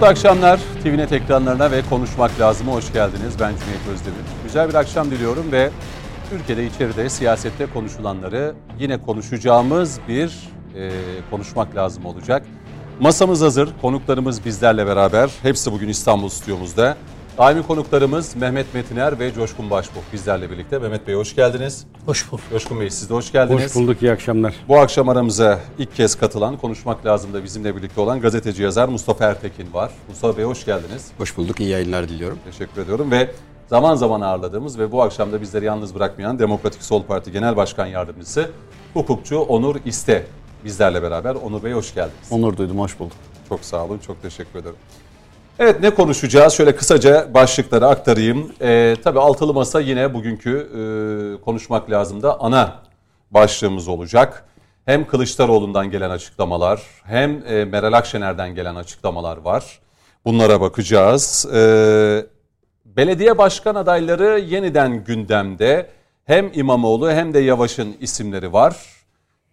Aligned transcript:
Mutlu 0.00 0.10
akşamlar. 0.10 0.60
TVNet 0.82 1.12
ekranlarına 1.12 1.70
ve 1.70 1.82
Konuşmak 1.90 2.40
Lazım'a 2.40 2.72
hoş 2.72 2.92
geldiniz. 2.92 3.40
Ben 3.40 3.50
Cüneyt 3.50 3.88
Özdemir. 3.92 4.18
Güzel 4.44 4.68
bir 4.68 4.74
akşam 4.74 5.10
diliyorum 5.10 5.52
ve 5.52 5.70
ülkede 6.32 6.66
içeride 6.66 7.08
siyasette 7.08 7.66
konuşulanları 7.66 8.54
yine 8.78 9.00
konuşacağımız 9.02 10.00
bir 10.08 10.48
e, 10.76 10.90
konuşmak 11.30 11.76
lazım 11.76 12.06
olacak. 12.06 12.46
Masamız 13.00 13.40
hazır, 13.40 13.68
konuklarımız 13.82 14.44
bizlerle 14.44 14.86
beraber. 14.86 15.30
Hepsi 15.42 15.72
bugün 15.72 15.88
İstanbul 15.88 16.28
stüdyomuzda. 16.28 16.96
Daimi 17.38 17.62
konuklarımız 17.62 18.36
Mehmet 18.36 18.74
Metiner 18.74 19.18
ve 19.18 19.32
Coşkun 19.32 19.70
Başbuğ 19.70 20.00
bizlerle 20.12 20.50
birlikte. 20.50 20.78
Mehmet 20.78 21.06
Bey 21.06 21.14
hoş 21.14 21.34
geldiniz. 21.34 21.86
Hoş 22.06 22.32
bulduk. 22.32 22.44
Coşkun 22.50 22.80
Bey 22.80 22.90
siz 22.90 23.10
de 23.10 23.14
hoş 23.14 23.32
geldiniz. 23.32 23.64
Hoş 23.64 23.74
bulduk, 23.74 24.02
iyi 24.02 24.12
akşamlar. 24.12 24.54
Bu 24.68 24.78
akşam 24.78 25.08
aramıza 25.08 25.60
ilk 25.78 25.96
kez 25.96 26.14
katılan, 26.14 26.56
konuşmak 26.56 27.06
lazım 27.06 27.34
da 27.34 27.44
bizimle 27.44 27.76
birlikte 27.76 28.00
olan 28.00 28.20
gazeteci 28.20 28.62
yazar 28.62 28.88
Mustafa 28.88 29.24
Ertekin 29.24 29.72
var. 29.72 29.90
Mustafa 30.08 30.36
Bey 30.36 30.44
hoş 30.44 30.64
geldiniz. 30.64 31.08
Hoş 31.18 31.36
bulduk, 31.36 31.60
iyi 31.60 31.68
yayınlar 31.68 32.08
diliyorum. 32.08 32.38
Teşekkür 32.44 32.82
ediyorum 32.82 33.10
ve 33.10 33.30
zaman 33.66 33.94
zaman 33.94 34.20
ağırladığımız 34.20 34.78
ve 34.78 34.92
bu 34.92 35.02
akşam 35.02 35.32
da 35.32 35.40
bizleri 35.40 35.64
yalnız 35.64 35.94
bırakmayan 35.94 36.38
Demokratik 36.38 36.82
Sol 36.82 37.02
Parti 37.02 37.32
Genel 37.32 37.56
Başkan 37.56 37.86
Yardımcısı 37.86 38.50
hukukçu 38.94 39.38
Onur 39.38 39.76
İste 39.84 40.26
bizlerle 40.64 41.02
beraber. 41.02 41.34
Onur 41.34 41.62
Bey 41.62 41.72
hoş 41.72 41.94
geldiniz. 41.94 42.28
Onur 42.30 42.56
duydum, 42.56 42.78
hoş 42.78 42.98
bulduk. 42.98 43.16
Çok 43.48 43.60
sağ 43.64 43.84
olun, 43.84 43.98
çok 43.98 44.22
teşekkür 44.22 44.58
ederim. 44.58 44.76
Evet 45.60 45.80
ne 45.80 45.90
konuşacağız? 45.90 46.52
Şöyle 46.52 46.76
kısaca 46.76 47.34
başlıkları 47.34 47.86
aktarayım. 47.86 48.52
Ee, 48.60 48.96
tabii 49.04 49.20
altılı 49.20 49.54
masa 49.54 49.80
yine 49.80 50.14
bugünkü 50.14 50.50
e, 50.50 50.80
konuşmak 51.44 51.90
lazım 51.90 52.22
da 52.22 52.40
ana 52.40 52.82
başlığımız 53.30 53.88
olacak. 53.88 54.44
Hem 54.84 55.06
Kılıçdaroğlu'ndan 55.06 55.90
gelen 55.90 56.10
açıklamalar 56.10 56.82
hem 57.04 57.46
e, 57.46 57.64
Meral 57.64 57.92
Akşener'den 57.92 58.54
gelen 58.54 58.74
açıklamalar 58.74 59.36
var. 59.36 59.80
Bunlara 60.24 60.60
bakacağız. 60.60 61.46
Ee, 61.54 62.26
belediye 62.84 63.38
başkan 63.38 63.74
adayları 63.74 64.38
yeniden 64.38 65.04
gündemde. 65.04 65.90
Hem 66.24 66.50
İmamoğlu 66.54 67.10
hem 67.10 67.34
de 67.34 67.38
Yavaş'ın 67.38 67.96
isimleri 68.00 68.52
var. 68.52 68.76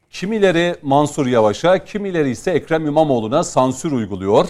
Kimileri 0.10 0.76
Mansur 0.82 1.28
Yavaş'a, 1.28 1.86
kimileri 1.86 2.30
ise 2.30 2.52
Ekrem 2.52 2.88
İmamoğlu'na 2.88 3.44
sansür 3.44 3.92
uyguluyor 3.92 4.48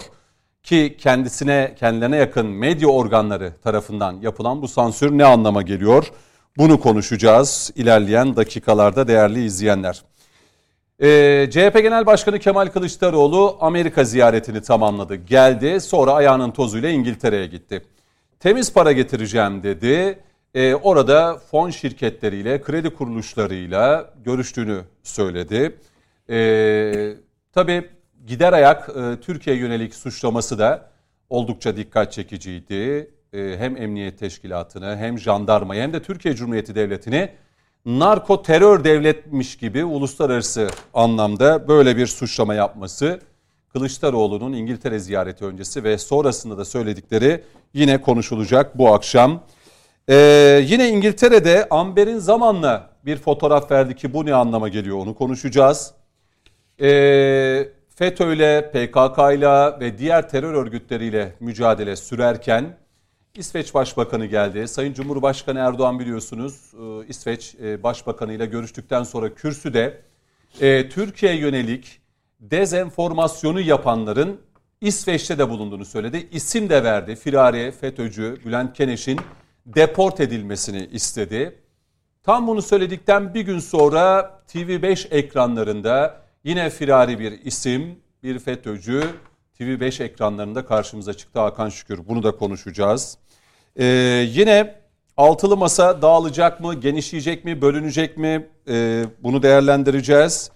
ki 0.68 0.96
kendisine 0.98 1.74
kendilerine 1.78 2.16
yakın 2.16 2.46
medya 2.46 2.88
organları 2.88 3.52
tarafından 3.64 4.18
yapılan 4.22 4.62
bu 4.62 4.68
sansür 4.68 5.10
ne 5.10 5.24
anlama 5.24 5.62
geliyor? 5.62 6.12
Bunu 6.56 6.80
konuşacağız 6.80 7.70
ilerleyen 7.76 8.36
dakikalarda 8.36 9.08
değerli 9.08 9.44
izleyenler. 9.44 10.02
Ee, 11.02 11.48
CHP 11.50 11.82
Genel 11.82 12.06
Başkanı 12.06 12.38
Kemal 12.38 12.66
Kılıçdaroğlu 12.66 13.56
Amerika 13.60 14.04
ziyaretini 14.04 14.62
tamamladı. 14.62 15.14
Geldi 15.14 15.80
sonra 15.80 16.12
ayağının 16.12 16.50
tozuyla 16.50 16.88
İngiltere'ye 16.88 17.46
gitti. 17.46 17.82
Temiz 18.40 18.72
para 18.72 18.92
getireceğim 18.92 19.62
dedi. 19.62 20.18
Ee, 20.54 20.74
orada 20.74 21.38
fon 21.50 21.70
şirketleriyle, 21.70 22.62
kredi 22.62 22.90
kuruluşlarıyla 22.90 24.14
görüştüğünü 24.24 24.80
söyledi. 25.02 25.76
Ee, 26.30 27.14
tabii 27.52 27.97
gider 28.28 28.52
ayak 28.52 28.88
e, 28.88 29.20
Türkiye 29.20 29.56
yönelik 29.56 29.94
suçlaması 29.94 30.58
da 30.58 30.88
oldukça 31.30 31.76
dikkat 31.76 32.12
çekiciydi. 32.12 33.10
E, 33.32 33.56
hem 33.58 33.76
emniyet 33.76 34.18
teşkilatını 34.18 34.96
hem 34.96 35.18
jandarmayı 35.18 35.82
hem 35.82 35.92
de 35.92 36.02
Türkiye 36.02 36.34
Cumhuriyeti 36.34 36.74
Devleti'ni 36.74 37.30
narko 37.86 38.42
terör 38.42 38.84
devletmiş 38.84 39.56
gibi 39.56 39.84
uluslararası 39.84 40.68
anlamda 40.94 41.68
böyle 41.68 41.96
bir 41.96 42.06
suçlama 42.06 42.54
yapması 42.54 43.20
Kılıçdaroğlu'nun 43.72 44.52
İngiltere 44.52 44.98
ziyareti 44.98 45.44
öncesi 45.44 45.84
ve 45.84 45.98
sonrasında 45.98 46.58
da 46.58 46.64
söyledikleri 46.64 47.44
yine 47.74 48.00
konuşulacak 48.00 48.78
bu 48.78 48.94
akşam. 48.94 49.42
Ee, 50.08 50.64
yine 50.66 50.88
İngiltere'de 50.88 51.68
Amber'in 51.70 52.18
zamanla 52.18 52.90
bir 53.06 53.16
fotoğraf 53.16 53.70
verdi 53.70 53.96
ki 53.96 54.14
bu 54.14 54.26
ne 54.26 54.34
anlama 54.34 54.68
geliyor 54.68 54.98
onu 54.98 55.14
konuşacağız. 55.14 55.92
Ee, 56.80 57.68
FETÖ 57.98 58.34
ile, 58.34 58.70
PKK 58.70 59.18
ile 59.18 59.80
ve 59.80 59.98
diğer 59.98 60.28
terör 60.28 60.54
örgütleriyle 60.54 61.34
mücadele 61.40 61.96
sürerken 61.96 62.76
İsveç 63.34 63.74
Başbakanı 63.74 64.26
geldi. 64.26 64.68
Sayın 64.68 64.92
Cumhurbaşkanı 64.92 65.58
Erdoğan 65.58 65.98
biliyorsunuz 65.98 66.72
e, 66.74 67.06
İsveç 67.06 67.54
e, 67.62 67.82
Başbakanı 67.82 68.32
ile 68.32 68.46
görüştükten 68.46 69.02
sonra 69.02 69.34
kürsüde 69.34 70.00
e, 70.60 70.88
Türkiye 70.88 71.36
yönelik 71.36 72.00
dezenformasyonu 72.40 73.60
yapanların 73.60 74.40
İsveç'te 74.80 75.38
de 75.38 75.50
bulunduğunu 75.50 75.84
söyledi. 75.84 76.28
İsim 76.32 76.68
de 76.68 76.84
verdi. 76.84 77.16
Firari, 77.16 77.72
FETÖ'cü 77.80 78.38
Bülent 78.44 78.76
Keneş'in 78.76 79.20
deport 79.66 80.20
edilmesini 80.20 80.88
istedi. 80.92 81.58
Tam 82.22 82.46
bunu 82.46 82.62
söyledikten 82.62 83.34
bir 83.34 83.42
gün 83.42 83.58
sonra 83.58 84.30
TV5 84.48 85.08
ekranlarında 85.08 86.27
Yine 86.44 86.70
firari 86.70 87.18
bir 87.18 87.32
isim, 87.44 87.98
bir 88.22 88.38
FETÖ'cü 88.38 89.02
TV5 89.60 90.02
ekranlarında 90.02 90.64
karşımıza 90.64 91.14
çıktı 91.14 91.40
Hakan 91.40 91.68
Şükür. 91.68 92.08
Bunu 92.08 92.22
da 92.22 92.36
konuşacağız. 92.36 93.18
Ee, 93.76 93.84
yine 94.28 94.74
altılı 95.16 95.56
masa 95.56 96.02
dağılacak 96.02 96.60
mı, 96.60 96.74
genişleyecek 96.74 97.44
mi, 97.44 97.62
bölünecek 97.62 98.16
mi? 98.16 98.46
Ee, 98.68 99.04
bunu 99.22 99.42
değerlendireceğiz. 99.42 100.50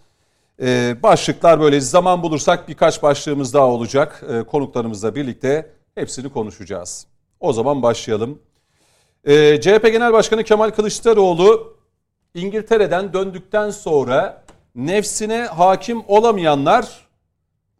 Ee, 0.62 0.96
başlıklar 1.02 1.60
böyle 1.60 1.80
zaman 1.80 2.22
bulursak 2.22 2.68
birkaç 2.68 3.02
başlığımız 3.02 3.54
daha 3.54 3.66
olacak. 3.66 4.22
Ee, 4.30 4.42
konuklarımızla 4.42 5.14
birlikte 5.14 5.70
hepsini 5.94 6.32
konuşacağız. 6.32 7.06
O 7.40 7.52
zaman 7.52 7.82
başlayalım. 7.82 8.38
Ee, 9.24 9.60
CHP 9.60 9.82
Genel 9.82 10.12
Başkanı 10.12 10.44
Kemal 10.44 10.70
Kılıçdaroğlu 10.70 11.76
İngiltere'den 12.34 13.12
döndükten 13.12 13.70
sonra 13.70 14.44
nefsine 14.74 15.42
hakim 15.42 16.02
olamayanlar 16.08 17.08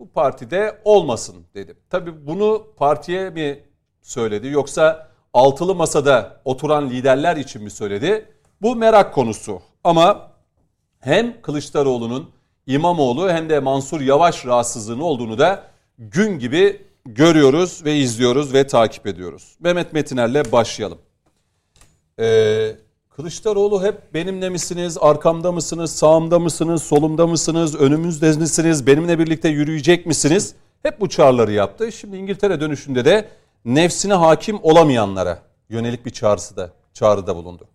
bu 0.01 0.09
partide 0.09 0.81
olmasın 0.85 1.37
dedi. 1.55 1.77
Tabii 1.91 2.27
bunu 2.27 2.67
partiye 2.77 3.31
mi 3.31 3.61
söyledi 4.03 4.49
yoksa 4.49 5.09
altılı 5.33 5.75
masada 5.75 6.41
oturan 6.45 6.91
liderler 6.91 7.37
için 7.37 7.63
mi 7.63 7.71
söyledi? 7.71 8.29
Bu 8.63 8.77
merak 8.77 9.15
konusu. 9.15 9.63
Ama 9.85 10.31
hem 11.01 11.43
Kılıçdaroğlu'nun 11.43 12.31
İmamoğlu 12.67 13.31
hem 13.31 13.51
de 13.51 13.61
Mansur 13.61 14.01
Yavaş 14.01 14.47
rahatsızlığının 14.47 15.01
olduğunu 15.01 15.39
da 15.39 15.65
gün 15.99 16.39
gibi 16.39 16.87
görüyoruz 17.07 17.85
ve 17.85 17.97
izliyoruz 17.97 18.55
ve 18.55 18.67
takip 18.67 19.07
ediyoruz. 19.07 19.57
Mehmet 19.61 19.93
Metiner'le 19.93 20.53
başlayalım. 20.53 20.99
Ee, 22.19 22.77
Kılıçdaroğlu 23.23 23.83
hep 23.83 24.15
benimle 24.15 24.49
misiniz, 24.49 24.99
arkamda 25.01 25.53
mısınız, 25.53 25.91
sağımda 25.91 26.39
mısınız, 26.39 26.83
solumda 26.83 27.27
mısınız, 27.27 27.75
önümüzde 27.75 28.37
misiniz, 28.37 28.87
benimle 28.87 29.19
birlikte 29.19 29.49
yürüyecek 29.49 30.07
misiniz? 30.07 30.55
Hep 30.83 31.01
bu 31.01 31.09
çağrıları 31.09 31.53
yaptı. 31.53 31.93
Şimdi 31.93 32.17
İngiltere 32.17 32.61
dönüşünde 32.61 33.05
de 33.05 33.29
nefsine 33.65 34.15
hakim 34.15 34.59
olamayanlara 34.63 35.43
yönelik 35.69 36.07
bir 36.07 36.11
çağrısı 36.11 36.57
da, 36.57 36.71
çağrıda 36.95 37.37
bulundu. 37.37 37.69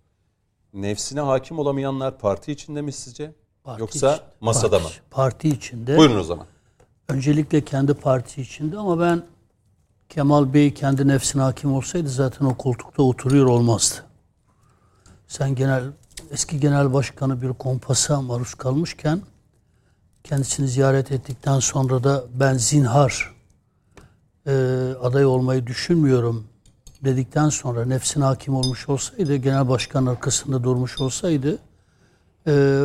Nefsine 0.73 1.21
hakim 1.21 1.59
olamayanlar 1.59 2.17
parti 2.17 2.51
içinde 2.51 2.81
mi 2.81 2.91
sizce? 2.91 3.31
Parti 3.63 3.81
Yoksa 3.81 4.13
için, 4.13 4.25
masada 4.41 4.79
parti, 4.79 4.85
mı? 4.85 4.91
Parti 5.11 5.50
içinde. 5.50 5.97
Buyurun 5.97 6.19
o 6.19 6.23
zaman. 6.23 6.45
Öncelikle 7.09 7.65
kendi 7.65 7.93
parti 7.93 8.41
içinde 8.41 8.77
ama 8.77 9.00
ben 9.00 9.23
Kemal 10.09 10.53
Bey 10.53 10.73
kendi 10.73 11.07
nefsine 11.07 11.41
hakim 11.41 11.73
olsaydı 11.73 12.09
zaten 12.09 12.45
o 12.45 12.55
koltukta 12.57 13.03
oturuyor 13.03 13.45
olmazdı 13.45 14.06
sen 15.27 15.56
genel 15.56 15.83
eski 16.31 16.59
genel 16.59 16.94
başkanı 16.94 17.41
bir 17.41 17.50
kompasa 17.50 18.21
maruz 18.21 18.53
kalmışken 18.53 19.21
kendisini 20.24 20.68
ziyaret 20.68 21.12
ettikten 21.12 21.59
sonra 21.59 22.03
da 22.03 22.24
ben 22.33 22.53
zinhar 22.53 23.35
e, 24.47 24.51
aday 25.01 25.25
olmayı 25.25 25.68
düşünmüyorum 25.68 26.47
dedikten 27.03 27.50
sonra 27.50 27.85
nefsine 27.85 28.24
hakim 28.24 28.56
olmuş 28.56 28.89
olsaydı, 28.89 29.35
genel 29.35 29.69
başkan 29.69 30.06
arkasında 30.06 30.63
durmuş 30.63 31.00
olsaydı 31.00 31.57
e, 32.47 32.83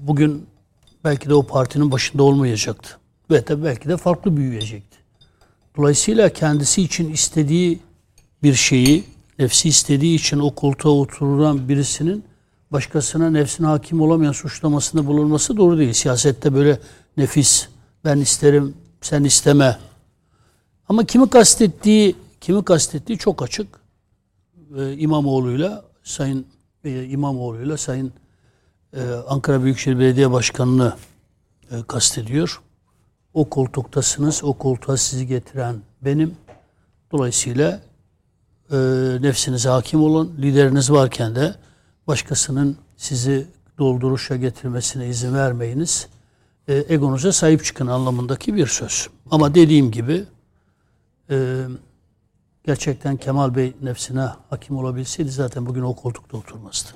bugün 0.00 0.46
belki 1.04 1.28
de 1.28 1.34
o 1.34 1.42
partinin 1.42 1.90
başında 1.90 2.22
olmayacaktı. 2.22 2.98
Ve 3.30 3.48
de 3.48 3.64
belki 3.64 3.88
de 3.88 3.96
farklı 3.96 4.36
büyüyecekti. 4.36 4.98
Dolayısıyla 5.76 6.28
kendisi 6.28 6.82
için 6.82 7.12
istediği 7.12 7.80
bir 8.42 8.54
şeyi 8.54 9.04
nefsi 9.38 9.68
istediği 9.68 10.14
için 10.14 10.38
o 10.38 10.50
koltuğa 10.50 10.92
oturulan 10.92 11.68
birisinin 11.68 12.24
başkasına 12.72 13.30
nefsine 13.30 13.66
hakim 13.66 14.00
olamayan 14.00 14.32
suçlamasında 14.32 15.06
bulunması 15.06 15.56
doğru 15.56 15.78
değil. 15.78 15.92
Siyasette 15.92 16.54
böyle 16.54 16.80
nefis, 17.16 17.68
ben 18.04 18.18
isterim, 18.18 18.74
sen 19.00 19.24
isteme. 19.24 19.78
Ama 20.88 21.04
kimi 21.04 21.30
kastettiği, 21.30 22.16
kimi 22.40 22.64
kastettiği 22.64 23.18
çok 23.18 23.42
açık. 23.42 23.80
Ee, 24.78 24.92
İmamoğlu'yla, 24.96 25.84
Sayın 26.02 26.46
e, 26.84 27.04
İmamoğlu'yla 27.04 27.76
Sayın 27.76 28.12
e, 28.92 29.02
Ankara 29.28 29.64
Büyükşehir 29.64 29.98
Belediye 29.98 30.30
Başkanı'nı 30.30 30.96
e, 31.70 31.82
kastediyor. 31.88 32.62
O 33.34 33.48
koltuktasınız, 33.48 34.44
o 34.44 34.52
koltuğa 34.52 34.96
sizi 34.96 35.26
getiren 35.26 35.76
benim. 36.02 36.34
Dolayısıyla 37.12 37.80
e, 38.72 38.76
nefsinize 39.20 39.68
hakim 39.68 40.02
olun. 40.02 40.34
Lideriniz 40.38 40.90
varken 40.90 41.34
de 41.34 41.54
başkasının 42.06 42.76
sizi 42.96 43.46
dolduruşa 43.78 44.36
getirmesine 44.36 45.08
izin 45.08 45.34
vermeyiniz. 45.34 46.08
E, 46.68 46.84
egonuza 46.88 47.32
sahip 47.32 47.64
çıkın 47.64 47.86
anlamındaki 47.86 48.54
bir 48.54 48.66
söz. 48.66 49.08
Ama 49.30 49.54
dediğim 49.54 49.90
gibi 49.90 50.24
e, 51.30 51.64
gerçekten 52.64 53.16
Kemal 53.16 53.54
Bey 53.54 53.74
nefsine 53.82 54.28
hakim 54.50 54.76
olabilseydi 54.76 55.30
zaten 55.30 55.66
bugün 55.66 55.82
o 55.82 55.94
koltukta 55.94 56.36
oturmazdı. 56.36 56.88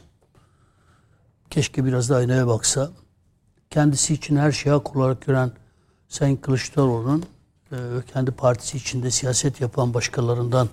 Keşke 1.51 1.85
biraz 1.85 2.11
da 2.11 2.17
aynaya 2.17 2.47
baksa. 2.47 2.91
Kendisi 3.71 4.15
için 4.15 4.37
her 4.37 4.53
şeyi 4.53 4.73
hak 4.73 4.97
olarak 4.97 5.27
gören 5.27 5.53
Sayın 6.09 6.37
Kılıçdaroğlu'nun 6.37 7.25
e, 7.73 7.77
kendi 8.13 8.31
partisi 8.31 8.77
içinde 8.77 9.11
siyaset 9.11 9.61
yapan 9.61 9.95
başkalarından 9.95 10.69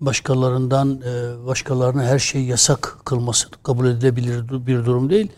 başkalarından 0.00 1.00
e, 1.00 1.46
başkalarına 1.46 2.02
her 2.02 2.18
şeyi 2.18 2.46
yasak 2.46 2.98
kılması 3.04 3.50
kabul 3.50 3.86
edilebilir 3.86 4.66
bir 4.66 4.84
durum 4.84 5.10
değil. 5.10 5.32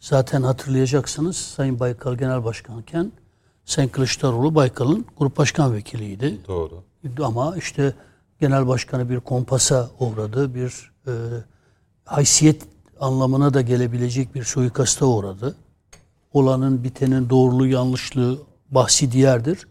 Zaten 0.00 0.42
hatırlayacaksınız 0.42 1.36
Sayın 1.36 1.80
Baykal 1.80 2.14
Genel 2.14 2.44
Başkanken 2.44 3.12
Sayın 3.64 3.88
Kılıçdaroğlu 3.88 4.54
Baykal'ın 4.54 5.06
grup 5.18 5.36
başkan 5.38 5.74
vekiliydi. 5.74 6.38
Doğru. 6.48 6.82
Ama 7.22 7.56
işte 7.56 7.94
genel 8.40 8.66
başkanı 8.66 9.10
bir 9.10 9.20
kompasa 9.20 9.90
uğradı. 10.00 10.54
Bir 10.54 10.90
e, 11.06 11.12
haysiyet 12.04 12.62
anlamına 13.00 13.54
da 13.54 13.60
gelebilecek 13.60 14.34
bir 14.34 14.44
suikasta 14.44 15.06
uğradı. 15.06 15.56
Olanın 16.32 16.84
bitenin 16.84 17.30
doğruluğu 17.30 17.66
yanlışlığı 17.66 18.38
bahsi 18.70 19.12
diğerdir. 19.12 19.66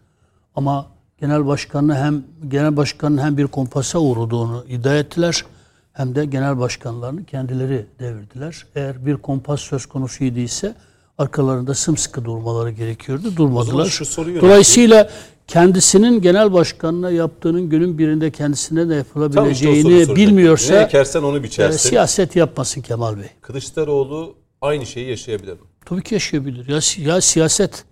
Ama 0.54 0.86
genel 1.20 1.46
başkanı 1.46 1.94
hem 1.94 2.24
genel 2.48 2.76
başkanın 2.76 3.18
hem 3.18 3.36
bir 3.36 3.46
kompasa 3.46 3.98
uğradığını 3.98 4.64
iddia 4.68 4.94
ettiler 4.96 5.44
hem 5.92 6.14
de 6.14 6.24
genel 6.24 6.58
başkanlarını 6.58 7.24
kendileri 7.24 7.86
devirdiler. 8.00 8.66
Eğer 8.74 9.06
bir 9.06 9.16
kompas 9.16 9.60
söz 9.60 9.86
konusu 9.86 10.24
idiyse 10.24 10.74
arkalarında 11.18 11.74
sımsıkı 11.74 12.24
durmaları 12.24 12.70
gerekiyordu. 12.70 13.36
Durmadılar. 13.36 14.00
Dolayısıyla 14.40 15.10
kendisinin 15.46 16.20
genel 16.22 16.52
başkanına 16.52 17.10
yaptığının 17.10 17.68
günün 17.68 17.98
birinde 17.98 18.30
kendisine 18.30 18.80
de 18.80 18.82
işte 18.84 18.94
yapılabileceğini 18.94 19.82
soracaktım. 19.82 20.16
bilmiyorsa 20.16 20.74
Ne 20.74 20.80
ekersen 20.80 21.22
onu 21.22 21.38
e, 21.38 21.42
biçersin. 21.42 21.88
siyaset 21.88 22.36
yapmasın 22.36 22.80
Kemal 22.80 23.16
Bey. 23.16 23.30
Kılıçdaroğlu 23.40 24.34
aynı 24.60 24.86
şeyi 24.86 25.08
yaşayabilir 25.10 25.52
mi? 25.52 25.58
Tabii 25.84 26.02
ki 26.02 26.14
yaşayabilir. 26.14 26.68
Ya, 26.68 27.12
ya 27.14 27.20
siyaset 27.20 27.84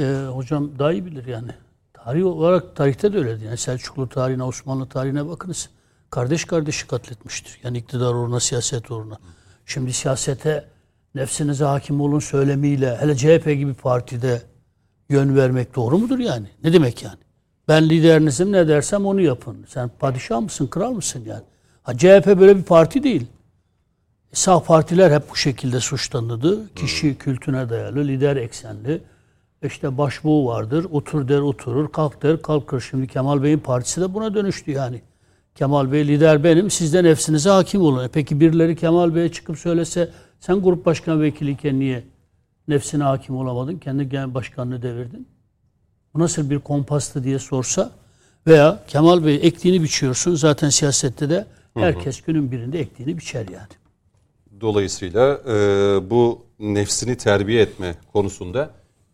e, 0.00 0.04
hocam 0.32 0.70
daha 0.78 0.92
iyi 0.92 1.06
bilir 1.06 1.26
yani. 1.26 1.50
Tarih 2.04 2.26
olarak 2.26 2.76
tarihte 2.76 3.12
de 3.12 3.18
öyledir. 3.18 3.44
Yani 3.44 3.56
Selçuklu 3.56 4.08
tarihine, 4.08 4.42
Osmanlı 4.42 4.86
tarihine 4.86 5.28
bakınız. 5.28 5.68
Kardeş 6.10 6.44
kardeşi 6.44 6.86
katletmiştir. 6.86 7.60
Yani 7.64 7.78
iktidar 7.78 8.14
uğruna, 8.14 8.40
siyaset 8.40 8.90
uğruna. 8.90 9.18
Şimdi 9.66 9.92
siyasete 9.92 10.64
nefsinize 11.14 11.64
hakim 11.64 12.00
olun 12.00 12.18
söylemiyle 12.18 12.96
hele 13.00 13.16
CHP 13.16 13.44
gibi 13.44 13.74
partide 13.74 14.42
yön 15.08 15.36
vermek 15.36 15.76
doğru 15.76 15.98
mudur 15.98 16.18
yani? 16.18 16.46
Ne 16.64 16.72
demek 16.72 17.02
yani? 17.02 17.18
Ben 17.68 17.88
liderinizim 17.88 18.52
ne 18.52 18.68
dersem 18.68 19.06
onu 19.06 19.20
yapın. 19.20 19.66
Sen 19.68 19.90
padişah 19.98 20.40
mısın, 20.40 20.66
kral 20.66 20.92
mısın 20.92 21.24
yani? 21.26 21.44
Ha, 21.82 21.98
CHP 21.98 22.26
böyle 22.26 22.56
bir 22.56 22.62
parti 22.62 23.02
değil. 23.02 23.26
Sağ 24.32 24.62
partiler 24.62 25.10
hep 25.10 25.30
bu 25.30 25.36
şekilde 25.36 25.80
suçlanırdı. 25.80 26.74
Kişi 26.74 27.14
kültüne 27.18 27.68
dayalı, 27.70 28.04
lider 28.04 28.36
eksenli. 28.36 29.00
İşte 29.62 29.98
başbuğ 29.98 30.46
vardır. 30.46 30.86
Otur 30.90 31.28
der 31.28 31.40
oturur, 31.40 31.88
kalk 31.92 32.22
der 32.22 32.42
kalkır. 32.42 32.80
Şimdi 32.80 33.06
Kemal 33.06 33.42
Bey'in 33.42 33.58
partisi 33.58 34.00
de 34.00 34.14
buna 34.14 34.34
dönüştü 34.34 34.70
yani. 34.70 35.02
Kemal 35.54 35.92
Bey 35.92 36.08
lider 36.08 36.44
benim, 36.44 36.70
siz 36.70 36.94
de 36.94 37.04
nefsinize 37.04 37.50
hakim 37.50 37.82
olun. 37.82 38.04
E 38.04 38.08
peki 38.08 38.40
birileri 38.40 38.76
Kemal 38.76 39.14
Bey'e 39.14 39.32
çıkıp 39.32 39.58
söylese 39.58 40.10
sen 40.40 40.62
grup 40.62 40.86
başkan 40.86 41.22
vekiliyken 41.22 41.80
niye 41.80 42.04
nefsine 42.68 43.04
hakim 43.04 43.36
olamadın? 43.36 43.78
Kendi 43.78 44.08
genel 44.08 44.34
başkanlığı 44.34 44.82
devirdin. 44.82 45.28
Bu 46.14 46.18
nasıl 46.18 46.50
bir 46.50 46.58
kompastı 46.58 47.24
diye 47.24 47.38
sorsa 47.38 47.92
veya 48.46 48.82
Kemal 48.88 49.24
Bey 49.24 49.40
ektiğini 49.42 49.82
biçiyorsun. 49.82 50.34
Zaten 50.34 50.68
siyasette 50.68 51.30
de 51.30 51.46
herkes 51.74 52.20
günün 52.22 52.52
birinde 52.52 52.80
ektiğini 52.80 53.18
biçer 53.18 53.48
yani. 53.48 53.68
Dolayısıyla 54.60 55.40
e, 55.48 55.54
bu 56.10 56.38
nefsini 56.58 57.16
terbiye 57.16 57.62
etme 57.62 57.94
konusunda 58.12 58.70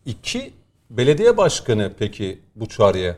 iki 0.09 0.53
belediye 0.89 1.37
başkanı 1.37 1.91
peki 1.99 2.39
bu 2.55 2.65
çağrıya 2.67 3.15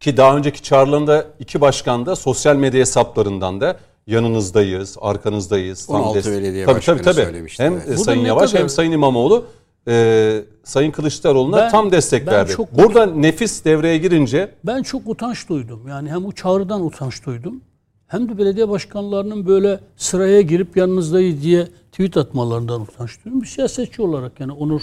ki 0.00 0.16
daha 0.16 0.36
önceki 0.36 0.62
çağrılarında 0.62 1.26
iki 1.40 1.60
başkan 1.60 2.06
da 2.06 2.16
sosyal 2.16 2.56
medya 2.56 2.80
hesaplarından 2.80 3.60
da 3.60 3.76
yanınızdayız, 4.06 4.96
arkanızdayız. 5.00 5.86
tam 5.86 5.96
16 6.02 6.18
des- 6.18 6.32
belediye 6.32 6.64
tabii, 6.66 6.76
başkanı 6.76 6.96
tabii, 6.96 7.04
tabii. 7.04 7.24
söylemişti, 7.24 7.62
Hem 7.62 7.72
evet. 7.86 8.00
Sayın 8.00 8.24
Yavaş 8.24 8.50
kadar- 8.50 8.62
hem 8.62 8.68
Sayın 8.68 8.92
İmamoğlu 8.92 9.44
e, 9.88 10.42
Sayın 10.64 10.90
Kılıçdaroğlu'na 10.90 11.56
Ben- 11.56 11.70
tam 11.70 11.92
destek 11.92 12.26
ben 12.26 12.34
verdi. 12.34 12.52
çok- 12.52 12.78
Burada 12.78 13.06
nefis 13.06 13.64
devreye 13.64 13.98
girince 13.98 14.50
Ben 14.64 14.82
çok 14.82 15.02
utanç 15.08 15.48
duydum. 15.48 15.88
Yani 15.88 16.10
hem 16.10 16.24
bu 16.24 16.32
çağrıdan 16.34 16.84
utanç 16.86 17.26
duydum. 17.26 17.60
Hem 18.06 18.28
de 18.28 18.38
belediye 18.38 18.68
başkanlarının 18.68 19.46
böyle 19.46 19.80
sıraya 19.96 20.40
girip 20.40 20.76
yanınızdayız 20.76 21.42
diye 21.42 21.68
tweet 21.92 22.16
atmalarından 22.16 22.80
utanç 22.80 23.24
duydum. 23.24 23.40
Bir 23.42 23.46
siyasetçi 23.46 24.02
olarak 24.02 24.40
yani 24.40 24.52
Onur 24.52 24.82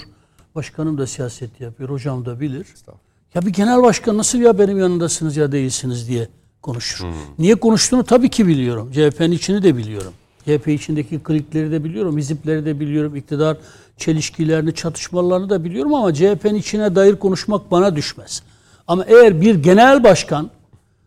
Başkanım 0.56 0.98
da 0.98 1.08
siyaset 1.08 1.62
yapıyor. 1.62 1.90
Hocam 1.90 2.26
da 2.26 2.40
bilir. 2.40 2.68
Ya 3.34 3.42
bir 3.42 3.50
genel 3.50 3.84
başkan 3.84 4.18
nasıl 4.18 4.40
ya 4.40 4.60
benim 4.60 4.80
yanındasınız 4.80 5.38
ya 5.38 5.52
değilsiniz 5.52 6.08
diye 6.08 6.28
konuşur. 6.62 7.06
Niye 7.40 7.56
konuştuğunu 7.56 8.04
tabii 8.04 8.30
ki 8.30 8.48
biliyorum. 8.48 8.92
CHP'nin 8.92 9.32
içini 9.32 9.64
de 9.64 9.78
biliyorum. 9.78 10.14
CHP 10.46 10.68
içindeki 10.68 11.20
klikleri 11.20 11.72
de 11.72 11.84
biliyorum. 11.84 12.18
Hizipleri 12.18 12.66
de 12.66 12.80
biliyorum. 12.80 13.16
iktidar 13.16 13.58
çelişkilerini, 13.98 14.74
çatışmalarını 14.74 15.50
da 15.50 15.64
biliyorum 15.64 15.94
ama 15.94 16.14
CHP'nin 16.14 16.56
içine 16.56 16.96
dair 16.96 17.16
konuşmak 17.16 17.72
bana 17.72 17.96
düşmez. 17.96 18.44
Ama 18.88 19.06
eğer 19.06 19.42
bir 19.42 19.56
genel 19.56 20.04
başkan 20.04 20.50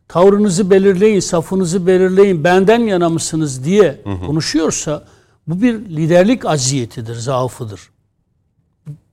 tavrınızı 0.08 0.70
belirleyin, 0.70 1.20
safınızı 1.20 1.86
belirleyin, 1.86 2.44
benden 2.44 2.80
yana 2.80 3.08
mısınız 3.08 3.64
diye 3.64 4.00
konuşuyorsa 4.26 5.04
bu 5.46 5.62
bir 5.62 5.74
liderlik 5.74 6.46
aziyetidir, 6.46 7.14
zaafıdır. 7.14 7.80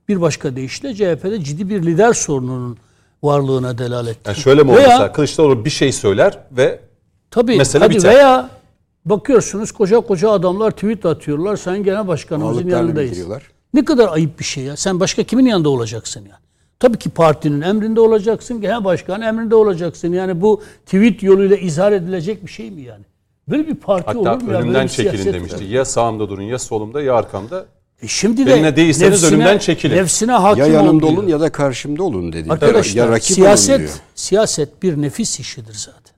Bir 0.08 0.20
başka 0.20 0.56
deyişle 0.56 0.94
CHP'de 0.94 1.44
ciddi 1.44 1.68
bir 1.68 1.82
lider 1.82 2.12
sorununun 2.12 2.78
varlığına 3.22 3.78
delalet. 3.78 4.26
yani 4.26 4.36
şöyle 4.36 4.62
mi 4.62 4.70
olur 4.70 4.78
Veya- 4.78 4.88
mesela 4.88 5.12
Kılıçdaroğlu 5.12 5.64
bir 5.64 5.70
şey 5.70 5.92
söyler 5.92 6.38
ve 6.52 6.80
Tabii. 7.30 7.56
Mesele 7.56 7.84
hadi 7.84 7.94
biter. 7.96 8.14
veya 8.14 8.50
bakıyorsunuz 9.04 9.72
koca 9.72 10.00
koca 10.00 10.30
adamlar 10.30 10.70
tweet 10.70 11.06
atıyorlar. 11.06 11.56
Sayın 11.56 11.84
Genel 11.84 12.08
Başkanımızın 12.08 12.68
yanındayız. 12.68 13.18
Ne 13.74 13.84
kadar 13.84 14.08
ayıp 14.12 14.38
bir 14.38 14.44
şey 14.44 14.64
ya. 14.64 14.76
Sen 14.76 15.00
başka 15.00 15.22
kimin 15.22 15.46
yanında 15.46 15.68
olacaksın 15.68 16.20
yani? 16.20 16.40
Tabii 16.80 16.98
ki 16.98 17.10
partinin 17.10 17.60
emrinde 17.60 18.00
olacaksın. 18.00 18.60
Genel 18.60 18.84
başkanın 18.84 19.22
emrinde 19.22 19.54
olacaksın. 19.54 20.12
Yani 20.12 20.40
bu 20.40 20.62
tweet 20.86 21.22
yoluyla 21.22 21.56
izhar 21.56 21.92
edilecek 21.92 22.46
bir 22.46 22.50
şey 22.50 22.70
mi 22.70 22.82
yani? 22.82 23.04
Böyle 23.48 23.66
bir 23.68 23.74
parti 23.74 24.18
olur 24.18 24.26
hatta 24.26 24.44
mu 24.44 24.52
ya? 24.52 24.56
Böyle 24.58 24.64
önümden 24.64 24.84
bir 24.84 24.88
çekilin 24.88 25.32
demişti. 25.32 25.64
Ya 25.64 25.84
sağımda 25.84 26.28
durun 26.28 26.42
ya 26.42 26.58
solumda 26.58 27.02
ya 27.02 27.14
arkamda. 27.14 27.66
E 28.02 28.08
şimdi 28.08 28.46
de 28.46 28.50
Benimle 28.50 28.76
değilseniz 28.76 29.24
önümden 29.32 29.58
çekilin. 29.58 29.96
Nefsine 29.96 30.32
hakim 30.32 30.64
Ya 30.64 30.70
yanımda 30.72 31.06
diyor. 31.06 31.18
olun 31.18 31.28
ya 31.28 31.40
da 31.40 31.52
karşımda 31.52 32.02
olun 32.02 32.32
dedi. 32.32 32.52
Arkadaşlar 32.52 33.06
ya 33.06 33.12
rakip 33.12 33.30
olun 33.30 33.34
siyaset 33.34 33.78
diyor. 33.78 33.90
siyaset 34.14 34.82
bir 34.82 35.02
nefis 35.02 35.40
işidir 35.40 35.74
zaten. 35.74 36.16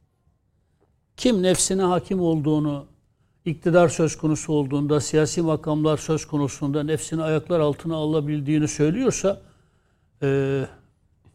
Kim 1.16 1.42
nefsine 1.42 1.82
hakim 1.82 2.20
olduğunu, 2.20 2.86
iktidar 3.44 3.88
söz 3.88 4.16
konusu 4.18 4.52
olduğunda, 4.52 5.00
siyasi 5.00 5.42
makamlar 5.42 5.96
söz 5.96 6.24
konusunda 6.26 6.82
nefsini 6.82 7.22
ayaklar 7.22 7.60
altına 7.60 7.96
alabildiğini 7.96 8.68
söylüyorsa, 8.68 9.40
e, 10.22 10.60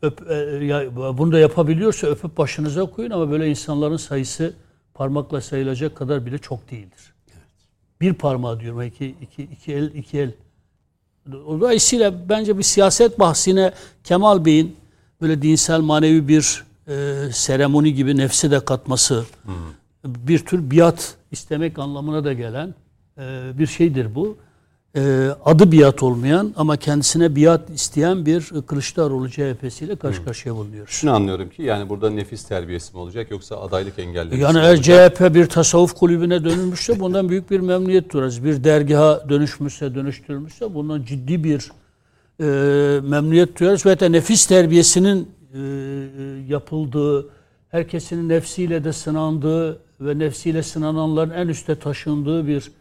öp, 0.02 0.32
e, 0.32 0.36
ya, 0.66 0.96
bunu 1.18 1.32
da 1.32 1.40
yapabiliyorsa 1.40 2.08
öpüp 2.08 2.38
başınıza 2.38 2.86
koyun 2.86 3.12
ama 3.12 3.32
böyle 3.32 3.50
insanların 3.50 3.98
sayısı 3.98 4.54
parmakla 4.94 5.42
sayılacak 5.42 5.96
kadar 5.96 6.26
bile 6.26 6.38
çok 6.38 6.72
değildir. 6.72 7.13
Bir 8.04 8.14
parmağı 8.14 8.60
diyorum, 8.60 8.82
iki, 8.82 9.16
iki, 9.22 9.44
iki 9.44 9.74
el, 9.74 9.94
iki 9.96 10.20
el 10.20 10.32
Dolayısıyla 11.32 12.30
bence 12.30 12.58
bir 12.58 12.64
siyaset 12.64 13.20
bahsine 13.20 13.74
Kemal 14.04 14.46
Bey'in 14.46 14.76
böyle 15.22 15.42
dinsel 15.42 15.80
manevi 15.80 16.28
bir 16.28 16.64
e, 16.88 17.16
seremoni 17.32 17.94
gibi 17.94 18.18
nefsi 18.18 18.52
de 18.52 18.60
katması 18.60 19.26
bir 20.06 20.40
tür 20.40 20.72
biat 20.72 21.16
istemek 21.32 21.80
anlamına 21.80 22.24
da 22.24 22.34
gelen 22.34 22.76
e, 23.18 23.52
bir 23.60 23.68
şeydir 23.68 24.16
bu. 24.16 24.38
E, 24.98 25.30
adı 25.46 25.72
biat 25.72 26.04
olmayan 26.04 26.54
ama 26.56 26.78
kendisine 26.78 27.36
biat 27.36 27.70
isteyen 27.70 28.26
bir 28.26 28.52
Kılıçdaroğlu 28.68 29.30
CHP'siyle 29.30 29.96
karşı 29.96 30.26
karşıya 30.26 30.56
bulunuyoruz. 30.56 30.94
Şunu 30.94 31.12
anlıyorum 31.12 31.50
ki 31.50 31.64
yani 31.64 31.90
burada 31.90 32.10
nefis 32.10 32.44
terbiyesi 32.44 32.94
mi 32.94 33.00
olacak 33.00 33.32
yoksa 33.32 33.62
adaylık 33.62 34.00
engellemesi 34.00 34.42
Yani 34.42 34.58
eğer? 34.58 34.82
CHP 34.82 35.36
bir 35.36 35.46
tasavvuf 35.46 35.94
kulübüne 35.94 36.44
dönülmüşse 36.44 37.00
bundan 37.00 37.30
büyük 37.30 37.52
bir 37.52 37.60
memnuniyet 37.60 38.14
duyarız. 38.14 38.44
Bir 38.44 38.64
dergaha 38.64 39.30
dönüşmüşse, 39.30 39.96
dönüştürülmüşse 39.96 40.74
bundan 40.74 41.04
ciddi 41.04 41.44
bir 41.44 41.72
e, 42.40 42.46
memnuniyet 43.02 43.60
duyarız. 43.60 43.86
Ve 43.86 43.90
hatta 43.90 44.10
nefis 44.10 44.46
terbiyesinin 44.46 45.30
e, 45.54 45.60
yapıldığı, 46.48 47.30
herkesin 47.70 48.30
nefsiyle 48.30 48.84
de 48.84 48.94
sınandığı 48.94 49.80
ve 50.02 50.20
nefsiyle 50.20 50.64
sınananların 50.64 51.30
en 51.30 51.48
üste 51.48 51.76
taşındığı 51.76 52.48
bir 52.48 52.72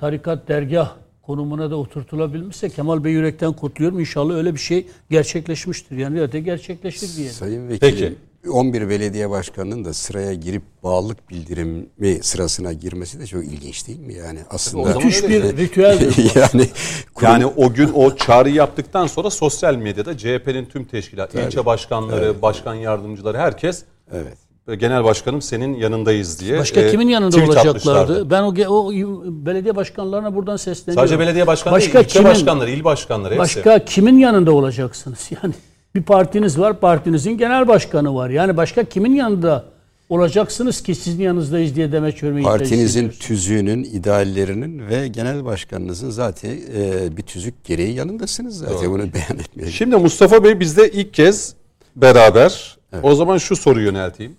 tarikat 0.00 0.48
dergah 0.48 0.94
konumuna 1.28 1.70
da 1.70 1.76
oturtulabilmişse 1.76 2.68
Kemal 2.68 3.04
Bey 3.04 3.12
yürekten 3.12 3.52
kutluyorum. 3.52 4.00
İnşallah 4.00 4.34
öyle 4.34 4.54
bir 4.54 4.58
şey 4.60 4.86
gerçekleşmiştir. 5.10 5.96
Yani 5.96 6.18
ya 6.18 6.32
da 6.32 6.38
gerçekleşir 6.38 7.16
diye. 7.16 7.28
Sayın 7.28 7.68
Vekilim, 7.68 8.16
11 8.50 8.88
belediye 8.88 9.30
başkanının 9.30 9.84
da 9.84 9.94
sıraya 9.94 10.34
girip 10.34 10.62
bağlılık 10.82 11.30
bildirimi 11.30 12.24
sırasına 12.24 12.72
girmesi 12.72 13.20
de 13.20 13.26
çok 13.26 13.44
ilginç 13.44 13.86
değil 13.88 14.00
mi? 14.00 14.14
Yani 14.14 14.38
aslında 14.50 14.94
Müthiş 14.94 15.22
bir 15.22 15.42
ritüeldir. 15.56 16.16
bu. 16.34 16.38
yani 16.38 16.68
kurum- 17.14 17.30
Yani 17.30 17.46
o 17.46 17.72
gün 17.72 17.90
o 17.94 18.16
çağrı 18.16 18.50
yaptıktan 18.50 19.06
sonra 19.06 19.30
sosyal 19.30 19.74
medyada 19.74 20.18
CHP'nin 20.18 20.64
tüm 20.64 20.84
teşkilat, 20.84 21.34
ilçe 21.34 21.66
başkanları, 21.66 22.42
başkan 22.42 22.74
yardımcıları 22.74 23.38
herkes 23.38 23.84
evet. 24.12 24.47
Genel 24.74 25.04
başkanım 25.04 25.42
senin 25.42 25.74
yanındayız 25.74 26.40
diye 26.40 26.58
Başka 26.58 26.80
e, 26.80 26.90
kimin 26.90 27.08
yanında 27.08 27.30
tweet 27.30 27.48
olacaklardı? 27.48 27.78
atmışlardı. 27.78 28.30
Ben 28.30 28.42
o, 28.42 28.74
o 28.74 28.92
belediye 29.26 29.76
başkanlarına 29.76 30.34
buradan 30.34 30.56
sesleniyorum. 30.56 31.08
Sadece 31.08 31.18
belediye 31.18 31.46
başkanı 31.46 31.74
Başka 31.74 31.94
değil, 31.94 32.04
ilçe 32.04 32.18
kimin- 32.18 32.30
başkanları, 32.30 32.70
il 32.70 32.84
başkanları 32.84 33.34
hepsi. 33.34 33.40
Başka 33.40 33.84
kimin 33.84 34.18
yanında 34.18 34.52
olacaksınız? 34.52 35.30
Yani 35.42 35.54
bir 35.94 36.02
partiniz 36.02 36.58
var, 36.58 36.80
partinizin 36.80 37.38
genel 37.38 37.68
başkanı 37.68 38.14
var. 38.14 38.30
Yani 38.30 38.56
başka 38.56 38.84
kimin 38.84 39.14
yanında 39.14 39.64
olacaksınız 40.08 40.82
ki 40.82 40.94
sizin 40.94 41.22
yanınızdayız 41.22 41.76
diye 41.76 41.92
demek 41.92 42.20
görmeyi 42.20 42.44
Partinizin 42.44 43.08
tüzüğünün, 43.08 43.84
ideallerinin 43.84 44.88
ve 44.88 45.08
genel 45.08 45.44
başkanınızın 45.44 46.10
zaten 46.10 46.50
e, 46.50 47.16
bir 47.16 47.22
tüzük 47.22 47.64
gereği 47.64 47.94
yanındasınız 47.94 48.58
zaten. 48.58 48.90
Bunu 48.90 48.98
beyan 48.98 49.38
etmeye 49.38 49.70
Şimdi 49.70 49.96
Mustafa 49.96 50.44
Bey 50.44 50.60
bizde 50.60 50.90
ilk 50.90 51.14
kez 51.14 51.54
beraber. 51.96 52.78
O 53.02 53.14
zaman 53.14 53.38
şu 53.38 53.56
soruyu 53.56 53.86
yönelteyim. 53.86 54.36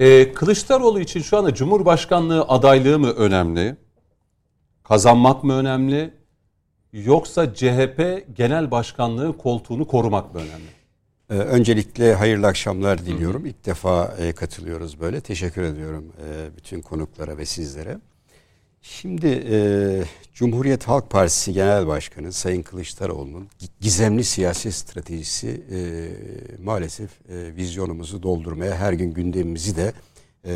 Ee, 0.00 0.32
Kılıçdaroğlu 0.32 1.00
için 1.00 1.20
şu 1.22 1.38
anda 1.38 1.54
Cumhurbaşkanlığı 1.54 2.42
adaylığı 2.42 2.98
mı 2.98 3.10
önemli? 3.10 3.76
Kazanmak 4.84 5.44
mı 5.44 5.52
önemli? 5.52 6.14
Yoksa 6.92 7.54
CHP 7.54 8.26
genel 8.36 8.70
başkanlığı 8.70 9.38
koltuğunu 9.38 9.86
korumak 9.86 10.34
mı 10.34 10.40
önemli? 10.40 10.68
Ee, 11.30 11.34
Öncelikle 11.34 12.14
hayırlı 12.14 12.46
akşamlar 12.46 13.06
diliyorum. 13.06 13.46
İlk 13.46 13.66
defa 13.66 14.14
e, 14.18 14.32
katılıyoruz 14.32 15.00
böyle. 15.00 15.20
Teşekkür 15.20 15.62
ediyorum 15.62 16.12
e, 16.28 16.56
bütün 16.56 16.80
konuklara 16.80 17.38
ve 17.38 17.46
sizlere. 17.46 17.98
Şimdi 18.82 19.26
e, 19.50 19.56
Cumhuriyet 20.34 20.84
Halk 20.88 21.10
Partisi 21.10 21.52
Genel 21.52 21.86
Başkanı 21.86 22.32
Sayın 22.32 22.62
Kılıçdaroğlu'nun 22.62 23.44
gi- 23.60 23.68
gizemli 23.80 24.24
siyasi 24.24 24.72
stratejisi 24.72 25.62
e, 25.72 25.78
maalesef 26.62 27.10
e, 27.30 27.56
vizyonumuzu 27.56 28.22
doldurmaya, 28.22 28.76
her 28.76 28.92
gün 28.92 29.10
gündemimizi 29.10 29.76
de 29.76 29.92
e, 30.46 30.52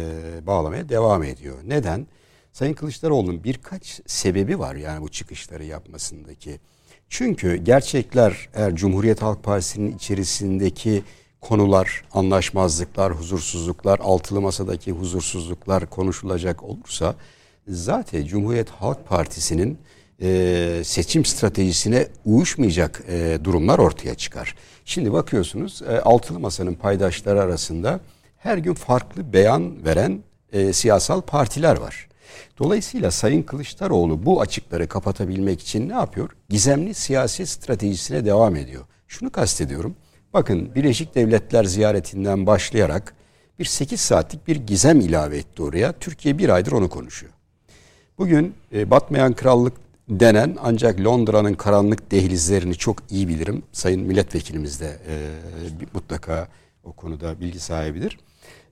bağlamaya 0.47 0.88
devam 0.88 1.23
ediyor. 1.23 1.56
Neden? 1.66 2.06
Sayın 2.52 2.75
Kılıçdaroğlu'nun 2.75 3.45
birkaç 3.45 4.00
sebebi 4.06 4.59
var 4.59 4.75
yani 4.75 5.02
bu 5.02 5.09
çıkışları 5.09 5.64
yapmasındaki. 5.64 6.61
Çünkü 7.09 7.56
gerçekler 7.56 8.49
eğer 8.54 8.75
Cumhuriyet 8.75 9.23
Halk 9.23 9.42
Partisi'nin 9.42 9.97
içerisindeki 9.97 11.02
konular, 11.40 12.04
anlaşmazlıklar, 12.12 13.12
huzursuzluklar, 13.12 13.99
altılı 13.99 14.40
masadaki 14.40 14.92
huzursuzluklar 14.92 15.90
konuşulacak 15.90 16.62
olursa 16.62 17.14
zaten 17.69 18.25
Cumhuriyet 18.25 18.71
Halk 18.71 19.09
Partisi'nin 19.09 19.79
e, 20.23 20.83
seçim 20.85 21.25
stratejisine 21.25 22.09
uyuşmayacak 22.25 23.03
e, 23.09 23.39
durumlar 23.45 23.79
ortaya 23.79 24.15
çıkar. 24.15 24.55
Şimdi 24.85 25.13
bakıyorsunuz 25.13 25.83
e, 25.83 26.01
altılı 26.01 26.41
masanın 26.41 26.75
paydaşları 26.75 27.43
arasında 27.43 28.01
her 28.39 28.59
gün 28.59 28.75
farklı 28.75 29.33
beyan 29.33 29.85
veren 29.85 30.21
e, 30.53 30.73
siyasal 30.73 31.21
partiler 31.21 31.77
var. 31.77 32.09
Dolayısıyla 32.59 33.11
Sayın 33.11 33.43
Kılıçdaroğlu 33.43 34.27
bu 34.27 34.41
açıkları 34.41 34.89
kapatabilmek 34.89 35.61
için 35.61 35.89
ne 35.89 35.93
yapıyor? 35.93 36.31
Gizemli 36.49 36.95
siyasi 36.95 37.47
stratejisine 37.47 38.25
devam 38.25 38.57
ediyor. 38.57 38.85
Şunu 39.09 39.31
kastediyorum. 39.31 39.97
Bakın 40.33 40.75
Birleşik 40.75 41.15
Devletler 41.15 41.65
ziyaretinden 41.65 42.47
başlayarak 42.47 43.15
bir 43.59 43.65
8 43.65 44.01
saatlik 44.01 44.49
bir 44.49 44.57
gizem 44.57 45.01
ilave 45.01 45.39
etti 45.39 45.63
oraya. 45.63 45.93
Türkiye 45.93 46.39
bir 46.39 46.49
aydır 46.49 46.73
onu 46.73 46.89
konuşuyor. 46.89 47.36
Bugün 48.19 48.55
e, 48.73 48.91
batmayan 48.91 49.33
krallık 49.35 49.73
denen 50.09 50.57
ancak 50.63 51.01
Londra'nın 51.01 51.55
karanlık 51.55 52.11
dehlizlerini 52.11 52.75
çok 52.75 52.97
iyi 53.11 53.29
bilirim. 53.29 53.63
Sayın 53.73 54.03
milletvekilimiz 54.03 54.81
de 54.81 54.87
e, 54.87 55.15
mutlaka 55.95 56.49
o 56.85 56.93
konuda 56.93 57.41
bilgi 57.41 57.61
sahibidir. 57.61 58.19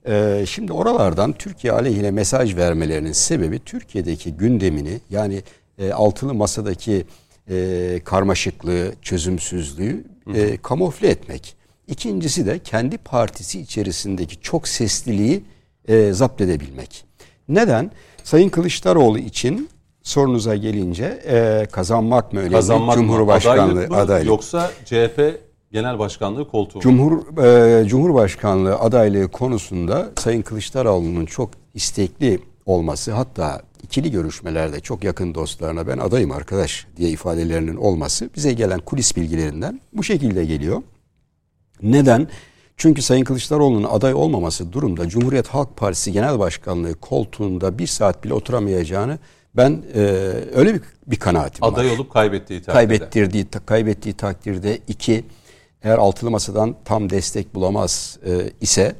E, 0.07 0.45
şimdi 0.47 0.73
oralardan 0.73 1.33
Türkiye 1.33 1.73
aleyhine 1.73 2.11
mesaj 2.11 2.55
vermelerinin 2.55 3.11
sebebi 3.11 3.59
Türkiye'deki 3.59 4.33
gündemini 4.33 4.99
yani 5.09 5.43
e, 5.79 5.91
altılı 5.91 6.33
masadaki 6.33 7.05
e, 7.49 7.99
karmaşıklığı, 8.05 8.93
çözümsüzlüğü 9.01 10.03
e, 10.33 10.57
kamufle 10.57 11.07
etmek. 11.07 11.55
İkincisi 11.87 12.45
de 12.45 12.59
kendi 12.59 12.97
partisi 12.97 13.61
içerisindeki 13.61 14.41
çok 14.41 14.67
sesliliği 14.67 15.43
e, 15.87 16.13
zapt 16.13 16.41
edebilmek. 16.41 17.05
Neden? 17.49 17.91
Sayın 18.25 18.49
Kılıçdaroğlu 18.49 19.19
için 19.19 19.69
sorunuza 20.03 20.55
gelince 20.55 21.05
e, 21.25 21.65
kazanmak 21.71 22.33
mı 22.33 22.39
önemli? 22.39 22.53
Kazanmak 22.53 22.95
Cumhurbaşkanlığı 22.95 23.71
adaylık 23.71 23.91
mı, 23.91 23.97
adaylık. 23.97 24.27
yoksa 24.27 24.71
CHP 24.85 25.41
genel 25.71 25.99
başkanlığı 25.99 26.47
koltuğu? 26.47 26.79
Cumhur 26.79 27.43
e, 27.43 27.87
Cumhurbaşkanlığı 27.87 28.75
adaylığı 28.75 29.27
konusunda 29.27 30.09
Sayın 30.17 30.41
Kılıçdaroğlu'nun 30.41 31.25
çok 31.25 31.49
istekli 31.73 32.39
olması 32.65 33.11
hatta 33.11 33.61
ikili 33.83 34.11
görüşmelerde 34.11 34.79
çok 34.79 35.03
yakın 35.03 35.35
dostlarına 35.35 35.87
ben 35.87 35.97
adayım 35.97 36.31
arkadaş 36.31 36.87
diye 36.97 37.09
ifadelerinin 37.09 37.75
olması 37.75 38.29
bize 38.35 38.53
gelen 38.53 38.79
kulis 38.79 39.15
bilgilerinden 39.17 39.81
bu 39.93 40.03
şekilde 40.03 40.45
geliyor. 40.45 40.81
Neden? 41.81 42.27
Çünkü 42.77 43.01
Sayın 43.01 43.23
Kılıçdaroğlu'nun 43.23 43.83
aday 43.83 44.13
olmaması 44.13 44.73
durumda 44.73 45.09
Cumhuriyet 45.09 45.47
Halk 45.47 45.77
Partisi 45.77 46.11
Genel 46.11 46.39
Başkanlığı 46.39 46.93
koltuğunda 46.93 47.77
bir 47.77 47.87
saat 47.87 48.23
bile 48.23 48.33
oturamayacağını 48.33 49.19
ben 49.55 49.83
e, 49.93 49.99
öyle 50.53 50.73
bir, 50.73 50.81
bir 51.07 51.15
kanaatim 51.15 51.61
var 51.61 51.73
Aday 51.73 51.91
olup 51.91 52.11
kaybettiği 52.11 52.59
takdirde. 52.59 52.73
kaybettirdiği 52.73 53.47
kaybettiği 53.65 54.13
takdirde 54.13 54.79
iki 54.87 55.25
eğer 55.83 55.97
altılı 55.97 56.31
masadan 56.31 56.75
tam 56.85 57.09
destek 57.09 57.55
bulamaz 57.55 58.19
e, 58.25 58.51
ise 58.61 58.95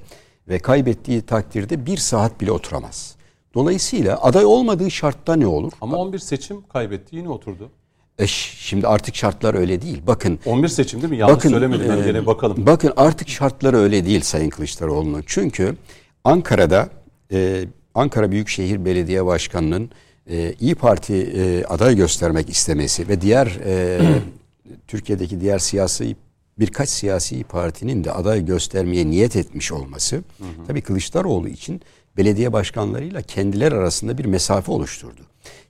ve 0.47 0.59
kaybettiği 0.59 1.21
takdirde 1.21 1.85
bir 1.85 1.97
saat 1.97 2.41
bile 2.41 2.51
oturamaz. 2.51 3.15
Dolayısıyla 3.53 4.23
aday 4.23 4.45
olmadığı 4.45 4.91
şartta 4.91 5.35
ne 5.35 5.47
olur? 5.47 5.71
Ama 5.81 5.97
11 5.97 6.19
seçim 6.19 6.61
kaybetti 6.67 7.15
yine 7.15 7.29
oturdu. 7.29 7.71
E, 8.19 8.27
şimdi 8.27 8.87
artık 8.87 9.15
şartlar 9.15 9.53
öyle 9.53 9.81
değil. 9.81 10.01
Bakın 10.07 10.39
11 10.45 10.67
seçim 10.67 11.01
değil 11.01 11.11
mi? 11.11 11.17
Yanlış 11.17 11.35
Bakın, 11.37 11.49
söylemedim 11.49 11.89
ben 11.89 11.97
e, 11.97 12.05
gene 12.05 12.25
bakalım. 12.25 12.65
Bakın 12.65 12.93
artık 12.97 13.29
şartları 13.29 13.77
öyle 13.77 14.05
değil 14.05 14.21
Sayın 14.21 14.49
Kılıçdaroğlu'nun. 14.49 15.23
Çünkü 15.25 15.75
Ankara'da 16.23 16.89
e, 17.31 17.65
Ankara 17.95 18.31
Büyükşehir 18.31 18.85
Belediye 18.85 19.25
Başkanı'nın 19.25 19.89
e, 20.29 20.53
İyi 20.59 20.75
Parti 20.75 21.13
e, 21.15 21.63
aday 21.65 21.95
göstermek 21.95 22.49
istemesi 22.49 23.07
ve 23.07 23.21
diğer 23.21 23.59
e, 23.65 23.99
Türkiye'deki 24.87 25.41
diğer 25.41 25.59
siyasi 25.59 26.15
birkaç 26.59 26.89
siyasi 26.89 27.43
partinin 27.43 28.03
de 28.03 28.11
aday 28.11 28.45
göstermeye 28.45 29.09
niyet 29.09 29.35
etmiş 29.35 29.71
olması 29.71 30.23
tabii 30.67 30.81
Kılıçdaroğlu 30.81 31.49
için 31.49 31.81
belediye 32.17 32.53
başkanlarıyla 32.53 33.21
kendiler 33.21 33.71
arasında 33.71 34.17
bir 34.17 34.25
mesafe 34.25 34.71
oluşturdu. 34.71 35.21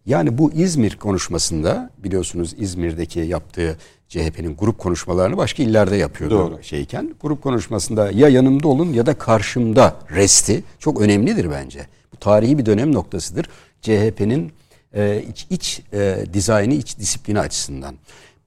Yani 0.05 0.37
bu 0.37 0.51
İzmir 0.51 0.95
konuşmasında 0.97 1.89
biliyorsunuz 1.97 2.55
İzmir'deki 2.57 3.19
yaptığı 3.19 3.77
CHP'nin 4.09 4.55
grup 4.55 4.77
konuşmalarını 4.77 5.37
başka 5.37 5.63
illerde 5.63 5.95
yapıyordu 5.95 6.35
Doğru. 6.39 6.63
şeyken. 6.63 7.15
Grup 7.21 7.41
konuşmasında 7.43 8.11
ya 8.11 8.29
yanımda 8.29 8.67
olun 8.67 8.93
ya 8.93 9.05
da 9.05 9.13
karşımda 9.17 9.95
resti 10.15 10.63
çok 10.79 11.01
önemlidir 11.01 11.51
bence. 11.51 11.87
Bu 12.13 12.17
tarihi 12.17 12.57
bir 12.57 12.65
dönem 12.65 12.93
noktasıdır. 12.93 13.45
CHP'nin 13.81 14.51
e, 14.93 15.23
iç, 15.29 15.47
iç 15.49 15.81
e, 15.93 16.17
dizaynı, 16.33 16.73
iç 16.73 16.99
disiplini 16.99 17.39
açısından. 17.39 17.95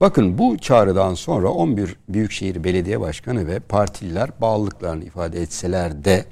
Bakın 0.01 0.39
bu 0.39 0.59
çağrıdan 0.59 1.15
sonra 1.15 1.49
11 1.49 1.97
Büyükşehir 2.09 2.65
Belediye 2.65 3.01
Başkanı 3.01 3.47
ve 3.47 3.59
partililer 3.61 4.31
bağlılıklarını 4.41 5.05
ifade 5.05 5.43
etseler 5.43 6.05
de 6.05 6.25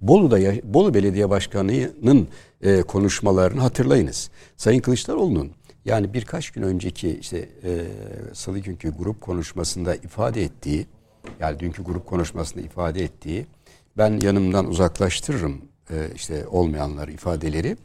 Bolu'da 0.00 0.38
ya- 0.38 0.54
Bolu 0.64 0.94
Belediye 0.94 1.30
Başkanı'nın 1.30 2.28
e, 2.62 2.82
konuşmalarını 2.82 3.60
hatırlayınız. 3.60 4.30
Sayın 4.56 4.80
Kılıçdaroğlu'nun 4.80 5.50
yani 5.84 6.14
birkaç 6.14 6.50
gün 6.50 6.62
önceki 6.62 7.18
işte 7.20 7.38
e, 7.38 7.70
salı 8.34 8.58
günkü 8.58 8.90
grup 8.90 9.20
konuşmasında 9.20 9.94
ifade 9.94 10.42
ettiği 10.42 10.86
yani 11.40 11.60
dünkü 11.60 11.82
grup 11.84 12.06
konuşmasında 12.06 12.60
ifade 12.64 13.04
ettiği 13.04 13.46
ben 13.98 14.20
yanımdan 14.22 14.66
uzaklaştırırım 14.68 15.62
e, 15.90 15.94
işte 16.14 16.46
olmayanları 16.46 17.12
ifadeleri 17.12 17.76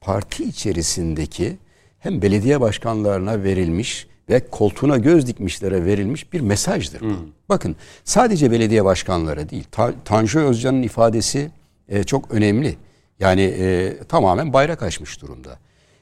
parti 0.00 0.44
içerisindeki 0.44 1.56
hem 1.98 2.22
belediye 2.22 2.60
başkanlarına 2.60 3.42
verilmiş 3.42 4.06
ve 4.28 4.40
koltuğuna 4.50 4.96
göz 4.96 5.26
dikmişlere 5.26 5.84
verilmiş 5.84 6.32
bir 6.32 6.40
mesajdır 6.40 7.00
bu. 7.00 7.04
Bakın 7.48 7.76
sadece 8.04 8.50
belediye 8.50 8.84
başkanları 8.84 9.48
değil. 9.50 9.64
Ta- 9.70 9.94
Tanju 10.04 10.40
Özcan'ın 10.40 10.82
ifadesi 10.82 11.50
e, 11.88 12.04
çok 12.04 12.30
önemli. 12.30 12.76
Yani 13.20 13.42
e, 13.42 13.98
tamamen 14.08 14.52
bayrak 14.52 14.82
açmış 14.82 15.22
durumda. 15.22 15.58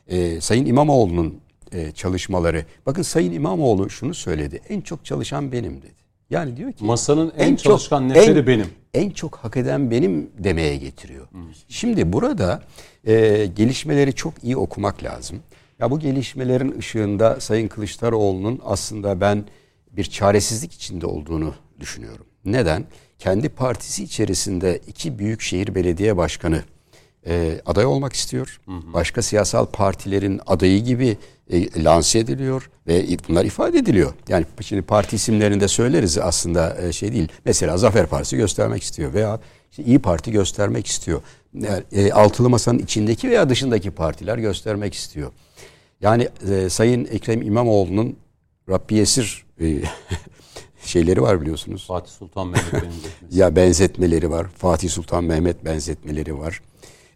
E, 0.08 0.40
Sayın 0.40 0.66
İmamoğlu'nun 0.66 1.40
e, 1.72 1.92
çalışmaları. 1.92 2.64
Bakın 2.86 3.02
Sayın 3.02 3.32
İmamoğlu 3.32 3.90
şunu 3.90 4.14
söyledi. 4.14 4.60
En 4.68 4.80
çok 4.80 5.04
çalışan 5.04 5.52
benim 5.52 5.82
dedi. 5.82 6.02
Yani 6.30 6.56
diyor 6.56 6.72
ki 6.72 6.84
Masanın 6.84 7.32
en 7.38 7.56
çalışkan 7.56 8.08
neferi 8.08 8.38
en- 8.38 8.46
benim. 8.46 8.66
En 8.94 9.10
çok 9.10 9.36
hak 9.36 9.56
eden 9.56 9.90
benim 9.90 10.30
demeye 10.38 10.76
getiriyor. 10.76 11.28
Şimdi 11.68 12.12
burada 12.12 12.62
e, 13.06 13.46
gelişmeleri 13.56 14.12
çok 14.12 14.44
iyi 14.44 14.56
okumak 14.56 15.02
lazım. 15.04 15.38
Ya 15.78 15.90
bu 15.90 15.98
gelişmelerin 15.98 16.78
ışığında 16.78 17.40
Sayın 17.40 17.68
Kılıçdaroğlu'nun 17.68 18.60
aslında 18.64 19.20
ben 19.20 19.44
bir 19.92 20.04
çaresizlik 20.04 20.72
içinde 20.72 21.06
olduğunu 21.06 21.54
düşünüyorum. 21.80 22.26
Neden? 22.44 22.84
Kendi 23.18 23.48
partisi 23.48 24.04
içerisinde 24.04 24.80
iki 24.86 25.18
büyükşehir 25.18 25.74
belediye 25.74 26.16
başkanı 26.16 26.62
e, 27.26 27.60
aday 27.66 27.86
olmak 27.86 28.12
istiyor. 28.12 28.60
Başka 28.66 29.22
siyasal 29.22 29.66
partilerin 29.66 30.40
adayı 30.46 30.84
gibi 30.84 31.16
e, 31.50 31.84
lanse 31.84 32.18
ediliyor 32.18 32.70
ve 32.86 33.06
bunlar 33.28 33.44
ifade 33.44 33.78
ediliyor. 33.78 34.12
Yani 34.28 34.46
şimdi 34.60 34.82
parti 34.82 35.16
isimlerinde 35.16 35.68
söyleriz 35.68 36.18
aslında 36.18 36.82
e, 36.82 36.92
şey 36.92 37.12
değil. 37.12 37.28
Mesela 37.44 37.76
Zafer 37.76 38.06
Partisi 38.06 38.36
göstermek 38.36 38.82
istiyor 38.82 39.14
veya 39.14 39.40
işte 39.70 39.84
İyi 39.84 39.98
Parti 39.98 40.32
göstermek 40.32 40.86
istiyor. 40.86 41.22
Yani, 41.54 41.82
e, 41.92 42.12
altılı 42.12 42.50
masanın 42.50 42.78
içindeki 42.78 43.30
veya 43.30 43.48
dışındaki 43.48 43.90
partiler 43.90 44.38
göstermek 44.38 44.94
istiyor. 44.94 45.32
Yani 46.00 46.28
e, 46.50 46.68
Sayın 46.68 47.04
Ekrem 47.04 47.42
İmamoğlu'nun 47.42 48.16
Rabbi 48.68 48.94
Yesir 48.94 49.44
e, 49.60 49.82
şeyleri 50.84 51.22
var 51.22 51.40
biliyorsunuz. 51.40 51.86
Fatih 51.86 52.10
Sultan 52.10 52.48
Mehmet 52.48 52.72
benzetmesi. 52.72 53.12
Ya 53.30 53.56
benzetmeleri 53.56 54.30
var. 54.30 54.46
Fatih 54.56 54.90
Sultan 54.90 55.24
Mehmet 55.24 55.64
benzetmeleri 55.64 56.38
var. 56.38 56.62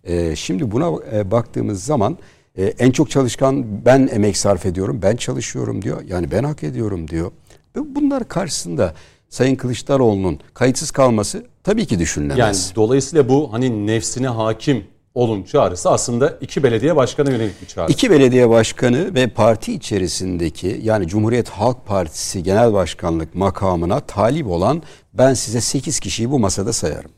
Ee, 0.06 0.36
şimdi 0.36 0.70
buna 0.70 0.90
e, 1.12 1.30
baktığımız 1.30 1.84
zaman 1.84 2.18
e, 2.58 2.64
en 2.64 2.90
çok 2.90 3.10
çalışkan 3.10 3.84
ben 3.84 4.08
emek 4.12 4.36
sarf 4.36 4.66
ediyorum, 4.66 5.00
ben 5.02 5.16
çalışıyorum 5.16 5.82
diyor. 5.82 6.02
Yani 6.08 6.30
ben 6.30 6.44
hak 6.44 6.62
ediyorum 6.62 7.08
diyor. 7.08 7.32
Ve 7.76 7.80
bunlar 7.94 8.28
karşısında 8.28 8.94
Sayın 9.28 9.56
Kılıçdaroğlu'nun 9.56 10.40
kayıtsız 10.54 10.90
kalması 10.90 11.46
tabii 11.64 11.86
ki 11.86 11.94
Yani 11.94 12.02
düşünülemez. 12.02 12.72
dolayısıyla 12.76 13.28
bu 13.28 13.52
hani 13.52 13.86
nefsine 13.86 14.28
hakim 14.28 14.84
olun 15.14 15.42
çağrısı 15.42 15.90
aslında 15.90 16.38
iki 16.40 16.62
belediye 16.62 16.96
başkanı 16.96 17.30
yönelik 17.30 17.62
bir 17.62 17.66
çağrı. 17.66 17.92
İki 17.92 18.10
belediye 18.10 18.48
başkanı 18.48 19.14
ve 19.14 19.26
parti 19.26 19.72
içerisindeki 19.72 20.80
yani 20.82 21.08
Cumhuriyet 21.08 21.48
Halk 21.48 21.86
Partisi 21.86 22.42
Genel 22.42 22.72
Başkanlık 22.72 23.34
makamına 23.34 24.00
talip 24.00 24.46
olan 24.46 24.82
ben 25.14 25.34
size 25.34 25.60
8 25.60 26.00
kişiyi 26.00 26.30
bu 26.30 26.38
masada 26.38 26.72
sayarım. 26.72 27.10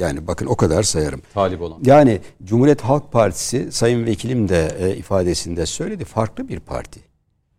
Yani 0.00 0.26
bakın 0.26 0.46
o 0.46 0.56
kadar 0.56 0.82
sayarım. 0.82 1.22
Talip 1.34 1.62
olan. 1.62 1.78
Yani 1.84 2.20
Cumhuriyet 2.44 2.80
Halk 2.80 3.12
Partisi 3.12 3.72
Sayın 3.72 4.06
Vekilim 4.06 4.48
de 4.48 4.76
e, 4.80 4.96
ifadesinde 4.96 5.66
söyledi 5.66 6.04
farklı 6.04 6.48
bir 6.48 6.60
parti. 6.60 7.00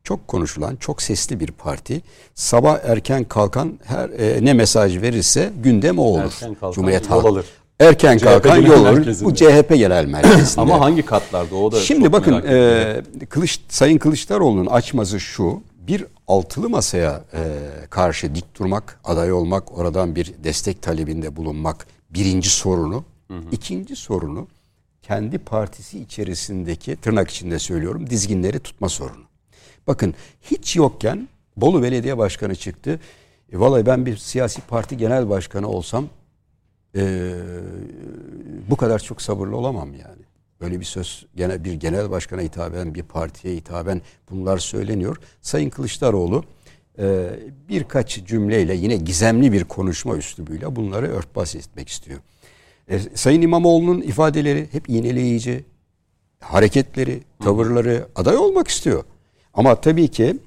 Çok 0.03 0.27
konuşulan, 0.27 0.75
çok 0.75 1.01
sesli 1.01 1.39
bir 1.39 1.51
parti. 1.51 2.01
Sabah 2.35 2.79
erken 2.83 3.23
kalkan 3.23 3.79
her 3.83 4.09
e, 4.09 4.45
ne 4.45 4.53
mesaj 4.53 5.01
verirse 5.01 5.51
gündem 5.63 5.99
o 5.99 6.03
olur. 6.03 6.23
Erken 6.23 6.53
kalkan 6.53 6.71
Cumhuriyet 6.71 7.03
yol 7.03 7.09
Halk. 7.09 7.25
alır. 7.25 7.45
Erken 7.79 8.17
CHP 8.17 8.25
kalkan 8.25 8.57
yol 8.57 8.85
alır. 8.85 9.17
Bu 9.23 9.35
CHP 9.35 9.69
Genel 9.69 10.05
Merkezi'nde. 10.05 10.61
Ama 10.61 10.79
hangi 10.79 11.05
katlarda 11.05 11.55
o 11.55 11.71
da 11.71 11.79
Şimdi 11.79 12.11
bakın 12.11 12.43
e, 12.47 13.01
Kılıç, 13.29 13.59
Sayın 13.69 13.97
Kılıçdaroğlu'nun 13.97 14.65
açması 14.65 15.19
şu. 15.19 15.61
Bir 15.87 16.05
altılı 16.27 16.69
masaya 16.69 17.23
e, 17.33 17.39
karşı 17.89 18.35
dik 18.35 18.59
durmak, 18.59 18.99
aday 19.03 19.33
olmak, 19.33 19.77
oradan 19.77 20.15
bir 20.15 20.33
destek 20.43 20.81
talebinde 20.81 21.35
bulunmak 21.35 21.87
birinci 22.13 22.49
sorunu. 22.49 23.03
İkinci 23.51 23.95
sorunu 23.95 24.47
kendi 25.01 25.37
partisi 25.37 25.99
içerisindeki 25.99 26.95
tırnak 26.95 27.29
içinde 27.29 27.59
söylüyorum 27.59 28.09
dizginleri 28.09 28.59
tutma 28.59 28.89
sorunu. 28.89 29.23
Bakın 29.87 30.13
hiç 30.41 30.75
yokken 30.75 31.27
Bolu 31.57 31.83
Belediye 31.83 32.17
Başkanı 32.17 32.55
çıktı. 32.55 32.99
E, 33.51 33.59
vallahi 33.59 33.85
ben 33.85 34.05
bir 34.05 34.17
siyasi 34.17 34.61
parti 34.61 34.97
genel 34.97 35.29
başkanı 35.29 35.67
olsam 35.67 36.05
e, 36.95 37.33
bu 38.69 38.75
kadar 38.75 38.99
çok 38.99 39.21
sabırlı 39.21 39.57
olamam 39.57 39.93
yani. 39.93 40.21
Böyle 40.61 40.79
bir 40.79 40.85
söz 40.85 41.25
genel 41.35 41.63
bir 41.63 41.73
genel 41.73 42.11
başkana 42.11 42.41
hitaben 42.41 42.95
bir 42.95 43.03
partiye 43.03 43.55
hitaben 43.55 44.01
bunlar 44.29 44.57
söyleniyor. 44.57 45.17
Sayın 45.41 45.69
Kılıçdaroğlu 45.69 46.43
birkaç 47.69 48.25
cümleyle 48.25 48.75
yine 48.75 48.95
gizemli 48.95 49.51
bir 49.51 49.63
konuşma 49.63 50.17
üslubuyla 50.17 50.75
bunları 50.75 51.07
örtbas 51.07 51.55
etmek 51.55 51.89
istiyor. 51.89 52.19
E, 52.89 52.99
Sayın 52.99 53.41
İmamoğlu'nun 53.41 54.01
ifadeleri 54.01 54.67
hep 54.71 54.89
iğneleyici, 54.89 55.65
hareketleri, 56.39 57.21
tavırları 57.43 58.07
aday 58.15 58.37
olmak 58.37 58.67
istiyor. 58.67 59.03
Ama 59.53 59.81
tabii 59.81 60.07
ki 60.07 60.37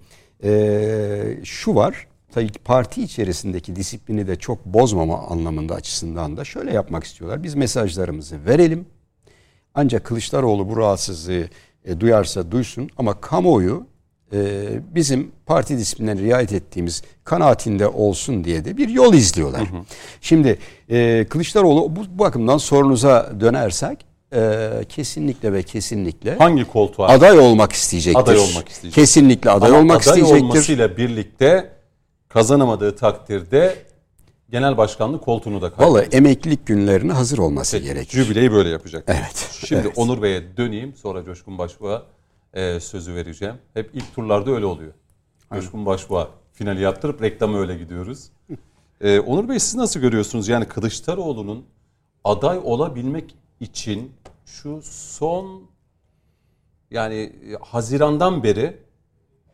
e, 0.44 1.38
şu 1.44 1.74
var, 1.74 2.06
tabii 2.32 2.52
ki 2.52 2.58
parti 2.58 3.02
içerisindeki 3.02 3.76
disiplini 3.76 4.26
de 4.26 4.36
çok 4.36 4.66
bozmama 4.66 5.18
anlamında 5.18 5.74
açısından 5.74 6.36
da 6.36 6.44
şöyle 6.44 6.72
yapmak 6.72 7.04
istiyorlar. 7.04 7.42
Biz 7.42 7.54
mesajlarımızı 7.54 8.44
verelim. 8.46 8.86
Ancak 9.74 10.04
Kılıçdaroğlu 10.04 10.68
bu 10.68 10.76
rahatsızlığı 10.76 11.48
e, 11.84 12.00
duyarsa 12.00 12.50
duysun 12.50 12.90
ama 12.96 13.20
kamuoyu 13.20 13.86
bizim 14.94 15.32
parti 15.46 15.78
disiplinine 15.78 16.16
riayet 16.16 16.52
ettiğimiz 16.52 17.02
kanaatinde 17.24 17.88
olsun 17.88 18.44
diye 18.44 18.64
de 18.64 18.76
bir 18.76 18.88
yol 18.88 19.14
izliyorlar. 19.14 19.62
Şimdi 20.20 20.58
e, 20.90 21.26
Kılıçdaroğlu 21.30 21.96
bu, 21.96 22.18
bakımdan 22.18 22.58
sorunuza 22.58 23.32
dönersek 23.40 24.06
e, 24.34 24.70
kesinlikle 24.88 25.52
ve 25.52 25.62
kesinlikle 25.62 26.36
Hangi 26.36 26.64
koltuğa? 26.64 27.08
aday 27.08 27.38
olmak 27.38 27.72
isteyecektir. 27.72 28.20
Aday 28.20 28.36
olmak 28.38 28.68
isteyecek. 28.68 28.94
Kesinlikle 28.94 29.50
aday 29.50 29.70
Ama 29.70 29.78
olmak 29.78 30.02
aday 30.02 30.20
isteyecektir. 30.20 30.44
olmasıyla 30.44 30.96
birlikte 30.96 31.70
kazanamadığı 32.28 32.96
takdirde 32.96 33.74
genel 34.50 34.76
başkanlık 34.76 35.22
koltuğunu 35.24 35.62
da 35.62 35.70
kaybeder. 35.70 35.86
Vallahi 35.86 36.08
emeklilik 36.12 36.66
günlerine 36.66 37.12
hazır 37.12 37.38
olması 37.38 37.78
gerekir. 37.78 38.24
Jübileyi 38.24 38.52
böyle 38.52 38.68
yapacak. 38.68 39.04
Evet, 39.06 39.48
Şimdi 39.66 39.82
evet. 39.86 39.98
Onur 39.98 40.22
Bey'e 40.22 40.56
döneyim 40.56 40.94
sonra 40.94 41.24
Coşkun 41.24 41.58
Başbuğ'a 41.58 42.02
e, 42.54 42.80
sözü 42.80 43.14
vereceğim. 43.14 43.54
Hep 43.74 43.90
ilk 43.94 44.14
turlarda 44.14 44.50
öyle 44.50 44.66
oluyor. 44.66 44.92
Coşkun 45.52 45.86
Başbuğ'a 45.86 46.28
finali 46.52 46.80
yaptırıp 46.80 47.22
reklama 47.22 47.58
öyle 47.58 47.76
gidiyoruz. 47.78 48.30
E, 49.00 49.20
Onur 49.20 49.48
Bey 49.48 49.58
siz 49.60 49.74
nasıl 49.74 50.00
görüyorsunuz? 50.00 50.48
Yani 50.48 50.64
Kılıçdaroğlu'nun 50.64 51.64
aday 52.24 52.60
olabilmek 52.64 53.34
için 53.60 54.12
şu 54.46 54.82
son 54.82 55.62
yani 56.90 57.14
e, 57.14 57.54
Haziran'dan 57.60 58.42
beri 58.42 58.76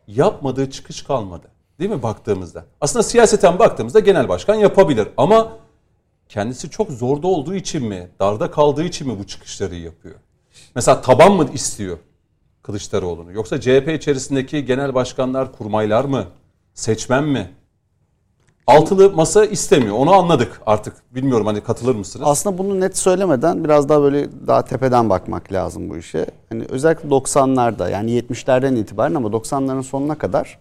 yapmadığı 0.06 0.70
çıkış 0.70 1.02
kalmadı. 1.02 1.46
Değil 1.78 1.90
mi 1.90 2.02
baktığımızda? 2.02 2.64
Aslında 2.80 3.02
siyaseten 3.02 3.58
baktığımızda 3.58 4.00
genel 4.00 4.28
başkan 4.28 4.54
yapabilir 4.54 5.08
ama 5.16 5.56
kendisi 6.28 6.70
çok 6.70 6.90
zorda 6.90 7.26
olduğu 7.26 7.54
için 7.54 7.84
mi, 7.86 8.10
darda 8.20 8.50
kaldığı 8.50 8.84
için 8.84 9.08
mi 9.08 9.18
bu 9.18 9.26
çıkışları 9.26 9.74
yapıyor? 9.74 10.14
Mesela 10.74 11.02
taban 11.02 11.32
mı 11.32 11.48
istiyor 11.52 11.98
Kılıçdaroğlu'nu? 12.62 13.33
Yoksa 13.33 13.61
CHP 13.61 13.88
içerisindeki 13.88 14.64
genel 14.64 14.94
başkanlar, 14.94 15.53
kurmaylar 15.53 16.05
mı? 16.05 16.25
Seçmen 16.75 17.25
mi? 17.25 17.51
Altılı 18.66 19.11
masa 19.11 19.44
istemiyor. 19.44 19.96
Onu 19.96 20.12
anladık 20.12 20.61
artık. 20.66 21.14
Bilmiyorum 21.14 21.46
hani 21.46 21.61
katılır 21.61 21.94
mısınız? 21.94 22.27
Aslında 22.29 22.59
bunu 22.59 22.81
net 22.81 22.99
söylemeden 22.99 23.64
biraz 23.64 23.88
daha 23.88 24.03
böyle 24.03 24.29
daha 24.46 24.64
tepeden 24.64 25.11
bakmak 25.11 25.53
lazım 25.53 25.90
bu 25.90 25.96
işe. 25.96 26.27
Hani 26.49 26.64
özellikle 26.68 27.09
90'larda 27.09 27.90
yani 27.90 28.18
70'lerden 28.18 28.77
itibaren 28.77 29.14
ama 29.14 29.29
90'ların 29.29 29.83
sonuna 29.83 30.18
kadar 30.18 30.59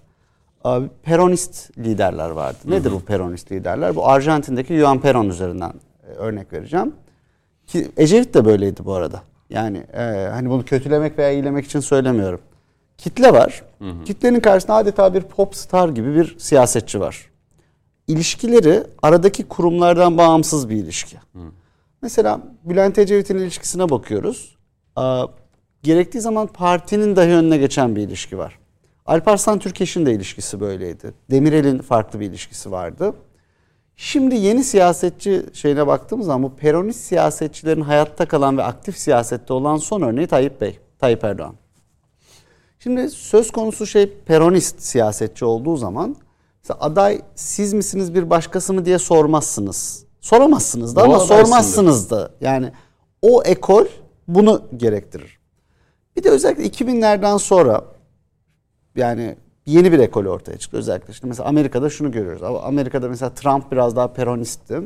abi, 0.64 0.88
peronist 1.04 1.78
liderler 1.78 2.30
vardı. 2.30 2.58
Nedir 2.66 2.92
bu 2.92 3.00
peronist 3.00 3.52
liderler? 3.52 3.96
Bu 3.96 4.08
Arjantin'deki 4.08 4.78
Juan 4.78 4.98
Perón 4.98 5.30
üzerinden 5.30 5.74
e, 6.08 6.12
örnek 6.12 6.54
vereceğim. 6.54 6.94
Ki 7.68 7.92
Ecevit 7.98 8.34
de 8.34 8.46
böyleydi 8.46 8.86
bu 8.86 8.94
arada. 8.94 9.22
Yani 9.50 9.78
e, 9.78 10.28
hani 10.32 10.50
bunu 10.50 10.66
kötülemek 10.66 11.18
veya 11.18 11.32
iyilemek 11.32 11.66
için 11.66 11.80
söylemiyorum. 11.80 12.42
Kitle 12.98 13.34
var. 13.34 13.64
Kitlenin 14.06 14.40
karşısında 14.40 14.76
adeta 14.76 15.14
bir 15.14 15.22
pop 15.22 15.56
star 15.56 15.90
gibi 15.90 16.16
bir 16.16 16.36
siyasetçi 16.40 17.00
var 17.00 17.30
ilişkileri 18.10 18.84
aradaki 19.02 19.48
kurumlardan 19.48 20.18
bağımsız 20.18 20.70
bir 20.70 20.76
ilişki. 20.76 21.18
Mesela 22.02 22.42
Bülent 22.64 22.98
Ecevit'in 22.98 23.38
ilişkisine 23.38 23.90
bakıyoruz. 23.90 24.58
Aa, 24.96 25.26
gerektiği 25.84 26.22
zaman 26.22 26.48
partinin 26.48 27.16
dahi 27.16 27.30
önüne 27.30 27.58
geçen 27.58 27.96
bir 27.96 28.02
ilişki 28.02 28.38
var. 28.38 28.60
Alparslan 29.06 29.60
Türkeş'in 29.60 30.06
de 30.06 30.14
ilişkisi 30.14 30.60
böyleydi. 30.60 31.14
Demirel'in 31.32 31.80
farklı 31.80 32.20
bir 32.20 32.26
ilişkisi 32.26 32.72
vardı. 32.72 33.14
Şimdi 34.02 34.36
yeni 34.36 34.64
siyasetçi 34.64 35.46
şeyine 35.54 35.88
baktığımız 35.88 36.26
zaman 36.26 36.44
bu 36.44 36.56
peronist 36.56 37.00
siyasetçilerin 37.00 37.82
hayatta 37.82 38.28
kalan 38.28 38.58
ve 38.58 38.64
aktif 38.64 38.98
siyasette 38.98 39.54
olan 39.54 39.78
son 39.78 40.02
örneği 40.02 40.28
Tayyip 40.28 40.62
Bey, 40.62 40.80
Tayyip 41.00 41.24
Erdoğan. 41.24 41.56
Şimdi 42.80 43.10
söz 43.10 43.52
konusu 43.52 43.88
şey 43.88 44.14
peronist 44.26 44.82
siyasetçi 44.82 45.46
olduğu 45.46 45.78
zaman 45.78 46.16
aday 46.80 47.22
siz 47.36 47.74
misiniz 47.74 48.14
bir 48.14 48.30
başkası 48.30 48.74
mı 48.74 48.86
diye 48.86 49.00
sormazsınız. 49.00 50.06
Soramazsınız 50.22 50.96
da 50.96 51.04
ama 51.04 51.20
sormazsınız 51.20 52.10
da. 52.10 52.32
Yani 52.42 52.72
o 53.22 53.44
ekol 53.44 53.86
bunu 54.28 54.64
gerektirir. 54.78 55.40
Bir 56.16 56.24
de 56.24 56.30
özellikle 56.30 56.66
2000'lerden 56.66 57.38
sonra 57.38 57.86
yani 58.96 59.36
yeni 59.70 59.92
bir 59.92 60.00
ekol 60.00 60.26
ortaya 60.26 60.58
çıktı 60.58 60.78
özellikle. 60.78 61.14
Şimdi 61.14 61.28
mesela 61.28 61.50
Amerika'da 61.50 61.90
şunu 61.90 62.12
görüyoruz. 62.12 62.44
Amerika'da 62.64 63.10
mesela 63.10 63.34
Trump 63.34 63.72
biraz 63.72 63.96
daha 63.96 64.14
peronistti. 64.14 64.82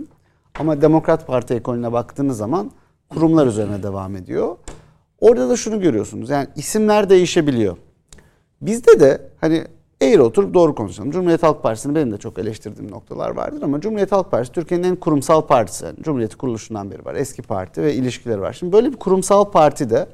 Ama 0.60 0.82
Demokrat 0.82 1.28
Parti 1.28 1.54
ekolüne 1.54 1.92
baktığınız 1.92 2.38
zaman 2.38 2.72
kurumlar 3.10 3.48
üzerine 3.48 3.84
devam 3.84 4.16
ediyor. 4.16 4.58
Orada 5.22 5.50
da 5.50 5.56
şunu 5.56 5.82
görüyorsunuz. 5.82 6.30
Yani 6.30 6.48
isimler 6.56 7.10
değişebiliyor. 7.10 7.78
Bizde 8.62 9.00
de 9.00 9.22
hani 9.42 9.64
eğri 10.02 10.22
oturup 10.22 10.54
doğru 10.54 10.76
konuşalım. 10.76 11.12
Cumhuriyet 11.12 11.44
Halk 11.44 11.64
Partisi'ni 11.64 11.96
benim 11.96 12.12
de 12.12 12.18
çok 12.18 12.40
eleştirdiğim 12.40 12.92
noktalar 12.92 13.30
vardır 13.30 13.62
ama 13.62 13.82
Cumhuriyet 13.82 14.12
Halk 14.12 14.32
Partisi 14.32 14.54
Türkiye'nin 14.54 14.84
en 14.84 14.96
kurumsal 14.96 15.42
partisi. 15.42 15.86
Yani 15.86 15.96
Cumhuriyeti 16.02 16.38
kuruluşundan 16.38 16.92
beri 16.92 17.06
var. 17.06 17.16
Eski 17.16 17.42
parti 17.42 17.82
ve 17.82 17.94
ilişkileri 17.94 18.42
var. 18.42 18.54
Şimdi 18.54 18.74
böyle 18.74 18.92
bir 18.92 18.98
kurumsal 18.98 19.52
partide 19.52 20.08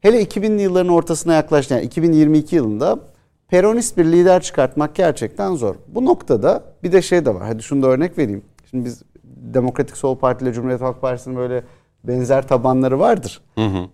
hele 0.00 0.22
2000'li 0.22 0.62
yılların 0.62 0.92
ortasına 0.92 1.34
yaklaştı. 1.34 1.74
Yani 1.74 1.84
2022 1.84 2.56
yılında 2.56 2.98
peronist 3.48 3.96
bir 3.98 4.04
lider 4.04 4.42
çıkartmak 4.42 4.94
gerçekten 4.94 5.54
zor. 5.54 5.74
Bu 5.88 6.04
noktada 6.04 6.62
bir 6.82 6.92
de 6.92 7.02
şey 7.02 7.24
de 7.24 7.34
var. 7.34 7.42
Hadi 7.46 7.62
şunu 7.62 7.82
da 7.82 7.86
örnek 7.86 8.18
vereyim. 8.18 8.42
Şimdi 8.70 8.84
biz 8.84 9.02
Demokratik 9.24 9.96
Sol 9.96 10.18
Parti 10.18 10.44
ile 10.44 10.52
Cumhuriyet 10.52 10.80
Halk 10.80 11.00
Partisi'nin 11.00 11.36
böyle 11.36 11.62
benzer 12.04 12.48
tabanları 12.48 12.98
vardır. 12.98 13.40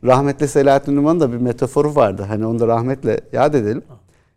Rahmetli 0.04 0.48
Selahattin 0.48 0.96
Numan'ın 0.96 1.20
da 1.20 1.32
bir 1.32 1.36
metaforu 1.36 1.94
vardı. 1.94 2.24
Hani 2.28 2.46
onu 2.46 2.58
da 2.58 2.66
rahmetle 2.66 3.20
yad 3.32 3.54
edelim. 3.54 3.82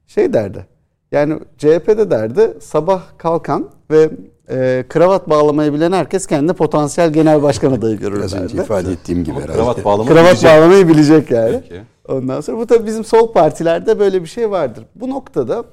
Şey 0.08 0.34
derdi. 0.34 0.65
Yani 1.12 1.39
CHP'de 1.58 2.12
derdi 2.12 2.54
sabah 2.62 3.02
kalkan 3.17 3.69
ve 3.91 4.10
e, 4.49 4.86
kravat 4.89 5.30
bağlamayı 5.30 5.73
bilen 5.73 5.91
herkes 5.91 6.28
kendine 6.28 6.54
potansiyel 6.54 7.13
genel 7.13 7.43
başkan 7.43 7.71
adayı 7.71 7.97
görür 7.97 8.17
Biraz 8.17 8.34
önce 8.34 8.58
ifade 8.58 8.91
ettiğim 8.91 9.23
gibi 9.23 9.36
herhalde. 9.36 9.54
Kravat 9.54 9.86
bağlamak 9.86 10.08
Kravat 10.13 10.32
bilecek. 10.32 10.52
bağlamayı 10.52 10.88
bilecek 10.88 11.32
yani. 11.32 11.62
Peki. 11.69 11.82
Ondan 12.13 12.41
sonra 12.41 12.58
bu 12.58 12.67
tabii 12.67 12.86
bizim 12.86 13.04
sol 13.04 13.34
partilerde 13.34 13.99
böyle 13.99 14.21
bir 14.21 14.28
şey 14.28 14.52
vardır. 14.52 14.86
Bu 14.95 15.10
noktada 15.10 15.65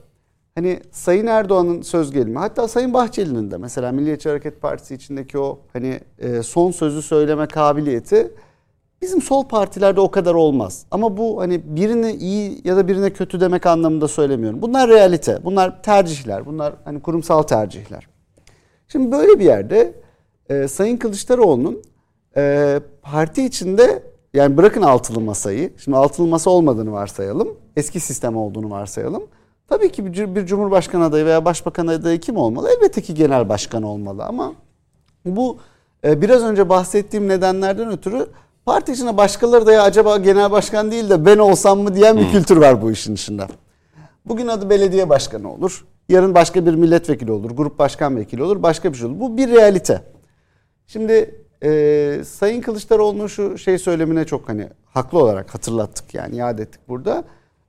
hani 0.55 0.81
Sayın 0.92 1.26
Erdoğan'ın 1.26 1.83
söz 1.83 2.12
gelimi 2.12 2.38
hatta 2.38 2.68
Sayın 2.68 2.94
Bahçeli'nin 2.94 3.50
de 3.50 3.57
mesela 3.57 3.92
Milliyetçi 3.92 4.29
Hareket 4.29 4.61
Partisi 4.61 4.94
içindeki 4.94 5.38
o 5.38 5.59
hani 5.72 6.00
e, 6.18 6.42
son 6.42 6.70
sözü 6.70 7.03
söyleme 7.03 7.46
kabiliyeti 7.46 8.33
bizim 9.03 9.22
sol 9.22 9.48
partilerde 9.48 10.00
o 10.00 10.11
kadar 10.11 10.35
olmaz. 10.35 10.87
Ama 10.90 11.16
bu 11.16 11.40
hani 11.40 11.76
birine 11.76 12.14
iyi 12.14 12.61
ya 12.64 12.76
da 12.76 12.88
birine 12.88 13.12
kötü 13.12 13.40
demek 13.40 13.66
anlamında 13.66 14.09
söylemiyorum. 14.09 14.62
Bunlar 14.62 14.88
realite. 14.88 15.44
Bunlar 15.44 15.83
tercihler. 15.83 16.46
Bunlar 16.46 16.74
hani 16.85 17.03
kurumsal 17.03 17.42
tercihler. 17.42 18.09
Şimdi 18.88 19.12
böyle 19.12 19.38
bir 19.38 19.44
yerde 19.44 19.94
e, 20.48 20.68
Sayın 20.68 20.96
Kılıçdaroğlu'nun 20.96 21.83
e, 22.37 22.81
parti 23.03 23.44
içinde 23.44 24.03
yani 24.35 24.57
bırakın 24.57 24.83
altılı 24.83 25.21
masayı. 25.21 25.73
Şimdi 25.85 25.97
altılı 25.97 26.27
masa 26.27 26.51
olmadığını 26.51 26.93
varsayalım. 26.93 27.49
Eski 27.77 28.01
sistem 28.01 28.37
olduğunu 28.37 28.71
varsayalım. 28.71 29.23
Tabii 29.69 29.93
ki 29.93 30.07
bir, 30.37 30.47
cumhurbaşkanı 30.47 31.05
adayı 31.05 31.25
veya 31.25 31.45
başbakan 31.45 31.87
adayı 31.87 32.21
kim 32.21 32.37
olmalı? 32.37 32.69
Elbette 32.77 33.03
ki 33.03 33.14
genel 33.14 33.49
başkan 33.49 33.83
olmalı 33.83 34.25
ama 34.25 34.53
bu 35.25 35.59
e, 36.05 36.23
biraz 36.23 36.43
önce 36.43 36.69
bahsettiğim 36.69 37.29
nedenlerden 37.29 37.90
ötürü 37.90 38.27
parti 38.66 38.93
içinde 38.93 39.16
başkaları 39.16 39.66
da 39.66 39.73
ya 39.73 39.83
acaba 39.83 40.16
genel 40.16 40.51
başkan 40.51 40.90
değil 40.90 41.11
de 41.11 41.27
ben 41.27 41.38
olsam 41.38 41.79
mı 41.79 41.95
diyen 41.95 42.16
bir 42.16 42.31
kültür 42.31 42.57
var 42.57 42.83
bu 42.83 42.90
işin 42.90 43.14
içinde. 43.14 43.47
Bugün 44.27 44.49
adı 44.49 44.71
belediye 44.71 45.09
başkanı 45.09 45.53
olur. 45.53 45.85
Yarın 46.09 46.35
başka 46.35 46.66
bir 46.66 46.75
milletvekili 46.75 47.33
olur. 47.33 47.51
Grup 47.51 47.79
başkan 47.79 48.16
vekili 48.16 48.43
olur. 48.43 48.62
Başka 48.62 48.93
bir 48.93 48.99
şey 48.99 49.07
olur. 49.07 49.21
Bu 49.21 49.37
bir 49.37 49.51
realite. 49.51 50.03
Şimdi 50.87 51.39
e, 51.64 52.20
Sayın 52.25 52.61
Kılıçdaroğlu'nun 52.61 53.27
şu 53.27 53.59
şey 53.59 53.79
söylemine 53.79 54.25
çok 54.25 54.49
hani 54.49 54.68
haklı 54.85 55.18
olarak 55.18 55.55
hatırlattık 55.55 56.14
yani 56.14 56.37
yad 56.37 56.59
ettik 56.59 56.81
burada. 56.88 57.25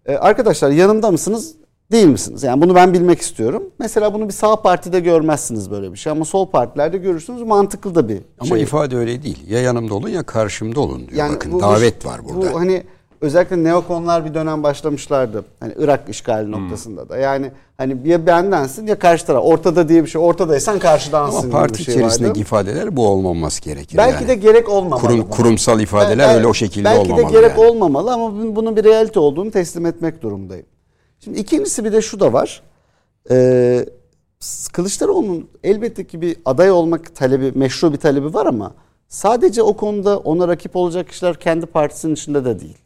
E, 0.06 0.15
arkadaşlar 0.15 0.69
yanımda 0.69 1.12
mısınız 1.12 1.56
değil 1.91 2.08
misiniz? 2.08 2.43
Yani 2.43 2.62
bunu 2.62 2.75
ben 2.75 2.93
bilmek 2.93 3.21
istiyorum. 3.21 3.63
Mesela 3.80 4.13
bunu 4.13 4.27
bir 4.27 4.34
sağ 4.34 4.62
partide 4.62 4.99
görmezsiniz 4.99 5.71
böyle 5.71 5.91
bir 5.91 5.97
şey 5.97 6.12
ama 6.12 6.25
sol 6.25 6.49
partilerde 6.49 6.97
görürsünüz 6.97 7.41
mantıklı 7.43 7.95
da 7.95 8.10
bir 8.10 8.21
Ama 8.39 8.49
şey. 8.49 8.62
ifade 8.62 8.97
öyle 8.97 9.23
değil. 9.23 9.49
Ya 9.49 9.62
yanımda 9.62 9.93
olun 9.93 10.10
ya 10.10 10.23
karşımda 10.23 10.80
olun 10.80 11.08
diyor. 11.08 11.30
Bakın 11.30 11.51
bu- 11.51 11.56
bu- 11.56 11.62
davet 11.62 12.06
var 12.06 12.21
burada. 12.23 12.54
Bu 12.54 12.60
hani 12.60 12.84
özellikle 13.21 13.63
neokonlar 13.63 14.25
bir 14.25 14.34
dönem 14.34 14.63
başlamışlardı. 14.63 15.45
Hani 15.60 15.73
Irak 15.77 16.10
işgali 16.10 16.45
Hmm. 16.45 16.51
noktasında 16.51 17.10
da. 17.10 17.17
Yani 17.17 17.51
hani 17.77 17.97
ya 18.10 18.25
bendensin 18.27 18.88
ya 18.88 18.99
karşı 18.99 19.25
taraf. 19.25 19.43
Ortada 19.45 19.89
diye 19.89 20.03
bir 20.03 20.10
şey. 20.10 20.21
Ortadaysan 20.21 20.79
karşıdansın 20.79 21.43
Ama 21.49 21.60
parti 21.60 21.84
şey 21.84 21.95
içerisindeki 21.95 22.29
vardı. 22.29 22.39
ifadeler 22.39 22.95
bu 22.97 23.07
olmaması 23.07 23.62
gerekir. 23.62 23.97
Belki 23.97 24.15
yani. 24.15 24.27
de 24.27 24.36
gerek 24.36 24.69
olmamalı. 24.69 25.01
Kurum- 25.01 25.29
kurumsal 25.29 25.79
ifadeler 25.79 26.27
Ben- 26.29 26.36
öyle 26.36 26.47
o 26.47 26.53
şekilde 26.53 26.86
belki 26.86 26.99
olmamalı. 27.13 27.34
de 27.34 27.39
gerek 27.39 27.57
yani. 27.57 27.69
olmamalı 27.69 28.13
ama 28.13 28.55
bunun- 28.55 28.75
bir 28.75 28.84
realite 28.84 29.19
olduğunu 29.19 29.51
teslim 29.51 29.86
etmek 29.86 30.21
durumundayım. 30.21 30.65
Şimdi 31.19 31.39
ikincisi 31.39 31.86
bir 31.86 31.91
de 31.91 32.01
şu 32.01 32.19
da 32.19 32.34
var. 32.34 32.62
Ee, 33.31 33.86
Kılıçdaroğlu'nun 34.73 35.49
elbette 35.63 36.07
ki 36.07 36.21
bir 36.21 36.38
aday 36.45 36.71
olmak 36.71 37.15
talebi, 37.15 37.51
meşru 37.55 37.93
bir 37.93 37.97
talebi 37.97 38.34
var 38.34 38.45
ama 38.45 38.73
sadece 39.07 39.62
o 39.63 39.73
konuda 39.73 40.17
ona 40.19 40.47
rakip 40.47 40.75
olacak 40.75 41.10
kişiler 41.10 41.39
kendi 41.39 41.65
partisinin 41.65 42.13
içinde 42.13 42.45
de 42.45 42.60
değil. 42.60 42.77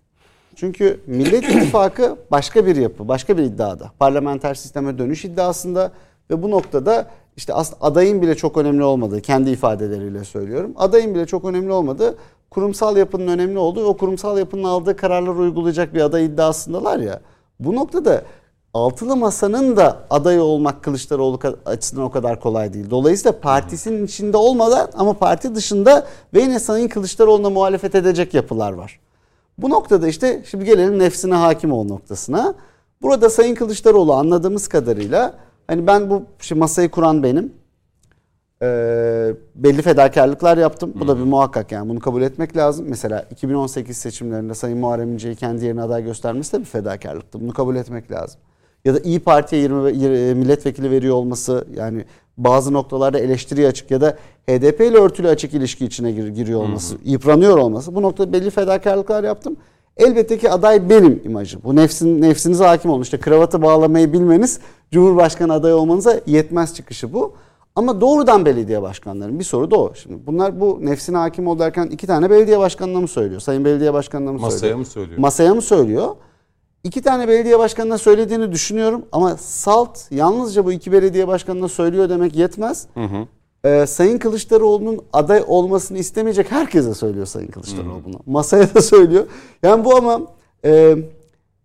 Çünkü 0.56 1.00
Millet 1.08 1.44
İttifakı 1.44 2.16
başka 2.32 2.66
bir 2.66 2.76
yapı, 2.76 3.08
başka 3.08 3.38
bir 3.38 3.44
iddiada. 3.44 3.92
Parlamenter 4.00 4.54
sisteme 4.54 4.98
dönüş 4.98 5.26
iddiasında 5.26 5.92
ve 6.30 6.44
bu 6.44 6.52
noktada 6.52 7.08
işte 7.38 7.54
adayın 7.82 8.22
bile 8.22 8.36
çok 8.36 8.58
önemli 8.58 8.84
olmadığı, 8.84 9.22
kendi 9.22 9.50
ifadeleriyle 9.50 10.24
söylüyorum. 10.24 10.74
Adayın 10.78 11.16
bile 11.16 11.26
çok 11.26 11.46
önemli 11.46 11.72
olmadığı, 11.72 12.18
kurumsal 12.50 12.98
yapının 12.98 13.28
önemli 13.28 13.60
olduğu 13.60 13.84
ve 13.84 13.86
o 13.86 13.98
kurumsal 13.98 14.38
yapının 14.38 14.64
aldığı 14.64 14.96
kararları 14.96 15.38
uygulayacak 15.38 15.94
bir 15.94 16.02
aday 16.02 16.26
iddiasındalar 16.26 17.00
ya. 17.00 17.22
Bu 17.60 17.76
noktada 17.76 18.22
altılı 18.74 19.16
masanın 19.16 19.78
da 19.78 19.98
adayı 20.10 20.42
olmak 20.42 20.84
Kılıçdaroğlu 20.84 21.40
açısından 21.66 22.06
o 22.06 22.12
kadar 22.12 22.40
kolay 22.40 22.74
değil. 22.74 22.90
Dolayısıyla 22.90 23.40
partisinin 23.40 24.06
içinde 24.06 24.38
olmadan 24.38 24.90
ama 24.94 25.14
parti 25.14 25.56
dışında 25.56 26.08
ve 26.34 26.42
yine 26.42 26.60
Sayın 26.60 26.88
Kılıçdaroğlu'na 26.88 27.50
muhalefet 27.50 27.96
edecek 27.96 28.34
yapılar 28.34 28.74
var. 28.74 29.00
Bu 29.58 29.70
noktada 29.70 30.08
işte 30.08 30.44
şimdi 30.46 30.66
gelelim 30.66 31.00
nefsine 31.00 31.34
hakim 31.34 31.72
ol 31.72 31.88
noktasına. 31.88 32.56
Burada 33.02 33.30
Sayın 33.30 33.56
Kılıçdaroğlu 33.56 34.14
anladığımız 34.14 34.68
kadarıyla 34.68 35.34
hani 35.68 35.88
ben 35.88 36.10
bu 36.10 36.24
şimdi 36.40 36.60
masayı 36.60 36.90
kuran 36.92 37.24
benim. 37.24 37.54
Ee, 38.62 39.34
belli 39.56 39.82
fedakarlıklar 39.82 40.58
yaptım. 40.58 40.94
Bu 40.96 41.08
da 41.08 41.18
bir 41.18 41.24
muhakkak 41.24 41.72
yani 41.72 41.90
bunu 41.90 42.00
kabul 42.00 42.22
etmek 42.22 42.58
lazım. 42.58 42.86
Mesela 42.90 43.26
2018 43.32 43.98
seçimlerinde 43.98 44.54
Sayın 44.54 44.78
Muharrem 44.78 45.14
İnce'yi 45.14 45.36
kendi 45.36 45.66
yerine 45.66 45.82
aday 45.82 46.04
göstermesi 46.04 46.54
de 46.54 46.60
bir 46.60 46.66
fedakarlıktı. 46.66 47.42
Bunu 47.42 47.54
kabul 47.54 47.76
etmek 47.76 48.12
lazım. 48.12 48.40
Ya 48.86 48.94
da 48.96 49.00
İyi 49.00 49.20
Parti'ye 49.20 49.62
20 49.62 49.84
ve- 49.84 49.92
yir- 49.92 50.34
milletvekili 50.34 50.92
veriyor 50.92 51.16
olması 51.16 51.66
yani 51.76 52.06
bazı 52.38 52.74
noktalarda 52.74 53.20
eleştiriye 53.20 53.68
açık 53.68 53.92
ya 53.92 54.02
da 54.02 54.18
HDP 54.50 54.82
ile 54.88 54.98
örtülü 54.98 55.28
açık 55.28 55.54
ilişki 55.54 55.86
içine 55.86 56.12
gir- 56.12 56.28
giriyor 56.28 56.60
olması, 56.64 56.96
yıpranıyor 57.06 57.58
olması. 57.58 57.96
Bu 57.96 58.02
noktada 58.02 58.34
belli 58.34 58.50
fedakarlıklar 58.50 59.24
yaptım. 59.24 59.58
Elbette 59.98 60.38
ki 60.38 60.52
aday 60.52 60.90
benim 60.90 61.22
imajı. 61.26 61.64
Bu 61.64 61.76
nefsin 61.76 62.22
nefsinize 62.22 62.66
hakim 62.66 62.92
olun. 62.92 63.02
İşte 63.02 63.18
kravatı 63.20 63.62
bağlamayı 63.62 64.14
bilmeniz 64.14 64.60
Cumhurbaşkanı 64.92 65.54
adayı 65.54 65.76
olmanıza 65.76 66.20
yetmez 66.28 66.74
çıkışı 66.76 67.14
bu. 67.14 67.34
Ama 67.76 68.02
doğrudan 68.02 68.46
belediye 68.46 68.82
başkanlarının 68.82 69.40
bir 69.40 69.44
soru 69.44 69.72
da 69.72 69.78
o. 69.80 69.94
Şimdi 69.96 70.28
bunlar 70.28 70.60
bu 70.60 70.80
nefsine 70.82 71.18
hakim 71.18 71.48
ol 71.48 71.60
derken 71.60 71.86
iki 71.88 72.08
tane 72.08 72.30
belediye 72.30 72.60
başkanına 72.60 73.00
mı 73.02 73.08
söylüyor? 73.08 73.42
Sayın 73.42 73.66
belediye 73.66 73.94
başkanına 73.94 74.32
mı 74.32 74.40
Masaya 74.40 74.58
söylüyor? 74.60 74.80
mı 74.80 74.86
söylüyor? 74.86 75.20
Masaya 75.20 75.54
mı 75.54 75.62
söylüyor? 75.62 76.08
İki 76.86 77.02
tane 77.02 77.28
belediye 77.28 77.60
başkanına 77.60 77.98
söylediğini 77.98 78.52
düşünüyorum 78.52 79.06
ama 79.12 79.38
salt 79.38 80.12
yalnızca 80.12 80.66
bu 80.66 80.72
iki 80.72 80.92
belediye 80.92 81.28
başkanına 81.28 81.68
söylüyor 81.68 82.10
demek 82.10 82.36
yetmez. 82.36 82.88
Ee, 83.66 83.86
Sayın 83.88 84.18
Kılıçdaroğlu'nun 84.18 85.02
aday 85.14 85.44
olmasını 85.48 85.98
istemeyecek 85.98 86.52
herkese 86.52 86.94
söylüyor 86.94 87.26
Sayın 87.26 87.48
Kılıçdaroğlu 87.48 88.04
bunu. 88.06 88.20
Masaya 88.26 88.76
da 88.76 88.82
söylüyor. 88.92 89.28
Yani 89.64 89.86
bu 89.86 89.96
ama 89.98 90.22
e, 90.66 90.96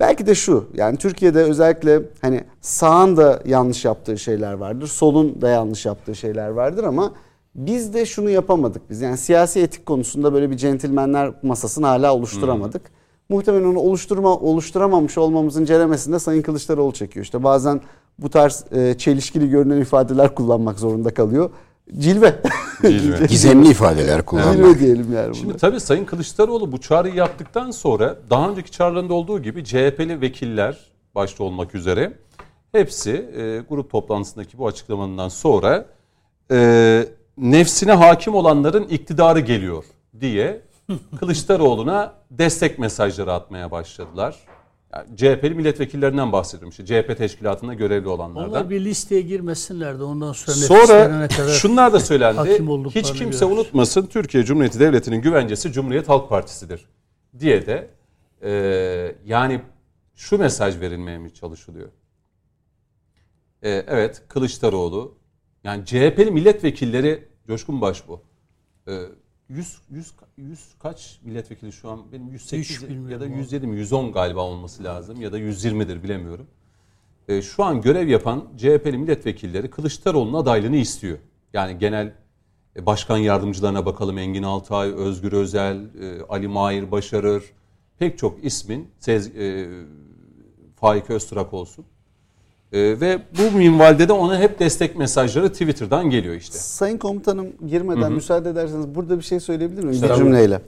belki 0.00 0.26
de 0.26 0.35
şu 0.35 0.64
yani 0.74 0.96
Türkiye'de 0.96 1.42
özellikle 1.42 2.02
hani 2.20 2.40
sağın 2.61 3.16
da 3.16 3.42
yanlış 3.46 3.85
yaptığı 3.85 4.18
şeyler 4.18 4.52
vardır. 4.52 4.87
Solun 4.87 5.40
da 5.40 5.48
yanlış 5.48 5.87
yaptığı 5.87 6.14
şeyler 6.14 6.48
vardır 6.48 6.85
ama 6.85 7.12
biz 7.54 7.94
de 7.94 8.06
şunu 8.06 8.30
yapamadık 8.30 8.90
biz. 8.90 9.00
Yani 9.00 9.16
siyasi 9.16 9.61
etik 9.61 9.87
konusunda 9.87 10.33
böyle 10.33 10.50
bir 10.50 10.56
centilmenler 10.56 11.33
masasını 11.42 11.87
hala 11.87 12.14
oluşturamadık. 12.14 12.99
Muhtemelen 13.30 13.64
onu 13.64 13.78
oluşturma 13.78 14.36
oluşturamamış 14.36 15.18
olmamızın 15.18 15.64
ceremesinde 15.64 16.18
Sayın 16.18 16.42
Kılıçdaroğlu 16.42 16.92
çekiyor. 16.92 17.24
İşte 17.24 17.42
bazen 17.44 17.80
bu 18.18 18.30
tarz 18.30 18.64
e, 18.72 18.98
çelişkili 18.98 19.50
görünen 19.50 19.80
ifadeler 19.80 20.34
kullanmak 20.34 20.78
zorunda 20.78 21.14
kalıyor. 21.14 21.50
Cilve. 21.98 22.34
Cilve. 22.82 23.26
Gizemli 23.28 23.68
ifadeler 23.68 24.24
kullanmak. 24.24 24.56
Cilve 24.56 24.78
diyelim 24.78 25.12
yani 25.14 25.36
Şimdi 25.36 25.56
tabii 25.56 25.80
Sayın 25.80 26.04
Kılıçdaroğlu 26.04 26.72
bu 26.72 26.80
çağrıyı 26.80 27.14
yaptıktan 27.14 27.70
sonra 27.70 28.18
daha 28.30 28.50
önceki 28.50 28.70
çağrılarında 28.70 29.14
olduğu 29.14 29.42
gibi 29.42 29.64
CHP'li 29.64 30.20
vekiller 30.20 30.78
başta 31.14 31.44
olmak 31.44 31.74
üzere 31.74 32.12
hepsi 32.72 33.10
e, 33.10 33.62
grup 33.68 33.90
toplantısındaki 33.90 34.58
bu 34.58 34.66
açıklamanından 34.66 35.28
sonra 35.28 35.86
e, 36.50 37.04
nefsine 37.38 37.92
hakim 37.92 38.34
olanların 38.34 38.84
iktidarı 38.84 39.40
geliyor 39.40 39.84
diye 40.20 40.60
Kılıçdaroğlu'na 41.18 42.14
destek 42.31 42.79
mesajları 42.79 43.33
atmaya 43.33 43.70
başladılar. 43.70 44.37
Yani 44.92 45.16
CHP'li 45.16 45.55
milletvekillerinden 45.55 46.33
bahsediyorum 46.33 46.70
işte 46.70 46.87
CHP 46.87 47.18
teşkilatında 47.18 47.74
görevli 47.74 48.09
olanlardan. 48.09 48.50
Onlar 48.50 48.70
bir 48.70 48.85
listeye 48.85 49.20
girmesinler 49.20 49.98
de 49.98 50.03
ondan 50.03 50.33
sonra, 50.33 50.57
Sonra 50.57 51.29
kadar 51.29 51.48
şunlar 51.48 51.92
da 51.92 52.00
söylendi. 52.00 52.62
Hiç 52.94 53.12
kimse 53.12 53.44
görürüz. 53.44 53.59
unutmasın 53.59 54.07
Türkiye 54.07 54.44
Cumhuriyeti 54.44 54.81
Devleti'nin 54.81 55.22
güvencesi 55.22 55.72
Cumhuriyet 55.72 56.09
Halk 56.09 56.29
Partisi'dir 56.29 56.87
diye 57.38 57.66
de 57.66 57.90
e, 58.42 58.50
yani 59.26 59.61
şu 60.16 60.38
mesaj 60.38 60.81
verilmeye 60.81 61.18
mi 61.18 61.35
çalışılıyor? 61.35 61.88
E, 63.62 63.70
evet 63.70 64.22
Kılıçdaroğlu 64.29 65.14
yani 65.64 65.87
CHP'li 65.87 66.31
milletvekilleri 66.31 67.29
Coşkun 67.46 67.81
Baş 67.81 68.09
bu. 68.09 68.22
E, 68.88 68.92
100, 69.50 69.78
100, 69.90 70.12
100 70.36 70.68
kaç 70.78 71.18
milletvekili 71.22 71.72
şu 71.72 71.90
an? 71.90 72.12
Benim 72.12 72.28
108 72.28 72.82
Hiç 72.82 72.82
ya 73.10 73.20
da 73.20 73.24
abi. 73.24 73.32
107 73.32 73.66
mi 73.66 73.76
110 73.76 74.12
galiba 74.12 74.40
olması 74.40 74.84
lazım 74.84 75.20
ya 75.20 75.32
da 75.32 75.38
120'dir 75.38 76.02
bilemiyorum. 76.02 76.46
E, 77.28 77.42
şu 77.42 77.64
an 77.64 77.80
görev 77.80 78.08
yapan 78.08 78.44
CHP'li 78.56 78.98
milletvekilleri 78.98 79.70
Kılıçdaroğlu'nun 79.70 80.42
adaylığını 80.42 80.76
istiyor. 80.76 81.18
Yani 81.52 81.78
genel 81.78 82.14
e, 82.76 82.86
başkan 82.86 83.18
yardımcılarına 83.18 83.86
bakalım 83.86 84.18
Engin 84.18 84.42
Altay, 84.42 84.88
Özgür 84.88 85.32
Özel, 85.32 85.76
e, 85.76 86.22
Ali 86.28 86.48
Mahir 86.48 86.90
Başarır 86.90 87.44
pek 87.98 88.18
çok 88.18 88.44
ismin 88.44 88.90
Sez, 88.98 89.36
e, 89.36 89.68
Faik 90.76 91.10
Öztürk 91.10 91.54
olsun. 91.54 91.84
E, 92.72 93.00
ve 93.00 93.18
bu 93.38 93.56
minvalde 93.56 94.09
de 94.09 94.12
ona 94.12 94.38
hep 94.38 94.59
destek 94.59 94.96
mesajları 94.96 95.52
Twitter'dan 95.52 96.11
geliyor 96.11 96.35
işte. 96.35 96.59
Sayın 96.59 96.98
komutanım 96.98 97.46
girmeden 97.68 98.12
müsaade 98.12 98.50
ederseniz 98.50 98.94
burada 98.94 99.18
bir 99.18 99.24
şey 99.24 99.40
söyleyebilir 99.40 99.85
miyim? 99.85 100.02
Bir 100.02 100.14
cümleyle. 100.14 100.61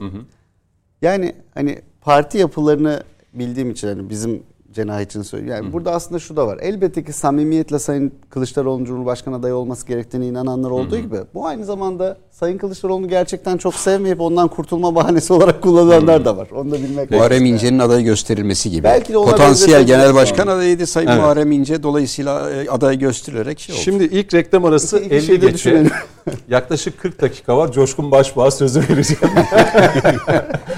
Yani 1.01 1.35
hani 1.53 1.81
parti 2.01 2.37
yapılarını 2.37 3.03
bildiğim 3.33 3.71
için 3.71 3.87
hani 3.87 4.09
bizim 4.09 4.43
cenah 4.73 5.01
için 5.01 5.21
söylüyorum. 5.21 5.63
Yani 5.63 5.73
burada 5.73 5.91
aslında 5.91 6.19
şu 6.19 6.35
da 6.35 6.47
var. 6.47 6.57
Elbette 6.61 7.03
ki 7.03 7.13
samimiyetle 7.13 7.79
Sayın 7.79 8.11
Kılıçdaroğlu'nun 8.29 8.85
Cumhurbaşkanı 8.85 9.35
adayı 9.35 9.55
olması 9.55 9.87
gerektiğine 9.87 10.27
inananlar 10.27 10.69
olduğu 10.71 10.97
gibi 10.97 11.15
bu 11.33 11.47
aynı 11.47 11.65
zamanda 11.65 12.17
Sayın 12.31 12.57
Kılıçdaroğlu'nu 12.57 13.07
gerçekten 13.09 13.57
çok 13.57 13.75
sevmeyip 13.75 14.21
ondan 14.21 14.47
kurtulma 14.47 14.95
bahanesi 14.95 15.33
olarak 15.33 15.61
kullananlar 15.61 16.25
da 16.25 16.37
var. 16.37 16.47
Onu 16.55 16.71
da 16.71 16.75
bilmek 16.75 16.97
lazım. 16.97 17.17
Muharrem 17.17 17.45
İnce'nin 17.45 17.79
adayı 17.79 18.05
gösterilmesi 18.05 18.71
gibi. 18.71 18.83
Belki 18.83 19.09
de 19.09 19.13
Potansiyel 19.13 19.83
genel 19.83 20.13
başkan 20.15 20.47
adayıydı 20.47 20.87
Sayın 20.87 21.07
Evet. 21.07 21.19
Muharrem 21.19 21.51
İnce. 21.51 21.83
Dolayısıyla 21.83 22.51
e, 22.51 22.69
aday 22.69 22.99
gösterilerek 22.99 23.59
şey 23.59 23.75
oldu. 23.75 23.81
Şimdi 23.83 24.03
ilk 24.03 24.33
reklam 24.33 24.65
arası 24.65 24.97
İki- 24.97 25.05
iki 25.05 25.15
50 25.15 25.25
şey 25.25 25.41
de 25.41 25.45
geçe 25.45 25.53
düşünelim. 25.53 25.91
yaklaşık 26.49 26.99
40 26.99 27.21
dakika 27.21 27.57
var. 27.57 27.71
Coşkun 27.71 28.11
Başbuğ'a 28.11 28.51
sözü 28.51 28.79
vereceğim. 28.89 29.21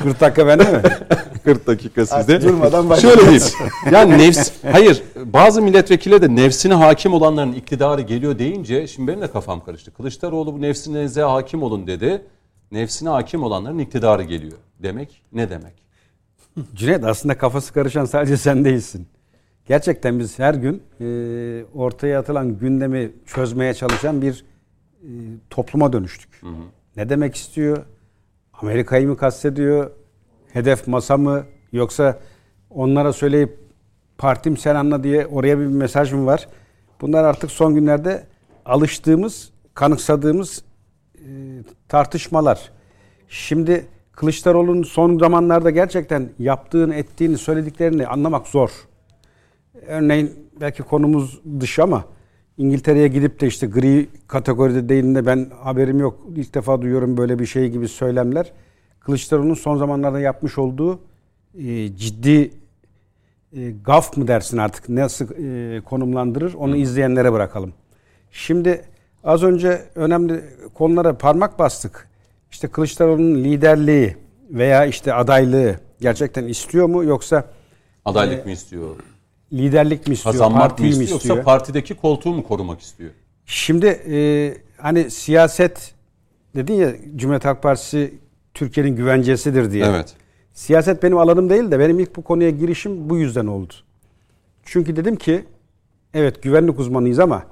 40 0.04 0.20
dakika 0.22 0.48
bende 0.48 0.64
mi? 0.64 0.82
40 1.46 1.68
dakika 1.68 2.02
sizde. 2.06 2.16
Artık 2.16 2.44
durmadan 2.44 2.82
Şöyle 2.82 2.90
başlayalım. 2.90 3.22
diyeyim. 3.22 3.44
Yani 3.92 4.18
nefs, 4.18 4.52
hayır 4.72 5.04
bazı 5.26 5.62
milletvekili 5.62 6.22
de 6.22 6.36
nefsine 6.36 6.74
hakim 6.74 7.14
olanların 7.14 7.54
iktidarı 7.54 8.02
geliyor 8.02 8.40
deyince 8.40 8.88
şimdi 8.88 9.08
benim 9.08 9.22
de 9.22 9.32
kafam 9.32 9.66
karıştı. 9.66 9.94
Kılıçdaroğlu 9.94 10.54
bu 10.54 10.62
nefsinize 10.62 11.22
hakim 11.22 11.64
olun 11.64 11.88
dedi. 11.88 12.22
Nefsine 12.72 13.10
hakim 13.10 13.44
olanların 13.44 13.80
iktidarı 13.80 14.24
geliyor. 14.24 14.58
Demek 14.80 15.22
ne 15.34 15.50
demek? 15.50 15.86
Cüneyt 16.76 17.04
aslında 17.04 17.38
kafası 17.38 17.74
karışan 17.74 18.06
sadece 18.06 18.38
sen 18.38 18.66
değilsin. 18.66 19.08
Gerçekten 19.68 20.20
biz 20.20 20.40
her 20.40 20.54
gün 20.54 20.84
e, 21.02 21.06
ortaya 21.74 22.20
atılan 22.20 22.60
gündemi 22.60 23.12
çözmeye 23.26 23.74
çalışan 23.74 24.22
bir 24.22 24.46
e, 25.04 25.10
topluma 25.50 25.94
dönüştük. 25.94 26.42
Ne 26.96 27.10
demek 27.10 27.36
istiyor? 27.36 27.86
Amerika'yı 28.54 29.08
mı 29.08 29.18
kastediyor? 29.18 29.92
Hedef 30.54 30.88
masa 30.88 31.18
mı? 31.18 31.46
Yoksa 31.72 32.20
onlara 32.70 33.14
söyleyip 33.14 33.65
partim 34.18 34.58
sen 34.58 34.76
anla 34.76 35.04
diye 35.04 35.28
oraya 35.28 35.60
bir 35.60 35.66
mesaj 35.66 36.14
mı 36.14 36.26
var? 36.26 36.48
Bunlar 37.02 37.24
artık 37.24 37.52
son 37.52 37.76
günlerde 37.76 38.24
alıştığımız, 38.66 39.50
kanıksadığımız 39.74 40.64
e, 41.16 41.30
tartışmalar. 41.88 42.72
Şimdi 43.28 43.86
Kılıçdaroğlu'nun 44.12 44.84
son 44.84 45.20
zamanlarda 45.20 45.70
gerçekten 45.70 46.30
yaptığını, 46.40 46.96
ettiğini, 46.96 47.38
söylediklerini 47.38 48.08
anlamak 48.08 48.48
zor. 48.48 48.70
Örneğin 49.88 50.50
belki 50.62 50.84
konumuz 50.84 51.42
dışı 51.60 51.84
ama 51.84 52.06
İngiltere'ye 52.58 53.08
gidip 53.08 53.42
de 53.42 53.48
işte 53.48 53.68
gri 53.68 54.10
kategoride 54.28 54.90
değilinde 54.90 55.26
ben 55.26 55.52
haberim 55.64 56.00
yok. 56.00 56.28
İlk 56.36 56.56
defa 56.56 56.82
duyuyorum 56.82 57.18
böyle 57.18 57.40
bir 57.40 57.46
şey 57.46 57.70
gibi 57.70 57.88
söylemler. 57.88 58.52
Kılıçdaroğlu'nun 59.00 59.54
son 59.54 59.78
zamanlarda 59.78 60.20
yapmış 60.20 60.58
olduğu 60.58 61.00
e, 61.58 61.96
ciddi 61.96 62.52
e, 63.56 63.72
gaf 63.86 64.18
mı 64.18 64.28
dersin 64.28 64.58
artık 64.58 64.90
nasıl 64.90 65.26
e, 65.32 65.82
konumlandırır 65.82 66.54
onu 66.54 66.76
izleyenlere 66.76 67.34
bırakalım. 67.34 67.74
Şimdi 68.32 68.82
az 69.24 69.44
önce 69.44 69.82
önemli 69.96 70.44
konulara 70.74 71.18
parmak 71.18 71.60
bastık. 71.60 72.10
İşte 72.52 72.68
Kılıçdaroğlu'nun 72.68 73.44
liderliği 73.44 74.18
veya 74.50 74.86
işte 74.86 75.14
adaylığı 75.14 75.76
gerçekten 76.02 76.48
istiyor 76.48 76.88
mu 76.88 77.04
yoksa 77.04 77.46
Adaylık 78.06 78.46
mı 78.46 78.52
istiyor? 78.52 78.96
liderlik 79.54 80.08
mi 80.08 80.14
istiyor, 80.14 80.34
Kazanmak 80.34 80.62
mı 80.62 80.68
partiyi 80.68 80.88
mi 80.88 80.92
istiyor, 80.92 81.18
istiyor? 81.20 81.36
yoksa 81.38 81.52
partideki 81.52 81.94
koltuğu 81.94 82.34
mu 82.34 82.44
korumak 82.44 82.82
istiyor? 82.82 83.10
Şimdi 83.46 83.86
e, 84.10 84.18
hani 84.78 85.12
siyaset 85.12 85.94
dedin 86.56 86.74
ya 86.74 86.96
Cumhuriyet 87.16 87.46
Halk 87.46 87.64
Partisi 87.64 88.14
Türkiye'nin 88.54 88.96
güvencesidir 88.96 89.72
diye. 89.72 89.86
Evet. 89.86 90.14
Siyaset 90.56 91.04
benim 91.04 91.18
alanım 91.18 91.50
değil 91.50 91.72
de 91.72 91.80
benim 91.80 92.00
ilk 92.00 92.16
bu 92.16 92.22
konuya 92.22 92.50
girişim 92.50 93.10
bu 93.10 93.18
yüzden 93.18 93.48
oldu. 93.48 93.74
Çünkü 94.64 94.96
dedim 94.96 95.16
ki 95.16 95.46
evet 96.14 96.44
güvenlik 96.44 96.80
uzmanıyız 96.80 97.20
ama 97.20 97.44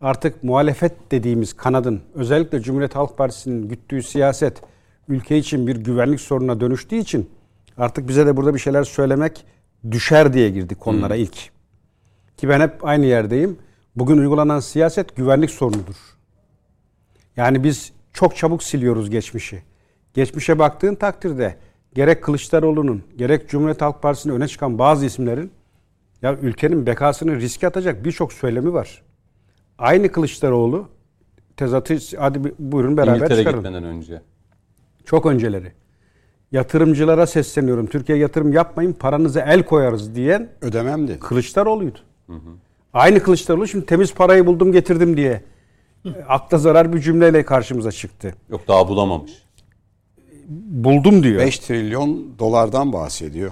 artık 0.00 0.44
muhalefet 0.44 0.92
dediğimiz 1.10 1.52
kanadın 1.52 2.00
özellikle 2.14 2.60
Cumhuriyet 2.60 2.96
Halk 2.96 3.18
Partisi'nin 3.18 3.68
güttüğü 3.68 4.02
siyaset 4.02 4.62
ülke 5.08 5.38
için 5.38 5.66
bir 5.66 5.76
güvenlik 5.76 6.20
sorununa 6.20 6.60
dönüştüğü 6.60 6.96
için 6.96 7.30
artık 7.78 8.08
bize 8.08 8.26
de 8.26 8.36
burada 8.36 8.54
bir 8.54 8.58
şeyler 8.58 8.84
söylemek 8.84 9.44
düşer 9.90 10.32
diye 10.32 10.50
girdik 10.50 10.80
konulara 10.80 11.16
ilk. 11.16 11.36
Ki 12.36 12.48
ben 12.48 12.60
hep 12.60 12.84
aynı 12.84 13.06
yerdeyim. 13.06 13.58
Bugün 13.96 14.18
uygulanan 14.18 14.60
siyaset 14.60 15.16
güvenlik 15.16 15.50
sorunudur. 15.50 15.96
Yani 17.36 17.64
biz 17.64 17.92
çok 18.12 18.36
çabuk 18.36 18.62
siliyoruz 18.62 19.10
geçmişi. 19.10 19.62
Geçmişe 20.14 20.58
baktığın 20.58 20.94
takdirde 20.94 21.56
gerek 21.94 22.22
Kılıçdaroğlu'nun 22.22 23.02
gerek 23.16 23.48
Cumhuriyet 23.48 23.82
Halk 23.82 24.02
Partisi'nin 24.02 24.34
öne 24.34 24.48
çıkan 24.48 24.78
bazı 24.78 25.06
isimlerin 25.06 25.50
ya 26.22 26.36
ülkenin 26.42 26.86
bekasını 26.86 27.36
riske 27.36 27.66
atacak 27.66 28.04
birçok 28.04 28.32
söylemi 28.32 28.72
var. 28.72 29.02
Aynı 29.78 30.12
Kılıçdaroğlu 30.12 30.88
tezatı 31.56 31.98
hadi 32.18 32.54
buyurun 32.58 32.96
beraber 32.96 33.16
İngiltere 33.16 33.38
çıkarın. 33.38 33.56
gitmeden 33.58 33.84
önce. 33.84 34.22
Çok 35.04 35.26
önceleri. 35.26 35.72
Yatırımcılara 36.52 37.26
sesleniyorum. 37.26 37.86
Türkiye 37.86 38.18
yatırım 38.18 38.52
yapmayın 38.52 38.92
paranıza 38.92 39.40
el 39.40 39.62
koyarız 39.62 40.14
diyen 40.14 40.48
Ödemem 40.60 41.08
dedi. 41.08 41.18
Kılıçdaroğlu'ydu. 41.18 41.98
Aynı 42.92 43.20
Kılıçdaroğlu 43.22 43.68
şimdi 43.68 43.86
temiz 43.86 44.14
parayı 44.14 44.46
buldum 44.46 44.72
getirdim 44.72 45.16
diye 45.16 45.42
e, 46.04 46.10
akla 46.28 46.58
zarar 46.58 46.92
bir 46.92 47.00
cümleyle 47.00 47.44
karşımıza 47.44 47.92
çıktı. 47.92 48.34
Yok 48.50 48.68
daha 48.68 48.88
bulamamış. 48.88 49.32
Buldum 50.48 51.22
diyor. 51.22 51.40
5 51.40 51.58
trilyon 51.58 52.26
dolardan 52.38 52.92
bahsediyor. 52.92 53.50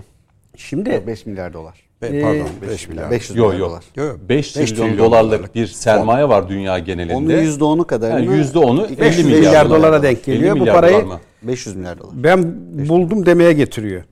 Şimdi 0.57 1.03
5 1.07 1.27
milyar 1.27 1.53
dolar. 1.53 1.81
Be- 2.03 2.07
Ee, 2.07 2.23
pardon 2.23 2.49
5 2.71 2.89
milyar. 2.89 3.11
500 3.11 3.39
Yok 3.39 3.47
milyar 3.53 3.61
yok. 3.61 3.71
dolar. 3.71 3.85
Yok, 4.09 4.21
5 4.29 4.37
beş 4.39 4.53
trilyon, 4.71 4.87
trilyon 4.89 5.07
dolarlık 5.07 5.33
dolarlık 5.33 5.55
bir 5.55 5.67
sermaye 5.67 6.29
var 6.29 6.49
dünya 6.49 6.79
genelinde. 6.79 7.15
Onun 7.15 7.29
%10'u 7.31 7.87
kadarını 7.87 8.25
Yani 8.25 8.43
%10'u 8.43 8.87
50 8.87 8.99
500 9.01 9.27
milyar, 9.27 9.39
milyar 9.41 9.69
dolar. 9.69 9.79
dolara 9.79 10.03
denk 10.03 10.29
50 10.29 10.37
geliyor. 10.37 10.55
Bu 10.57 10.59
milyar 10.61 10.75
parayı- 10.77 10.95
dolar 10.95 11.03
mı? 11.05 11.21
500 11.43 11.77
milyar 11.77 11.99
dolar. 11.99 12.11
ben 12.25 12.55
buldum 12.89 13.27
demeye 13.27 13.53
getiriyor. 13.53 14.03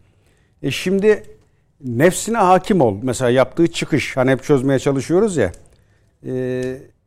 E 0.62 0.70
şimdi 0.70 1.22
nefsine 1.84 2.36
hakim 2.38 2.80
ol. 2.80 2.96
Mesela 3.02 3.30
yaptığı 3.30 3.66
çıkış 3.66 4.16
hani 4.16 4.30
hep 4.30 4.42
çözmeye 4.42 4.78
çalışıyoruz 4.78 5.36
ya. 5.36 5.52
E, 6.26 6.62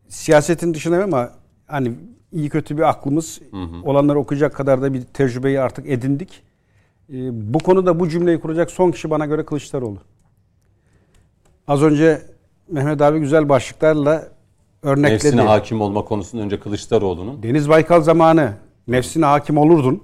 siyasetin 0.09 0.73
dışında 0.73 1.03
ama 1.03 1.31
hani 1.67 1.91
iyi 2.31 2.49
kötü 2.49 2.77
bir 2.77 2.89
aklımız 2.89 3.39
olanları 3.83 4.19
okuyacak 4.19 4.55
kadar 4.55 4.81
da 4.81 4.93
bir 4.93 5.01
tecrübeyi 5.01 5.59
artık 5.59 5.89
edindik. 5.89 6.43
E, 7.13 7.13
bu 7.53 7.59
konuda 7.59 7.99
bu 7.99 8.09
cümleyi 8.09 8.39
kuracak 8.39 8.71
son 8.71 8.91
kişi 8.91 9.09
bana 9.09 9.25
göre 9.25 9.45
Kılıçdaroğlu. 9.45 9.97
Az 11.67 11.83
önce 11.83 12.21
Mehmet 12.71 13.01
abi 13.01 13.19
güzel 13.19 13.49
başlıklarla 13.49 14.27
örnekledi. 14.83 15.13
Nefsine 15.13 15.41
hakim 15.41 15.81
olma 15.81 16.05
konusunda 16.05 16.43
önce 16.43 16.59
Kılıçdaroğlu'nun. 16.59 17.43
Deniz 17.43 17.69
Baykal 17.69 18.01
zamanı 18.01 18.53
nefsine 18.87 19.25
hakim 19.25 19.57
olurdun. 19.57 20.03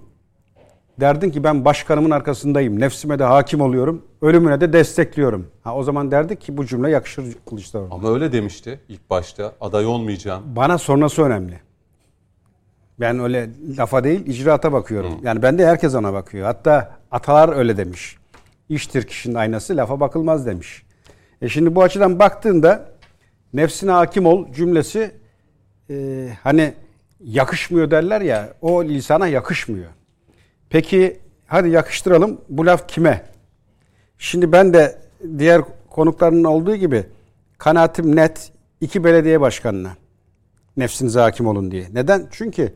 Derdin 0.99 1.29
ki 1.29 1.43
ben 1.43 1.65
başkanımın 1.65 2.11
arkasındayım. 2.11 2.79
Nefsime 2.79 3.19
de 3.19 3.23
hakim 3.23 3.61
oluyorum. 3.61 4.01
Ölümüne 4.21 4.61
de 4.61 4.73
destekliyorum. 4.73 5.47
Ha, 5.63 5.75
o 5.75 5.83
zaman 5.83 6.11
derdik 6.11 6.41
ki 6.41 6.57
bu 6.57 6.65
cümle 6.65 6.89
yakışır 6.89 7.25
Kılıçdaroğlu. 7.49 7.93
Ama 7.93 8.13
öyle 8.13 8.31
demişti 8.31 8.79
ilk 8.89 9.09
başta. 9.09 9.53
Aday 9.61 9.85
olmayacağım. 9.85 10.43
Bana 10.55 10.77
sonrası 10.77 11.21
önemli. 11.21 11.59
Ben 12.99 13.19
öyle 13.19 13.49
lafa 13.77 14.03
değil 14.03 14.25
icraata 14.25 14.73
bakıyorum. 14.73 15.19
Yani 15.23 15.41
ben 15.41 15.57
de 15.57 15.67
herkes 15.67 15.95
ona 15.95 16.13
bakıyor. 16.13 16.45
Hatta 16.45 16.97
atalar 17.11 17.55
öyle 17.57 17.77
demiş. 17.77 18.17
İştir 18.69 19.03
kişinin 19.03 19.35
aynası 19.35 19.77
lafa 19.77 19.99
bakılmaz 19.99 20.45
demiş. 20.45 20.83
E 21.41 21.49
şimdi 21.49 21.75
bu 21.75 21.83
açıdan 21.83 22.19
baktığında 22.19 22.89
nefsine 23.53 23.91
hakim 23.91 24.25
ol 24.25 24.53
cümlesi 24.53 25.11
e, 25.89 26.29
hani 26.43 26.73
yakışmıyor 27.23 27.91
derler 27.91 28.21
ya 28.21 28.53
o 28.61 28.83
lisana 28.83 29.27
yakışmıyor. 29.27 29.89
Peki 30.69 31.19
hadi 31.47 31.69
yakıştıralım 31.69 32.41
bu 32.49 32.65
laf 32.65 32.87
kime? 32.87 33.25
Şimdi 34.17 34.51
ben 34.51 34.73
de 34.73 34.99
diğer 35.37 35.61
konuklarının 35.89 36.43
olduğu 36.43 36.75
gibi 36.75 37.05
kanaatim 37.57 38.15
net 38.15 38.51
iki 38.81 39.03
belediye 39.03 39.41
başkanına 39.41 39.95
nefsinize 40.77 41.19
hakim 41.19 41.47
olun 41.47 41.71
diye. 41.71 41.87
Neden? 41.93 42.27
Çünkü 42.31 42.73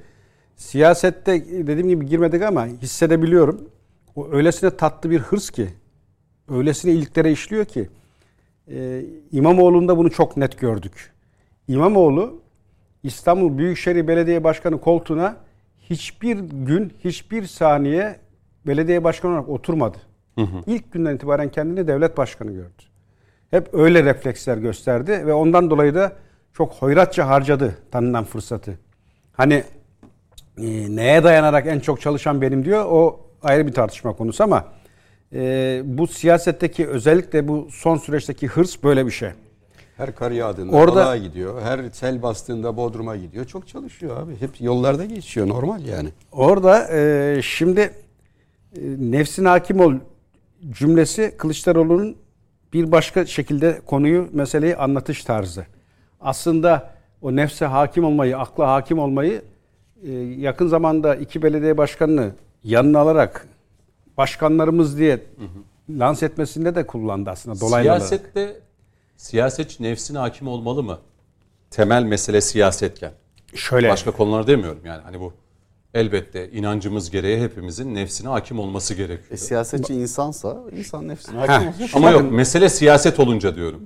siyasette 0.55 1.45
dediğim 1.67 1.89
gibi 1.89 2.05
girmedik 2.05 2.43
ama 2.43 2.65
hissedebiliyorum. 2.65 3.69
O 4.15 4.31
öylesine 4.31 4.69
tatlı 4.69 5.10
bir 5.10 5.19
hırs 5.19 5.49
ki, 5.49 5.67
öylesine 6.49 6.91
iliklere 6.91 7.31
işliyor 7.31 7.65
ki 7.65 7.89
e, 8.71 9.01
İmamoğlu'nda 9.31 9.97
bunu 9.97 10.12
çok 10.12 10.38
net 10.38 10.60
gördük. 10.60 11.12
İmamoğlu 11.67 12.41
İstanbul 13.03 13.57
Büyükşehir 13.57 14.07
Belediye 14.07 14.43
Başkanı 14.43 14.81
koltuğuna 14.81 15.38
hiçbir 15.89 16.38
gün, 16.39 16.93
hiçbir 17.03 17.43
saniye 17.43 18.19
belediye 18.67 19.03
başkanı 19.03 19.31
olarak 19.31 19.49
oturmadı. 19.49 19.97
İlk 20.67 20.91
günden 20.91 21.15
itibaren 21.15 21.51
kendini 21.51 21.88
devlet 21.88 22.17
başkanı 22.17 22.51
gördü. 22.51 22.83
Hep 23.51 23.73
öyle 23.73 24.03
refleksler 24.03 24.57
gösterdi 24.57 25.12
ve 25.12 25.33
ondan 25.33 25.69
dolayı 25.69 25.95
da 25.95 26.12
çok 26.58 26.74
hoyratça 26.74 27.28
harcadı 27.28 27.78
tanınan 27.91 28.24
fırsatı. 28.24 28.80
Hani 29.34 29.63
e, 30.58 30.96
neye 30.96 31.24
dayanarak 31.24 31.67
en 31.67 31.80
çok 31.80 32.02
çalışan 32.02 32.41
benim 32.41 32.65
diyor 32.65 32.86
o 32.89 33.20
ayrı 33.43 33.67
bir 33.67 33.74
tartışma 33.74 34.13
konusu 34.13 34.43
ama 34.43 34.65
e, 35.34 35.82
bu 35.86 36.08
siyasetteki 36.08 36.88
özellikle 36.88 37.48
bu 37.48 37.67
son 37.72 37.98
süreçteki 37.98 38.48
hırs 38.48 38.84
böyle 38.84 39.06
bir 39.06 39.12
şey. 39.12 39.30
Her 39.98 40.15
kar 40.15 40.32
yağdığında 40.32 40.76
Orada- 40.76 40.91
Orada, 41.00 41.17
gidiyor. 41.17 41.62
Her 41.62 41.89
sel 41.91 42.22
bastığında 42.22 42.78
Bodrum'a 42.78 43.15
gidiyor. 43.15 43.46
Çok 43.46 43.67
çalışıyor 43.67 44.22
abi. 44.22 44.41
Hep 44.41 44.62
yollarda 44.62 45.06
geçiyor. 45.06 45.48
Normal 45.48 45.86
yani. 45.86 46.10
Orada 46.32 46.88
e, 46.98 47.39
şimdi 47.43 47.80
e, 47.82 47.91
nefsine 49.00 49.48
hakim 49.48 49.80
ol 49.80 49.93
cümlesi 50.70 51.34
Kılıçdaroğlu'nun 51.38 52.15
bir 52.74 52.91
başka 52.91 53.26
şekilde 53.26 53.82
konuyu, 53.86 54.30
meseleyi 54.34 54.76
anlatış 54.78 55.24
tarzı. 55.24 55.65
Aslında 56.21 56.93
o 57.21 57.36
nefse 57.36 57.65
hakim 57.65 58.03
olmayı, 58.03 58.38
akla 58.38 58.67
hakim 58.67 58.99
olmayı 58.99 59.41
e, 60.03 60.12
yakın 60.13 60.67
zamanda 60.67 61.15
iki 61.15 61.41
belediye 61.41 61.77
başkanını 61.77 62.32
yanına 62.63 62.99
alarak 62.99 63.47
başkanlarımız 64.17 64.97
diye 64.97 65.23
lanse 65.89 66.25
etmesinde 66.25 66.75
de 66.75 66.88
kullandı 66.88 67.30
aslında 67.30 67.60
dolaylı 67.60 67.89
olarak. 67.89 68.08
Siyasette 68.08 68.60
siyasetçi 69.17 69.84
nefsine 69.84 70.17
hakim 70.17 70.47
olmalı 70.47 70.84
mı? 70.84 70.99
Temel 71.71 72.03
mesele 72.03 72.41
siyasetken. 72.41 73.12
Şöyle 73.56 73.89
Başka 73.89 74.12
konular 74.12 74.47
demiyorum 74.47 74.82
yani. 74.86 75.01
Hani 75.01 75.19
bu 75.19 75.34
elbette 75.97 76.49
inancımız 76.51 77.12
gereği 77.12 77.41
hepimizin 77.41 77.95
nefsine 77.95 78.29
hakim 78.29 78.60
olması 78.60 78.93
gerekiyor. 78.93 79.31
E, 79.31 79.38
siyasetçi 79.38 79.93
insansa 79.93 80.57
insan 80.77 81.07
nefsine 81.07 81.41
Heh. 81.41 81.47
hakim 81.47 81.67
olacak. 81.67 81.89
Ama 81.93 82.12
yok 82.12 82.31
mesele 82.31 82.69
siyaset 82.69 83.19
olunca 83.19 83.55
diyorum. 83.55 83.81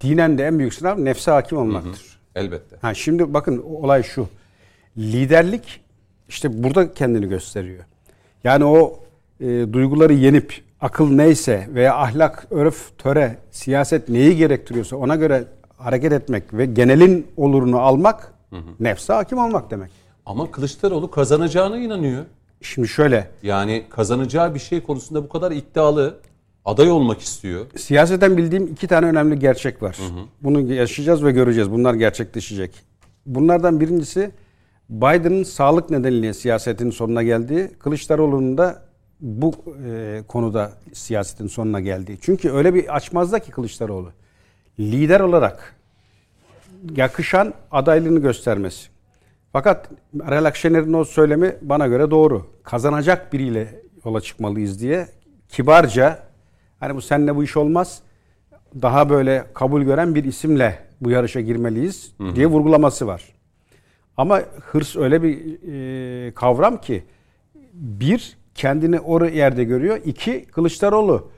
dinen 0.00 0.38
de 0.38 0.46
en 0.46 0.58
büyük 0.58 0.74
sınav 0.74 1.04
nefse 1.04 1.30
hakim 1.30 1.58
olmaktır. 1.58 2.20
Elbette. 2.34 2.76
Ha 2.82 2.94
şimdi 2.94 3.34
bakın 3.34 3.58
olay 3.58 4.02
şu. 4.02 4.28
Liderlik 4.98 5.80
işte 6.28 6.62
burada 6.62 6.94
kendini 6.94 7.28
gösteriyor. 7.28 7.84
Yani 8.44 8.64
o 8.64 9.00
e, 9.40 9.46
duyguları 9.72 10.12
yenip 10.12 10.62
akıl 10.80 11.10
neyse 11.10 11.68
veya 11.74 11.96
ahlak, 11.96 12.46
örf, 12.50 12.98
töre, 12.98 13.36
siyaset 13.50 14.08
neyi 14.08 14.36
gerektiriyorsa 14.36 14.96
ona 14.96 15.16
göre 15.16 15.44
hareket 15.78 16.12
etmek 16.12 16.54
ve 16.54 16.66
genelin 16.66 17.26
olurunu 17.36 17.78
almak 17.80 18.32
nefse 18.80 19.12
hakim 19.12 19.38
olmak 19.38 19.70
demek. 19.70 19.99
Ama 20.30 20.50
Kılıçdaroğlu 20.50 21.10
kazanacağına 21.10 21.78
inanıyor. 21.78 22.24
Şimdi 22.62 22.88
şöyle 22.88 23.30
Yani 23.42 23.84
kazanacağı 23.90 24.54
bir 24.54 24.58
şey 24.58 24.82
konusunda 24.82 25.24
bu 25.24 25.28
kadar 25.28 25.50
iddialı. 25.50 26.18
Aday 26.64 26.90
olmak 26.90 27.20
istiyor. 27.20 27.66
Siyaseten 27.76 28.36
bildiğim 28.36 28.66
iki 28.66 28.86
tane 28.86 29.06
önemli 29.06 29.38
gerçek 29.38 29.82
var. 29.82 29.98
Bunu 30.42 30.72
yaşayacağız 30.72 31.24
ve 31.24 31.32
göreceğiz. 31.32 31.70
Bunlar 31.70 31.94
gerçekleşecek. 31.94 32.70
Bunlardan 33.26 33.80
birincisi 33.80 34.30
Biden'ın 34.90 35.42
sağlık 35.42 35.90
nedeniyle 35.90 36.34
siyasetin 36.34 36.90
sonuna 36.90 37.22
geldiği, 37.22 37.68
Kılıçdaroğlu'nun 37.78 38.58
da 38.58 38.82
bu 39.20 39.52
e, 39.86 40.22
konuda 40.28 40.72
siyasetin 40.92 41.46
sonuna 41.46 41.80
geldiği. 41.80 42.18
Çünkü 42.20 42.50
öyle 42.50 42.74
bir 42.74 42.96
açmazda 42.96 43.38
ki 43.38 43.50
Kılıçdaroğlu. 43.50 44.12
Lider 44.78 45.20
olarak 45.20 45.76
yakışan 46.96 47.54
adaylığını 47.70 48.18
göstermesi. 48.18 48.99
Fakat 49.52 49.90
Meral 50.12 50.44
Akşener'in 50.44 50.92
o 50.92 51.04
söylemi 51.04 51.56
bana 51.62 51.86
göre 51.86 52.10
doğru. 52.10 52.46
Kazanacak 52.62 53.32
biriyle 53.32 53.82
yola 54.04 54.20
çıkmalıyız 54.20 54.80
diye 54.80 55.06
kibarca 55.48 56.18
hani 56.80 56.96
bu 56.96 57.02
seninle 57.02 57.36
bu 57.36 57.44
iş 57.44 57.56
olmaz 57.56 58.02
daha 58.82 59.10
böyle 59.10 59.44
kabul 59.54 59.82
gören 59.82 60.14
bir 60.14 60.24
isimle 60.24 60.78
bu 61.00 61.10
yarışa 61.10 61.40
girmeliyiz 61.40 62.12
diye 62.34 62.46
vurgulaması 62.46 63.06
var. 63.06 63.22
Ama 64.16 64.40
hırs 64.60 64.96
öyle 64.96 65.22
bir 65.22 65.58
e, 66.26 66.34
kavram 66.34 66.80
ki 66.80 67.04
bir 67.72 68.36
kendini 68.54 69.00
o 69.00 69.24
yerde 69.24 69.64
görüyor. 69.64 70.00
iki 70.04 70.44
Kılıçdaroğlu 70.44 71.30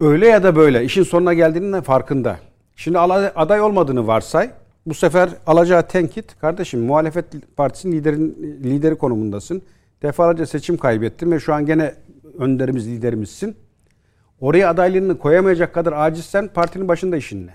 öyle 0.00 0.26
ya 0.28 0.42
da 0.42 0.56
böyle 0.56 0.84
işin 0.84 1.02
sonuna 1.02 1.34
geldiğinin 1.34 1.80
farkında. 1.80 2.38
Şimdi 2.76 2.98
aday 2.98 3.60
olmadığını 3.60 4.06
varsay. 4.06 4.50
Bu 4.86 4.94
sefer 4.94 5.30
alacağı 5.46 5.88
tenkit 5.88 6.38
kardeşim 6.40 6.80
muhalefet 6.80 7.24
partisinin 7.56 7.96
liderin 7.96 8.36
lideri 8.64 8.94
konumundasın. 8.94 9.62
Defalarca 10.02 10.46
seçim 10.46 10.76
kaybettin 10.76 11.30
ve 11.30 11.40
şu 11.40 11.54
an 11.54 11.66
gene 11.66 11.94
önderimiz 12.38 12.88
liderimizsin. 12.88 13.56
Oraya 14.40 14.70
adaylığını 14.70 15.18
koyamayacak 15.18 15.74
kadar 15.74 15.92
acizsen 15.92 16.48
partinin 16.48 16.88
başında 16.88 17.16
işin 17.16 17.46
ne? 17.46 17.54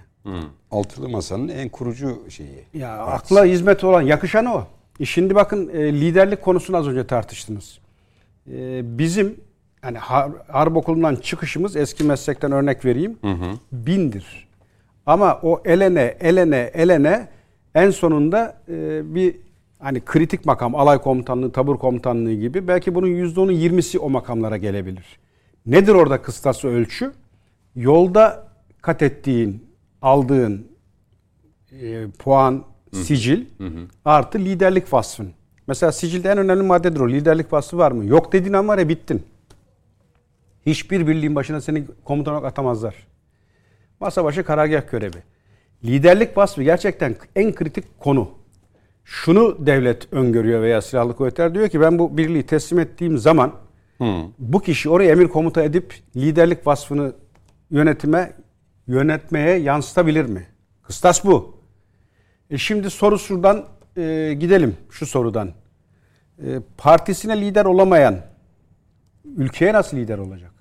Altılı 0.72 1.10
Masa'nın 1.10 1.48
en 1.48 1.70
kurucu 1.70 2.24
şeyi. 2.30 2.66
Ya 2.74 2.98
akla 2.98 3.46
hizmet 3.46 3.84
olan 3.84 4.02
yakışan 4.02 4.46
o. 4.46 4.64
E 5.00 5.06
şimdi 5.06 5.36
bakın 5.36 5.70
e, 5.74 5.94
liderlik 5.94 6.42
konusunu 6.42 6.78
az 6.78 6.88
önce 6.88 7.08
tartıştınız. 7.08 7.80
E, 8.52 8.82
bizim 8.98 9.36
hani 9.82 9.98
har, 9.98 10.32
harp 10.48 10.78
okulundan 10.78 11.16
çıkışımız 11.16 11.76
eski 11.76 12.04
meslekten 12.04 12.52
örnek 12.52 12.86
vereyim. 12.86 13.18
Bindir. 13.72 14.51
Ama 15.12 15.40
o 15.44 15.62
elene 15.66 16.16
elene 16.20 16.72
elene 16.74 17.28
en 17.76 17.90
sonunda 17.90 18.62
e, 18.70 19.02
bir 19.16 19.36
hani 19.80 20.02
kritik 20.06 20.46
makam 20.46 20.76
alay 20.76 21.02
komutanlığı, 21.02 21.52
tabur 21.52 21.78
komutanlığı 21.78 22.34
gibi 22.34 22.68
belki 22.68 22.96
bunun 22.96 23.08
%10'u 23.08 23.52
20'si 23.52 23.98
o 23.98 24.10
makamlara 24.10 24.58
gelebilir. 24.58 25.20
Nedir 25.66 25.94
orada 25.94 26.22
kıstası 26.22 26.68
ölçü? 26.68 27.12
Yolda 27.76 28.48
kat 28.82 29.02
ettiğin, 29.02 29.68
aldığın 30.02 30.68
e, 31.72 32.08
puan, 32.20 32.64
sicil 32.92 33.46
artı 34.06 34.40
liderlik 34.40 34.94
vasfın. 34.94 35.32
Mesela 35.68 35.92
sicilde 35.92 36.30
en 36.30 36.38
önemli 36.38 36.64
maddedir 36.64 37.00
o. 37.00 37.10
Liderlik 37.10 37.54
vasfı 37.54 37.78
var 37.78 37.92
mı? 37.92 38.06
Yok 38.06 38.34
dediğin 38.34 38.54
an 38.54 38.68
var 38.68 38.78
ya 38.78 38.90
bittin. 38.90 39.24
Hiçbir 40.66 41.08
birliğin 41.08 41.36
başına 41.36 41.62
seni 41.62 41.84
komutan 42.04 42.34
olarak 42.34 42.48
atamazlar. 42.48 43.11
Masa 44.02 44.24
başı 44.24 44.44
karargah 44.44 44.92
görevi. 44.92 45.24
Liderlik 45.84 46.38
vasfı 46.38 46.64
gerçekten 46.64 47.16
en 47.36 47.54
kritik 47.56 48.00
konu. 48.00 48.30
Şunu 49.04 49.66
devlet 49.66 50.14
öngörüyor 50.14 50.62
veya 50.62 50.82
silahlı 50.82 51.16
kuvvetler 51.16 51.56
diyor 51.56 51.70
ki 51.70 51.82
ben 51.82 52.00
bu 52.00 52.18
birliği 52.18 52.46
teslim 52.46 52.80
ettiğim 52.80 53.18
zaman 53.18 53.54
bu 54.40 54.60
kişi 54.60 54.90
oraya 54.90 55.12
emir 55.12 55.28
komuta 55.28 55.64
edip 55.64 55.94
liderlik 56.16 56.68
vasfını 56.68 57.14
yönetime 57.70 58.34
yönetmeye 58.88 59.58
yansıtabilir 59.58 60.26
mi? 60.26 60.48
Kıstas 60.84 61.26
bu. 61.26 61.58
E 62.50 62.58
şimdi 62.58 62.90
soru 62.90 63.20
şuradan 63.20 63.66
e, 63.98 64.34
gidelim 64.40 64.78
şu 64.90 65.06
sorudan. 65.06 65.52
E, 66.46 66.60
partisine 66.78 67.42
lider 67.42 67.66
olamayan 67.66 68.18
ülkeye 69.36 69.74
nasıl 69.74 69.98
lider 69.98 70.18
olacak? 70.18 70.52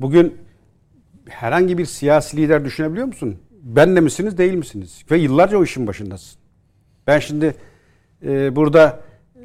Bugün 0.00 0.47
herhangi 1.28 1.78
bir 1.78 1.84
siyasi 1.84 2.36
lider 2.36 2.64
düşünebiliyor 2.64 3.06
musun? 3.06 3.38
benle 3.62 4.00
misiniz 4.00 4.38
değil 4.38 4.54
misiniz? 4.54 5.02
Ve 5.10 5.18
yıllarca 5.18 5.58
o 5.58 5.64
işin 5.64 5.86
başındasın. 5.86 6.38
Ben 7.06 7.18
şimdi 7.18 7.54
e, 8.26 8.56
burada 8.56 9.00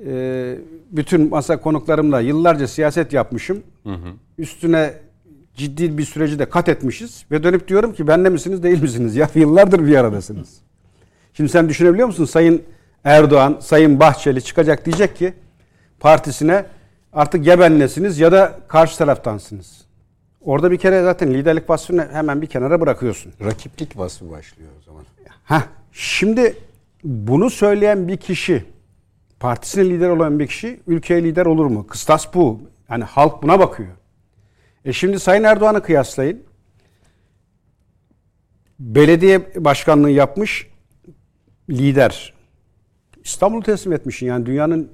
e, 0.06 0.56
bütün 0.92 1.30
masa 1.30 1.58
konuklarımla 1.58 2.20
yıllarca 2.20 2.68
siyaset 2.68 3.14
yapmışım. 3.14 3.64
Üstüne 4.38 4.94
ciddi 5.56 5.98
bir 5.98 6.04
süreci 6.06 6.40
de 6.40 6.46
kat 6.50 6.70
etmişiz. 6.70 7.26
Ve 7.32 7.44
dönüp 7.44 7.68
diyorum 7.68 7.94
ki 7.94 8.08
benle 8.08 8.30
misiniz 8.30 8.64
değil 8.64 8.82
misiniz? 8.82 9.16
Ya 9.16 9.30
yıllardır 9.36 9.86
bir 9.86 9.96
aradasınız. 9.96 10.50
Şimdi 11.34 11.50
sen 11.50 11.70
düşünebiliyor 11.70 12.08
musun? 12.08 12.26
Sayın 12.26 12.62
Erdoğan, 13.04 13.58
Sayın 13.62 14.00
Bahçeli 14.00 14.42
çıkacak 14.42 14.86
diyecek 14.86 15.16
ki 15.16 15.34
partisine 16.00 16.66
artık 17.14 17.48
ya 17.48 17.60
benlesiniz 17.60 18.20
ya 18.20 18.32
da 18.32 18.60
karşı 18.68 18.98
taraftansınız. 18.98 19.83
Orada 20.44 20.72
bir 20.72 20.78
kere 20.78 21.04
zaten 21.04 21.34
liderlik 21.34 21.70
vasfını 21.70 22.08
hemen 22.12 22.42
bir 22.42 22.48
kenara 22.48 22.82
bırakıyorsun. 22.82 23.34
Rakiplik 23.46 23.98
vasfı 23.98 24.32
başlıyor 24.32 24.70
o 24.80 24.82
zaman. 24.82 25.04
Ha, 25.44 25.64
şimdi 25.92 26.58
bunu 27.04 27.50
söyleyen 27.50 28.08
bir 28.08 28.18
kişi, 28.18 28.66
partisine 29.40 29.90
lider 29.90 30.10
olan 30.10 30.40
bir 30.40 30.48
kişi 30.48 30.80
ülkeye 30.88 31.24
lider 31.24 31.46
olur 31.46 31.66
mu? 31.66 31.88
Kıstas 31.88 32.34
bu. 32.34 32.60
Yani 32.90 33.04
halk 33.04 33.44
buna 33.44 33.60
bakıyor. 33.60 33.90
E 34.86 34.94
şimdi 34.94 35.20
Sayın 35.20 35.44
Erdoğan'ı 35.44 35.84
kıyaslayın. 35.84 36.44
Belediye 38.80 39.66
başkanlığı 39.66 40.10
yapmış 40.10 40.68
lider. 41.70 42.34
İstanbul'u 43.24 43.64
teslim 43.64 43.94
etmişsin 43.94 44.26
yani 44.26 44.46
dünyanın 44.46 44.92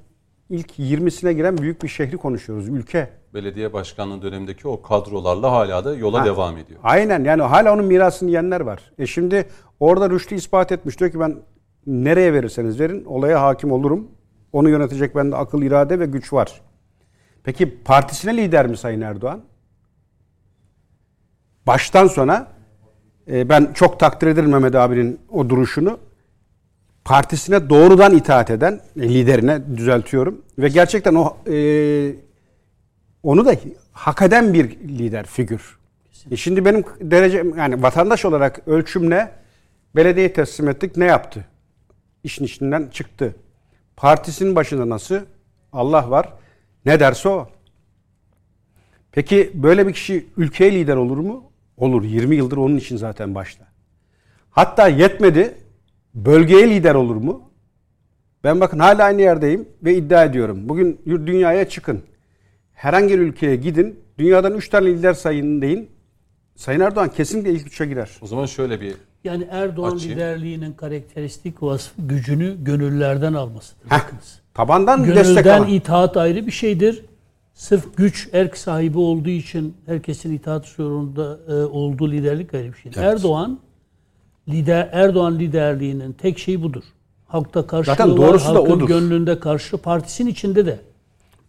ilk 0.50 0.80
20'sine 0.80 1.32
giren 1.32 1.58
büyük 1.58 1.84
bir 1.84 1.88
şehri 1.88 2.18
konuşuyoruz. 2.18 2.70
Ülke. 2.70 3.19
Belediye 3.34 3.74
başkanlığı 3.74 4.22
dönemindeki 4.22 4.68
o 4.68 4.82
kadrolarla 4.82 5.52
hala 5.52 5.86
da 5.86 5.96
yola 5.96 6.22
Ha, 6.22 6.26
devam 6.26 6.58
ediyor. 6.58 6.80
Aynen 6.84 7.24
yani 7.24 7.42
hala 7.42 7.74
onun 7.74 7.86
mirasını 7.86 8.30
yiyenler 8.30 8.62
var. 8.62 8.92
E 9.00 9.06
şimdi 9.06 9.50
orada 9.80 10.10
Rüştü 10.10 10.36
ispat 10.36 10.72
etmiş. 10.72 11.00
Diyor 11.00 11.12
ki 11.12 11.20
ben 11.20 11.36
nereye 11.88 12.34
verirseniz 12.34 12.80
verin 12.80 13.06
olaya 13.06 13.42
hakim 13.42 13.72
olurum. 13.72 14.08
Onu 14.54 14.70
yönetecek 14.70 15.16
bende 15.16 15.36
akıl, 15.36 15.62
irade 15.62 16.00
ve 16.00 16.06
güç 16.06 16.34
var. 16.34 16.62
Peki 17.44 17.84
partisine 17.84 18.38
lider 18.38 18.68
mi 18.68 18.78
Sayın 18.78 19.02
Erdoğan? 19.02 19.42
Baştan 21.68 22.08
sona 22.08 22.48
e, 23.32 23.50
ben 23.50 23.72
çok 23.74 24.00
takdir 24.00 24.28
ederim 24.28 24.52
Mehmet 24.52 24.76
abinin 24.76 25.20
o 25.30 25.50
duruşunu. 25.50 26.00
Partisine 27.06 27.70
doğrudan 27.70 28.16
itaat 28.16 28.50
eden 28.50 28.82
e, 28.98 29.02
liderine 29.02 29.78
düzeltiyorum 29.78 30.42
ve 30.60 30.68
gerçekten 30.68 31.16
o 31.16 31.38
e, 31.48 31.56
onu 33.24 33.46
da 33.46 33.56
hak 33.92 34.22
eden 34.22 34.54
bir 34.54 34.70
lider 34.80 35.26
figür. 35.26 35.80
E 36.32 36.36
şimdi 36.36 36.66
benim 36.66 36.84
derecem 37.02 37.58
yani 37.58 37.84
vatandaş 37.84 38.26
olarak 38.26 38.68
ölçüm 38.68 39.10
ne? 39.10 39.32
Belediye 39.96 40.34
teslim 40.34 40.70
ettik 40.70 40.98
ne 40.98 41.06
yaptı? 41.06 41.46
İşin 42.24 42.46
içinden 42.46 42.88
çıktı. 42.88 43.36
Partisinin 43.96 44.56
başında 44.56 44.90
nasıl? 44.90 45.20
Allah 45.74 46.10
var. 46.10 46.34
Ne 46.86 47.00
derse 47.00 47.30
o. 47.30 47.50
Peki 49.12 49.52
böyle 49.54 49.88
bir 49.88 49.94
kişi 49.94 50.28
ülkeye 50.38 50.72
lider 50.72 50.96
olur 50.96 51.18
mu? 51.18 51.44
Olur. 51.78 52.04
20 52.04 52.36
yıldır 52.36 52.58
onun 52.58 52.78
için 52.78 52.98
zaten 52.98 53.36
başta. 53.36 53.68
Hatta 54.52 54.88
yetmedi. 54.88 55.58
Bölgeye 56.14 56.70
lider 56.70 56.96
olur 56.96 57.16
mu? 57.16 57.52
Ben 58.44 58.60
bakın 58.60 58.80
hala 58.80 59.04
aynı 59.04 59.22
yerdeyim 59.22 59.70
ve 59.84 59.96
iddia 59.96 60.26
ediyorum. 60.26 60.70
Bugün 60.70 61.02
dünyaya 61.06 61.70
çıkın. 61.70 62.04
Herhangi 62.80 63.14
bir 63.14 63.20
ülkeye 63.20 63.56
gidin. 63.56 64.00
Dünyadan 64.20 64.54
3 64.54 64.70
tane 64.70 64.88
lider 64.88 65.14
sayın 65.14 65.62
deyin. 65.62 65.90
Sayın 66.56 66.80
Erdoğan 66.80 67.10
kesinlikle 67.10 67.52
ilk 67.52 67.68
üçe 67.68 67.86
girer. 67.86 68.10
O 68.22 68.28
zaman 68.28 68.46
şöyle 68.46 68.82
bir 68.82 68.94
Yani 69.24 69.48
Erdoğan 69.52 69.96
Açayım. 69.96 70.16
liderliğinin 70.16 70.74
karakteristik 70.74 71.64
vasfı 71.64 72.02
gücünü 72.02 72.64
gönüllerden 72.64 73.34
almasıdır. 73.34 73.86
Heh, 73.90 74.00
Bakınız. 74.00 74.40
tabandan 74.54 75.08
destek 75.08 75.26
Gönülden 75.26 75.58
alan. 75.60 75.68
itaat 75.70 76.18
ayrı 76.18 76.46
bir 76.48 76.52
şeydir. 76.52 77.06
Sırf 77.54 77.98
güç 77.98 78.30
erk 78.34 78.58
sahibi 78.58 78.98
olduğu 78.98 79.30
için 79.30 79.78
herkesin 79.86 80.34
itaat 80.34 80.66
zorunda 80.66 81.40
e, 81.48 81.54
olduğu 81.54 82.12
liderlik 82.12 82.54
ayrı 82.54 82.74
bir 82.74 82.78
şeydir. 82.78 82.98
Erdoğan 82.98 83.60
lider 84.50 84.90
Erdoğan 84.92 85.40
liderliğinin 85.40 86.14
tek 86.14 86.40
şeyi 86.40 86.62
budur. 86.62 86.84
Halkta 87.28 87.68
karşılığı 87.68 87.96
Zaten 87.96 88.12
var, 88.12 88.18
doğrusu 88.18 88.46
da 88.46 88.60
halkın 88.60 88.72
odur. 88.72 88.88
gönlünde 88.88 89.40
karşılığı, 89.40 89.82
partisinin 89.82 90.30
içinde 90.32 90.66
de. 90.66 90.80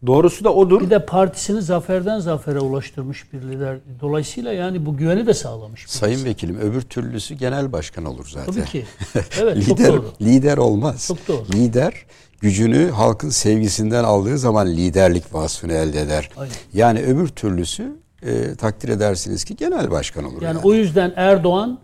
Doğrusu 0.07 0.45
da 0.45 0.55
odur. 0.55 0.81
Bir 0.81 0.91
de 0.91 1.07
partisini 1.07 1.63
zaferden 1.63 2.19
zafere 2.19 2.61
ulaştırmış 2.61 3.33
bir 3.33 3.43
lider. 3.43 3.79
Dolayısıyla 4.01 4.53
yani 4.53 4.87
bu 4.87 4.97
güveni 4.97 5.27
de 5.27 5.35
sağlamış. 5.35 5.85
bir 5.85 5.91
Sayın 5.91 6.15
insan. 6.15 6.29
vekilim 6.31 6.59
öbür 6.59 6.81
türlüsü 6.83 7.35
genel 7.35 7.73
başkan 7.73 8.05
olur 8.05 8.29
zaten. 8.33 8.53
Tabii 8.53 8.65
ki. 8.65 8.85
Evet 9.41 9.67
çok 9.67 9.79
lider, 9.79 9.93
doğru. 9.93 10.13
lider 10.21 10.57
olmaz. 10.57 11.05
Çok 11.09 11.29
doğru. 11.29 11.45
Lider 11.53 11.95
gücünü 12.41 12.91
halkın 12.91 13.29
sevgisinden 13.31 14.05
aldığı 14.05 14.39
zaman 14.39 14.67
liderlik 14.67 15.35
vasfını 15.35 15.73
elde 15.73 16.01
eder. 16.01 16.31
Aynen. 16.37 16.53
Yani 16.73 17.01
öbür 17.03 17.29
türlüsü 17.29 17.93
e, 18.23 18.55
takdir 18.55 18.89
edersiniz 18.89 19.45
ki 19.45 19.57
genel 19.57 19.91
başkan 19.91 20.25
olur. 20.25 20.43
Yani 20.43 20.57
yani. 20.57 20.67
o 20.67 20.75
yüzden 20.75 21.13
Erdoğan 21.17 21.79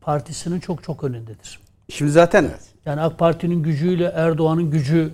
partisinin 0.00 0.60
çok 0.60 0.82
çok 0.82 1.04
önündedir. 1.04 1.60
Şimdi 1.88 2.10
zaten 2.10 2.50
Yani 2.86 3.00
AK 3.00 3.18
Parti'nin 3.18 3.62
gücüyle 3.62 4.12
Erdoğan'ın 4.14 4.70
gücü 4.70 5.10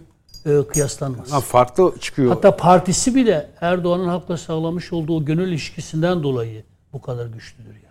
e, 0.46 0.66
kıyaslanmaz. 0.72 1.32
ha, 1.32 1.40
farklı 1.40 1.94
çıkıyor. 2.00 2.28
Hatta 2.30 2.56
partisi 2.56 3.14
bile 3.14 3.50
Erdoğan'ın 3.60 4.08
halkla 4.08 4.36
sağlamış 4.36 4.92
olduğu 4.92 5.24
gönül 5.24 5.48
ilişkisinden 5.48 6.22
dolayı 6.22 6.64
bu 6.92 7.00
kadar 7.02 7.26
güçlüdür 7.26 7.74
yani. 7.74 7.84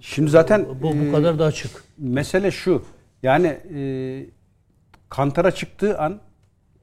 Şimdi 0.00 0.30
zaten 0.30 0.66
Bu 0.82 0.92
bu 1.06 1.12
kadar 1.12 1.38
da 1.38 1.44
açık. 1.44 1.84
mesele 1.98 2.50
şu. 2.50 2.82
Yani 3.22 3.46
e, 3.46 3.80
kantara 5.08 5.50
çıktığı 5.50 5.98
an 5.98 6.20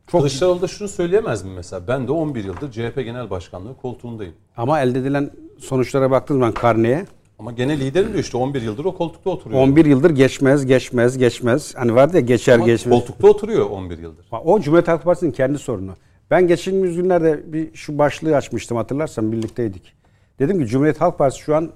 çok 0.07 0.21
Kılıçdaroğlu 0.21 0.61
da 0.61 0.67
şunu 0.67 0.87
söyleyemez 0.87 1.43
mi 1.43 1.51
mesela? 1.55 1.87
Ben 1.87 2.07
de 2.07 2.11
11 2.11 2.43
yıldır 2.43 2.71
CHP 2.71 2.95
Genel 2.95 3.29
Başkanlığı 3.29 3.77
koltuğundayım. 3.77 4.33
ama 4.57 4.81
elde 4.81 4.99
edilen 4.99 5.31
sonuçlara 5.59 6.11
baktığım 6.11 6.35
zaman 6.39 6.53
karneye 6.53 7.05
Ama 7.41 7.51
gene 7.51 7.79
liderim 7.79 8.07
diyor 8.07 8.19
işte 8.19 8.37
11 8.37 8.61
yıldır 8.61 8.85
o 8.85 8.95
koltukta 8.95 9.29
oturuyor. 9.29 9.61
11 9.61 9.85
yıldır 9.85 10.09
geçmez, 10.09 10.65
geçmez, 10.65 11.17
geçmez. 11.17 11.75
Hani 11.75 11.95
vardı 11.95 12.15
ya 12.15 12.21
geçer, 12.21 12.55
Ama 12.55 12.65
geçmez. 12.65 12.99
koltukta 12.99 13.27
oturuyor 13.27 13.69
11 13.69 13.97
yıldır. 13.97 14.25
O 14.31 14.59
Cumhuriyet 14.59 14.87
Halk 14.87 15.03
Partisi'nin 15.03 15.31
kendi 15.31 15.57
sorunu. 15.57 15.95
Ben 16.31 16.47
geçtiğimiz 16.47 16.95
günlerde 16.95 17.53
bir 17.53 17.73
şu 17.73 17.97
başlığı 17.97 18.35
açmıştım 18.35 18.77
hatırlarsan 18.77 19.31
birlikteydik. 19.31 19.93
Dedim 20.39 20.59
ki 20.59 20.67
Cumhuriyet 20.67 21.01
Halk 21.01 21.17
Partisi 21.17 21.43
şu 21.43 21.55
an 21.55 21.69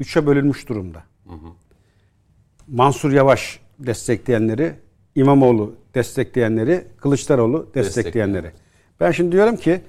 üçe 0.00 0.26
bölünmüş 0.26 0.68
durumda. 0.68 1.02
Mansur 2.68 3.12
Yavaş 3.12 3.60
destekleyenleri, 3.78 4.72
İmamoğlu 5.14 5.74
destekleyenleri, 5.94 6.84
Kılıçdaroğlu 6.96 7.66
destekleyenleri. 7.74 8.50
Ben 9.00 9.10
şimdi 9.10 9.32
diyorum 9.32 9.56
ki 9.56 9.80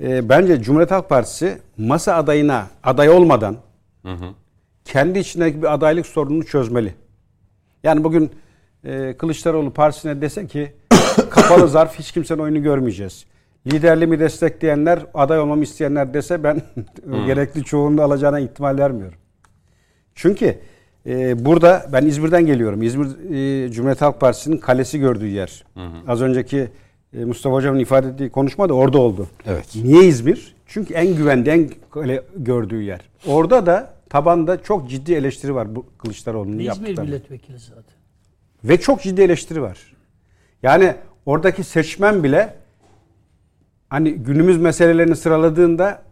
e, 0.00 0.28
bence 0.28 0.62
Cumhuriyet 0.62 0.90
Halk 0.90 1.08
Partisi 1.08 1.58
masa 1.78 2.14
adayına 2.14 2.66
aday 2.82 3.08
olmadan 3.08 3.56
kendi 4.86 5.18
içindeki 5.18 5.62
bir 5.62 5.74
adaylık 5.74 6.06
sorununu 6.06 6.44
çözmeli. 6.44 6.94
Yani 7.82 8.04
bugün 8.04 8.30
e, 8.84 9.14
Kılıçdaroğlu 9.18 9.72
partisine 9.72 10.20
dese 10.20 10.46
ki 10.46 10.72
kapalı 11.30 11.68
zarf 11.68 11.98
hiç 11.98 12.12
kimsenin 12.12 12.38
oyunu 12.38 12.62
görmeyeceğiz. 12.62 13.24
Liderliğimi 13.66 14.20
destekleyenler, 14.20 15.06
aday 15.14 15.40
olmamı 15.40 15.62
isteyenler 15.62 16.14
dese 16.14 16.44
ben 16.44 16.62
gerekli 17.26 17.64
çoğunluğu 17.64 18.02
alacağına 18.02 18.40
ihtimal 18.40 18.78
vermiyorum. 18.78 19.18
Çünkü 20.14 20.58
e, 21.06 21.44
burada 21.44 21.86
ben 21.92 22.06
İzmir'den 22.06 22.46
geliyorum. 22.46 22.82
İzmir 22.82 23.06
e, 23.06 23.70
Cumhuriyet 23.70 24.02
Halk 24.02 24.20
Partisi'nin 24.20 24.58
kalesi 24.58 24.98
gördüğü 24.98 25.26
yer. 25.26 25.64
Az 26.08 26.22
önceki 26.22 26.68
e, 27.18 27.24
Mustafa 27.24 27.56
Hocam'ın 27.56 27.78
ifade 27.78 28.08
ettiği 28.08 28.30
konuşma 28.30 28.68
da 28.68 28.74
orada 28.74 28.98
oldu. 28.98 29.26
Evet. 29.46 29.66
Niye 29.84 30.04
İzmir? 30.04 30.54
Çünkü 30.66 30.94
en 30.94 31.16
güvende, 31.16 31.52
en 31.52 31.70
kale 31.90 32.22
gördüğü 32.36 32.82
yer. 32.82 33.00
Orada 33.26 33.66
da 33.66 33.95
tabanda 34.10 34.62
çok 34.62 34.90
ciddi 34.90 35.14
eleştiri 35.14 35.54
var 35.54 35.76
bu 35.76 35.86
Kılıçdaroğlu'nun 35.98 36.52
İzmir 36.52 36.64
yaptıklarına. 36.64 37.02
milletvekili 37.02 37.58
zaten. 37.58 37.94
Ve 38.64 38.80
çok 38.80 39.02
ciddi 39.02 39.22
eleştiri 39.22 39.62
var. 39.62 39.94
Yani 40.62 40.94
oradaki 41.26 41.64
seçmen 41.64 42.22
bile 42.24 42.54
hani 43.88 44.12
günümüz 44.14 44.58
meselelerini 44.58 45.16
sıraladığında 45.16 46.02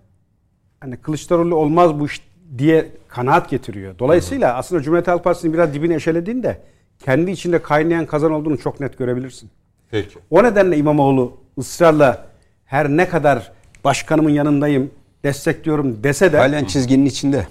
hani 0.80 0.96
Kılıçdaroğlu 0.96 1.54
olmaz 1.56 2.00
bu 2.00 2.06
iş 2.06 2.20
diye 2.58 2.90
kanaat 3.08 3.50
getiriyor. 3.50 3.98
Dolayısıyla 3.98 4.54
aslında 4.54 4.82
Cumhuriyet 4.82 5.08
Halk 5.08 5.24
Partisi'nin 5.24 5.54
biraz 5.54 5.74
dibini 5.74 5.94
eşelediğinde 5.94 6.60
kendi 6.98 7.30
içinde 7.30 7.62
kaynayan 7.62 8.06
kazan 8.06 8.32
olduğunu 8.32 8.58
çok 8.58 8.80
net 8.80 8.98
görebilirsin. 8.98 9.50
Peki. 9.90 10.18
O 10.30 10.42
nedenle 10.42 10.76
İmamoğlu 10.76 11.36
ısrarla 11.58 12.26
her 12.64 12.88
ne 12.88 13.08
kadar 13.08 13.52
başkanımın 13.84 14.30
yanındayım, 14.30 14.90
destekliyorum 15.24 16.02
dese 16.04 16.32
de 16.32 16.36
Halen 16.36 16.64
çizginin 16.64 17.06
içinde. 17.06 17.46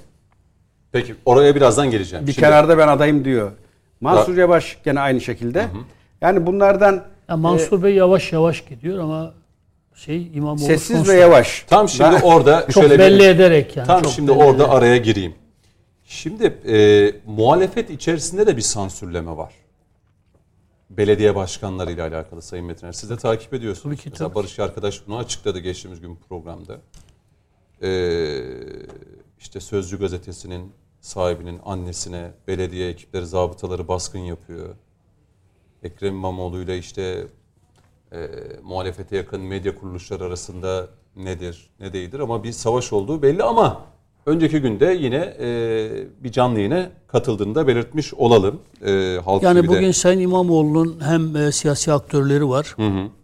Peki 0.93 1.15
oraya 1.25 1.55
birazdan 1.55 1.91
geleceğim. 1.91 2.27
bir 2.27 2.33
Şimdi 2.33 2.45
kenarda 2.45 2.77
ben 2.77 2.87
adayım 2.87 3.25
diyor. 3.25 3.51
Mansur 4.01 4.37
Yavaş 4.37 4.77
gene 4.85 4.99
aynı 4.99 5.21
şekilde. 5.21 5.67
Yani 6.21 6.45
bunlardan 6.45 7.03
Ya 7.29 7.37
Mansur 7.37 7.83
Bey 7.83 7.95
yavaş 7.95 8.31
yavaş 8.33 8.65
gidiyor 8.65 8.99
ama 8.99 9.33
şey 9.95 10.27
İmamoğlu 10.33 10.59
sessiz 10.65 11.09
ve 11.09 11.13
yavaş. 11.13 11.65
tam 11.69 11.89
şimdi 11.89 12.11
Ben- 12.15 12.21
orada 12.21 12.61
çok 12.71 12.83
şöyle 12.83 12.99
belli 12.99 13.19
bir, 13.19 13.27
ederek 13.27 13.77
yani. 13.77 13.87
tam 13.87 14.05
şimdi 14.05 14.31
orada 14.31 14.63
ederek. 14.63 14.69
araya 14.73 14.97
gireyim. 14.97 15.35
Şimdi 16.05 16.43
e, 16.67 17.11
muhalefet 17.25 17.89
içerisinde 17.89 18.47
de 18.47 18.57
bir 18.57 18.61
sansürleme 18.61 19.37
var. 19.37 19.53
Belediye 20.89 21.35
başkanlarıyla 21.35 22.07
alakalı 22.07 22.41
Sayın 22.41 22.65
Metiner. 22.65 22.91
Siz 22.91 23.09
de 23.09 23.17
takip 23.17 23.53
ediyorsunuz. 23.53 23.83
Tabii 23.95 24.03
ki, 24.03 24.09
Mesela 24.09 24.27
tabii. 24.29 24.35
Barış 24.35 24.59
arkadaş 24.59 25.01
bunu 25.07 25.17
açıkladı 25.17 25.59
geçtiğimiz 25.59 26.01
gün 26.01 26.19
programda. 26.29 26.77
Ee, 27.81 28.39
işte 29.39 29.59
Sözcü 29.59 29.99
gazetesinin 29.99 30.71
sahibinin 31.03 31.59
annesine 31.65 32.31
belediye 32.47 32.89
ekipleri, 32.89 33.25
zabıtaları 33.25 33.87
baskın 33.87 34.19
yapıyor. 34.19 34.69
Ekrem 35.83 36.13
İmamoğlu 36.15 36.61
ile 36.61 36.77
işte 36.77 37.27
e, 38.11 38.29
muhalefete 38.63 39.17
yakın 39.17 39.41
medya 39.41 39.75
kuruluşları 39.75 40.23
arasında 40.23 40.87
nedir, 41.15 41.69
ne 41.79 41.93
değildir 41.93 42.19
ama 42.19 42.43
bir 42.43 42.51
savaş 42.51 42.93
olduğu 42.93 43.21
belli 43.21 43.43
ama 43.43 43.81
önceki 44.25 44.59
günde 44.59 44.85
yine 44.85 45.35
e, 45.39 46.07
bir 46.23 46.31
canlı 46.31 46.59
yayına 46.59 46.89
katıldığını 47.07 47.55
da 47.55 47.67
belirtmiş 47.67 48.13
olalım. 48.13 48.61
E, 48.85 49.19
Halk 49.25 49.43
Yani 49.43 49.67
bugün 49.67 49.91
Sayın 49.91 50.19
İmamoğlu'nun 50.19 50.99
hem 51.01 51.35
e, 51.35 51.51
siyasi 51.51 51.93
aktörleri 51.93 52.49
var. 52.49 52.75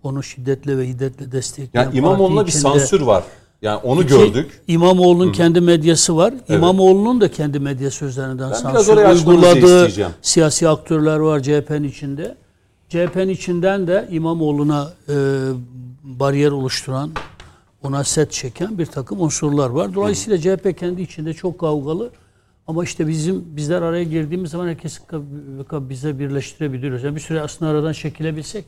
Onu 0.03 0.23
şiddetle 0.23 0.77
ve 0.77 0.87
hiddetle 0.87 1.31
destekleyen 1.31 1.85
yani 1.85 1.97
İmamoğlu'na 1.97 2.45
bir 2.45 2.51
sansür 2.51 3.01
var. 3.01 3.23
Yani 3.61 3.77
onu 3.77 4.01
İki, 4.03 4.09
gördük. 4.09 4.61
İmamoğlu'nun 4.67 5.31
kendi 5.31 5.61
medyası 5.61 6.17
var. 6.17 6.33
İmamoğlu'nun 6.49 7.21
da 7.21 7.31
kendi 7.31 7.59
medyası 7.59 8.05
üzerinden 8.05 8.37
biraz 8.37 8.61
sansür 8.61 8.97
uyguladığı 8.97 10.11
siyasi 10.21 10.69
aktörler 10.69 11.17
var 11.17 11.39
CHP'nin 11.43 11.83
içinde. 11.83 12.35
CHP'nin 12.89 13.29
içinden 13.29 13.87
de 13.87 14.07
İmamoğlu'na 14.11 14.93
e, 15.09 15.15
bariyer 16.03 16.51
oluşturan, 16.51 17.11
ona 17.83 18.03
set 18.03 18.31
çeken 18.31 18.77
bir 18.77 18.85
takım 18.85 19.21
unsurlar 19.21 19.69
var. 19.69 19.95
Dolayısıyla 19.95 20.37
CHP 20.57 20.79
kendi 20.79 21.01
içinde 21.01 21.33
çok 21.33 21.59
kavgalı. 21.59 22.11
Ama 22.67 22.83
işte 22.83 23.07
bizim 23.07 23.55
bizler 23.55 23.81
araya 23.81 24.03
girdiğimiz 24.03 24.51
zaman 24.51 24.67
herkes 24.67 24.99
bize 25.71 26.19
birleştirebiliyoruz. 26.19 27.03
Yani 27.03 27.15
bir 27.15 27.21
süre 27.21 27.41
aslında 27.41 27.71
aradan 27.71 27.93
çekilebilsek 27.93 28.65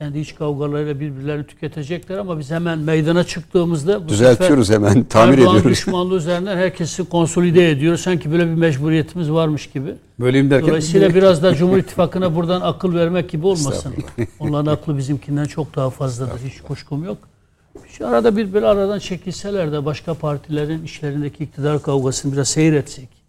kendi 0.00 0.18
iç 0.18 0.34
kavgalarıyla 0.34 1.00
birbirlerini 1.00 1.46
tüketecekler 1.46 2.18
ama 2.18 2.38
biz 2.38 2.50
hemen 2.50 2.78
meydana 2.78 3.24
çıktığımızda 3.24 4.04
bu 4.04 4.08
Düzeltiyoruz 4.08 4.66
sefer 4.66 4.82
hemen, 4.82 5.04
tamir 5.08 5.38
Erdoğan 5.38 5.56
ediyoruz. 5.56 5.70
düşmanlığı 5.70 6.16
üzerinden 6.16 6.56
herkesi 6.56 7.04
konsolide 7.04 7.70
ediyor. 7.70 7.96
Sanki 7.96 8.32
böyle 8.32 8.46
bir 8.46 8.54
mecburiyetimiz 8.54 9.30
varmış 9.30 9.66
gibi. 9.66 9.94
Böleyim 10.20 10.50
derken 10.50 10.68
Dolayısıyla 10.68 11.14
biraz 11.14 11.42
da 11.42 11.54
Cumhur 11.54 11.78
İttifakı'na 11.78 12.36
buradan 12.36 12.60
akıl 12.60 12.94
vermek 12.94 13.30
gibi 13.30 13.46
olmasın. 13.46 13.94
Onların 14.38 14.72
aklı 14.72 14.98
bizimkinden 14.98 15.44
çok 15.44 15.76
daha 15.76 15.90
fazladır. 15.90 16.40
Hiç 16.46 16.60
kuşkum 16.60 17.04
yok. 17.04 17.18
Şu 17.88 18.08
arada 18.08 18.36
bir 18.36 18.52
böyle 18.52 18.66
aradan 18.66 18.98
çekilseler 18.98 19.72
de 19.72 19.84
başka 19.84 20.14
partilerin 20.14 20.84
işlerindeki 20.84 21.44
iktidar 21.44 21.82
kavgasını 21.82 22.32
biraz 22.32 22.48
seyretsek. 22.48 23.19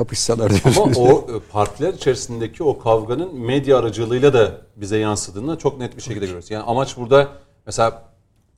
Kapışsalar 0.00 0.50
Ama 0.50 0.60
diyorsunuz. 0.64 0.98
o 0.98 1.08
e, 1.36 1.40
partiler 1.52 1.92
içerisindeki 1.94 2.62
o 2.62 2.78
kavganın 2.78 3.40
medya 3.40 3.78
aracılığıyla 3.78 4.32
da 4.32 4.52
bize 4.76 4.98
yansıdığını 4.98 5.58
çok 5.58 5.78
net 5.78 5.96
bir 5.96 6.02
şekilde 6.02 6.20
görüyoruz. 6.20 6.50
Yani 6.50 6.62
amaç 6.64 6.96
burada 6.96 7.28
mesela 7.66 8.02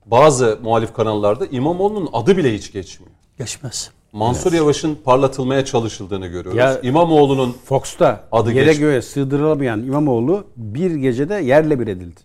bazı 0.06 0.58
muhalif 0.62 0.92
kanallarda 0.94 1.46
İmamoğlu'nun 1.46 2.08
adı 2.12 2.36
bile 2.36 2.54
hiç 2.54 2.72
geçmiyor. 2.72 3.12
Geçmez. 3.38 3.90
Mansur 4.12 4.52
Yavaş'ın 4.52 4.94
parlatılmaya 5.04 5.64
çalışıldığını 5.64 6.26
görüyoruz. 6.26 6.58
Ya- 6.58 6.80
İmamoğlu'nun 6.82 7.56
Fox'ta 7.64 8.24
Adı 8.32 8.52
yere 8.52 8.64
geç- 8.70 8.78
göğe 8.78 9.02
sığdırılamayan 9.02 9.82
İmamoğlu 9.82 10.44
bir 10.56 10.90
gecede 10.90 11.34
yerle 11.34 11.80
bir 11.80 11.86
edildi. 11.86 12.20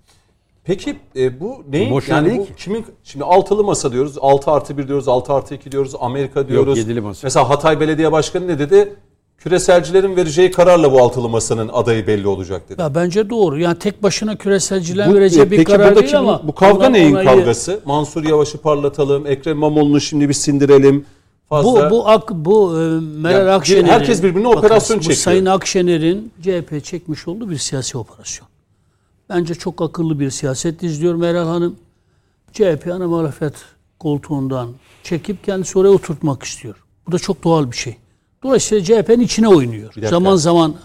Peki 0.66 0.96
e, 1.16 1.40
bu 1.40 1.64
neyin 1.70 1.92
Boşuna 1.92 2.16
yani 2.16 2.30
değil 2.30 2.40
bu 2.40 2.46
ki. 2.46 2.54
kimin 2.58 2.86
şimdi 3.04 3.24
altılı 3.26 3.64
masa 3.64 3.92
diyoruz 3.92 4.16
6 4.22 4.52
artı 4.52 4.78
1 4.78 4.88
diyoruz 4.88 5.08
6 5.08 5.34
artı 5.34 5.56
2 5.56 5.72
diyoruz 5.72 5.94
Amerika 6.00 6.48
diyoruz. 6.48 6.78
yedili 6.78 7.02
masa. 7.02 7.20
Mesela 7.24 7.50
Hatay 7.50 7.80
Belediye 7.80 8.12
Başkanı 8.12 8.48
ne 8.48 8.60
dedi? 8.60 8.96
Küreselcilerin 9.38 10.16
vereceği 10.16 10.52
kararla 10.52 10.92
bu 10.92 11.00
altılı 11.02 11.30
masanın 11.30 11.68
adayı 11.74 12.08
belli 12.08 12.28
olacak 12.28 12.70
dedi. 12.70 12.82
Ya 12.82 12.96
bence 12.96 13.30
doğru. 13.30 13.60
Yani 13.60 13.80
tek 13.80 14.04
başına 14.04 14.36
küreselciler 14.36 15.10
Bu- 15.10 15.14
vereceği 15.14 15.52
bir 15.52 15.58
peki 15.58 15.64
karar 15.72 15.88
buradaki 15.90 16.06
değil 16.08 16.20
ama 16.20 16.44
bu, 16.44 16.48
bu 16.48 16.56
kavga 16.56 16.76
ondan 16.78 16.94
neyin 16.94 17.14
onayı- 17.14 17.28
kavgası? 17.28 17.80
Mansur 17.86 18.24
Yavaş'ı 18.24 18.58
parlatalım, 18.58 19.28
Ekrem 19.28 19.58
İmamoğlu'nu 19.58 20.02
şimdi 20.02 20.30
bir 20.30 20.34
sindirelim. 20.34 21.06
Fazla 21.50 21.90
Bu 21.90 21.96
bu 21.96 22.08
ak 22.10 22.30
bu 22.34 22.74
e, 22.74 22.80
Meral 23.22 23.40
Yani 23.40 23.52
Akşener'in 23.52 23.86
herkes 23.88 24.24
birbirine 24.24 24.48
operasyon 24.48 25.00
bu 25.00 25.04
çekiyor. 25.04 25.18
Sayın 25.20 25.46
Akşener'in 25.46 26.32
CHP 26.42 26.84
çekmiş 26.84 27.28
olduğu 27.28 27.50
bir 27.50 27.58
siyasi 27.58 27.98
operasyon. 27.98 28.48
Bence 29.30 29.56
çok 29.56 29.82
akıllı 29.82 30.20
bir 30.20 30.30
siyaset 30.30 30.84
izliyor 30.84 31.16
Meral 31.16 31.48
Hanım. 31.48 31.76
CHP 32.54 32.88
ana 32.94 33.08
muhalefet 33.08 33.54
koltuğundan 34.00 34.70
çekip 35.04 35.44
kendisi 35.44 35.80
oraya 35.80 35.90
oturtmak 35.90 36.44
istiyor. 36.44 36.76
Bu 37.08 37.12
da 37.12 37.20
çok 37.20 37.44
doğal 37.44 37.72
bir 37.72 37.76
şey. 37.76 37.96
Dolayısıyla 38.44 38.84
CHP'nin 38.84 39.20
içine 39.20 39.48
oynuyor. 39.48 39.94
Zaman 40.10 40.36
zaman 40.36 40.76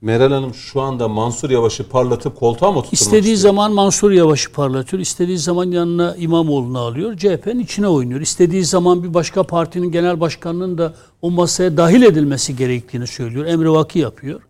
Meral 0.00 0.32
Hanım 0.32 0.54
şu 0.54 0.80
anda 0.80 1.08
Mansur 1.08 1.50
Yavaş'ı 1.50 1.88
parlatıp 1.88 2.36
koltuğa 2.36 2.72
mı 2.72 2.76
tutturmak 2.82 2.92
istediği 3.02 3.32
istiyor? 3.32 3.52
zaman 3.52 3.72
Mansur 3.72 4.10
Yavaş'ı 4.10 4.52
parlatıyor. 4.52 5.00
istediği 5.00 5.38
zaman 5.38 5.70
yanına 5.70 6.14
İmamoğlu'nu 6.16 6.78
alıyor. 6.78 7.16
CHP'nin 7.16 7.58
içine 7.58 7.88
oynuyor. 7.88 8.20
İstediği 8.20 8.64
zaman 8.64 9.02
bir 9.02 9.14
başka 9.14 9.42
partinin 9.42 9.92
genel 9.92 10.20
başkanının 10.20 10.78
da 10.78 10.94
o 11.22 11.30
masaya 11.30 11.76
dahil 11.76 12.02
edilmesi 12.02 12.56
gerektiğini 12.56 13.06
söylüyor. 13.06 13.46
Emrivaki 13.46 13.98
yapıyor. 13.98 14.40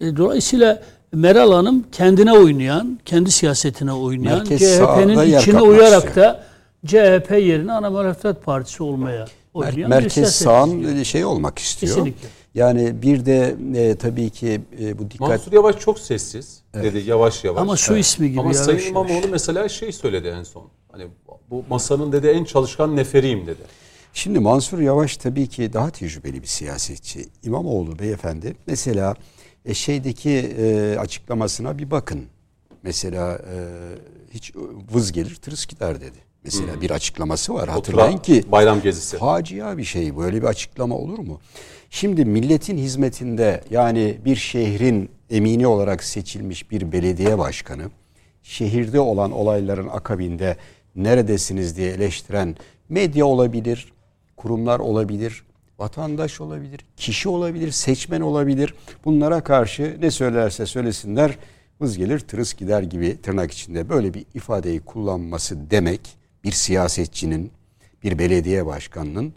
E, 0.00 0.16
dolayısıyla 0.16 0.82
Meral 1.12 1.52
Hanım 1.52 1.84
kendine 1.92 2.32
oynayan, 2.32 2.98
kendi 3.06 3.30
siyasetine 3.30 3.92
oynayan, 3.92 4.44
CHP'nin 4.44 5.38
içine 5.38 5.60
uyarak 5.60 6.04
istiyor. 6.04 6.26
da 6.26 6.44
CHP 6.86 7.30
yerine 7.30 7.72
ana 7.72 7.90
muhalefet 7.90 8.44
partisi 8.44 8.82
olmaya 8.82 9.26
oynayan 9.54 9.76
bir 9.76 9.86
Merkez 9.86 10.34
sağın 10.34 10.80
izliyor. 10.80 11.04
şey 11.04 11.24
olmak 11.24 11.58
istiyor. 11.58 11.94
Kesinlikle. 11.94 12.28
Yani 12.54 13.02
bir 13.02 13.26
de 13.26 13.56
e, 13.74 13.94
tabii 13.94 14.30
ki 14.30 14.60
e, 14.80 14.98
bu 14.98 15.10
dikkat 15.10 15.28
Mansur 15.28 15.52
Yavaş 15.52 15.78
çok 15.78 15.98
sessiz 15.98 16.62
dedi 16.74 17.02
yavaş 17.06 17.44
yavaş. 17.44 17.62
Ama 17.62 17.76
su 17.76 17.96
ismi 17.96 18.30
gibi 18.30 18.40
Ama 18.40 18.48
yavaş 18.48 18.64
Sayın 18.64 18.78
yavaş. 18.78 18.90
İmamoğlu 18.90 19.28
mesela 19.30 19.68
şey 19.68 19.92
söyledi 19.92 20.28
en 20.28 20.42
son. 20.42 20.64
Hani 20.92 21.06
bu 21.50 21.64
masanın 21.68 22.12
dedi 22.12 22.26
en 22.26 22.44
çalışkan 22.44 22.96
neferiyim 22.96 23.46
dedi. 23.46 23.60
Şimdi 24.14 24.38
Mansur 24.38 24.78
Yavaş 24.78 25.16
tabii 25.16 25.46
ki 25.46 25.72
daha 25.72 25.90
tecrübeli 25.90 26.42
bir 26.42 26.46
siyasetçi. 26.46 27.28
İmamoğlu 27.42 27.98
beyefendi 27.98 28.56
mesela 28.66 29.14
e, 29.64 29.74
şeydeki 29.74 30.30
e, 30.30 30.96
açıklamasına 30.98 31.78
bir 31.78 31.90
bakın. 31.90 32.24
Mesela 32.82 33.34
e, 33.34 33.56
hiç 34.34 34.52
vız 34.92 35.12
gelir 35.12 35.34
tırıs 35.34 35.66
gider 35.66 36.00
dedi. 36.00 36.18
Mesela 36.44 36.80
bir 36.80 36.90
açıklaması 36.90 37.54
var. 37.54 37.68
Hatırlayın 37.68 38.18
ki 38.18 38.44
bayram 38.52 38.82
gezisi. 38.82 39.16
facia 39.16 39.78
bir 39.78 39.84
şey. 39.84 40.16
Böyle 40.16 40.42
bir 40.42 40.46
açıklama 40.46 40.94
olur 40.94 41.18
mu? 41.18 41.40
Şimdi 41.90 42.24
milletin 42.24 42.78
hizmetinde 42.78 43.64
yani 43.70 44.18
bir 44.24 44.36
şehrin 44.36 45.10
emini 45.30 45.66
olarak 45.66 46.04
seçilmiş 46.04 46.70
bir 46.70 46.92
belediye 46.92 47.38
başkanı 47.38 47.82
şehirde 48.42 49.00
olan 49.00 49.32
olayların 49.32 49.88
akabinde 49.88 50.56
neredesiniz 50.96 51.76
diye 51.76 51.90
eleştiren 51.90 52.56
medya 52.88 53.26
olabilir, 53.26 53.92
kurumlar 54.36 54.80
olabilir, 54.80 55.44
vatandaş 55.82 56.40
olabilir, 56.40 56.80
kişi 56.96 57.28
olabilir, 57.28 57.70
seçmen 57.70 58.20
olabilir. 58.20 58.74
Bunlara 59.04 59.44
karşı 59.44 59.96
ne 60.00 60.10
söylerse 60.10 60.66
söylesinler 60.66 61.38
vız 61.80 61.98
gelir 61.98 62.18
tırıs 62.18 62.54
gider 62.54 62.82
gibi 62.82 63.22
tırnak 63.22 63.52
içinde 63.52 63.88
böyle 63.88 64.14
bir 64.14 64.24
ifadeyi 64.34 64.80
kullanması 64.80 65.70
demek 65.70 66.00
bir 66.44 66.52
siyasetçinin, 66.52 67.52
bir 68.02 68.18
belediye 68.18 68.66
başkanının 68.66 69.32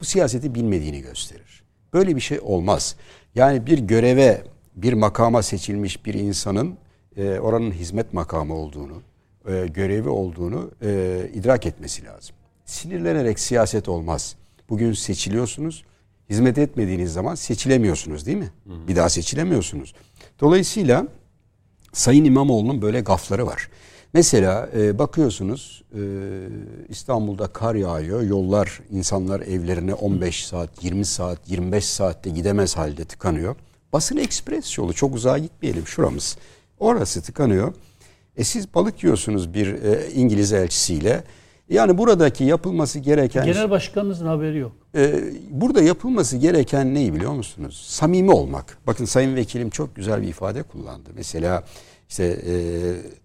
bu 0.00 0.04
siyaseti 0.04 0.54
bilmediğini 0.54 1.00
gösterir. 1.00 1.62
Böyle 1.92 2.16
bir 2.16 2.20
şey 2.20 2.40
olmaz. 2.42 2.96
Yani 3.34 3.66
bir 3.66 3.78
göreve, 3.78 4.42
bir 4.76 4.92
makama 4.92 5.42
seçilmiş 5.42 6.06
bir 6.06 6.14
insanın 6.14 6.76
e, 7.16 7.38
oranın 7.38 7.72
hizmet 7.72 8.14
makamı 8.14 8.54
olduğunu, 8.54 9.02
e, 9.48 9.66
görevi 9.66 10.08
olduğunu 10.08 10.70
e, 10.82 11.20
idrak 11.34 11.66
etmesi 11.66 12.04
lazım. 12.04 12.36
Sinirlenerek 12.64 13.40
siyaset 13.40 13.88
olmaz. 13.88 14.36
Bugün 14.68 14.92
seçiliyorsunuz, 14.92 15.84
hizmet 16.30 16.58
etmediğiniz 16.58 17.12
zaman 17.12 17.34
seçilemiyorsunuz 17.34 18.26
değil 18.26 18.38
mi? 18.38 18.50
Bir 18.88 18.96
daha 18.96 19.08
seçilemiyorsunuz. 19.08 19.94
Dolayısıyla 20.40 21.06
Sayın 21.92 22.24
İmamoğlu'nun 22.24 22.82
böyle 22.82 23.00
gafları 23.00 23.46
var. 23.46 23.68
Mesela 24.14 24.68
e, 24.76 24.98
bakıyorsunuz 24.98 25.82
e, 25.94 26.00
İstanbul'da 26.88 27.46
kar 27.46 27.74
yağıyor. 27.74 28.22
Yollar 28.22 28.80
insanlar 28.90 29.40
evlerine 29.40 29.94
15 29.94 30.46
saat, 30.46 30.84
20 30.84 31.04
saat, 31.04 31.50
25 31.50 31.84
saatte 31.84 32.30
gidemez 32.30 32.76
halde 32.76 33.04
tıkanıyor. 33.04 33.56
Basın 33.92 34.16
ekspres 34.16 34.78
yolu 34.78 34.92
çok 34.92 35.14
uzağa 35.14 35.38
gitmeyelim 35.38 35.86
şuramız. 35.86 36.36
Orası 36.78 37.22
tıkanıyor. 37.22 37.74
E 38.36 38.44
siz 38.44 38.74
balık 38.74 39.04
yiyorsunuz 39.04 39.54
bir 39.54 39.66
e, 39.66 40.10
İngiliz 40.12 40.52
elçisiyle. 40.52 41.24
Yani 41.70 41.98
buradaki 41.98 42.44
yapılması 42.44 42.98
gereken 42.98 43.44
Genel 43.44 43.70
başkanınızın 43.70 44.26
haberi 44.26 44.58
yok. 44.58 44.72
ee, 44.94 45.14
burada 45.50 45.82
yapılması 45.82 46.36
gereken 46.36 46.94
neyi 46.94 47.14
biliyor 47.14 47.32
musunuz? 47.32 47.86
Samimi 47.88 48.30
olmak. 48.30 48.78
Bakın 48.86 49.04
Sayın 49.04 49.36
Vekilim 49.36 49.70
çok 49.70 49.96
güzel 49.96 50.22
bir 50.22 50.28
ifade 50.28 50.62
kullandı. 50.62 51.10
Mesela 51.16 51.64
işte 52.08 52.24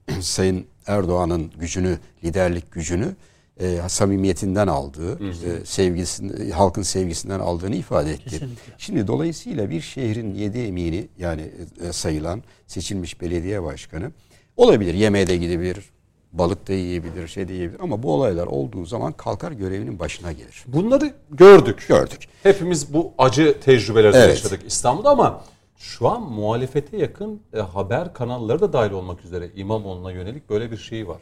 e, 0.09 0.21
Sayın 0.21 0.65
Erdoğan'ın 0.87 1.51
gücünü, 1.59 1.97
liderlik 2.23 2.71
gücünü 2.71 3.15
e, 3.59 3.79
samimiyetinden 3.87 4.67
aldığı, 4.67 5.29
işte 5.31 5.65
sevgisini, 5.65 6.51
halkın 6.51 6.81
sevgisinden 6.81 7.39
aldığını 7.39 7.75
ifade 7.75 8.11
etti. 8.11 8.23
Kesinlikle. 8.29 8.73
Şimdi 8.77 9.07
dolayısıyla 9.07 9.69
bir 9.69 9.81
şehrin 9.81 10.33
yedi 10.33 10.59
emini 10.59 11.07
yani 11.19 11.51
e, 11.89 11.91
sayılan 11.93 12.43
seçilmiş 12.67 13.21
belediye 13.21 13.63
başkanı 13.63 14.11
olabilir. 14.57 14.93
Yemeğe 14.93 15.27
de 15.27 15.37
gidebilir, 15.37 15.89
balık 16.37 16.67
da 16.67 16.73
yiyebilir, 16.73 17.27
şey 17.27 17.47
de 17.47 17.53
yiyebilir 17.53 17.79
ama 17.79 18.03
bu 18.03 18.13
olaylar 18.13 18.47
olduğu 18.47 18.85
zaman 18.85 19.11
kalkar 19.13 19.51
görevinin 19.51 19.99
başına 19.99 20.31
gelir. 20.31 20.63
Bunları 20.67 21.13
gördük. 21.31 21.85
Gördük. 21.87 22.27
Hepimiz 22.43 22.93
bu 22.93 23.13
acı 23.17 23.59
tecrübeleri 23.59 24.15
Evet. 24.15 24.29
yaşadık 24.29 24.61
İstanbul'da 24.67 25.09
ama 25.09 25.43
şu 25.77 26.09
an 26.09 26.21
muhalefete 26.21 26.97
yakın 26.97 27.41
e, 27.53 27.59
haber 27.59 28.13
kanalları 28.13 28.59
da 28.59 28.73
dahil 28.73 28.91
olmak 28.91 29.25
üzere 29.25 29.49
İmamoğlu'na 29.55 30.11
yönelik 30.11 30.49
böyle 30.49 30.71
bir 30.71 30.77
şey 30.77 31.07
var. 31.07 31.21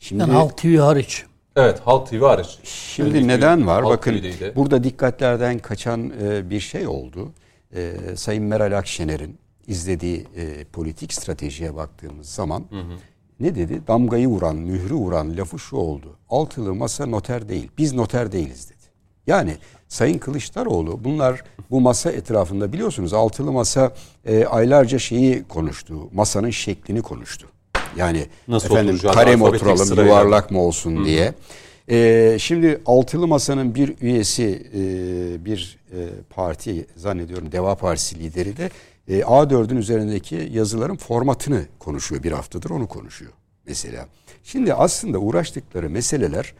Şimdi 0.00 0.20
Yani 0.20 0.32
Halk 0.32 0.56
TV 0.58 0.76
hariç. 0.76 1.24
Evet 1.56 1.80
Halk 1.84 2.10
TV 2.10 2.20
hariç. 2.20 2.58
Şimdi 2.64 3.08
Önceki 3.08 3.28
neden 3.28 3.66
var? 3.66 3.82
Halk 3.84 3.92
Bakın 3.92 4.12
TV'deydi. 4.12 4.52
burada 4.56 4.84
dikkatlerden 4.84 5.58
kaçan 5.58 6.12
e, 6.22 6.50
bir 6.50 6.60
şey 6.60 6.86
oldu. 6.86 7.32
E, 7.76 7.92
Sayın 8.16 8.44
Meral 8.44 8.78
Akşener'in 8.78 9.38
izlediği 9.66 10.26
e, 10.36 10.64
politik 10.64 11.12
stratejiye 11.12 11.74
baktığımız 11.76 12.28
zaman 12.28 12.64
ne 13.40 13.54
dedi? 13.54 13.80
Damgayı 13.88 14.28
vuran, 14.28 14.56
mührü 14.56 14.94
vuran 14.94 15.36
lafı 15.36 15.58
şu 15.58 15.76
oldu. 15.76 16.16
Altılı 16.30 16.74
masa 16.74 17.06
noter 17.06 17.48
değil. 17.48 17.68
Biz 17.78 17.92
noter 17.92 18.32
değiliz 18.32 18.68
dedi. 18.70 18.74
Yani 19.26 19.56
Sayın 19.88 20.18
Kılıçdaroğlu 20.18 21.04
bunlar 21.04 21.44
bu 21.70 21.80
masa 21.80 22.10
etrafında 22.12 22.72
biliyorsunuz 22.72 23.12
altılı 23.12 23.52
masa 23.52 23.92
e, 24.24 24.44
aylarca 24.44 24.98
şeyi 24.98 25.44
konuştu. 25.44 25.94
Masanın 26.12 26.50
şeklini 26.50 27.02
konuştu. 27.02 27.46
Yani 27.96 28.26
Nasıl 28.48 28.70
efendim 28.70 28.98
kare 29.12 29.36
mi 29.36 29.44
oturalım, 29.44 29.76
sırayla. 29.86 30.10
yuvarlak 30.10 30.50
mı 30.50 30.60
olsun 30.60 31.04
diye. 31.04 31.34
Ee, 31.90 32.36
şimdi 32.40 32.80
altılı 32.86 33.26
masanın 33.26 33.74
bir 33.74 33.94
üyesi 34.00 34.66
e, 34.74 35.44
bir 35.44 35.78
e, 35.92 35.98
parti 36.30 36.86
zannediyorum 36.96 37.52
Deva 37.52 37.74
Partisi 37.74 38.18
lideri 38.18 38.56
de 38.56 38.70
e, 39.08 39.20
A4'ün 39.20 39.76
üzerindeki 39.76 40.48
yazıların 40.52 40.96
formatını 40.96 41.66
konuşuyor 41.78 42.22
bir 42.22 42.32
haftadır 42.32 42.70
onu 42.70 42.86
konuşuyor 42.88 43.32
mesela. 43.66 44.08
Şimdi 44.42 44.74
aslında 44.74 45.18
uğraştıkları 45.18 45.90
meseleler 45.90 46.54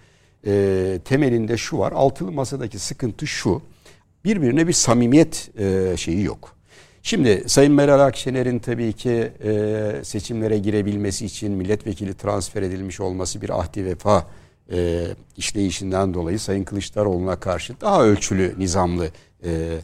e, 0.47 0.99
temelinde 1.05 1.57
şu 1.57 1.79
var 1.79 1.93
altılı 1.93 2.33
masadaki 2.33 2.79
sıkıntı 2.79 3.27
şu 3.27 3.63
birbirine 4.25 4.69
bir 4.69 4.73
samimiyet 4.73 5.51
e, 5.59 5.97
şeyi 5.97 6.23
yok. 6.23 6.55
Şimdi 7.03 7.45
Sayın 7.47 7.73
Meral 7.73 8.01
Akşener'in 8.01 8.59
tabii 8.59 8.93
ki 8.93 9.33
e, 9.45 10.05
seçimlere 10.05 10.59
girebilmesi 10.59 11.27
için 11.27 11.53
milletvekili 11.53 12.15
transfer 12.15 12.63
edilmiş 12.63 13.01
olması 13.01 13.43
bir 13.43 13.61
ahdi 13.61 13.85
vefa 13.85 14.27
e, 14.73 15.07
işleyişinden 15.37 16.15
dolayı 16.15 16.39
Sayın 16.39 16.65
Kılıçdaroğlu'na 16.65 17.41
karşı 17.41 17.81
daha 17.81 18.05
ölçülü, 18.05 18.55
nizamlı, 18.59 19.09
e, 19.45 19.79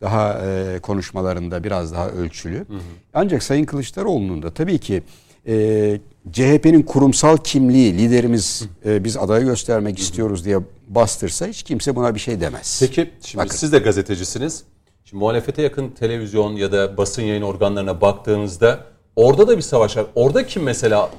daha 0.00 0.42
e, 0.46 0.78
konuşmalarında 0.78 1.64
biraz 1.64 1.92
daha 1.92 2.08
ölçülü. 2.08 2.66
Ancak 3.14 3.42
Sayın 3.42 3.64
Kılıçdaroğlu'nun 3.64 4.42
da 4.42 4.50
tabii 4.50 4.78
ki 4.78 5.02
e, 5.46 6.00
CHP'nin 6.32 6.82
kurumsal 6.82 7.36
kimliği, 7.36 7.98
liderimiz 7.98 8.68
e, 8.86 9.04
biz 9.04 9.16
adayı 9.16 9.44
göstermek 9.44 9.98
istiyoruz 9.98 10.44
diye 10.44 10.58
bastırsa 10.88 11.46
hiç 11.46 11.62
kimse 11.62 11.96
buna 11.96 12.14
bir 12.14 12.20
şey 12.20 12.40
demez. 12.40 12.76
Peki 12.80 13.10
şimdi 13.20 13.44
Bakın. 13.44 13.56
siz 13.56 13.72
de 13.72 13.78
gazetecisiniz. 13.78 14.64
Şimdi 15.04 15.20
muhalefete 15.20 15.62
yakın 15.62 15.88
televizyon 15.88 16.52
ya 16.52 16.72
da 16.72 16.96
basın 16.96 17.22
yayın 17.22 17.42
organlarına 17.42 18.00
baktığınızda 18.00 18.84
orada 19.16 19.48
da 19.48 19.56
bir 19.56 19.62
savaş 19.62 19.96
var. 19.96 20.06
Orada 20.14 20.46
kim 20.46 20.62
mesela 20.62 21.10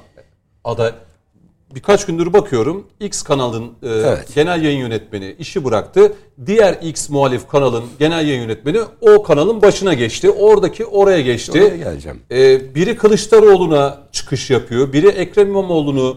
aday 0.64 0.92
birkaç 1.74 2.06
gündür 2.06 2.32
bakıyorum 2.32 2.86
X 3.00 3.22
kanalın 3.22 3.64
e, 3.64 3.88
Evet. 3.88 4.34
genel 4.34 4.62
yayın 4.62 4.78
yönetmeni 4.78 5.36
işi 5.38 5.64
bıraktı. 5.64 6.12
Diğer 6.46 6.78
X 6.82 7.10
muhalif 7.10 7.48
kanalın 7.48 7.84
genel 7.98 8.26
yayın 8.28 8.40
yönetmeni 8.42 8.80
o 9.00 9.22
kanalın 9.22 9.62
başına 9.62 9.94
geçti. 9.94 10.30
Oradaki 10.30 10.86
oraya 10.86 11.20
geçti. 11.20 11.62
Oraya 11.62 11.76
geleceğim. 11.76 12.20
E, 12.30 12.74
biri 12.74 12.96
Kılıçdaroğlu'na 12.96 13.98
çıkış 14.12 14.50
yapıyor. 14.50 14.92
Biri 14.92 15.08
Ekrem 15.08 15.48
İmamoğlu'nu 15.48 16.16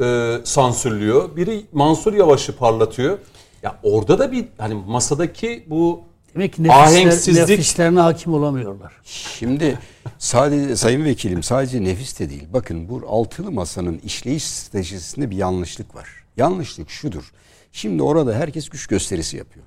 e, 0.00 0.34
sansürlüyor. 0.44 1.36
Biri 1.36 1.60
Mansur 1.72 2.12
Yavaş'ı 2.14 2.56
parlatıyor. 2.56 3.18
Ya 3.62 3.78
orada 3.82 4.18
da 4.18 4.32
bir 4.32 4.44
hani 4.58 4.74
masadaki 4.86 5.64
bu 5.66 6.00
Demek 6.34 6.52
ki 6.52 6.62
nefisler, 6.62 6.86
Ahenksizlik- 6.86 7.50
nefislerine 7.50 8.00
hakim 8.00 8.32
olamıyorlar. 8.34 8.92
Şimdi 9.04 9.78
sadece 10.18 10.76
sayın 10.76 11.04
vekilim 11.04 11.42
sadece 11.42 11.84
nefis 11.84 12.20
de 12.20 12.30
değil. 12.30 12.44
Bakın 12.52 12.88
bu 12.88 13.02
altılı 13.08 13.52
masanın 13.52 13.98
işleyiş 13.98 14.44
stratejisinde 14.44 15.30
bir 15.30 15.36
yanlışlık 15.36 15.94
var. 15.94 16.08
Yanlışlık 16.36 16.90
şudur. 16.90 17.32
Şimdi 17.72 18.02
orada 18.02 18.34
herkes 18.34 18.68
güç 18.68 18.86
gösterisi 18.86 19.36
yapıyor. 19.36 19.66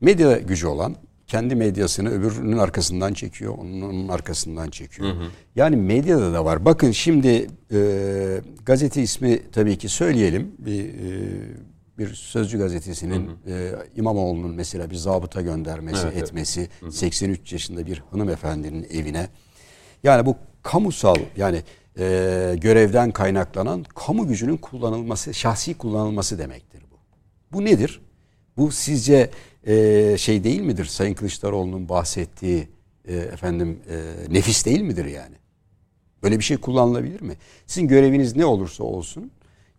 Medya 0.00 0.38
gücü 0.38 0.66
olan 0.66 0.96
kendi 1.26 1.54
medyasını 1.54 2.08
öbürünün 2.10 2.58
arkasından 2.58 3.12
çekiyor, 3.14 3.54
onun, 3.58 4.08
arkasından 4.08 4.70
çekiyor. 4.70 5.08
Yani 5.56 5.76
medyada 5.76 6.32
da 6.32 6.44
var. 6.44 6.64
Bakın 6.64 6.90
şimdi 6.90 7.46
e, 7.72 7.78
gazete 8.66 9.02
ismi 9.02 9.42
tabii 9.52 9.78
ki 9.78 9.88
söyleyelim. 9.88 10.54
Bir, 10.58 10.84
e, 10.84 10.88
bir 11.98 12.14
Sözcü 12.14 12.58
gazetesinin 12.58 13.30
e, 13.46 13.72
İmamoğlu'nun 13.96 14.54
mesela 14.54 14.90
bir 14.90 14.94
zabıta 14.94 15.40
göndermesi, 15.40 16.02
Evet, 16.02 16.12
evet. 16.16 16.28
etmesi, 16.28 16.68
83 16.90 17.52
yaşında 17.52 17.86
bir 17.86 18.02
hanımefendinin 18.10 18.86
evine. 18.90 19.28
Yani 20.02 20.26
bu 20.26 20.36
kamusal 20.62 21.16
yani 21.36 21.62
e, 21.98 22.56
görevden 22.60 23.10
kaynaklanan 23.10 23.84
kamu 23.94 24.28
gücünün 24.28 24.56
kullanılması, 24.56 25.34
şahsi 25.34 25.74
kullanılması 25.78 26.38
demektir 26.38 26.82
bu. 26.90 26.96
Bu 27.56 27.64
nedir? 27.64 28.00
Bu 28.56 28.70
sizce 28.70 29.30
e, 29.66 30.14
şey 30.18 30.44
değil 30.44 30.60
midir? 30.60 30.84
Sayın 30.84 31.14
Kılıçdaroğlu'nun 31.14 31.88
bahsettiği 31.88 32.68
e, 33.04 33.16
efendim 33.16 33.78
e, 33.88 34.34
nefis 34.34 34.66
değil 34.66 34.80
midir 34.80 35.04
yani? 35.04 35.34
Böyle 36.22 36.38
bir 36.38 36.44
şey 36.44 36.56
kullanılabilir 36.56 37.22
mi? 37.22 37.34
Sizin 37.66 37.88
göreviniz 37.88 38.36
ne 38.36 38.44
olursa 38.44 38.84
olsun 38.84 39.30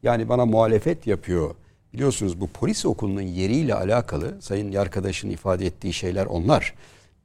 yani 0.03 0.29
bana 0.29 0.45
muhalefet 0.45 1.07
yapıyor. 1.07 1.55
Biliyorsunuz 1.93 2.41
bu 2.41 2.47
polis 2.47 2.85
okulunun 2.85 3.21
yeriyle 3.21 3.75
alakalı 3.75 4.41
sayın 4.41 4.73
arkadaşın 4.73 5.29
ifade 5.29 5.65
ettiği 5.65 5.93
şeyler 5.93 6.25
onlar. 6.25 6.73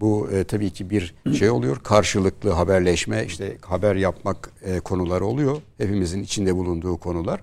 Bu 0.01 0.31
e, 0.31 0.45
tabii 0.45 0.71
ki 0.71 0.91
bir 0.91 1.15
şey 1.39 1.51
oluyor. 1.51 1.77
Karşılıklı 1.83 2.51
haberleşme, 2.51 3.25
işte 3.27 3.59
haber 3.63 3.97
yapmak 3.97 4.53
e, 4.65 4.81
konuları 4.81 5.27
oluyor. 5.27 5.63
Hepimizin 5.79 6.23
içinde 6.23 6.57
bulunduğu 6.57 6.97
konular. 6.97 7.41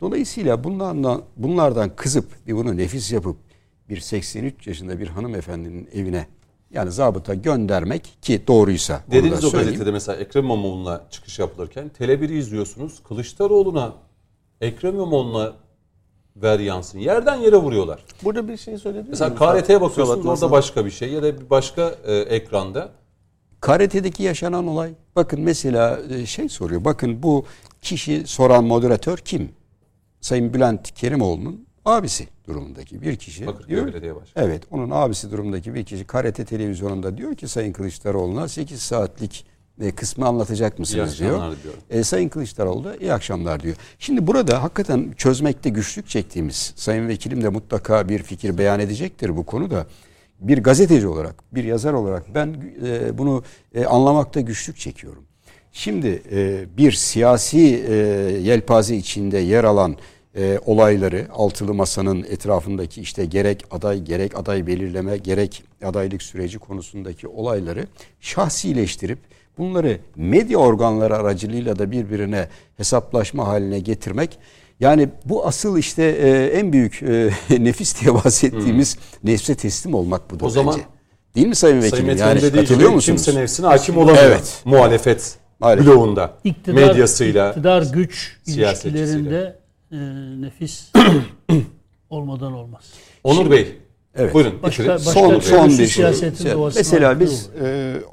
Dolayısıyla 0.00 0.64
bunlardan 0.64 1.22
bunlardan 1.36 1.96
kızıp 1.96 2.46
bir 2.46 2.52
bunu 2.52 2.76
nefis 2.76 3.12
yapıp 3.12 3.36
bir 3.88 4.00
83 4.00 4.66
yaşında 4.66 4.98
bir 4.98 5.08
hanımefendinin 5.08 5.88
evine 5.92 6.26
yani 6.70 6.92
zabıta 6.92 7.34
göndermek 7.34 8.18
ki 8.22 8.42
doğruysa 8.46 9.04
dediğiniz 9.10 9.44
o 9.44 9.50
gazetede 9.50 9.90
mesela 9.90 10.18
Ekrem 10.18 10.44
İmamoğlu'na 10.44 11.06
çıkış 11.10 11.38
yapılırken 11.38 11.90
Tele1'i 11.98 12.38
izliyorsunuz. 12.38 13.02
Kılıçdaroğlu'na 13.08 13.92
Ekrem 14.60 14.94
İmamoğlu'na 14.94 15.52
ver 16.42 16.58
yansın. 16.58 16.98
Yerden 16.98 17.36
yere 17.36 17.56
vuruyorlar. 17.56 18.04
Burada 18.24 18.48
bir 18.48 18.56
şey 18.56 18.78
söyleyebilir 18.78 19.10
Mesela? 19.10 19.34
KRT'ye 19.34 19.80
bakıyorsunuz 19.80 20.26
orada 20.26 20.50
başka 20.50 20.84
bir 20.84 20.90
şey 20.90 21.12
ya 21.12 21.22
da 21.22 21.40
bir 21.40 21.50
başka 21.50 21.94
e, 22.04 22.14
ekranda. 22.14 22.90
KRT'deki 23.60 24.22
yaşanan 24.22 24.66
olay. 24.66 24.90
Bakın 25.16 25.40
mesela 25.40 26.00
e, 26.10 26.26
şey 26.26 26.48
soruyor. 26.48 26.84
Bakın 26.84 27.22
bu 27.22 27.44
kişi 27.82 28.26
soran 28.26 28.64
moderatör 28.64 29.18
kim? 29.18 29.50
Sayın 30.20 30.54
Bülent 30.54 30.94
Kerimoğlu'nun 30.94 31.66
abisi 31.84 32.28
durumundaki 32.46 33.02
bir 33.02 33.16
kişi. 33.16 33.46
Bakırköy 33.46 33.76
diyor, 33.76 33.86
Belediye 33.86 34.16
Başkanı. 34.16 34.44
Evet 34.44 34.62
onun 34.70 34.90
abisi 34.90 35.30
durumundaki 35.30 35.74
bir 35.74 35.84
kişi 35.84 36.06
KRT 36.06 36.48
televizyonunda 36.48 37.16
diyor 37.16 37.34
ki 37.34 37.48
Sayın 37.48 37.72
Kılıçdaroğlu'na 37.72 38.48
8 38.48 38.82
saatlik 38.82 39.46
e, 39.80 39.90
kısmı 39.90 40.26
anlatacak 40.26 40.78
mısınız 40.78 41.18
diyor. 41.18 41.30
diyorum. 41.30 41.80
E, 41.90 42.04
Sayın 42.04 42.28
Kılıçdaroğlu 42.28 42.84
da 42.84 42.96
iyi 42.96 43.12
akşamlar 43.12 43.62
diyor. 43.62 43.76
Şimdi 43.98 44.26
burada 44.26 44.62
hakikaten 44.62 45.14
çözmekte 45.16 45.70
güçlük 45.70 46.08
çektiğimiz 46.08 46.72
Sayın 46.76 47.08
Vekilim 47.08 47.42
de 47.42 47.48
mutlaka 47.48 48.08
bir 48.08 48.22
fikir 48.22 48.58
beyan 48.58 48.80
edecektir 48.80 49.36
bu 49.36 49.46
konuda. 49.46 49.86
Bir 50.40 50.58
gazeteci 50.58 51.06
olarak, 51.06 51.54
bir 51.54 51.64
yazar 51.64 51.92
olarak 51.92 52.34
ben 52.34 52.56
e, 52.86 53.18
bunu 53.18 53.42
e, 53.74 53.84
anlamakta 53.84 54.40
güçlük 54.40 54.76
çekiyorum. 54.76 55.24
Şimdi 55.72 56.22
e, 56.32 56.64
bir 56.76 56.92
siyasi 56.92 57.84
e, 57.88 57.94
yelpaze 58.42 58.96
içinde 58.96 59.38
yer 59.38 59.64
alan 59.64 59.96
e, 60.36 60.58
olayları 60.66 61.26
altılı 61.32 61.74
masanın 61.74 62.22
etrafındaki 62.22 63.00
işte 63.00 63.24
gerek 63.24 63.64
aday 63.70 64.02
gerek 64.02 64.38
aday 64.38 64.66
belirleme 64.66 65.16
gerek 65.16 65.62
adaylık 65.84 66.22
süreci 66.22 66.58
konusundaki 66.58 67.28
olayları 67.28 67.86
şahsileştirip 68.20 69.18
Bunları 69.58 69.98
medya 70.16 70.58
organları 70.58 71.16
aracılığıyla 71.16 71.78
da 71.78 71.90
birbirine 71.90 72.48
hesaplaşma 72.76 73.46
haline 73.48 73.78
getirmek 73.78 74.38
yani 74.80 75.08
bu 75.24 75.46
asıl 75.46 75.78
işte 75.78 76.02
e, 76.04 76.46
en 76.58 76.72
büyük 76.72 77.02
e, 77.02 77.30
nefis 77.58 78.00
diye 78.00 78.14
bahsettiğimiz 78.14 78.96
hmm. 78.96 79.30
nefse 79.30 79.54
teslim 79.54 79.94
olmak 79.94 80.30
budur 80.30 80.46
o 80.46 80.50
zaman, 80.50 80.74
bence. 80.74 80.86
Değil 81.34 81.46
mi 81.46 81.54
Sayın 81.54 81.82
Vekilim? 81.82 82.06
Sayın 82.06 82.18
yani 82.18 82.42
dediği 82.42 82.56
katılıyor 82.56 82.90
musunuz? 82.90 83.24
Kimse 83.24 83.40
nefsine 83.40 83.66
hakim 83.66 83.98
olamıyor. 83.98 84.24
Evet. 84.24 84.62
Muhalefet 84.64 85.38
Maalesef. 85.60 85.86
bloğunda, 85.86 86.38
iktidar, 86.44 86.74
medyasıyla, 86.74 87.48
iktidar 87.48 87.82
güç 87.82 88.36
ilişkilerinde 88.46 89.58
e, 89.92 89.96
nefis 90.40 90.92
olmadan 92.10 92.52
olmaz. 92.52 92.84
Onur 93.24 93.36
Şimdi, 93.36 93.50
Bey, 93.50 93.78
evet. 94.14 94.34
buyurun. 94.34 94.62
Başka, 94.62 94.88
başka 94.88 95.10
son, 95.10 95.40
son 95.40 95.68
bir 95.68 95.86
şey. 95.86 96.04
Mesela 96.76 97.20
biz 97.20 97.50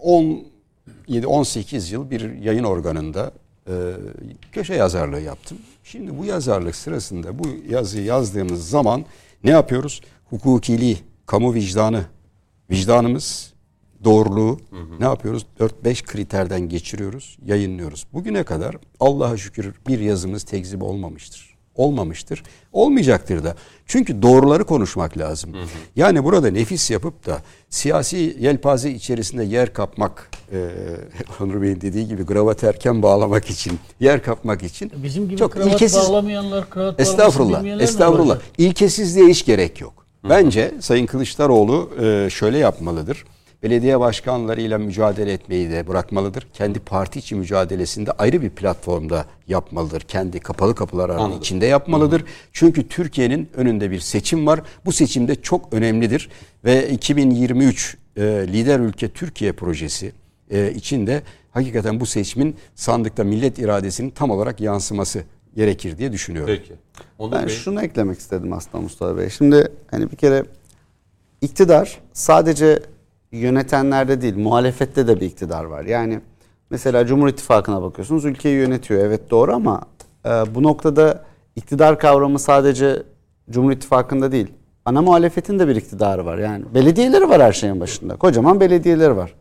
10 0.02 0.55
7-18 1.08 1.94
yıl 1.94 2.12
bir 2.12 2.34
yayın 2.40 2.64
organında 2.64 3.32
e, 3.68 3.74
köşe 4.52 4.74
yazarlığı 4.74 5.22
yaptım. 5.22 5.58
Şimdi 5.84 6.18
bu 6.18 6.26
yazarlık 6.26 6.76
sırasında 6.76 7.40
bu 7.40 7.48
yazıyı 7.70 8.04
yazdığımız 8.04 8.70
zaman 8.70 9.06
ne 9.44 9.52
yapıyoruz? 9.52 10.02
Hukukiliği, 10.30 10.98
kamu 11.26 11.54
vicdanı, 11.54 12.06
vicdanımız, 12.70 13.54
doğruluğu 14.04 14.60
hı 14.70 14.76
hı. 14.76 15.00
ne 15.00 15.06
yapıyoruz? 15.06 15.46
4-5 15.60 16.04
kriterden 16.06 16.70
geçiriyoruz, 16.70 17.38
yayınlıyoruz. 17.46 18.08
Bugüne 18.14 18.44
kadar 18.44 18.76
Allah'a 19.00 19.38
şükür 19.38 19.76
bir 19.88 20.00
yazımız 20.00 20.44
tekzip 20.44 20.84
olmamıştır. 20.84 21.56
Olmamıştır. 21.76 22.44
Olmayacaktır 22.74 23.44
da. 23.44 23.56
Çünkü 23.88 24.22
doğruları 24.22 24.64
konuşmak 24.64 25.18
lazım. 25.18 25.50
Yani 25.96 26.24
burada 26.24 26.52
nefis 26.52 26.92
yapıp 26.92 27.26
da 27.26 27.42
siyasi 27.70 28.38
yelpaze 28.40 28.92
içerisinde 28.92 29.44
yer 29.44 29.74
kapmak, 29.74 30.30
e, 30.52 30.70
Onur 31.44 31.62
Bey'in 31.62 31.82
dediği 31.82 32.08
gibi 32.08 32.26
kravat 32.26 32.64
erken 32.64 33.02
bağlamak 33.02 33.50
için, 33.50 33.80
yer 34.00 34.24
kapmak 34.24 34.64
için 34.64 34.92
Bizim 35.04 35.28
gibi 35.30 35.38
çok 35.38 35.52
kravat 35.52 35.74
ilkesiz. 35.74 36.10
bağlamayanlar, 36.10 36.70
kravat 36.70 37.00
Estağfurullah. 37.00 37.82
Estağfurullah. 37.82 38.38
İlkesizliğe 38.58 39.28
hiç 39.28 39.46
gerek 39.46 39.82
yok. 39.82 40.06
Bence 40.30 40.72
Sayın 40.80 41.06
Kılıçdaroğlu 41.06 41.90
e, 42.02 42.30
şöyle 42.30 42.58
yapmalıdır. 42.58 43.26
Belediye 43.66 44.00
başkanlarıyla 44.00 44.78
mücadele 44.78 45.34
etmeyi 45.34 45.72
de 45.72 45.88
bırakmalıdır. 45.88 46.48
Kendi 46.54 46.80
parti 46.80 47.20
içi 47.20 47.36
mücadelesinde 47.36 48.12
ayrı 48.12 48.42
bir 48.42 48.50
platformda 48.50 49.26
yapmalıdır. 49.48 50.02
Kendi 50.02 50.40
kapalı 50.40 50.76
kapılar 50.76 51.10
Anladım. 51.10 51.40
içinde 51.40 51.66
yapmalıdır. 51.66 52.24
Çünkü 52.54 52.88
Türkiye'nin 52.88 53.50
önünde 53.54 53.92
bir 53.92 54.00
seçim 54.00 54.48
var. 54.48 54.62
Bu 54.86 54.92
seçimde 54.92 55.36
çok 55.42 55.74
önemlidir 55.74 56.30
ve 56.66 56.90
2023 56.90 57.98
e, 58.16 58.22
lider 58.24 58.80
ülke 58.80 59.10
Türkiye 59.10 59.52
projesi 59.52 60.12
e, 60.52 60.72
içinde 60.72 61.22
hakikaten 61.52 62.00
bu 62.00 62.06
seçimin 62.06 62.56
sandıkta 62.76 63.24
millet 63.24 63.60
iradesinin 63.60 64.10
tam 64.10 64.32
olarak 64.32 64.62
yansıması 64.62 65.24
gerekir 65.56 65.98
diye 65.98 66.12
düşünüyorum. 66.12 66.56
Peki. 66.58 66.74
Onur 67.20 67.32
Ben 67.32 67.48
Bey. 67.48 67.56
şunu 67.56 67.82
eklemek 67.84 68.20
istedim 68.20 68.54
aslında 68.54 68.84
Mustafa 68.84 69.18
Bey. 69.18 69.30
Şimdi 69.30 69.68
hani 69.92 70.12
bir 70.12 70.18
kere 70.18 70.46
iktidar 71.42 72.00
sadece 72.14 72.80
yönetenlerde 73.36 74.22
değil 74.22 74.38
muhalefette 74.38 75.08
de 75.08 75.20
bir 75.22 75.26
iktidar 75.26 75.66
var. 75.66 75.86
Yani 75.86 76.20
mesela 76.70 77.06
Cumhur 77.06 77.28
İttifakı'na 77.28 77.82
bakıyorsunuz 77.82 78.26
ülkeyi 78.26 78.56
yönetiyor 78.56 79.06
evet 79.06 79.32
doğru 79.32 79.54
ama 79.54 79.82
e, 80.26 80.30
bu 80.30 80.64
noktada 80.64 81.24
iktidar 81.56 82.00
kavramı 82.00 82.40
sadece 82.40 83.04
Cumhur 83.50 83.72
İttifakı'nda 83.72 84.32
değil. 84.32 84.48
Ana 84.86 85.02
muhalefetin 85.02 85.60
de 85.60 85.68
bir 85.68 85.76
iktidarı 85.76 86.26
var. 86.26 86.38
Yani 86.38 86.66
belediyeleri 86.74 87.30
var 87.30 87.42
her 87.42 87.54
şeyin 87.54 87.80
başında. 87.80 88.16
Kocaman 88.16 88.60
belediyeleri 88.60 89.16
var. 89.16 89.34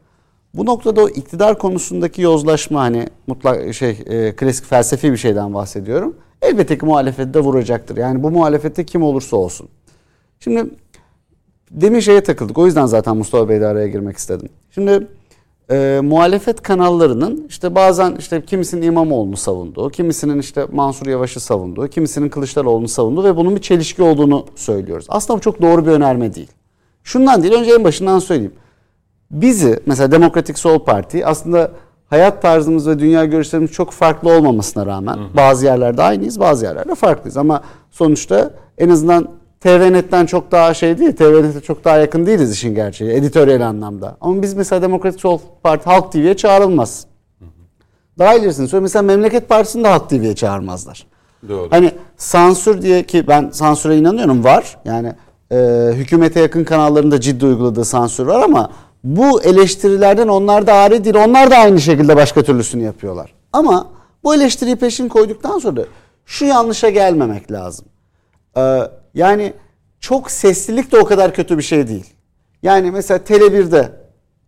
Bu 0.55 0.67
noktada 0.67 1.03
o 1.03 1.09
iktidar 1.09 1.59
konusundaki 1.59 2.23
yozlaşma 2.23 2.81
hani 2.81 3.07
mutlak 3.27 3.75
şey 3.75 3.99
e, 4.07 4.37
klasik 4.37 4.67
felsefi 4.67 5.13
bir 5.13 5.17
şeyden 5.17 5.55
bahsediyorum. 5.55 6.17
Elbette 6.43 6.79
ki 6.79 6.87
muhalefette 6.87 7.41
vuracaktır. 7.41 7.97
Yani 7.97 8.23
bu 8.23 8.31
muhalefette 8.31 8.87
kim 8.87 9.03
olursa 9.03 9.37
olsun. 9.37 9.69
Şimdi 10.41 10.65
demin 11.75 12.01
şeye 12.01 12.23
takıldık. 12.23 12.59
O 12.59 12.67
yüzden 12.67 12.87
zaten 12.87 13.17
Mustafa 13.17 13.49
Bey'le 13.49 13.63
araya 13.63 13.89
girmek 13.89 14.17
istedim. 14.17 14.49
Şimdi 14.71 15.07
e, 15.71 16.01
muhalefet 16.03 16.63
kanallarının 16.63 17.47
işte 17.49 17.75
bazen 17.75 18.17
işte 18.19 18.45
kimisinin 18.45 18.83
İmamoğlu'nu 18.83 19.37
savunduğu, 19.37 19.91
kimisinin 19.91 20.39
işte 20.39 20.67
Mansur 20.73 21.07
Yavaş'ı 21.07 21.41
savunduğu, 21.41 21.89
kimisinin 21.89 22.29
Kılıçdaroğlu'nu 22.29 22.89
savunduğu 22.89 23.25
ve 23.25 23.37
bunun 23.37 23.57
bir 23.57 23.61
çelişki 23.61 24.03
olduğunu 24.03 24.47
söylüyoruz. 24.55 25.07
Aslında 25.09 25.37
bu 25.39 25.43
çok 25.43 25.63
doğru 25.63 25.87
bir 25.87 25.91
önerme 25.91 26.35
değil. 26.35 26.51
Şundan 27.05 27.43
değil, 27.43 27.55
önce 27.55 27.75
en 27.75 27.85
başından 27.85 28.19
söyleyeyim. 28.19 28.55
Bizi 29.31 29.81
mesela 29.87 30.13
Demokratik 30.13 30.59
Sol 30.59 30.79
Parti 30.79 31.27
aslında 31.27 31.71
hayat 32.07 32.43
tarzımız 32.43 32.89
ve 32.89 32.99
dünya 32.99 33.25
görüşlerimiz 33.25 33.71
çok 33.73 33.91
farklı 33.91 34.33
olmamasına 34.37 34.87
rağmen 34.87 35.19
bazı 35.37 35.67
yerlerde 35.67 36.03
aynıyız, 36.03 36.41
bazı 36.41 36.65
yerlerde 36.65 36.95
farklıyız 36.95 37.37
ama 37.37 37.63
sonuçta 37.91 38.51
en 38.79 38.89
azından 38.89 39.29
TVNet'ten 39.65 40.27
çok 40.27 40.53
daha 40.53 40.75
şey 40.75 40.99
değil, 40.99 41.17
TVNet'e 41.17 41.61
çok 41.61 41.85
daha 41.85 41.97
yakın 41.97 42.27
değiliz 42.27 42.53
işin 42.53 42.75
gerçeği 42.75 43.11
editoryal 43.11 43.61
anlamda. 43.61 44.17
Ama 44.21 44.43
biz 44.43 44.55
mesela 44.55 44.83
Demokratik 44.83 45.21
Sol 45.21 45.39
Parti 45.63 45.85
Halk 45.85 46.13
TV'ye 46.13 46.37
çağrılmaz. 46.37 47.07
Daha 48.19 48.35
ilerisini 48.35 48.69
söyleyeyim. 48.69 48.83
Mesela 48.83 49.03
Memleket 49.03 49.49
Partisi'ni 49.49 49.85
de 49.85 49.89
Halk 49.89 50.11
TV'ye 50.11 50.35
çağırmazlar. 50.35 51.07
Doğru. 51.49 51.67
Hani 51.71 51.91
sansür 52.17 52.83
diye 52.83 53.03
ki 53.03 53.29
ben 53.29 53.51
sansüre 53.53 53.97
inanıyorum 53.97 54.45
var. 54.45 54.77
Yani 54.85 55.13
e, 55.53 55.91
hükümete 55.93 56.41
yakın 56.41 56.65
kanallarında 56.65 57.21
ciddi 57.21 57.47
uyguladığı 57.47 57.85
sansür 57.85 58.27
var 58.27 58.43
ama 58.43 58.71
bu 59.05 59.43
eleştirilerden 59.43 60.29
onlar 60.29 60.67
da 60.67 60.75
ari 60.75 61.05
değil. 61.05 61.17
Onlar 61.17 61.51
da 61.51 61.57
aynı 61.57 61.81
şekilde 61.81 62.17
başka 62.17 62.43
türlüsünü 62.43 62.83
yapıyorlar. 62.83 63.35
Ama 63.53 63.87
bu 64.25 64.35
eleştiriyi 64.35 64.77
peşin 64.77 65.09
koyduktan 65.09 65.59
sonra 65.59 65.83
şu 66.27 66.45
yanlışa 66.45 66.91
gelmemek 66.91 67.53
lazım. 67.53 67.87
Ee, 68.57 68.81
yani 69.15 69.53
çok 70.01 70.31
seslilik 70.31 70.93
de 70.93 70.99
o 70.99 71.05
kadar 71.05 71.35
kötü 71.35 71.59
bir 71.59 71.63
şey 71.63 71.89
değil. 71.89 72.07
Yani 72.63 72.91
mesela 72.91 73.19
Tele1'de 73.19 73.93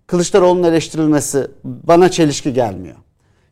Kılıçdaroğlu'nun 0.07 0.63
eleştirilmesi 0.63 1.47
bana 1.65 2.11
çelişki 2.11 2.53
gelmiyor. 2.53 2.97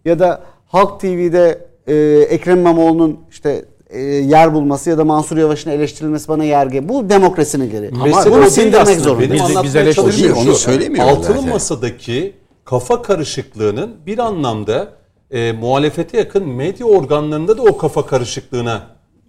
Ya 0.05 0.19
da 0.19 0.43
Halk 0.67 1.01
TV'de 1.01 1.67
e, 1.87 1.95
Ekrem 2.29 2.59
İmamoğlu'nun 2.59 3.21
işte 3.31 3.65
e, 3.91 4.01
yer 4.03 4.55
bulması 4.55 4.91
ya 4.91 4.99
da 4.99 5.05
Mansur 5.05 5.37
Yavaş'ın 5.37 5.71
eleştirilmesi 5.71 6.29
bana 6.29 6.45
yer 6.45 6.67
geliyor. 6.67 6.89
Bu 6.89 7.11
demokrasinin 7.11 7.71
gereği. 7.71 7.91
Ama 7.95 8.25
bunu 8.31 8.51
sindirmek 8.51 9.01
zorunda. 9.01 9.21
Benim 9.23 9.33
Biz- 9.49 9.63
biz 9.65 9.77
eleştiri- 9.77 9.95
çalıştığım 9.95 10.37
Onu 10.37 10.45
şu, 10.45 10.55
söylemiyoruz 10.55 11.13
Altılı 11.13 11.35
zaten. 11.37 11.49
masadaki 11.51 12.35
kafa 12.65 13.03
karışıklığının 13.03 13.95
bir 14.07 14.19
anlamda 14.19 14.89
e, 15.31 15.53
muhalefete 15.53 16.19
yakın 16.19 16.49
medya 16.49 16.87
organlarında 16.87 17.59
da 17.59 17.63
o 17.63 17.77
kafa 17.77 18.07
karışıklığına 18.07 18.83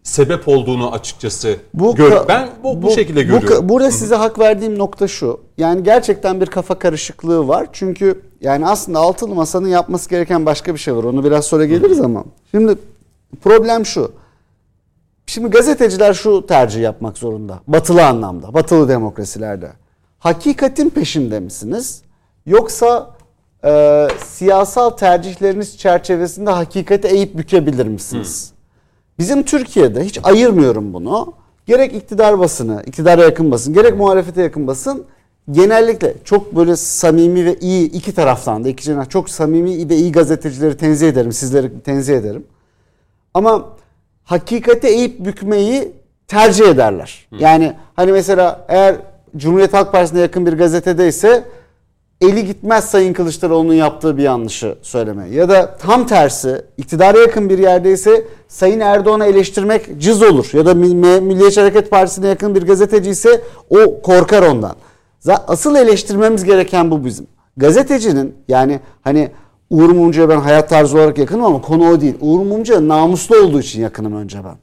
sebep 0.05 0.47
olduğunu 0.47 0.91
açıkçası 0.91 1.57
gör- 1.73 2.11
ka- 2.11 2.27
ben 2.27 2.49
bu, 2.63 2.81
bu, 2.81 2.91
şekilde 2.91 3.21
ka- 3.21 3.23
görüyorum. 3.27 3.69
burada 3.69 3.91
size 3.91 4.15
hak 4.15 4.39
verdiğim 4.39 4.79
nokta 4.79 5.07
şu. 5.07 5.39
Yani 5.57 5.83
gerçekten 5.83 6.41
bir 6.41 6.45
kafa 6.45 6.79
karışıklığı 6.79 7.47
var. 7.47 7.67
Çünkü 7.73 8.21
yani 8.41 8.67
aslında 8.67 8.99
altılı 8.99 9.35
masanın 9.35 9.67
yapması 9.67 10.09
gereken 10.09 10.45
başka 10.45 10.73
bir 10.73 10.79
şey 10.79 10.95
var. 10.95 11.03
Onu 11.03 11.23
biraz 11.23 11.45
sonra 11.45 11.65
geliriz 11.65 12.01
ama. 12.01 12.23
Şimdi 12.51 12.75
problem 13.43 13.85
şu. 13.85 14.11
Şimdi 15.25 15.47
gazeteciler 15.49 16.13
şu 16.13 16.45
tercih 16.47 16.81
yapmak 16.81 17.17
zorunda. 17.17 17.59
Batılı 17.67 18.05
anlamda, 18.05 18.53
batılı 18.53 18.89
demokrasilerde. 18.89 19.71
Hakikatin 20.19 20.89
peşinde 20.89 21.39
misiniz? 21.39 22.01
Yoksa 22.45 23.15
e, 23.65 24.07
siyasal 24.25 24.89
tercihleriniz 24.89 25.77
çerçevesinde 25.77 26.49
hakikati 26.49 27.07
eğip 27.07 27.37
bükebilir 27.37 27.85
misiniz? 27.87 28.51
Bizim 29.19 29.43
Türkiye'de 29.43 30.03
hiç 30.03 30.19
ayırmıyorum 30.23 30.93
bunu. 30.93 31.33
Gerek 31.65 31.93
iktidar 31.93 32.39
basını, 32.39 32.83
iktidara 32.85 33.23
yakın 33.23 33.51
basın, 33.51 33.73
gerek 33.73 33.97
muhalefete 33.97 34.41
yakın 34.41 34.67
basın 34.67 35.05
genellikle 35.51 36.13
çok 36.23 36.55
böyle 36.55 36.75
samimi 36.75 37.45
ve 37.45 37.55
iyi 37.59 37.91
iki 37.91 38.13
taraftan 38.15 38.63
da 38.63 38.69
iki 38.69 38.83
cenah 38.83 39.09
çok 39.09 39.29
samimi 39.29 39.89
ve 39.89 39.95
iyi 39.95 40.11
gazetecileri 40.11 40.77
tenzih 40.77 41.09
ederim, 41.09 41.31
sizleri 41.31 41.79
tenzih 41.79 42.15
ederim. 42.15 42.43
Ama 43.33 43.65
hakikate 44.23 44.89
eğip 44.89 45.25
bükmeyi 45.25 45.91
tercih 46.27 46.67
ederler. 46.67 47.27
Yani 47.39 47.73
hani 47.95 48.11
mesela 48.11 48.65
eğer 48.67 48.95
Cumhuriyet 49.37 49.73
Halk 49.73 49.91
Partisi'ne 49.91 50.19
yakın 50.19 50.45
bir 50.45 50.53
gazetedeyse 50.53 51.43
eli 52.21 52.45
gitmez 52.45 52.85
Sayın 52.85 53.13
Kılıçdaroğlu'nun 53.13 53.73
yaptığı 53.73 54.17
bir 54.17 54.23
yanlışı 54.23 54.75
söyleme. 54.81 55.29
Ya 55.29 55.49
da 55.49 55.77
tam 55.77 56.07
tersi 56.07 56.61
iktidara 56.77 57.17
yakın 57.17 57.49
bir 57.49 57.57
yerdeyse 57.57 58.25
Sayın 58.47 58.79
Erdoğan'ı 58.79 59.25
eleştirmek 59.25 59.99
cız 59.99 60.23
olur. 60.23 60.49
Ya 60.53 60.65
da 60.65 60.71
Mill- 60.71 61.21
Milliyetçi 61.21 61.61
Hareket 61.61 61.91
Partisi'ne 61.91 62.27
yakın 62.27 62.55
bir 62.55 62.61
gazeteci 62.67 63.09
ise 63.09 63.41
o 63.69 64.01
korkar 64.01 64.43
ondan. 64.43 64.75
Asıl 65.47 65.75
eleştirmemiz 65.75 66.43
gereken 66.43 66.91
bu 66.91 67.05
bizim. 67.05 67.27
Gazetecinin 67.57 68.35
yani 68.47 68.79
hani 69.01 69.31
Uğur 69.69 69.89
Mumcu'ya 69.89 70.29
ben 70.29 70.39
hayat 70.39 70.69
tarzı 70.69 70.97
olarak 70.97 71.17
yakınım 71.17 71.45
ama 71.45 71.61
konu 71.61 71.89
o 71.91 72.01
değil. 72.01 72.15
Uğur 72.21 72.39
Mumcu'ya 72.39 72.87
namuslu 72.87 73.37
olduğu 73.37 73.59
için 73.59 73.81
yakınım 73.81 74.15
önce 74.15 74.37
ben. 74.43 74.55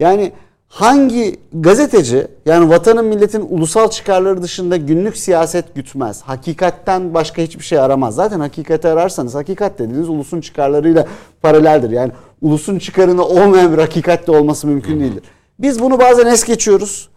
Yani 0.00 0.32
hangi 0.72 1.36
gazeteci 1.52 2.26
yani 2.46 2.70
vatanın 2.70 3.04
milletin 3.04 3.46
ulusal 3.50 3.90
çıkarları 3.90 4.42
dışında 4.42 4.76
günlük 4.76 5.16
siyaset 5.16 5.74
gütmez. 5.74 6.22
Hakikatten 6.22 7.14
başka 7.14 7.42
hiçbir 7.42 7.64
şey 7.64 7.78
aramaz. 7.78 8.14
Zaten 8.14 8.40
hakikati 8.40 8.88
ararsanız 8.88 9.34
hakikat 9.34 9.78
dediğiniz 9.78 10.08
ulusun 10.08 10.40
çıkarlarıyla 10.40 11.06
paraleldir. 11.42 11.90
Yani 11.90 12.12
ulusun 12.40 12.78
çıkarına 12.78 13.22
olmayan 13.22 13.72
bir 13.72 13.78
hakikat 13.78 14.26
de 14.26 14.32
olması 14.32 14.66
mümkün 14.66 15.00
değildir. 15.00 15.22
Biz 15.58 15.82
bunu 15.82 15.98
bazen 15.98 16.26
es 16.26 16.44
geçiyoruz. 16.44 17.08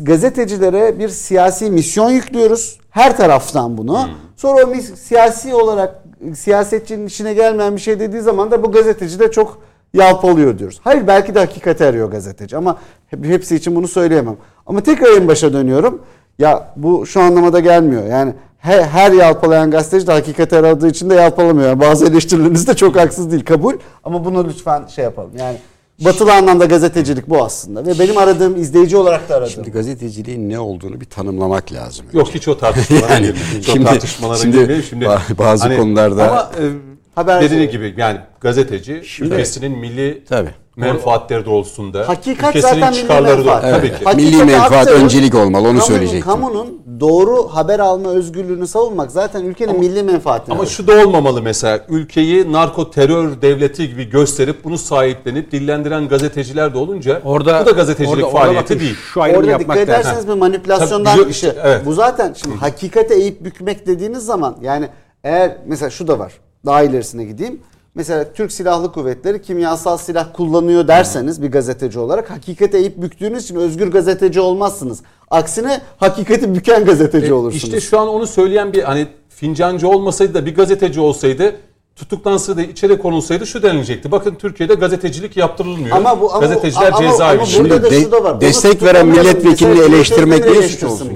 Gazetecilere 0.00 0.98
bir 0.98 1.08
siyasi 1.08 1.70
misyon 1.70 2.10
yüklüyoruz. 2.10 2.78
Her 2.90 3.16
taraftan 3.16 3.78
bunu. 3.78 4.08
Sonra 4.36 4.66
o 4.66 4.74
siyasi 4.96 5.54
olarak 5.54 6.04
siyasetçinin 6.34 7.06
işine 7.06 7.34
gelmeyen 7.34 7.76
bir 7.76 7.80
şey 7.80 8.00
dediği 8.00 8.20
zaman 8.20 8.50
da 8.50 8.62
bu 8.62 8.72
gazeteci 8.72 9.18
de 9.18 9.30
çok 9.30 9.58
yalpalıyor 9.94 10.58
diyoruz. 10.58 10.80
Hayır 10.84 11.06
belki 11.06 11.34
de 11.34 11.38
hakikati 11.38 11.84
arıyor 11.84 12.10
gazeteci 12.10 12.56
ama 12.56 12.76
hep- 13.06 13.24
hepsi 13.24 13.56
için 13.56 13.76
bunu 13.76 13.88
söyleyemem. 13.88 14.36
Ama 14.66 14.80
tekrar 14.80 15.16
en 15.16 15.28
başa 15.28 15.52
dönüyorum. 15.52 16.00
Ya 16.38 16.72
bu 16.76 17.06
şu 17.06 17.20
anlamada 17.20 17.60
gelmiyor. 17.60 18.06
Yani 18.06 18.32
her, 18.58 18.82
her 18.82 19.12
yalpalayan 19.12 19.70
gazeteci 19.70 20.06
de 20.06 20.12
hakikati 20.12 20.56
aradığı 20.56 20.88
için 20.88 21.10
de 21.10 21.14
yalpalamıyor. 21.14 21.68
Yani 21.68 21.80
bazı 21.80 22.06
eleştirileriniz 22.06 22.66
de 22.68 22.74
çok 22.74 22.96
haksız 22.96 23.30
değil 23.32 23.44
kabul. 23.44 23.74
Ama 24.04 24.24
bunu 24.24 24.48
lütfen 24.48 24.86
şey 24.86 25.04
yapalım. 25.04 25.30
Yani 25.38 25.56
batılı 26.04 26.32
anlamda 26.34 26.64
gazetecilik 26.64 27.28
bu 27.30 27.44
aslında. 27.44 27.86
Ve 27.86 27.98
benim 27.98 28.18
aradığım 28.18 28.56
izleyici 28.56 28.96
olarak 28.96 29.28
da 29.28 29.34
aradığım. 29.34 29.50
Şimdi 29.50 29.70
gazeteciliğin 29.70 30.50
ne 30.50 30.58
olduğunu 30.58 31.00
bir 31.00 31.04
tanımlamak 31.06 31.72
lazım. 31.72 32.06
Yok 32.12 32.28
hiç 32.34 32.48
o 32.48 32.58
tartışmalara 32.58 33.12
Yani 33.14 33.26
girmeyin. 33.26 33.46
Hiç 33.58 33.68
o 33.68 33.72
şimdi- 33.72 33.84
tartışmalara 33.86 34.38
şimdi. 34.38 34.82
Şimdi 34.90 35.04
ba- 35.04 35.38
bazı 35.38 35.76
konularda- 35.76 36.30
ama 36.30 36.50
e, 36.60 36.93
Haber- 37.14 37.40
dediği 37.42 37.68
gibi 37.70 37.94
yani 37.96 38.18
gazeteci 38.40 38.92
ülkesinin 39.20 39.78
milli 39.78 40.24
Tabii. 40.28 40.50
menfaatleri 40.76 41.44
doğrultusunda 41.46 42.08
Hakikat 42.08 42.56
ülkesinin 42.56 42.80
zaten 42.80 42.92
milli 42.92 43.00
çıkarları 43.00 43.36
menfaat. 43.36 43.62
da 43.62 43.68
Evet, 43.78 43.94
tabii 44.04 44.16
ki. 44.20 44.22
Milli 44.32 44.44
menfaat 44.44 44.86
öncelik 44.88 45.34
olmalı, 45.34 45.68
onu 45.68 45.78
Kamunun- 45.78 45.86
söyleyecektim. 45.86 46.30
Kamunun 46.30 46.82
doğru 47.00 47.48
haber 47.48 47.78
alma 47.78 48.10
özgürlüğünü 48.10 48.66
savunmak 48.66 49.10
zaten 49.10 49.44
ülkenin 49.44 49.80
milli 49.80 50.02
menfaatine. 50.02 50.54
Ama 50.54 50.66
şu 50.66 50.86
da 50.86 50.92
olmamalı 51.06 51.42
mesela 51.42 51.80
ülkeyi 51.88 52.52
narko 52.52 52.90
terör 52.90 53.42
devleti 53.42 53.88
gibi 53.88 54.10
gösterip 54.10 54.64
bunu 54.64 54.78
sahiplenip 54.78 55.52
dillendiren 55.52 56.08
gazeteciler 56.08 56.74
de 56.74 56.78
olunca 56.78 57.20
Orada 57.24 57.62
bu 57.62 57.66
da 57.66 57.70
gazetecilik 57.70 58.14
orada- 58.14 58.26
orada 58.26 58.38
faaliyeti 58.38 58.64
bakın 58.64 58.80
değil. 58.80 58.96
Şu 59.14 59.22
ayrımı 59.22 59.38
Orada 59.40 59.50
yapmak 59.50 59.76
dikkat 59.76 59.88
lazım. 59.88 60.10
ederseniz 60.10 60.28
bir 60.28 60.38
manipülasyondan 60.40 61.18
Tabii, 61.18 61.34
şey. 61.34 61.50
evet. 61.62 61.86
Bu 61.86 61.92
zaten 61.92 62.34
şimdi 62.42 62.56
hakikate 62.56 63.14
eğip 63.14 63.44
bükmek 63.44 63.86
dediğiniz 63.86 64.24
zaman 64.26 64.56
yani 64.62 64.88
eğer 65.24 65.56
mesela 65.66 65.90
şu 65.90 66.08
da 66.08 66.18
var. 66.18 66.32
Daha 66.66 66.82
ilerisine 66.82 67.24
gideyim. 67.24 67.60
Mesela 67.94 68.32
Türk 68.32 68.52
Silahlı 68.52 68.92
Kuvvetleri 68.92 69.42
kimyasal 69.42 69.96
silah 69.96 70.26
kullanıyor 70.32 70.88
derseniz 70.88 71.42
bir 71.42 71.50
gazeteci 71.50 71.98
olarak 71.98 72.30
hakikate 72.30 72.78
eğip 72.78 73.02
büktüğünüz 73.02 73.44
için 73.44 73.56
özgür 73.56 73.88
gazeteci 73.92 74.40
olmazsınız. 74.40 75.02
Aksine 75.30 75.80
hakikati 75.96 76.54
büken 76.54 76.84
gazeteci 76.84 77.26
E, 77.26 77.32
olursunuz. 77.32 77.64
İşte 77.64 77.80
şu 77.80 78.00
an 78.00 78.08
onu 78.08 78.26
söyleyen 78.26 78.72
bir 78.72 78.82
hani 78.82 79.06
fincancı 79.28 79.88
olmasaydı 79.88 80.34
da 80.34 80.46
bir 80.46 80.54
gazeteci 80.54 81.00
olsaydı 81.00 81.56
tutuklansaydı 81.96 82.62
içeri 82.62 82.98
konulsaydı 82.98 83.46
şu 83.46 83.62
denilecekti. 83.62 84.12
Bakın 84.12 84.34
Türkiye'de 84.34 84.74
gazetecilik 84.74 85.36
yaptırılmıyor. 85.36 85.96
Ama 85.96 86.20
bu- 86.20 86.30
ama- 86.34 86.40
Gazeteciler 86.46 86.92
ama- 86.92 86.98
cezaevi. 87.10 87.36
ama 87.38 87.46
Şimdi- 87.46 87.70
burada 87.70 87.82
da 87.82 87.90
de- 87.90 88.00
şu 88.00 88.12
da 88.12 88.24
var. 88.24 88.32
Bunu 88.34 88.40
destek 88.40 88.82
veren 88.82 89.06
milletvekilini 89.06 89.80
eleştirmek 89.80 90.46
niye 90.50 90.62
suç 90.68 90.82
olsun 90.84 91.10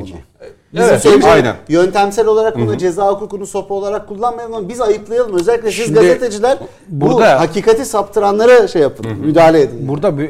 Bizim 0.73 0.89
Evet, 0.89 1.03
söyleyeceğim 1.03 1.35
aynen. 1.37 1.57
yöntemsel 1.69 2.27
olarak 2.27 2.57
bunu 2.59 2.79
ceza 2.79 3.09
hukukunu 3.13 3.47
sopa 3.47 3.75
olarak 3.75 4.09
kullanmayalım 4.09 4.55
ama 4.55 4.69
biz 4.69 4.81
ayıplayalım. 4.81 5.35
Özellikle 5.39 5.71
siz 5.71 5.85
Şimdi 5.87 5.95
gazeteciler 6.01 6.59
bu 6.89 7.07
burada- 7.11 7.41
hakikati 7.41 7.85
saptıranlara 7.85 8.69
şey 8.69 8.83
yapın, 8.83 9.07
müdahale 9.17 9.61
edin. 9.61 9.89
Burada 9.89 10.23
e, 10.23 10.27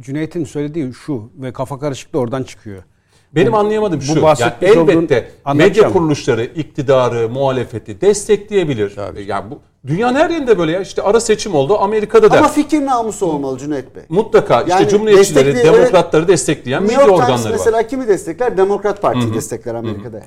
Cüneyt'in 0.00 0.44
söylediği 0.44 0.92
şu 0.94 1.30
ve 1.36 1.52
kafa 1.52 1.78
karışıklığı 1.78 2.18
oradan 2.18 2.42
çıkıyor. 2.42 2.82
Benim 3.34 3.54
anlayamadığım 3.54 3.98
bu 4.00 4.02
şu. 4.02 4.10
Yani 4.12 4.22
bahsetmiş 4.22 4.70
olduğun- 4.70 4.88
elbette 4.92 5.30
medya 5.54 5.92
kuruluşları 5.92 6.44
iktidarı, 6.44 7.28
muhalefeti 7.28 8.00
destekleyebilir. 8.00 8.94
Tabii. 8.94 9.24
Yani 9.24 9.50
bu 9.50 9.58
dünyanın 9.86 10.14
her 10.18 10.30
yerinde 10.30 10.58
böyle 10.58 10.72
ya. 10.72 10.80
İşte 10.80 11.02
ara 11.02 11.20
seçim 11.20 11.54
oldu 11.54 11.78
Amerika'da 11.78 12.30
da. 12.30 12.38
Ama 12.38 12.48
fikir 12.48 12.86
namusu 12.86 13.26
olmalı 13.26 13.58
Cüneyt 13.58 13.96
Bey. 13.96 14.02
Mutlaka 14.08 14.60
işte 14.62 14.72
Yani 14.74 14.88
cumhuriyetçileri, 14.88 15.48
destekli- 15.54 15.64
demokratları 15.64 16.28
destekleyen 16.28 16.82
New 16.82 16.96
medya 16.96 17.06
York 17.06 17.16
Times 17.26 17.30
organları 17.40 17.52
var. 17.52 17.58
mesela 17.58 17.86
kimi 17.86 18.08
destekler? 18.08 18.56
Demokrat 18.56 19.02
Parti'yi 19.02 19.34
destekler 19.34 19.74
Amerika'da. 19.74 20.22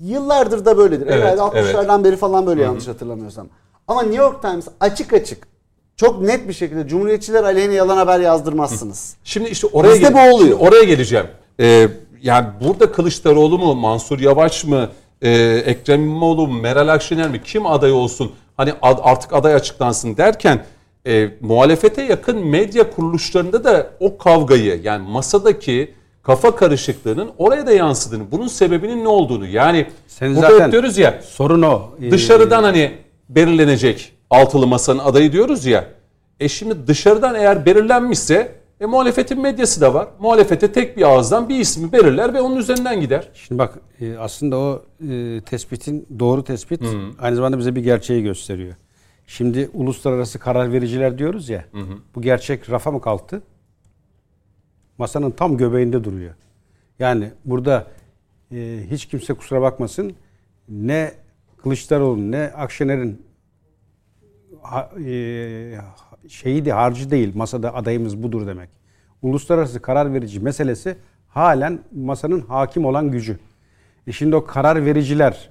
Yıllardır 0.00 0.64
da 0.64 0.78
böyledir. 0.78 1.06
Evet, 1.06 1.24
Herhalde 1.24 1.40
60'lardan 1.40 2.04
beri 2.04 2.16
falan 2.16 2.46
böyle 2.46 2.62
yanlış 2.62 2.88
hatırlamıyorsam. 2.88 3.48
Ama 3.88 4.02
New 4.02 4.16
York 4.22 4.42
Times 4.42 4.64
açık 4.80 5.12
açık 5.12 5.48
çok 5.96 6.20
net 6.22 6.48
bir 6.48 6.52
şekilde 6.52 6.88
Cumhuriyetçiler 6.88 7.42
aleyhine 7.44 7.74
yalan 7.74 7.96
haber 7.96 8.20
yazdırmazsınız. 8.20 9.14
Şimdi 9.24 9.48
işte 9.48 9.66
oraya 9.72 9.94
Bizde 9.94 10.08
gel- 10.08 10.14
bu 10.14 10.34
oluyor. 10.34 10.58
Şimdi 10.58 10.68
oraya 10.68 10.84
geleceğim. 10.84 11.26
Ee, 11.60 11.88
yani 12.22 12.46
burada 12.64 12.92
Kılıçdaroğlu 12.92 13.58
mu, 13.58 13.74
Mansur 13.74 14.18
Yavaş 14.20 14.64
mı, 14.64 14.88
e, 15.22 15.30
Ekrem 15.66 16.02
İmamoğlu 16.02 16.46
mu, 16.46 16.60
Meral 16.60 16.88
Akşener 16.88 17.28
mi 17.30 17.42
kim 17.42 17.66
aday 17.66 17.92
olsun? 17.92 18.32
Hani 18.56 18.72
ad- 18.82 19.00
artık 19.02 19.32
aday 19.32 19.54
açıklansın 19.54 20.16
derken 20.16 20.64
e, 21.06 21.28
muhalefete 21.40 22.02
yakın 22.02 22.46
medya 22.46 22.90
kuruluşlarında 22.90 23.64
da 23.64 23.90
o 24.00 24.18
kavgayı 24.18 24.80
yani 24.82 25.08
masadaki 25.08 25.94
kafa 26.22 26.56
karışıklığının 26.56 27.30
oraya 27.38 27.66
da 27.66 27.72
yansıdığını, 27.72 28.30
bunun 28.32 28.46
sebebinin 28.48 29.04
ne 29.04 29.08
olduğunu 29.08 29.46
yani 29.46 29.86
Sen 30.06 30.36
burada 30.36 30.50
zaten 30.50 30.72
diyoruz 30.72 30.98
ya 30.98 31.20
sorun 31.24 31.62
o. 31.62 31.82
Ee, 32.02 32.10
dışarıdan 32.10 32.62
hani 32.62 32.92
belirlenecek 33.28 34.12
altılı 34.30 34.66
masanın 34.66 34.98
adayı 34.98 35.32
diyoruz 35.32 35.66
ya. 35.66 35.84
E 36.40 36.48
şimdi 36.48 36.86
dışarıdan 36.86 37.34
eğer 37.34 37.66
belirlenmişse 37.66 38.52
e, 38.80 38.86
muhalefetin 38.86 39.40
medyası 39.42 39.80
da 39.80 39.94
var. 39.94 40.08
Muhalefete 40.18 40.72
tek 40.72 40.96
bir 40.96 41.02
ağızdan 41.02 41.48
bir 41.48 41.60
ismi 41.60 41.92
belirler 41.92 42.34
ve 42.34 42.40
onun 42.40 42.56
üzerinden 42.56 43.00
gider. 43.00 43.28
Şimdi 43.34 43.58
bak 43.58 43.78
e, 44.00 44.16
aslında 44.16 44.58
o 44.58 44.82
e, 45.08 45.40
tespitin 45.46 46.06
doğru 46.18 46.44
tespit 46.44 46.82
aynı 47.18 47.36
zamanda 47.36 47.58
bize 47.58 47.74
bir 47.74 47.82
gerçeği 47.82 48.22
gösteriyor. 48.22 48.74
Şimdi 49.26 49.70
uluslararası 49.72 50.38
karar 50.38 50.72
vericiler 50.72 51.18
diyoruz 51.18 51.48
ya. 51.48 51.64
Bu 52.14 52.22
gerçek 52.22 52.70
rafa 52.70 52.90
mı 52.90 53.00
kalktı? 53.00 53.42
Masanın 54.98 55.30
tam 55.30 55.56
göbeğinde 55.56 56.04
duruyor. 56.04 56.34
Yani 56.98 57.30
burada 57.44 57.86
e, 58.52 58.80
hiç 58.90 59.06
kimse 59.06 59.34
kusura 59.34 59.60
bakmasın 59.62 60.12
ne 60.68 61.12
Kılıçdaroğlu 61.62 62.30
ne 62.30 62.52
Akşener'in 62.56 63.22
ha- 64.62 64.90
e, 65.06 65.10
şeyi 66.28 66.64
de 66.64 66.72
harcı 66.72 67.10
değil 67.10 67.36
masada 67.36 67.74
adayımız 67.74 68.22
budur 68.22 68.46
demek. 68.46 68.68
Uluslararası 69.22 69.82
karar 69.82 70.14
verici 70.14 70.40
meselesi 70.40 70.96
halen 71.28 71.78
masanın 71.94 72.40
hakim 72.40 72.84
olan 72.84 73.10
gücü. 73.10 73.38
E 74.06 74.12
şimdi 74.12 74.36
o 74.36 74.44
karar 74.44 74.84
vericiler 74.84 75.50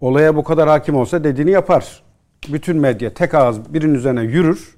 olaya 0.00 0.36
bu 0.36 0.44
kadar 0.44 0.68
hakim 0.68 0.96
olsa 0.96 1.24
dediğini 1.24 1.50
yapar. 1.50 2.02
Bütün 2.48 2.76
medya 2.76 3.14
tek 3.14 3.34
ağız 3.34 3.74
birinin 3.74 3.94
üzerine 3.94 4.22
yürür. 4.22 4.74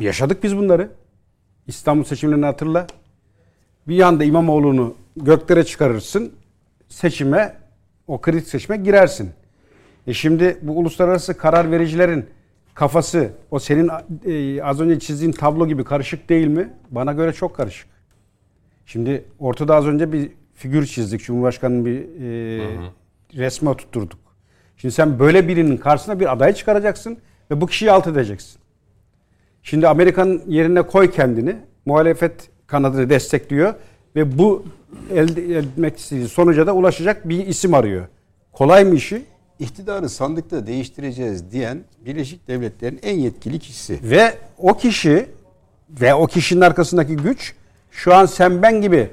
Yaşadık 0.00 0.42
biz 0.42 0.56
bunları. 0.56 0.90
İstanbul 1.66 2.04
seçimlerini 2.04 2.44
hatırla. 2.44 2.86
Bir 3.88 3.94
yanda 3.94 4.24
İmamoğlu'nu 4.24 4.94
göklere 5.16 5.64
çıkarırsın. 5.64 6.32
Seçime, 6.88 7.56
o 8.06 8.20
kritik 8.20 8.48
seçime 8.48 8.76
girersin. 8.76 9.30
E 10.06 10.14
şimdi 10.14 10.58
bu 10.62 10.78
uluslararası 10.78 11.36
karar 11.36 11.70
vericilerin 11.70 12.26
kafası 12.76 13.30
o 13.50 13.58
senin 13.58 13.90
e, 14.26 14.62
az 14.62 14.80
önce 14.80 14.98
çizdiğin 14.98 15.32
tablo 15.32 15.66
gibi 15.66 15.84
karışık 15.84 16.28
değil 16.28 16.46
mi? 16.46 16.72
Bana 16.90 17.12
göre 17.12 17.32
çok 17.32 17.56
karışık. 17.56 17.88
Şimdi 18.86 19.24
ortada 19.38 19.74
az 19.74 19.86
önce 19.86 20.12
bir 20.12 20.30
figür 20.54 20.86
çizdik. 20.86 21.24
Cumhurbaşkanı'nın 21.24 21.84
bir 21.84 22.00
e, 22.00 22.78
resme 23.34 23.74
tutturduk. 23.76 24.18
Şimdi 24.76 24.94
sen 24.94 25.18
böyle 25.18 25.48
birinin 25.48 25.76
karşısına 25.76 26.20
bir 26.20 26.32
aday 26.32 26.54
çıkaracaksın 26.54 27.18
ve 27.50 27.60
bu 27.60 27.66
kişiyi 27.66 27.90
alt 27.92 28.06
edeceksin. 28.06 28.60
Şimdi 29.62 29.88
Amerika'nın 29.88 30.42
yerine 30.46 30.82
koy 30.82 31.10
kendini. 31.10 31.56
Muhalefet 31.86 32.50
kanadını 32.66 33.10
destekliyor 33.10 33.74
ve 34.16 34.38
bu 34.38 34.64
elde 35.14 35.58
etmek 35.58 35.98
istediği 35.98 36.28
sonuca 36.28 36.66
da 36.66 36.74
ulaşacak 36.74 37.28
bir 37.28 37.46
isim 37.46 37.74
arıyor. 37.74 38.06
Kolay 38.52 38.84
mı 38.84 38.94
işi? 38.94 39.22
İktidarı 39.60 40.08
sandıkta 40.08 40.66
değiştireceğiz 40.66 41.50
diyen 41.52 41.84
Birleşik 41.98 42.48
Devletler'in 42.48 43.00
en 43.02 43.18
yetkili 43.18 43.58
kişisi. 43.58 44.00
Ve 44.02 44.34
o 44.58 44.74
kişi 44.76 45.26
ve 45.90 46.14
o 46.14 46.26
kişinin 46.26 46.60
arkasındaki 46.60 47.16
güç 47.16 47.54
şu 47.90 48.14
an 48.14 48.26
sen 48.26 48.62
ben 48.62 48.82
gibi 48.82 49.10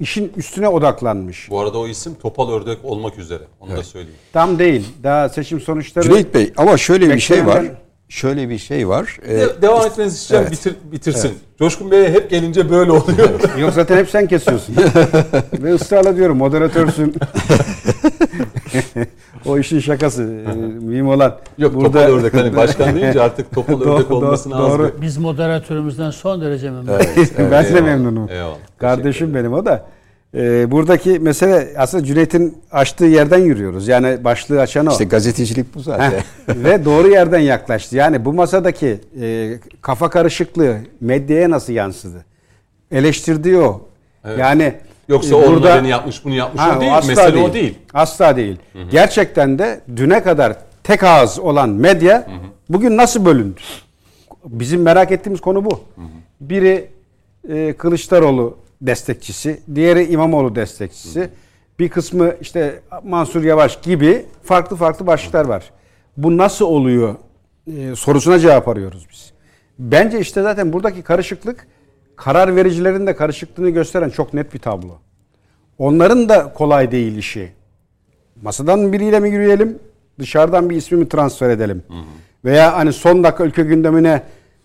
işin 0.00 0.32
üstüne 0.36 0.68
odaklanmış. 0.68 1.50
Bu 1.50 1.60
arada 1.60 1.78
o 1.78 1.88
isim 1.88 2.14
topal 2.14 2.50
ördek 2.52 2.78
olmak 2.84 3.18
üzere. 3.18 3.42
Onu 3.60 3.76
da 3.76 3.82
söyleyeyim. 3.82 4.18
Tam 4.32 4.58
değil. 4.58 4.86
Daha 5.02 5.28
seçim 5.28 5.60
sonuçları 5.60 6.04
Cüneyt 6.04 6.34
Bey 6.34 6.52
ama 6.56 6.76
şöyle 6.76 7.14
bir 7.14 7.20
şey 7.20 7.46
var. 7.46 7.64
Şöyle 8.08 8.48
bir 8.48 8.58
şey 8.58 8.88
var. 8.88 9.18
Ee, 9.26 9.36
De- 9.38 9.62
devam 9.62 9.86
etmenizi 9.86 10.16
isteyeceğim 10.16 10.52
evet. 10.52 10.66
bitir, 10.66 10.92
bitirsin. 10.92 11.32
Coşkun 11.58 11.90
Bey'e 11.90 12.10
hep 12.12 12.30
gelince 12.30 12.70
böyle 12.70 12.90
oluyor. 12.92 13.58
Yok 13.58 13.72
zaten 13.74 13.96
hep 13.96 14.10
sen 14.10 14.26
kesiyorsun. 14.26 14.74
Ve 15.62 15.74
ısrarla 15.74 16.16
diyorum 16.16 16.36
moderatörsün. 16.36 17.14
o 19.46 19.58
işin 19.58 19.80
şakası. 19.80 20.22
Ee, 20.22 20.52
Mühim 20.56 21.08
olan. 21.08 21.36
Yok 21.58 21.74
topal 21.74 22.00
ördek. 22.00 22.34
Hani 22.34 22.56
başkan 22.56 22.94
deyince 22.94 23.22
artık 23.22 23.54
topal 23.54 23.72
Doğru, 23.80 23.94
ördek 23.94 24.10
olmasına 24.10 24.58
doğru. 24.58 24.82
az 24.84 24.92
bir- 24.96 25.02
Biz 25.02 25.18
moderatörümüzden 25.18 26.10
son 26.10 26.40
derece 26.40 26.70
memnunuz. 26.70 27.06
ben 27.50 27.74
de 27.74 27.80
memnunum. 27.80 28.28
eyvallah. 28.30 28.56
Kardeşim 28.78 29.34
benim 29.34 29.52
o 29.52 29.64
da. 29.66 29.84
Ee, 30.36 30.70
buradaki 30.70 31.18
mesele 31.18 31.68
aslında 31.78 32.04
Cüneyt'in 32.04 32.58
açtığı 32.72 33.04
yerden 33.04 33.38
yürüyoruz. 33.38 33.88
Yani 33.88 34.24
başlığı 34.24 34.60
açan 34.60 34.86
o. 34.86 34.90
işte 34.90 35.04
gazetecilik 35.04 35.74
bu 35.74 35.80
zaten. 35.80 36.12
Ve 36.48 36.84
doğru 36.84 37.08
yerden 37.08 37.38
yaklaştı. 37.38 37.96
Yani 37.96 38.24
bu 38.24 38.32
masadaki 38.32 39.00
e, 39.20 39.52
kafa 39.82 40.10
karışıklığı 40.10 40.76
medyaya 41.00 41.50
nasıl 41.50 41.72
yansıdı? 41.72 42.24
Eleştirdiği 42.90 43.58
o. 43.58 43.88
Yani 44.38 44.74
Yoksa 45.08 45.36
e, 45.36 45.48
burada... 45.48 45.76
beni 45.76 45.88
yapmış 45.88 46.24
bunu 46.24 46.34
yapmış 46.34 46.62
Ha, 46.62 46.74
o 46.76 46.80
değil. 46.80 46.96
asla 46.96 47.08
Mesele 47.08 47.38
o 47.38 47.52
değil. 47.52 47.78
Asla 47.94 48.36
değil. 48.36 48.56
Gerçekten 48.90 49.58
de 49.58 49.80
düne 49.96 50.22
kadar 50.22 50.56
tek 50.84 51.02
ağız 51.02 51.38
olan 51.38 51.68
medya 51.68 52.26
bugün 52.68 52.96
nasıl 52.96 53.24
bölündü? 53.24 53.60
Bizim 54.44 54.82
merak 54.82 55.12
ettiğimiz 55.12 55.40
konu 55.40 55.64
bu. 55.64 55.80
Biri 56.40 56.88
e, 57.48 57.72
Kılıçdaroğlu 57.72 58.56
destekçisi, 58.82 59.60
diğeri 59.74 60.04
İmamoğlu 60.04 60.54
destekçisi. 60.54 61.30
Bir 61.78 61.88
kısmı 61.88 62.34
işte 62.40 62.80
Mansur 63.04 63.44
Yavaş 63.44 63.80
gibi 63.80 64.26
farklı 64.42 64.76
farklı 64.76 65.06
başlıklar 65.06 65.44
var. 65.44 65.70
Bu 66.16 66.36
nasıl 66.36 66.64
oluyor 66.64 67.14
e, 67.76 67.96
sorusuna 67.96 68.38
cevap 68.38 68.68
arıyoruz 68.68 69.06
biz. 69.10 69.32
Bence 69.78 70.20
işte 70.20 70.42
zaten 70.42 70.72
buradaki 70.72 71.02
karışıklık 71.02 71.66
karar 72.16 72.56
vericilerin 72.56 73.06
de 73.06 73.16
karışıklığını 73.16 73.70
gösteren 73.70 74.10
çok 74.10 74.34
net 74.34 74.54
bir 74.54 74.58
tablo. 74.58 74.98
Onların 75.78 76.28
da 76.28 76.52
kolay 76.52 76.90
değil 76.90 77.16
işi. 77.16 77.52
Masadan 78.42 78.92
biriyle 78.92 79.20
mi 79.20 79.30
yürüyelim, 79.30 79.78
dışarıdan 80.18 80.70
bir 80.70 80.76
ismi 80.76 80.98
mi 80.98 81.08
transfer 81.08 81.50
edelim? 81.50 81.82
Veya 82.44 82.76
hani 82.76 82.92
son 82.92 83.24
dakika 83.24 83.44
ülke 83.44 83.62
gündemine 83.62 84.22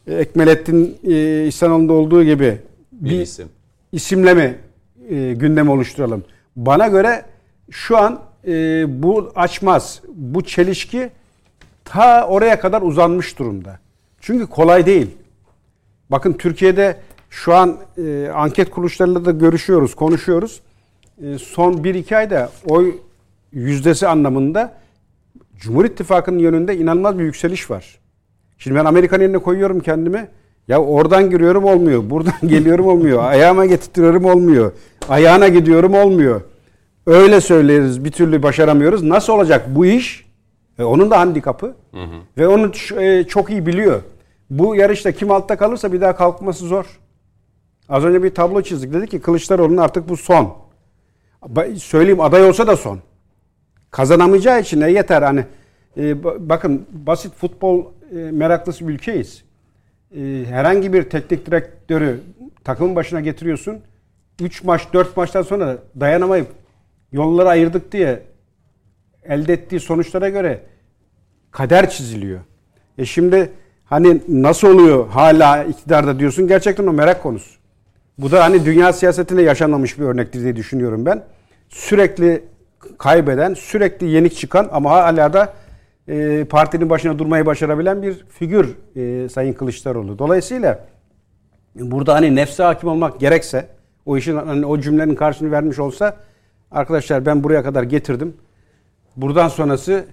e, 0.07 0.13
Ekmelettin 0.15 0.97
e, 1.03 1.45
İhsanoğlu'nda 1.47 1.93
olduğu 1.93 2.23
gibi 2.23 2.57
Bir 2.91 3.21
isim. 3.21 3.47
İsimle 3.91 4.59
e, 5.09 5.33
gündem 5.33 5.69
oluşturalım? 5.69 6.23
Bana 6.55 6.87
göre 6.87 7.25
şu 7.71 7.97
an 7.97 8.21
e, 8.47 8.51
bu 9.03 9.31
açmaz. 9.35 10.01
Bu 10.07 10.43
çelişki 10.43 11.09
ta 11.85 12.27
oraya 12.27 12.59
kadar 12.59 12.81
uzanmış 12.81 13.39
durumda. 13.39 13.79
Çünkü 14.21 14.47
kolay 14.47 14.85
değil. 14.85 15.09
Bakın 16.09 16.33
Türkiye'de 16.33 16.97
şu 17.29 17.53
an 17.55 17.77
e, 17.97 18.29
anket 18.33 18.69
kuruluşlarıyla 18.69 19.25
da 19.25 19.31
görüşüyoruz, 19.31 19.95
konuşuyoruz. 19.95 20.61
E, 21.23 21.37
son 21.37 21.73
1-2 21.73 22.17
ayda 22.17 22.51
oy 22.65 22.95
yüzdesi 23.51 24.07
anlamında 24.07 24.73
Cumhur 25.55 25.85
İttifakı'nın 25.85 26.39
yönünde 26.39 26.77
inanılmaz 26.77 27.19
bir 27.19 27.23
yükseliş 27.23 27.71
var. 27.71 27.99
Şimdi 28.57 28.77
ben 28.77 28.85
Amerika'nın 28.85 29.23
yerine 29.23 29.37
koyuyorum 29.37 29.79
kendimi. 29.79 30.27
Ya 30.71 30.81
oradan 30.81 31.29
giriyorum 31.29 31.63
olmuyor. 31.63 32.09
Buradan 32.09 32.33
geliyorum 32.47 32.87
olmuyor. 32.87 33.23
Ayağıma 33.23 33.65
getirtiyorum 33.65 34.25
olmuyor. 34.25 34.71
Ayağına 35.09 35.47
gidiyorum 35.47 35.93
olmuyor. 35.93 36.41
Öyle 37.07 37.41
söyleriz 37.41 38.05
bir 38.05 38.11
türlü 38.11 38.43
başaramıyoruz. 38.43 39.03
Nasıl 39.03 39.33
olacak 39.33 39.65
bu 39.75 39.85
iş? 39.85 40.25
E, 40.79 40.83
onun 40.83 41.11
da 41.11 41.19
handikapı. 41.19 41.75
Ve 42.37 42.47
onu 42.47 42.71
e, 43.01 43.23
çok 43.23 43.49
iyi 43.49 43.65
biliyor. 43.65 44.01
Bu 44.49 44.75
yarışta 44.75 45.11
kim 45.11 45.31
altta 45.31 45.57
kalırsa 45.57 45.93
bir 45.93 46.01
daha 46.01 46.15
kalkması 46.15 46.65
zor. 46.65 46.85
Az 47.89 48.03
önce 48.05 48.23
bir 48.23 48.35
tablo 48.35 48.61
çizdik. 48.61 48.93
Dedi 48.93 49.07
ki 49.07 49.19
Kılıçdaroğlu'nun 49.21 49.77
artık 49.77 50.09
bu 50.09 50.17
son. 50.17 50.53
Söyleyeyim 51.77 52.21
aday 52.21 52.43
olsa 52.49 52.67
da 52.67 52.75
son. 52.77 52.99
Kazanamayacağı 53.91 54.61
için 54.61 54.79
ne 54.79 54.91
yeter 54.91 55.21
hani 55.21 55.45
e, 55.97 56.01
ba- 56.01 56.49
bakın 56.49 56.85
basit 56.91 57.33
futbol 57.35 57.85
e, 58.11 58.15
meraklısı 58.15 58.87
bir 58.87 58.93
ülkeyiz. 58.93 59.43
E, 60.15 60.45
herhangi 60.45 60.93
bir 60.93 61.03
teknik 61.03 61.45
direktörü 61.45 62.19
takımın 62.63 62.95
başına 62.95 63.19
getiriyorsun. 63.19 63.79
3 64.41 64.63
maç 64.63 64.81
4 64.93 65.17
maçtan 65.17 65.41
sonra 65.41 65.77
dayanamayıp 65.99 66.47
yolları 67.11 67.49
ayırdık 67.49 67.91
diye 67.91 68.23
elde 69.23 69.53
ettiği 69.53 69.79
sonuçlara 69.79 70.29
göre 70.29 70.63
kader 71.51 71.89
çiziliyor. 71.89 72.39
E 72.97 73.05
şimdi 73.05 73.51
hani 73.85 74.21
nasıl 74.27 74.67
oluyor 74.67 75.07
hala 75.07 75.63
iktidarda 75.63 76.19
diyorsun 76.19 76.47
gerçekten 76.47 76.87
o 76.87 76.93
merak 76.93 77.23
konusu. 77.23 77.59
Bu 78.17 78.31
da 78.31 78.43
hani 78.43 78.65
dünya 78.65 78.93
siyasetinde 78.93 79.41
yaşanmamış 79.41 79.99
bir 79.99 80.03
örnektir 80.03 80.43
diye 80.43 80.55
düşünüyorum 80.55 81.05
ben. 81.05 81.23
Sürekli 81.69 82.43
kaybeden, 82.97 83.53
sürekli 83.53 84.07
yenik 84.07 84.35
çıkan 84.35 84.69
ama 84.71 84.91
hala 84.91 85.33
da 85.33 85.53
e, 86.07 86.45
partinin 86.49 86.89
başına 86.89 87.19
durmayı 87.19 87.45
başarabilen 87.45 88.01
bir 88.01 88.25
figür 88.29 88.75
e, 88.95 89.29
Sayın 89.29 89.53
Kılıçdaroğlu. 89.53 90.19
Dolayısıyla 90.19 90.85
burada 91.75 92.13
hani 92.13 92.35
nefse 92.35 92.63
hakim 92.63 92.89
olmak 92.89 93.19
gerekse 93.19 93.67
o 94.05 94.17
işin 94.17 94.35
hani 94.35 94.65
o 94.65 94.79
cümlenin 94.79 95.15
karşını 95.15 95.51
vermiş 95.51 95.79
olsa 95.79 96.17
arkadaşlar 96.71 97.25
ben 97.25 97.43
buraya 97.43 97.63
kadar 97.63 97.83
getirdim. 97.83 98.33
Buradan 99.15 99.47
sonrası 99.47 100.05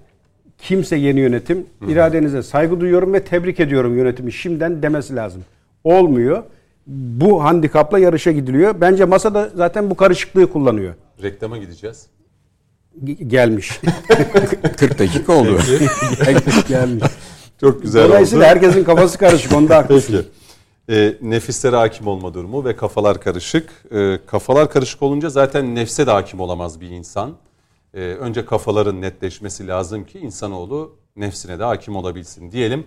kimse 0.58 0.96
yeni 0.96 1.20
yönetim. 1.20 1.66
iradenize 1.88 2.42
saygı 2.42 2.80
duyuyorum 2.80 3.12
ve 3.12 3.24
tebrik 3.24 3.60
ediyorum 3.60 3.96
yönetimi 3.96 4.32
şimdiden 4.32 4.82
demesi 4.82 5.16
lazım. 5.16 5.44
Olmuyor. 5.84 6.42
Bu 6.86 7.44
handikapla 7.44 7.98
yarışa 7.98 8.32
gidiliyor. 8.32 8.74
Bence 8.80 9.04
masada 9.04 9.50
zaten 9.54 9.90
bu 9.90 9.94
karışıklığı 9.94 10.52
kullanıyor. 10.52 10.94
Reklama 11.22 11.58
gideceğiz. 11.58 12.06
Gelmiş. 13.26 13.80
40 14.76 14.98
dakika 14.98 15.32
oldu. 15.32 15.58
gelmiş. 16.68 17.04
Çok 17.60 17.82
güzel 17.82 18.08
Dolayısıyla 18.08 18.44
oldu. 18.44 18.50
herkesin 18.50 18.84
kafası 18.84 19.18
karışık. 19.18 19.52
Onda 19.52 19.76
haklısın. 19.76 20.26
Peki. 20.86 21.00
E, 21.00 21.14
nefislere 21.22 21.76
hakim 21.76 22.06
olma 22.06 22.34
durumu 22.34 22.64
ve 22.64 22.76
kafalar 22.76 23.20
karışık. 23.20 23.70
E, 23.92 24.18
kafalar 24.26 24.70
karışık 24.70 25.02
olunca 25.02 25.28
zaten 25.28 25.74
nefse 25.74 26.06
de 26.06 26.10
hakim 26.10 26.40
olamaz 26.40 26.80
bir 26.80 26.88
insan. 26.90 27.36
E, 27.94 28.00
önce 28.00 28.44
kafaların 28.44 29.00
netleşmesi 29.02 29.66
lazım 29.68 30.04
ki 30.04 30.18
insanoğlu 30.18 30.96
nefsine 31.16 31.58
de 31.58 31.64
hakim 31.64 31.96
olabilsin 31.96 32.52
diyelim. 32.52 32.84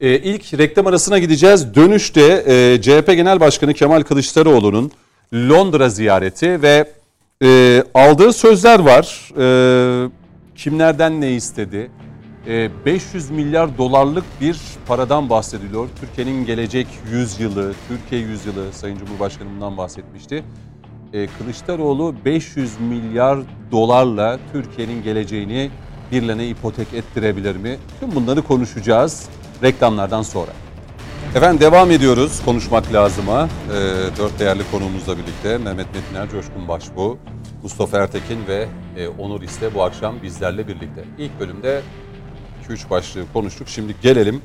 E, 0.00 0.18
ilk 0.18 0.58
reklam 0.58 0.86
arasına 0.86 1.18
gideceğiz. 1.18 1.74
Dönüşte 1.74 2.44
e, 2.46 2.82
CHP 2.82 3.06
Genel 3.06 3.40
Başkanı 3.40 3.74
Kemal 3.74 4.02
Kılıçdaroğlu'nun 4.02 4.90
Londra 5.34 5.88
ziyareti 5.88 6.62
ve 6.62 6.90
e, 7.44 7.82
aldığı 7.94 8.32
sözler 8.32 8.78
var. 8.80 9.30
E, 9.38 10.10
kimlerden 10.54 11.20
ne 11.20 11.32
istedi? 11.32 11.90
E, 12.46 12.70
500 12.86 13.30
milyar 13.30 13.78
dolarlık 13.78 14.24
bir 14.40 14.60
paradan 14.86 15.30
bahsediliyor. 15.30 15.88
Türkiye'nin 16.00 16.46
gelecek 16.46 16.86
yüzyılı, 17.12 17.72
Türkiye 17.88 18.20
yüzyılı 18.20 18.72
Sayın 18.72 18.98
Cumhurbaşkanı 18.98 19.48
bundan 19.54 19.76
bahsetmişti. 19.76 20.44
E, 21.12 21.26
Kılıçdaroğlu 21.26 22.14
500 22.24 22.80
milyar 22.80 23.38
dolarla 23.72 24.38
Türkiye'nin 24.52 25.02
geleceğini 25.02 25.70
birilerine 26.12 26.48
ipotek 26.48 26.94
ettirebilir 26.94 27.56
mi? 27.56 27.76
Tüm 28.00 28.14
bunları 28.14 28.42
konuşacağız 28.42 29.28
reklamlardan 29.62 30.22
sonra. 30.22 30.50
Efendim 31.34 31.60
devam 31.60 31.90
ediyoruz 31.90 32.42
konuşmak 32.44 32.92
lazıma. 32.92 33.44
E, 33.44 33.76
dört 34.18 34.38
değerli 34.38 34.70
konuğumuzla 34.70 35.18
birlikte 35.18 35.58
Mehmet 35.58 35.94
Metiner, 35.94 36.30
Coşkun 36.30 36.68
Başbuğ, 36.68 37.18
Mustafa 37.62 37.98
Ertekin 37.98 38.46
ve 38.46 38.68
e, 38.96 39.08
Onur 39.08 39.42
İste 39.42 39.74
bu 39.74 39.82
akşam 39.82 40.22
bizlerle 40.22 40.68
birlikte. 40.68 41.04
İlk 41.18 41.40
bölümde 41.40 41.82
2-3 42.68 42.90
başlığı 42.90 43.32
konuştuk. 43.32 43.68
Şimdi 43.68 43.94
gelelim 44.02 44.42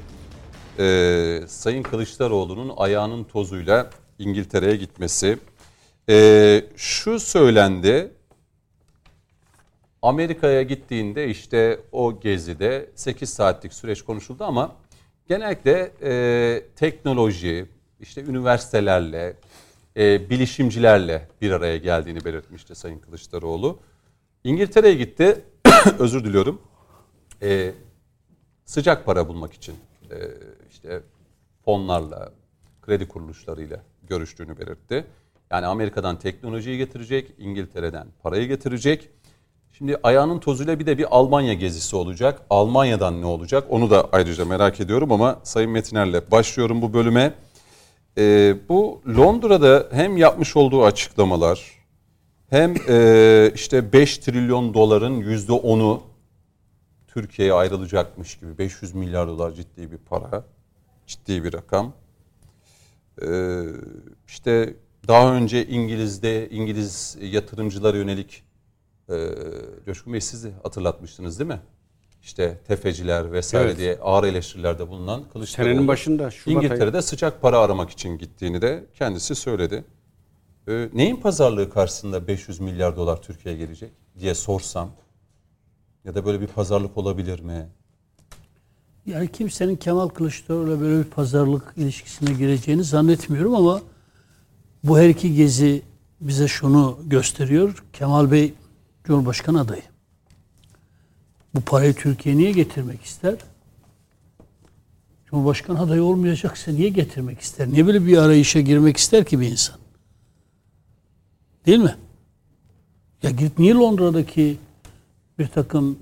e, 0.79 1.47
Sayın 1.47 1.83
Kılıçdaroğlu'nun 1.83 2.73
ayağının 2.77 3.23
tozuyla 3.23 3.89
İngiltere'ye 4.19 4.75
gitmesi. 4.75 5.39
E, 6.09 6.61
şu 6.75 7.19
söylendi, 7.19 8.11
Amerika'ya 10.01 10.61
gittiğinde 10.61 11.27
işte 11.27 11.79
o 11.91 12.19
gezide 12.19 12.89
8 12.95 13.29
saatlik 13.29 13.73
süreç 13.73 14.01
konuşuldu 14.01 14.43
ama 14.43 14.75
genellikle 15.27 15.91
e, 16.01 16.63
teknoloji, 16.75 17.65
işte 17.99 18.23
üniversitelerle, 18.23 19.35
e, 19.97 20.29
bilişimcilerle 20.29 21.27
bir 21.41 21.51
araya 21.51 21.77
geldiğini 21.77 22.25
belirtmişti 22.25 22.75
Sayın 22.75 22.99
Kılıçdaroğlu. 22.99 23.79
İngiltere'ye 24.43 24.93
gitti, 24.93 25.45
özür 25.99 26.23
diliyorum, 26.23 26.61
e, 27.41 27.71
sıcak 28.65 29.05
para 29.05 29.27
bulmak 29.27 29.53
için 29.53 29.75
e, 30.11 30.15
işte 30.71 31.01
fonlarla, 31.65 32.31
kredi 32.81 33.07
kuruluşlarıyla 33.07 33.83
görüştüğünü 34.03 34.57
belirtti. 34.57 35.05
Yani 35.51 35.65
Amerika'dan 35.65 36.19
teknolojiyi 36.19 36.77
getirecek, 36.77 37.31
İngiltere'den 37.37 38.07
parayı 38.23 38.47
getirecek. 38.47 39.09
Şimdi 39.77 39.97
ayağının 40.03 40.39
tozuyla 40.39 40.79
bir 40.79 40.85
de 40.85 40.97
bir 40.97 41.17
Almanya 41.17 41.53
gezisi 41.53 41.95
olacak. 41.95 42.41
Almanya'dan 42.49 43.21
ne 43.21 43.25
olacak 43.25 43.63
onu 43.69 43.89
da 43.89 44.09
ayrıca 44.11 44.45
merak 44.45 44.79
ediyorum 44.79 45.11
ama 45.11 45.39
Sayın 45.43 45.71
Metiner'le 45.71 46.31
başlıyorum 46.31 46.81
bu 46.81 46.93
bölüme. 46.93 47.33
Ee, 48.17 48.55
bu 48.69 49.01
Londra'da 49.17 49.87
hem 49.91 50.17
yapmış 50.17 50.55
olduğu 50.55 50.83
açıklamalar 50.83 51.71
hem 52.49 52.75
e, 52.89 53.51
işte 53.55 53.93
5 53.93 54.17
trilyon 54.17 54.73
doların 54.73 55.21
%10'u 55.21 56.03
Türkiye'ye 57.07 57.53
ayrılacakmış 57.53 58.37
gibi 58.37 58.57
500 58.57 58.95
milyar 58.95 59.27
dolar 59.27 59.51
ciddi 59.51 59.91
bir 59.91 59.97
para, 59.97 60.43
ciddi 61.07 61.43
bir 61.43 61.53
rakam. 61.53 61.93
Ee, 63.21 63.61
işte 64.27 64.75
daha 65.07 65.33
önce 65.33 65.67
İngiliz'de 65.67 66.49
İngiliz 66.49 67.17
yatırımcılara 67.21 67.97
yönelik 67.97 68.43
e, 69.09 69.15
Coşkun 69.85 70.13
Bey 70.13 70.21
siz 70.21 70.43
de 70.43 70.51
hatırlatmıştınız 70.63 71.39
değil 71.39 71.47
mi? 71.47 71.59
İşte 72.21 72.57
tefeciler 72.67 73.31
vesaire 73.31 73.65
Evet. 73.67 73.77
diye 73.77 73.99
ağır 74.01 74.23
eleştirilerde 74.23 74.89
bulunan 74.89 75.23
Kılıçdaroğlu. 75.33 75.69
Senenin 75.69 75.87
başında 75.87 76.31
Şubat 76.31 76.47
ayı. 76.47 76.67
İngiltere'de 76.67 77.01
sıcak 77.01 77.41
para 77.41 77.59
aramak 77.59 77.89
için 77.89 78.17
gittiğini 78.17 78.61
de 78.61 78.85
kendisi 78.93 79.35
söyledi. 79.35 79.83
Ee, 80.67 80.89
neyin 80.93 81.15
pazarlığı 81.15 81.69
karşısında 81.69 82.27
500 82.27 82.59
milyar 82.59 82.95
dolar 82.95 83.21
Türkiye'ye 83.21 83.59
gelecek 83.65 83.91
diye 84.19 84.35
sorsam 84.35 84.89
ya 86.05 86.15
da 86.15 86.25
böyle 86.25 86.41
bir 86.41 86.47
pazarlık 86.47 86.97
olabilir 86.97 87.39
mi? 87.39 87.67
Yani 89.05 89.31
kimsenin 89.31 89.75
Kemal 89.75 90.07
Kılıçdaroğlu'yla 90.07 90.81
böyle 90.81 90.99
bir 91.05 91.09
pazarlık 91.09 91.73
ilişkisine 91.77 92.33
gireceğini 92.33 92.83
zannetmiyorum 92.83 93.55
ama 93.55 93.81
bu 94.83 94.99
her 94.99 95.09
iki 95.09 95.33
gezi 95.35 95.81
bize 96.21 96.47
şunu 96.47 96.99
gösteriyor. 97.05 97.83
Kemal 97.93 98.31
Bey 98.31 98.53
Cumhurbaşkanı 99.07 99.61
adayı. 99.61 99.83
Bu 101.55 101.61
parayı 101.61 101.93
Türkiye 101.93 102.37
niye 102.37 102.51
getirmek 102.51 103.01
ister? 103.01 103.35
Cumhurbaşkanı 105.25 105.79
adayı 105.79 106.03
olmayacaksa 106.03 106.71
niye 106.71 106.89
getirmek 106.89 107.39
ister? 107.39 107.67
Niye 107.67 107.87
böyle 107.87 108.05
bir 108.05 108.17
arayışa 108.17 108.61
girmek 108.61 108.97
ister 108.97 109.25
ki 109.25 109.39
bir 109.39 109.47
insan? 109.47 109.75
Değil 111.65 111.79
mi? 111.79 111.95
Ya 113.23 113.29
gidip 113.29 113.59
niye 113.59 113.73
Londra'daki 113.73 114.57
bir 115.39 115.47
takım 115.47 115.99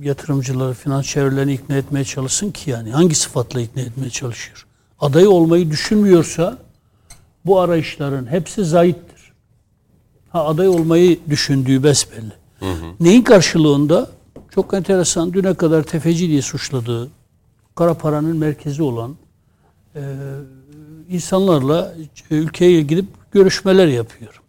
yatırımcıları, 0.00 0.74
finans 0.74 1.06
çevrelerini 1.06 1.52
ikna 1.52 1.76
etmeye 1.76 2.04
çalışsın 2.04 2.50
ki 2.50 2.70
yani? 2.70 2.90
Hangi 2.90 3.14
sıfatla 3.14 3.60
ikna 3.60 3.82
etmeye 3.82 4.10
çalışıyor? 4.10 4.66
Aday 5.00 5.26
olmayı 5.26 5.70
düşünmüyorsa 5.70 6.58
bu 7.46 7.60
arayışların 7.60 8.26
hepsi 8.26 8.64
zayittir. 8.64 9.32
Ha 10.28 10.46
aday 10.46 10.68
olmayı 10.68 11.20
düşündüğü 11.28 11.82
besbelli. 11.82 12.41
Hı. 12.62 12.66
Neyin 13.00 13.22
karşılığında? 13.22 14.10
Çok 14.50 14.74
enteresan. 14.74 15.32
Düne 15.32 15.54
kadar 15.54 15.82
tefeci 15.82 16.28
diye 16.28 16.42
suçladığı, 16.42 17.10
kara 17.74 17.94
paranın 17.94 18.36
merkezi 18.36 18.82
olan 18.82 19.16
e, 19.94 20.02
insanlarla 21.08 21.94
ülkeye 22.30 22.82
gidip 22.82 23.06
görüşmeler 23.32 23.86
yapıyor. 23.86 24.42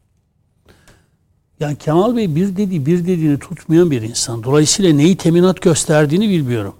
Yani 1.59 1.75
Kemal 1.75 2.15
Bey 2.15 2.35
bir 2.35 2.57
dediği 2.57 2.85
bir 2.85 3.03
dediğini 3.03 3.39
tutmayan 3.39 3.91
bir 3.91 4.01
insan. 4.01 4.43
Dolayısıyla 4.43 4.93
neyi 4.93 5.17
teminat 5.17 5.61
gösterdiğini 5.61 6.29
bilmiyorum. 6.29 6.75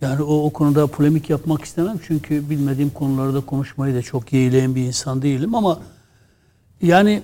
Yani 0.00 0.22
o, 0.22 0.44
o 0.44 0.50
konuda 0.50 0.86
polemik 0.86 1.30
yapmak 1.30 1.64
istemem. 1.64 2.00
Çünkü 2.06 2.50
bilmediğim 2.50 2.90
konularda 2.90 3.40
konuşmayı 3.40 3.94
da 3.94 4.02
çok 4.02 4.32
yeğleyen 4.32 4.74
bir 4.74 4.82
insan 4.82 5.22
değilim 5.22 5.54
ama 5.54 5.80
yani 6.82 7.22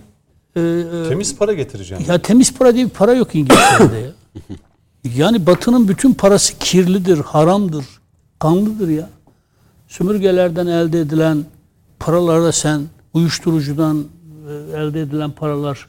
e, 0.56 0.60
e 0.60 1.08
temiz 1.08 1.36
para 1.36 1.52
getireceğim. 1.52 2.04
Ya 2.08 2.18
temiz 2.18 2.54
para 2.54 2.74
diye 2.74 2.84
bir 2.84 2.90
para 2.90 3.14
yok 3.14 3.34
İngiltere'de 3.34 3.98
ya. 3.98 4.10
Yani 5.16 5.46
Batı'nın 5.46 5.88
bütün 5.88 6.14
parası 6.14 6.58
kirlidir, 6.58 7.18
haramdır, 7.18 7.84
kanlıdır 8.38 8.88
ya. 8.88 9.08
Sömürgelerden 9.88 10.66
elde 10.66 11.00
edilen 11.00 11.44
paralarda 11.98 12.52
sen 12.52 12.82
uyuşturucudan 13.14 14.04
e, 14.48 14.78
elde 14.78 15.00
edilen 15.00 15.30
paralar 15.30 15.86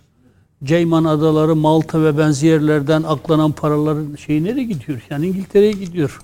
Ceyman 0.63 1.03
Adaları, 1.03 1.55
Malta 1.55 2.03
ve 2.03 2.17
benzerlerden 2.17 3.03
aklanan 3.03 3.51
paraların 3.51 4.15
şeyi 4.15 4.43
nereye 4.43 4.63
gidiyor? 4.63 5.01
Yani 5.09 5.27
İngiltere'ye 5.27 5.71
gidiyor. 5.71 6.21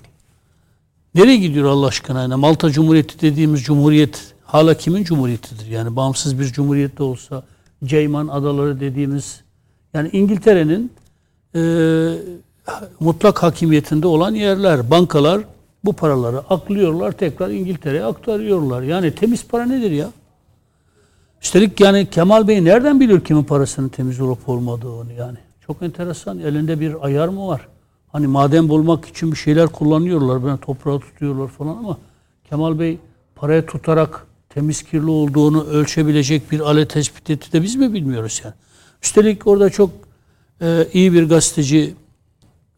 Nereye 1.14 1.36
gidiyor 1.36 1.70
Allah 1.70 1.86
aşkına? 1.86 2.22
Yani 2.22 2.34
Malta 2.34 2.70
Cumhuriyeti 2.70 3.20
dediğimiz 3.20 3.62
cumhuriyet 3.62 4.34
hala 4.44 4.74
kimin 4.74 5.04
cumhuriyetidir? 5.04 5.66
Yani 5.66 5.96
bağımsız 5.96 6.40
bir 6.40 6.44
cumhuriyet 6.44 6.98
de 6.98 7.02
olsa 7.02 7.42
Ceyman 7.84 8.28
Adaları 8.28 8.80
dediğimiz 8.80 9.40
yani 9.94 10.10
İngiltere'nin 10.12 10.92
e, 11.54 11.60
mutlak 13.00 13.42
hakimiyetinde 13.42 14.06
olan 14.06 14.34
yerler, 14.34 14.90
bankalar 14.90 15.40
bu 15.84 15.92
paraları 15.92 16.38
aklıyorlar 16.38 17.12
tekrar 17.12 17.50
İngiltere'ye 17.50 18.04
aktarıyorlar. 18.04 18.82
Yani 18.82 19.14
temiz 19.14 19.46
para 19.46 19.66
nedir 19.66 19.90
ya? 19.90 20.08
Üstelik 21.42 21.80
yani 21.80 22.10
Kemal 22.10 22.48
Bey 22.48 22.64
nereden 22.64 23.00
bilir 23.00 23.20
kimin 23.20 23.44
parasının 23.44 23.88
temiz 23.88 24.20
olup 24.20 24.48
olmadığını 24.48 25.12
yani. 25.12 25.38
Çok 25.66 25.82
enteresan. 25.82 26.38
Elinde 26.38 26.80
bir 26.80 27.06
ayar 27.06 27.28
mı 27.28 27.48
var? 27.48 27.68
Hani 28.12 28.26
maden 28.26 28.68
bulmak 28.68 29.04
için 29.04 29.32
bir 29.32 29.36
şeyler 29.36 29.66
kullanıyorlar. 29.66 30.46
Ben 30.46 30.56
toprağı 30.56 31.00
tutuyorlar 31.00 31.48
falan 31.48 31.76
ama 31.76 31.98
Kemal 32.50 32.78
Bey 32.78 32.98
parayı 33.34 33.66
tutarak 33.66 34.26
temiz 34.54 34.82
kirli 34.82 35.10
olduğunu 35.10 35.64
ölçebilecek 35.64 36.52
bir 36.52 36.60
alet 36.60 36.90
tespit 36.90 37.30
etti 37.30 37.52
de 37.52 37.62
biz 37.62 37.76
mi 37.76 37.92
bilmiyoruz 37.92 38.40
yani. 38.44 38.54
Üstelik 39.02 39.46
orada 39.46 39.70
çok 39.70 39.90
e, 40.60 40.88
iyi 40.92 41.12
bir 41.12 41.28
gazeteci 41.28 41.94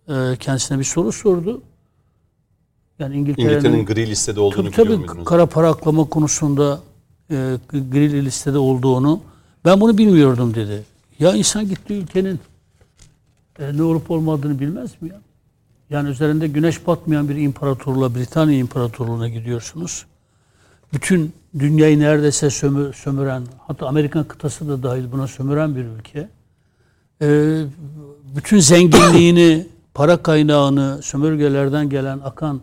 e, 0.09 0.37
kendisine 0.41 0.79
bir 0.79 0.85
soru 0.85 1.13
sordu. 1.13 1.63
Yani 2.99 3.17
İngiltere'nin, 3.17 3.51
İngiltere'nin 3.51 3.87
gri 3.87 4.11
listede 4.11 4.41
olduğunu 4.41 4.71
tabii, 4.71 4.87
biliyor 4.87 4.99
muydunuz? 4.99 5.25
Kara 5.25 5.47
para 5.47 5.69
aklama 5.69 6.05
konusunda 6.05 6.81
e, 7.31 7.57
gri 7.73 8.25
listede 8.25 8.59
olduğunu 8.59 9.21
ben 9.65 9.81
bunu 9.81 9.99
bilmiyordum 9.99 10.55
dedi. 10.55 10.85
Ya 11.19 11.35
insan 11.35 11.69
gitti 11.69 11.95
ülkenin 11.95 12.41
e, 13.59 13.77
ne 13.77 13.83
olup 13.83 14.11
olmadığını 14.11 14.61
bilmez 14.61 14.91
mi 15.03 15.09
ya? 15.09 15.21
Yani 15.91 16.09
üzerinde 16.09 16.49
güneş 16.49 16.87
batmayan 16.87 17.29
bir 17.29 17.37
imparatorluğa, 17.37 18.15
Britanya 18.15 18.59
İmparatorluğu'na 18.59 19.29
gidiyorsunuz. 19.29 20.07
Bütün 20.95 21.33
dünyayı 21.59 21.99
neredeyse 21.99 22.51
sömü, 22.51 22.93
sömüren, 22.93 23.43
hatta 23.67 23.87
Amerikan 23.87 24.25
kıtası 24.25 24.69
da 24.69 24.83
dahil 24.83 25.13
buna 25.13 25.27
sömüren 25.27 25.77
bir 25.77 25.85
ülke. 25.85 26.29
E, 27.23 27.61
bütün 28.37 28.59
zenginliğini, 28.59 29.67
para 29.95 30.17
kaynağını, 30.17 31.01
sömürgelerden 31.03 31.89
gelen, 31.89 32.21
akan 32.25 32.61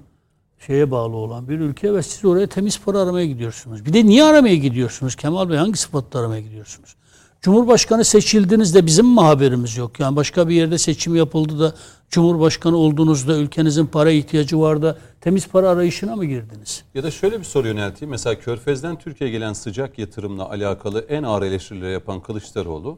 şeye 0.60 0.92
bağlı 0.92 1.16
olan 1.16 1.50
bir 1.50 1.60
ülke 1.60 1.94
ve 1.94 2.04
siz 2.04 2.26
oraya 2.26 2.48
temiz 2.48 2.82
para 2.82 3.00
aramaya 3.00 3.26
gidiyorsunuz. 3.26 3.86
Bir 3.86 3.94
de 3.94 4.06
niye 4.06 4.24
aramaya 4.24 4.56
gidiyorsunuz? 4.56 5.16
Kemal 5.16 5.50
Bey 5.50 5.58
hangi 5.58 5.78
sıfatla 5.78 6.20
aramaya 6.20 6.42
gidiyorsunuz? 6.42 6.96
Cumhurbaşkanı 7.42 8.06
seçildiğinizde 8.06 8.86
bizim 8.86 9.06
mi 9.06 9.20
haberimiz 9.22 9.78
yok? 9.78 10.00
Yani 10.00 10.16
başka 10.16 10.48
bir 10.48 10.56
yerde 10.56 10.78
seçim 10.78 11.16
yapıldı 11.16 11.60
da 11.60 11.74
Cumhurbaşkanı 12.10 12.78
olduğunuzda 12.78 13.38
ülkenizin 13.38 13.86
para 13.86 14.12
ihtiyacı 14.12 14.60
vardı. 14.60 14.98
Temiz 15.22 15.48
para 15.48 15.70
arayışına 15.70 16.16
mı 16.16 16.26
girdiniz? 16.26 16.84
Ya 16.94 17.04
da 17.04 17.12
şöyle 17.12 17.40
bir 17.40 17.44
soru 17.44 17.68
yönelteyim. 17.68 18.10
Mesela 18.10 18.40
Körfez'den 18.40 19.00
Türkiye'ye 19.00 19.38
gelen 19.38 19.54
sıcak 19.54 20.00
yatırımla 20.00 20.50
alakalı 20.50 21.06
en 21.10 21.24
ağır 21.24 21.42
eleştirileri 21.42 21.94
yapan 21.94 22.20
Kılıçdaroğlu. 22.20 22.98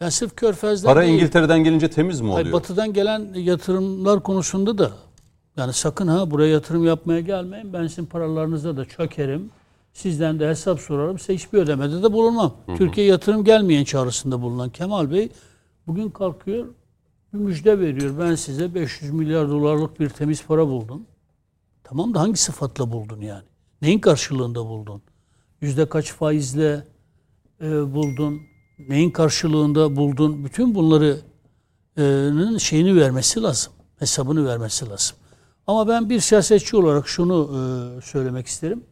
Yani 0.00 0.12
sırf 0.12 0.36
Körfez'den 0.36 0.88
Para 0.88 1.02
değil, 1.02 1.14
İngiltere'den 1.14 1.64
gelince 1.64 1.90
temiz 1.90 2.20
mi 2.20 2.26
oluyor? 2.26 2.42
Hayır, 2.42 2.52
batı'dan 2.52 2.92
gelen 2.92 3.34
yatırımlar 3.34 4.22
konusunda 4.22 4.78
da 4.78 4.90
yani 5.56 5.72
sakın 5.72 6.08
ha 6.08 6.30
buraya 6.30 6.52
yatırım 6.52 6.84
yapmaya 6.84 7.20
gelmeyin. 7.20 7.72
Ben 7.72 7.86
sizin 7.86 8.06
paralarınıza 8.06 8.76
da 8.76 8.84
çökerim. 8.84 9.50
Sizden 9.94 10.40
de 10.40 10.48
hesap 10.48 10.80
sorarım. 10.80 11.18
Size 11.18 11.34
hiçbir 11.34 11.58
ödemede 11.58 12.02
de 12.02 12.12
bulunmam. 12.12 12.56
Hı 12.66 12.72
hı. 12.72 12.76
Türkiye 12.76 13.06
yatırım 13.06 13.44
gelmeyen 13.44 13.84
çağrısında 13.84 14.42
bulunan 14.42 14.70
Kemal 14.70 15.10
Bey 15.10 15.28
bugün 15.86 16.10
kalkıyor 16.10 16.66
bir 17.32 17.38
müjde 17.38 17.80
veriyor. 17.80 18.18
Ben 18.18 18.34
size 18.34 18.74
500 18.74 19.10
milyar 19.10 19.48
dolarlık 19.50 20.00
bir 20.00 20.08
temiz 20.08 20.46
para 20.46 20.66
buldum. 20.66 21.06
Tamam 21.84 22.14
da 22.14 22.20
hangi 22.20 22.36
sıfatla 22.36 22.92
buldun 22.92 23.20
yani? 23.20 23.44
Neyin 23.82 23.98
karşılığında 23.98 24.66
buldun? 24.66 25.02
Yüzde 25.60 25.88
kaç 25.88 26.12
faizle 26.12 26.86
e, 27.60 27.94
buldun? 27.94 28.40
Neyin 28.88 29.10
karşılığında 29.10 29.96
buldun? 29.96 30.44
Bütün 30.44 30.74
bunları 30.74 31.20
e, 31.98 32.58
şeyini 32.58 32.96
vermesi 32.96 33.42
lazım. 33.42 33.72
Hesabını 33.98 34.46
vermesi 34.46 34.88
lazım. 34.88 35.16
Ama 35.66 35.88
ben 35.88 36.10
bir 36.10 36.20
siyasetçi 36.20 36.76
olarak 36.76 37.08
şunu 37.08 37.50
e, 37.52 38.00
söylemek 38.00 38.46
isterim. 38.46 38.84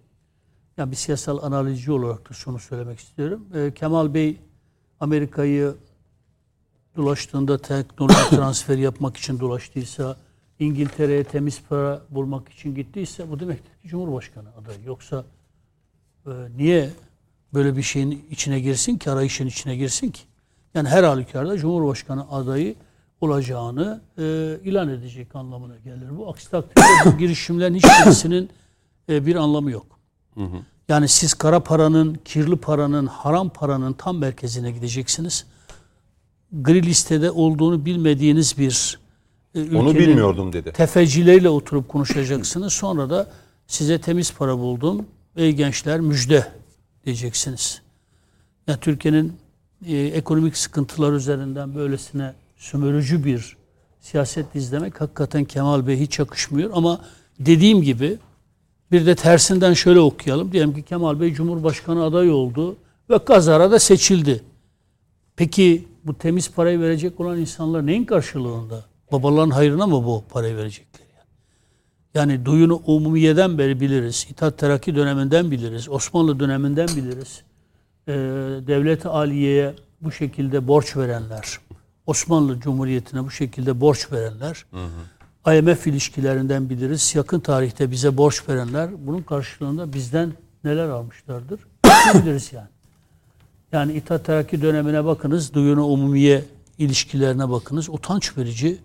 Yani 0.76 0.90
bir 0.90 0.96
siyasal 0.96 1.42
analizci 1.42 1.92
olarak 1.92 2.30
da 2.30 2.34
şunu 2.34 2.58
söylemek 2.58 2.98
istiyorum. 2.98 3.46
E, 3.54 3.74
Kemal 3.74 4.14
Bey 4.14 4.40
Amerika'yı 5.00 5.74
dolaştığında 6.96 7.58
teknoloji 7.58 8.30
transferi 8.30 8.80
yapmak 8.80 9.16
için 9.16 9.40
dolaştıysa, 9.40 10.16
İngiltere'ye 10.58 11.24
temiz 11.24 11.62
para 11.68 12.02
bulmak 12.10 12.48
için 12.48 12.74
gittiyse 12.74 13.30
bu 13.30 13.40
demektir 13.40 13.82
ki 13.82 13.88
Cumhurbaşkanı 13.88 14.48
adayı. 14.56 14.78
Yoksa 14.86 15.24
e, 16.26 16.30
niye 16.56 16.90
böyle 17.54 17.76
bir 17.76 17.82
şeyin 17.82 18.24
içine 18.30 18.60
girsin 18.60 18.98
ki, 18.98 19.10
arayışın 19.10 19.46
içine 19.46 19.76
girsin 19.76 20.10
ki? 20.10 20.22
Yani 20.74 20.88
her 20.88 21.04
halükarda 21.04 21.58
Cumhurbaşkanı 21.58 22.30
adayı 22.30 22.74
olacağını 23.20 24.00
e, 24.18 24.22
ilan 24.64 24.88
edecek 24.88 25.36
anlamına 25.36 25.78
gelir. 25.78 26.16
Bu 26.16 26.30
aksi 26.30 26.50
takdirde 26.50 26.84
bu 27.12 27.16
girişimlerin 27.18 27.74
hiçbirisinin 27.74 28.50
e, 29.08 29.26
bir 29.26 29.36
anlamı 29.36 29.70
yok. 29.70 29.86
Hı 30.34 30.44
hı. 30.44 30.56
Yani 30.88 31.08
siz 31.08 31.34
kara 31.34 31.60
paranın, 31.60 32.14
kirli 32.24 32.56
paranın, 32.56 33.06
haram 33.06 33.48
paranın 33.48 33.92
tam 33.92 34.18
merkezine 34.18 34.70
gideceksiniz. 34.70 35.46
Gri 36.52 36.82
listede 36.82 37.30
olduğunu 37.30 37.84
bilmediğiniz 37.84 38.58
bir 38.58 38.98
e, 39.54 39.76
Onu 39.76 39.94
bilmiyordum 39.94 40.52
dedi. 40.52 40.72
Tefecileriyle 40.72 41.48
oturup 41.48 41.88
konuşacaksınız. 41.88 42.72
Sonra 42.72 43.10
da 43.10 43.30
size 43.66 44.00
temiz 44.00 44.32
para 44.32 44.58
buldum. 44.58 45.06
Ey 45.36 45.52
gençler 45.52 46.00
müjde 46.00 46.46
diyeceksiniz. 47.04 47.82
Yani 48.66 48.80
Türkiye'nin 48.80 49.32
e, 49.86 49.96
ekonomik 49.96 50.56
sıkıntılar 50.56 51.12
üzerinden 51.12 51.74
böylesine 51.74 52.34
sömürücü 52.56 53.24
bir 53.24 53.56
siyaset 54.00 54.56
izlemek 54.56 55.00
hakikaten 55.00 55.44
Kemal 55.44 55.86
Bey 55.86 56.00
hiç 56.00 56.18
yakışmıyor. 56.18 56.70
Ama 56.74 57.00
dediğim 57.40 57.82
gibi 57.82 58.18
bir 58.92 59.06
de 59.06 59.14
tersinden 59.14 59.72
şöyle 59.72 60.00
okuyalım. 60.00 60.52
Diyelim 60.52 60.74
ki 60.74 60.82
Kemal 60.82 61.20
Bey 61.20 61.34
Cumhurbaşkanı 61.34 62.04
adayı 62.04 62.34
oldu 62.34 62.76
ve 63.10 63.24
kazara 63.24 63.70
da 63.70 63.78
seçildi. 63.78 64.42
Peki 65.36 65.88
bu 66.04 66.18
temiz 66.18 66.50
parayı 66.50 66.80
verecek 66.80 67.20
olan 67.20 67.38
insanlar 67.38 67.86
neyin 67.86 68.04
karşılığında? 68.04 68.84
Babaların 69.12 69.50
hayrına 69.50 69.86
mı 69.86 70.04
bu 70.04 70.24
parayı 70.30 70.56
verecekler? 70.56 71.02
Yani? 72.14 72.44
Duyunu 72.44 72.82
umumiyeden 72.86 73.58
beri 73.58 73.80
biliriz. 73.80 74.26
İttihat 74.30 74.58
Terakki 74.58 74.96
döneminden 74.96 75.50
biliriz. 75.50 75.88
Osmanlı 75.88 76.40
döneminden 76.40 76.88
biliriz. 76.88 77.42
Ee, 78.08 78.12
Devlet-i 78.66 79.08
Aliye'ye 79.08 79.74
bu 80.00 80.12
şekilde 80.12 80.68
borç 80.68 80.96
verenler, 80.96 81.58
Osmanlı 82.06 82.60
Cumhuriyeti'ne 82.60 83.24
bu 83.24 83.30
şekilde 83.30 83.80
borç 83.80 84.12
verenler, 84.12 84.66
IMF 85.46 85.86
ilişkilerinden 85.86 86.70
biliriz. 86.70 87.14
Yakın 87.14 87.40
tarihte 87.40 87.90
bize 87.90 88.16
borç 88.16 88.48
verenler 88.48 89.06
bunun 89.06 89.22
karşılığında 89.22 89.92
bizden 89.92 90.32
neler 90.64 90.88
almışlardır? 90.88 91.60
biliriz 92.14 92.52
yani. 92.52 92.68
Yani 93.72 93.92
İttihat 93.92 94.24
Terakki 94.24 94.62
dönemine 94.62 95.04
bakınız, 95.04 95.54
duyunu 95.54 95.86
umumiye 95.86 96.44
ilişkilerine 96.78 97.50
bakınız. 97.50 97.88
Utanç 97.88 98.38
verici 98.38 98.78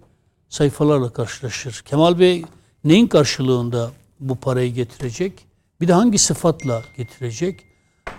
sayfalarla 0.50 1.14
karşılaşır. 1.14 1.82
Kemal 1.86 2.20
Bey 2.20 2.46
neyin 2.84 3.08
karşılığında 3.08 3.92
bu 4.20 4.36
parayı 4.36 4.74
getirecek? 4.74 5.34
Bir 5.82 5.88
de 5.88 5.94
hangi 5.94 6.18
sıfatla 6.18 6.84
getirecek? 6.98 7.64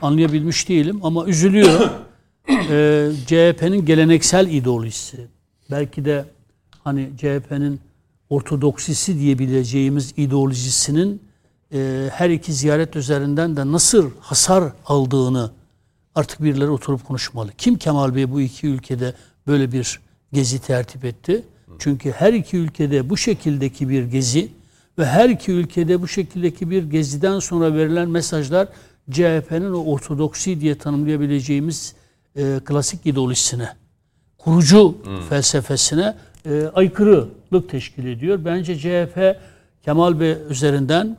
Anlayabilmiş 0.02 0.68
değilim 0.68 1.00
ama 1.02 1.26
üzülüyorum. 1.26 1.90
ee, 2.48 3.10
CHP'nin 3.26 3.84
geleneksel 3.84 4.48
ideolojisi, 4.48 5.26
belki 5.70 6.04
de 6.04 6.24
hani 6.84 7.10
CHP'nin 7.16 7.80
ortodoksisi 8.30 9.18
diyebileceğimiz 9.18 10.14
ideolojisinin 10.16 11.22
e, 11.72 12.10
her 12.12 12.30
iki 12.30 12.52
ziyaret 12.52 12.96
üzerinden 12.96 13.56
de 13.56 13.72
nasıl 13.72 14.10
hasar 14.20 14.72
aldığını 14.86 15.50
artık 16.14 16.42
birileri 16.42 16.70
oturup 16.70 17.04
konuşmalı. 17.06 17.52
Kim 17.58 17.78
Kemal 17.78 18.14
Bey 18.14 18.30
bu 18.30 18.40
iki 18.40 18.66
ülkede 18.66 19.14
böyle 19.46 19.72
bir 19.72 20.00
gezi 20.32 20.58
tertip 20.58 21.04
etti? 21.04 21.44
Çünkü 21.78 22.10
her 22.10 22.32
iki 22.32 22.56
ülkede 22.56 23.10
bu 23.10 23.16
şekildeki 23.16 23.88
bir 23.88 24.04
gezi 24.04 24.48
ve 24.98 25.06
her 25.06 25.28
iki 25.28 25.52
ülkede 25.52 26.02
bu 26.02 26.08
şekildeki 26.08 26.70
bir 26.70 26.84
geziden 26.84 27.38
sonra 27.38 27.74
verilen 27.74 28.08
mesajlar 28.08 28.68
CHP'nin 29.10 29.72
o 29.72 29.84
ortodoksi 29.84 30.60
diye 30.60 30.78
tanımlayabileceğimiz 30.78 31.94
e, 32.36 32.60
klasik 32.64 33.06
ideolojisine, 33.06 33.68
kurucu 34.38 34.96
felsefesine 35.28 36.14
e, 36.48 36.70
aykırılık 36.74 37.68
teşkil 37.70 38.06
ediyor. 38.06 38.44
Bence 38.44 38.78
CHP 38.78 39.36
Kemal 39.84 40.20
Bey 40.20 40.36
üzerinden, 40.50 41.16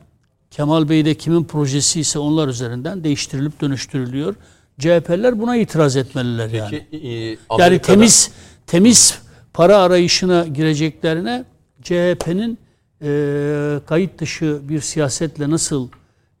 Kemal 0.50 0.88
Bey 0.88 1.04
de 1.04 1.14
kimin 1.14 1.44
projesi 1.44 2.00
ise 2.00 2.18
onlar 2.18 2.48
üzerinden 2.48 3.04
değiştirilip 3.04 3.60
dönüştürülüyor. 3.60 4.34
CHP'ler 4.78 5.40
buna 5.40 5.56
itiraz 5.56 5.96
etmeliler 5.96 6.48
yani. 6.48 6.86
Peki, 6.90 7.08
e, 7.08 7.36
Yani 7.58 7.78
temiz 7.78 8.32
temiz 8.66 9.22
para 9.52 9.76
arayışına 9.76 10.46
gireceklerine 10.46 11.44
CHP'nin 11.82 12.58
e, 13.02 13.80
kayıt 13.86 14.20
dışı 14.20 14.60
bir 14.62 14.80
siyasetle 14.80 15.50
nasıl 15.50 15.88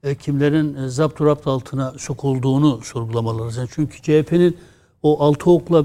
e, 0.02 0.14
kimlerin 0.14 0.74
e, 0.74 0.88
zapturapt 0.88 1.46
altına 1.46 1.94
sokulduğunu 1.98 2.80
sorgulamaları. 2.84 3.56
Yani 3.56 3.68
çünkü 3.74 4.02
CHP'nin 4.02 4.56
o 5.02 5.24
altı 5.24 5.50
okla 5.50 5.84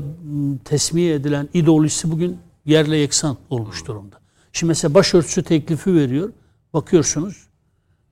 tesmiye 0.65 1.14
edilen 1.14 1.49
ideolojisi 1.53 2.11
bugün 2.11 2.38
yerle 2.66 2.98
yeksan 2.98 3.38
olmuş 3.50 3.88
durumda. 3.88 4.16
Şimdi 4.54 4.70
mesela 4.70 4.94
başörtüsü 4.94 5.44
teklifi 5.44 5.96
veriyor. 5.96 6.30
Bakıyorsunuz 6.74 7.48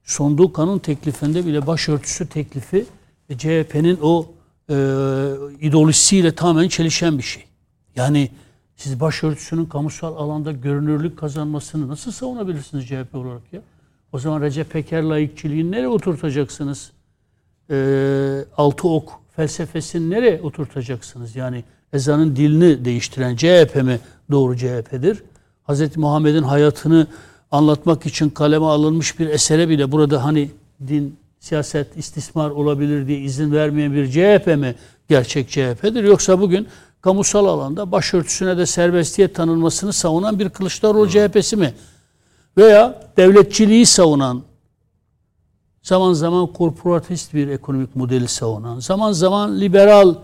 sonduğu 0.03 0.53
kanun 0.53 0.79
teklifinde 0.79 1.45
bile 1.45 1.67
başörtüsü 1.67 2.29
teklifi 2.29 2.85
CHP'nin 3.37 3.99
o 4.01 4.31
e, 4.69 4.73
ideolojisiyle 5.61 6.35
tamamen 6.35 6.67
çelişen 6.67 7.17
bir 7.17 7.23
şey. 7.23 7.43
Yani 7.95 8.29
siz 8.75 8.99
başörtüsünün 8.99 9.65
kamusal 9.65 10.15
alanda 10.15 10.51
görünürlük 10.51 11.17
kazanmasını 11.17 11.87
nasıl 11.87 12.11
savunabilirsiniz 12.11 12.87
CHP 12.87 13.15
olarak 13.15 13.53
ya? 13.53 13.61
O 14.11 14.19
zaman 14.19 14.41
Recep 14.41 14.71
Peker 14.71 15.03
laikçiliğini 15.03 15.71
nereye 15.71 15.87
oturtacaksınız? 15.87 16.91
E, 17.69 18.45
altı 18.57 18.87
ok 18.87 19.19
felsefesini 19.35 20.09
nereye 20.09 20.41
oturtacaksınız? 20.41 21.35
Yani 21.35 21.63
ezanın 21.93 22.35
dilini 22.35 22.85
değiştiren 22.85 23.35
CHP 23.35 23.75
mi 23.75 23.99
doğru 24.31 24.57
CHP'dir? 24.57 25.23
Hz. 25.69 25.97
Muhammed'in 25.97 26.43
hayatını 26.43 27.07
anlatmak 27.51 28.05
için 28.05 28.29
kaleme 28.29 28.65
alınmış 28.65 29.19
bir 29.19 29.27
esere 29.27 29.69
bile 29.69 29.91
burada 29.91 30.23
hani 30.23 30.51
din, 30.87 31.17
siyaset, 31.39 31.97
istismar 31.97 32.49
olabilir 32.49 33.07
diye 33.07 33.19
izin 33.19 33.51
vermeyen 33.51 33.93
bir 33.93 34.11
CHP 34.11 34.47
mi 34.47 34.75
gerçek 35.09 35.49
CHP'dir? 35.49 36.03
Yoksa 36.03 36.41
bugün 36.41 36.67
kamusal 37.01 37.45
alanda 37.45 37.91
başörtüsüne 37.91 38.57
de 38.57 38.65
serbestiyet 38.65 39.35
tanınmasını 39.35 39.93
savunan 39.93 40.39
bir 40.39 40.49
Kılıçdaroğlu 40.49 41.09
CHP'si 41.09 41.55
mi? 41.55 41.73
Veya 42.57 43.09
devletçiliği 43.17 43.85
savunan, 43.85 44.43
zaman 45.81 46.13
zaman 46.13 46.47
korporatist 46.47 47.33
bir 47.33 47.47
ekonomik 47.47 47.95
modeli 47.95 48.27
savunan, 48.27 48.79
zaman 48.79 49.11
zaman 49.11 49.61
liberal 49.61 50.15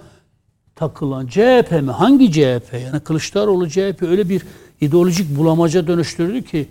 takılan 0.80 1.28
CHP 1.28 1.72
mi? 1.72 1.92
Hangi 1.92 2.32
CHP? 2.32 2.74
Yani 2.74 3.00
Kılıçdaroğlu 3.04 3.70
CHP 3.70 4.04
öyle 4.04 4.30
bir 4.30 4.42
ideolojik 4.82 5.38
bulamaca 5.38 5.88
dönüştürdü 5.88 6.44
ki 6.44 6.68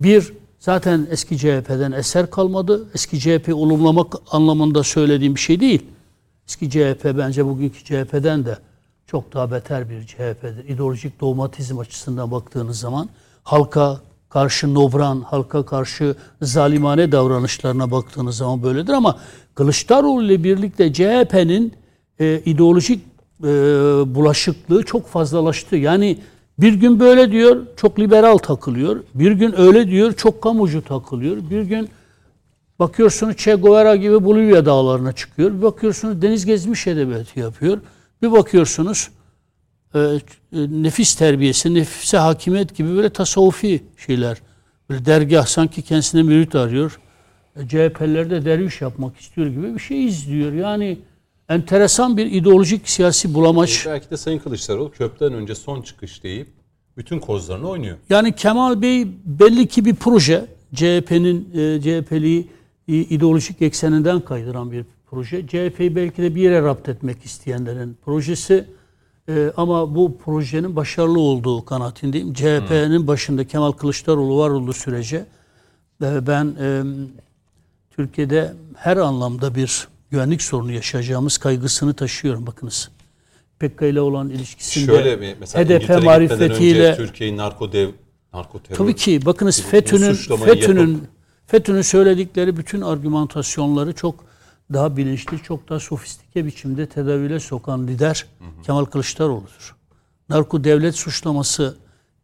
bir 0.00 0.32
zaten 0.58 1.06
eski 1.10 1.38
CHP'den 1.38 1.92
eser 1.92 2.30
kalmadı. 2.30 2.88
Eski 2.94 3.20
CHP 3.20 3.54
olumlamak 3.54 4.14
anlamında 4.30 4.82
söylediğim 4.82 5.34
bir 5.34 5.40
şey 5.40 5.60
değil. 5.60 5.82
Eski 6.48 6.70
CHP 6.70 7.04
bence 7.04 7.46
bugünkü 7.46 7.84
CHP'den 7.84 8.44
de 8.44 8.58
çok 9.06 9.34
daha 9.34 9.50
beter 9.50 9.90
bir 9.90 10.06
CHP'dir. 10.06 10.68
İdeolojik 10.68 11.20
dogmatizm 11.20 11.78
açısından 11.78 12.30
baktığınız 12.30 12.78
zaman 12.80 13.08
halka 13.42 14.00
karşı 14.28 14.74
nobran, 14.74 15.20
halka 15.20 15.66
karşı 15.66 16.14
zalimane 16.42 17.12
davranışlarına 17.12 17.90
baktığınız 17.90 18.36
zaman 18.36 18.62
böyledir 18.62 18.92
ama 18.92 19.18
Kılıçdaroğlu 19.54 20.24
ile 20.24 20.44
birlikte 20.44 20.92
CHP'nin 20.92 21.72
e, 22.20 22.42
ideolojik 22.44 23.13
e, 23.44 24.14
bulaşıklığı 24.14 24.82
çok 24.82 25.06
fazlalaştı. 25.06 25.76
Yani 25.76 26.18
bir 26.58 26.74
gün 26.74 27.00
böyle 27.00 27.30
diyor, 27.30 27.66
çok 27.76 27.98
liberal 27.98 28.38
takılıyor. 28.38 29.04
Bir 29.14 29.32
gün 29.32 29.60
öyle 29.60 29.88
diyor, 29.88 30.12
çok 30.12 30.42
kamucu 30.42 30.84
takılıyor. 30.84 31.36
Bir 31.50 31.62
gün 31.62 31.88
bakıyorsunuz 32.78 33.36
Che 33.36 33.54
Guevara 33.54 33.96
gibi 33.96 34.24
Bolivya 34.24 34.66
dağlarına 34.66 35.12
çıkıyor. 35.12 35.52
Bir 35.52 35.62
bakıyorsunuz 35.62 36.22
deniz 36.22 36.46
gezmiş 36.46 36.86
edebiyatı 36.86 37.40
yapıyor. 37.40 37.78
Bir 38.22 38.32
bakıyorsunuz 38.32 39.10
e, 39.94 39.98
e, 39.98 40.20
nefis 40.52 41.14
terbiyesi, 41.14 41.74
nefise 41.74 42.18
hakimiyet 42.18 42.76
gibi 42.76 42.96
böyle 42.96 43.10
tasavvufi 43.10 43.82
şeyler. 44.06 44.38
Böyle 44.90 45.04
dergah 45.04 45.46
sanki 45.46 45.82
kendisine 45.82 46.22
mürit 46.22 46.54
arıyor. 46.54 47.00
E, 47.56 47.68
CHP'liler 47.68 48.30
de 48.30 48.44
derviş 48.44 48.80
yapmak 48.80 49.16
istiyor 49.16 49.46
gibi 49.46 49.74
bir 49.74 49.80
şey 49.80 50.06
izliyor. 50.06 50.52
Yani 50.52 50.98
enteresan 51.48 52.16
bir 52.16 52.26
ideolojik 52.26 52.88
siyasi 52.88 53.34
bulamaç. 53.34 53.86
Belki 53.86 54.10
de 54.10 54.16
Sayın 54.16 54.38
Kılıçdaroğlu 54.38 54.90
köprüden 54.90 55.32
önce 55.32 55.54
son 55.54 55.82
çıkış 55.82 56.22
deyip 56.22 56.48
bütün 56.96 57.18
kozlarını 57.18 57.68
oynuyor. 57.68 57.96
Yani 58.10 58.32
Kemal 58.32 58.82
Bey 58.82 59.06
belli 59.24 59.66
ki 59.66 59.84
bir 59.84 59.94
proje 59.94 60.46
CHP'nin 60.74 61.48
e, 61.54 61.80
CHP'liği 61.80 62.48
ideolojik 62.86 63.62
ekseninden 63.62 64.20
kaydıran 64.20 64.72
bir 64.72 64.84
proje. 65.10 65.46
CHP'yi 65.46 65.96
belki 65.96 66.22
de 66.22 66.34
bir 66.34 66.42
yere 66.42 66.62
rapt 66.62 66.88
etmek 66.88 67.24
isteyenlerin 67.24 67.96
projesi. 68.04 68.64
E, 69.28 69.52
ama 69.56 69.94
bu 69.94 70.18
projenin 70.18 70.76
başarılı 70.76 71.18
olduğu 71.18 71.64
kanaatindeyim. 71.64 72.34
CHP'nin 72.34 73.06
başında 73.06 73.46
Kemal 73.46 73.72
Kılıçdaroğlu 73.72 74.38
var 74.38 74.50
olduğu 74.50 74.72
sürece 74.72 75.26
e, 76.02 76.26
ben 76.26 76.54
e, 76.60 76.82
Türkiye'de 77.90 78.54
her 78.76 78.96
anlamda 78.96 79.54
bir 79.54 79.88
güvenlik 80.14 80.42
sorunu 80.42 80.72
yaşayacağımız 80.72 81.38
kaygısını 81.38 81.94
taşıyorum 81.94 82.46
bakınız. 82.46 82.90
PKK 83.58 83.82
ile 83.82 84.00
olan 84.00 84.30
ilişkisinde 84.30 84.86
Şöyle 84.86 85.20
bir 85.20 85.36
mesela 85.40 85.64
HDP 85.64 86.04
marifetiyle 86.04 86.96
Türkiye'yi 86.96 87.36
narko 87.36 87.72
dev, 87.72 87.88
narko 88.32 88.62
terör 88.62 88.76
Tabii 88.76 88.96
ki 88.96 89.26
bakınız 89.26 89.62
FETÖ'nün 89.62 90.14
FETÖ'nün 90.44 91.02
FETÖ'nün 91.46 91.82
söyledikleri 91.82 92.56
bütün 92.56 92.80
argümantasyonları 92.80 93.92
çok 93.92 94.24
daha 94.72 94.96
bilinçli, 94.96 95.42
çok 95.42 95.68
daha 95.68 95.80
sofistike 95.80 96.46
biçimde 96.46 96.86
tedavüle 96.86 97.40
sokan 97.40 97.86
lider 97.86 98.26
Kemal 98.66 98.84
Kılıçdaroğlu'dur. 98.84 99.76
Narko 100.28 100.64
devlet 100.64 100.94
suçlaması, 100.94 101.76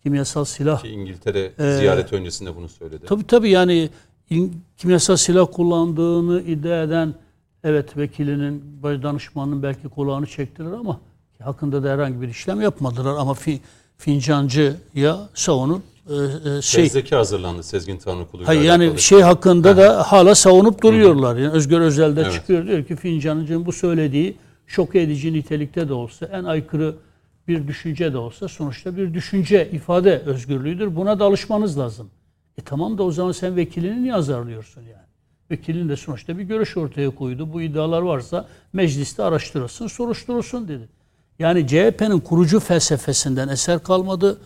kimyasal 0.03 0.45
silah 0.45 0.83
ki 0.83 0.89
İngiltere 0.89 1.53
ziyaret 1.59 2.13
öncesinde 2.13 2.57
bunu 2.57 2.69
söyledi. 2.69 3.07
Tabii 3.07 3.27
tabii 3.27 3.51
yani 3.51 3.91
kimyasal 4.77 5.17
silah 5.17 5.47
kullandığını 5.53 6.41
iddia 6.41 6.83
eden 6.83 7.15
evet 7.65 7.97
vekilinin, 7.97 8.63
danışmanının 8.83 9.63
belki 9.63 9.89
kulağını 9.89 10.27
çektiler 10.27 10.73
ama 10.73 11.01
hakkında 11.43 11.83
da 11.83 11.91
herhangi 11.91 12.21
bir 12.21 12.29
işlem 12.29 12.61
yapmadılar 12.61 13.15
ama 13.19 13.35
fi, 13.35 13.61
fincancıya 13.97 15.29
savunup 15.35 15.83
e, 16.11 16.15
e, 16.51 16.63
şey 16.63 16.85
Fezleke 16.85 17.17
hazırlandı 17.17 17.63
Sezgin 17.63 17.99
Tanrıkulu. 17.99 18.47
Hayır 18.47 18.63
yani 18.63 18.85
alakalı. 18.85 19.01
şey 19.01 19.21
hakkında 19.21 19.77
da 19.77 20.03
hala 20.03 20.35
savunup 20.35 20.83
duruyorlar. 20.83 21.37
Yani 21.37 21.53
Özgür 21.53 21.81
Özel 21.81 22.17
de 22.17 22.21
Evet. 22.21 22.33
çıkıyor 22.33 22.67
diyor 22.67 22.85
ki 22.85 22.97
Fincancı'nın 22.97 23.67
bu 23.67 23.73
söylediği 23.73 24.37
şok 24.67 24.95
edici 24.95 25.33
nitelikte 25.33 25.89
de 25.89 25.93
olsa 25.93 26.27
en 26.27 26.45
aykırı 26.45 26.95
bir 27.49 27.69
düşünce 27.69 28.13
de 28.13 28.19
olsa 28.19 28.49
sonuçta 28.49 28.97
bir 28.97 29.15
düşünce 29.15 29.71
ifade 29.73 30.19
özgürlüğüdür. 30.19 30.97
Buna 30.97 31.19
da 31.19 31.25
alışmanız 31.25 31.79
lazım. 31.79 32.11
E 32.59 32.63
tamam 32.63 32.99
da 32.99 33.03
o 33.03 33.11
zaman 33.11 33.33
sen 33.33 33.57
vekilini 33.57 34.03
niye 34.03 34.15
azarlıyorsun 34.15 34.81
yani? 34.81 35.10
Vekilin 35.51 35.89
de 35.89 35.97
sonuçta 35.97 36.39
bir 36.39 36.43
görüş 36.43 36.77
ortaya 36.77 37.11
koydu. 37.11 37.53
Bu 37.53 37.63
iddialar 37.63 38.03
varsa 38.03 38.49
mecliste 38.73 39.23
araştırılsın, 39.23 39.87
soruşturulsun 39.87 40.69
dedi. 40.69 40.89
Yani 41.39 41.67
CHP'nin 41.67 42.21
kurucu 42.21 42.61
felsefesinden 42.61 43.49
eser 43.49 43.83
kalmadı. 43.83 44.41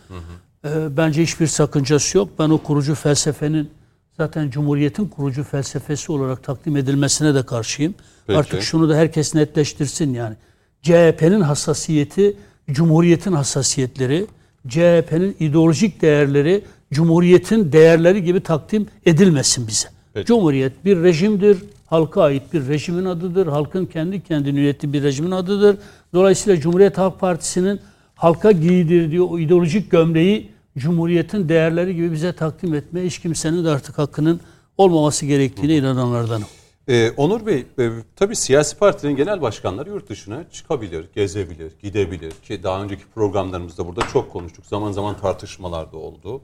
Ee, 0.65 0.97
bence 0.97 1.23
hiçbir 1.23 1.47
sakıncası 1.47 2.17
yok. 2.17 2.29
Ben 2.39 2.49
o 2.49 2.57
kurucu 2.57 2.95
felsefenin 2.95 3.69
zaten 4.17 4.49
Cumhuriyet'in 4.49 5.05
kurucu 5.05 5.43
felsefesi 5.43 6.11
olarak 6.11 6.43
takdim 6.43 6.77
edilmesine 6.77 7.35
de 7.35 7.45
karşıyım. 7.45 7.95
Peki. 8.27 8.39
Artık 8.39 8.61
şunu 8.61 8.89
da 8.89 8.95
herkes 8.95 9.35
netleştirsin 9.35 10.13
yani. 10.13 10.35
CHP'nin 10.81 11.41
hassasiyeti, 11.41 12.37
Cumhuriyet'in 12.71 13.33
hassasiyetleri, 13.33 14.27
CHP'nin 14.67 15.35
ideolojik 15.39 16.01
değerleri, 16.01 16.63
Cumhuriyet'in 16.93 17.71
değerleri 17.71 18.23
gibi 18.23 18.39
takdim 18.39 18.87
edilmesin 19.05 19.67
bize. 19.67 19.94
Peki. 20.15 20.27
Cumhuriyet 20.27 20.85
bir 20.85 21.03
rejimdir, 21.03 21.57
halka 21.85 22.21
ait 22.21 22.53
bir 22.53 22.67
rejimin 22.67 23.05
adıdır, 23.05 23.47
halkın 23.47 23.85
kendi 23.85 24.23
kendini 24.23 24.59
yönettiği 24.59 24.93
bir 24.93 25.03
rejimin 25.03 25.31
adıdır. 25.31 25.77
Dolayısıyla 26.13 26.59
Cumhuriyet 26.61 26.97
Halk 26.97 27.19
Partisi'nin 27.19 27.79
halka 28.15 28.51
giydirdiği 28.51 29.21
o 29.21 29.39
ideolojik 29.39 29.91
gömleği 29.91 30.51
Cumhuriyet'in 30.77 31.49
değerleri 31.49 31.95
gibi 31.95 32.11
bize 32.11 32.33
takdim 32.33 32.73
etmeye 32.73 33.05
hiç 33.05 33.19
kimsenin 33.19 33.65
de 33.65 33.69
artık 33.69 33.97
hakkının 33.97 34.39
olmaması 34.77 35.25
gerektiğine 35.25 35.77
inananlardanım. 35.77 36.47
Ee, 36.87 37.11
Onur 37.17 37.45
Bey, 37.45 37.65
e, 37.79 37.89
tabii 38.15 38.35
siyasi 38.35 38.77
partilerin 38.77 39.15
genel 39.15 39.41
başkanları 39.41 39.89
yurt 39.89 40.09
dışına 40.09 40.49
çıkabilir, 40.51 41.05
gezebilir, 41.15 41.73
gidebilir. 41.81 42.31
Ki 42.31 42.63
daha 42.63 42.83
önceki 42.83 43.03
programlarımızda 43.15 43.87
burada 43.87 44.01
çok 44.13 44.31
konuştuk. 44.31 44.65
Zaman 44.65 44.91
zaman 44.91 45.17
tartışmalar 45.17 45.91
da 45.91 45.97
oldu. 45.97 46.41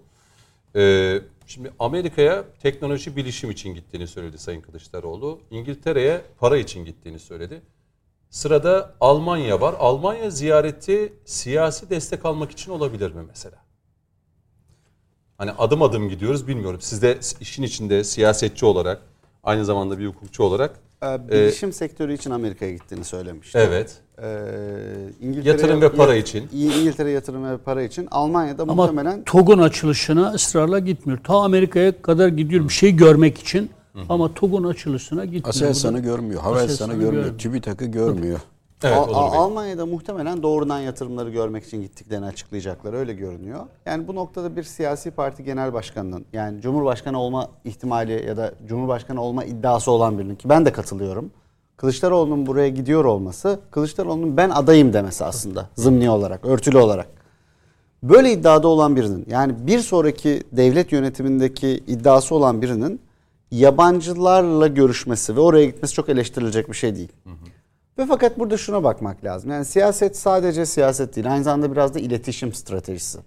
Ee, 0.75 1.21
şimdi 1.51 1.71
Amerika'ya 1.79 2.43
teknoloji 2.61 3.15
bilişim 3.15 3.51
için 3.51 3.75
gittiğini 3.75 4.07
söyledi 4.07 4.37
Sayın 4.37 4.61
Kılıçdaroğlu. 4.61 5.39
İngiltere'ye 5.49 6.21
para 6.39 6.57
için 6.57 6.85
gittiğini 6.85 7.19
söyledi. 7.19 7.61
Sırada 8.29 8.95
Almanya 8.99 9.61
var. 9.61 9.75
Almanya 9.79 10.29
ziyareti 10.29 11.13
siyasi 11.25 11.89
destek 11.89 12.25
almak 12.25 12.51
için 12.51 12.71
olabilir 12.71 13.11
mi 13.11 13.23
mesela? 13.27 13.57
Hani 15.37 15.51
adım 15.51 15.81
adım 15.81 16.09
gidiyoruz 16.09 16.47
bilmiyorum. 16.47 16.81
Siz 16.81 17.01
de 17.01 17.17
işin 17.39 17.63
içinde 17.63 18.03
siyasetçi 18.03 18.65
olarak 18.65 19.01
aynı 19.43 19.65
zamanda 19.65 19.99
bir 19.99 20.07
hukukçu 20.07 20.43
olarak 20.43 20.79
Ee, 21.03 21.27
bilişim 21.31 21.73
sektörü 21.73 22.13
için 22.13 22.31
Amerika'ya 22.31 22.71
gittiğini 22.71 23.03
söylemişti. 23.05 23.57
evet 23.57 24.01
İngiltere, 25.21 25.49
Yatırım 25.49 25.81
ve 25.81 25.89
para 25.89 26.15
için. 26.15 26.49
İngiltere 26.53 27.11
yatırım 27.11 27.45
ve 27.45 27.57
para 27.57 27.83
için. 27.83 28.07
Almanya'da 28.11 28.63
Ama 28.63 28.73
muhtemelen 28.73 29.23
TOG'un 29.23 29.59
açılışına 29.59 30.31
ısrarla 30.31 30.79
gitmiyor. 30.79 31.19
Ta 31.23 31.35
Amerika'ya 31.35 32.01
kadar 32.01 32.27
gidiyor 32.27 32.63
bir 32.63 32.73
şey 32.73 32.95
görmek 32.95 33.37
için 33.37 33.69
ama 34.09 34.33
TOG'un 34.33 34.63
açılışına 34.63 35.25
gitmiyor. 35.25 35.47
Aselsan'ı 35.47 35.99
görmüyor, 35.99 36.41
Havelsan'ı 36.41 36.91
görmüyor, 36.91 37.13
görmüyor. 37.13 37.37
TÜBİTAK'ı 37.37 37.85
görmüyor. 37.85 38.39
evet 38.83 39.07
Bey. 39.07 39.15
Almanya'da 39.15 39.85
muhtemelen 39.85 40.43
doğrudan 40.43 40.79
yatırımları 40.79 41.29
görmek 41.29 41.65
için 41.65 41.81
gittiklerini 41.81 42.25
açıklayacaklar. 42.25 42.93
Öyle 42.93 43.13
görünüyor. 43.13 43.59
Yani 43.85 44.07
bu 44.07 44.15
noktada 44.15 44.55
bir 44.55 44.63
siyasi 44.63 45.11
parti 45.11 45.43
genel 45.43 45.73
başkanının 45.73 46.25
yani 46.33 46.61
Cumhurbaşkanı 46.61 47.19
olma 47.19 47.49
ihtimali 47.65 48.25
ya 48.27 48.37
da 48.37 48.53
Cumhurbaşkanı 48.67 49.21
olma 49.21 49.43
iddiası 49.43 49.91
olan 49.91 50.19
birinin 50.19 50.35
ki 50.35 50.49
ben 50.49 50.65
de 50.65 50.71
katılıyorum. 50.71 51.31
Kılıçdaroğlu'nun 51.81 52.45
buraya 52.45 52.69
gidiyor 52.69 53.05
olması 53.05 53.59
Kılıçdaroğlu'nun 53.71 54.37
ben 54.37 54.49
adayım 54.49 54.93
demesi 54.93 55.25
aslında 55.25 55.69
zımni 55.75 56.09
olarak, 56.09 56.45
örtülü 56.45 56.77
olarak. 56.77 57.07
Böyle 58.03 58.31
iddiada 58.31 58.67
olan 58.67 58.95
birinin 58.95 59.25
yani 59.29 59.67
bir 59.67 59.79
sonraki 59.79 60.43
devlet 60.51 60.91
yönetimindeki 60.91 61.83
iddiası 61.87 62.35
olan 62.35 62.61
birinin 62.61 63.01
yabancılarla 63.51 64.67
görüşmesi 64.67 65.35
ve 65.35 65.39
oraya 65.39 65.65
gitmesi 65.65 65.93
çok 65.93 66.09
eleştirilecek 66.09 66.69
bir 66.69 66.73
şey 66.73 66.95
değil. 66.95 67.11
Ve 67.97 68.05
fakat 68.05 68.39
burada 68.39 68.57
şuna 68.57 68.83
bakmak 68.83 69.23
lazım. 69.23 69.51
Yani 69.51 69.65
siyaset 69.65 70.17
sadece 70.17 70.65
siyaset 70.65 71.15
değil. 71.15 71.31
Aynı 71.33 71.43
zamanda 71.43 71.71
biraz 71.71 71.93
da 71.93 71.99
iletişim 71.99 72.53
stratejisi. 72.53 73.19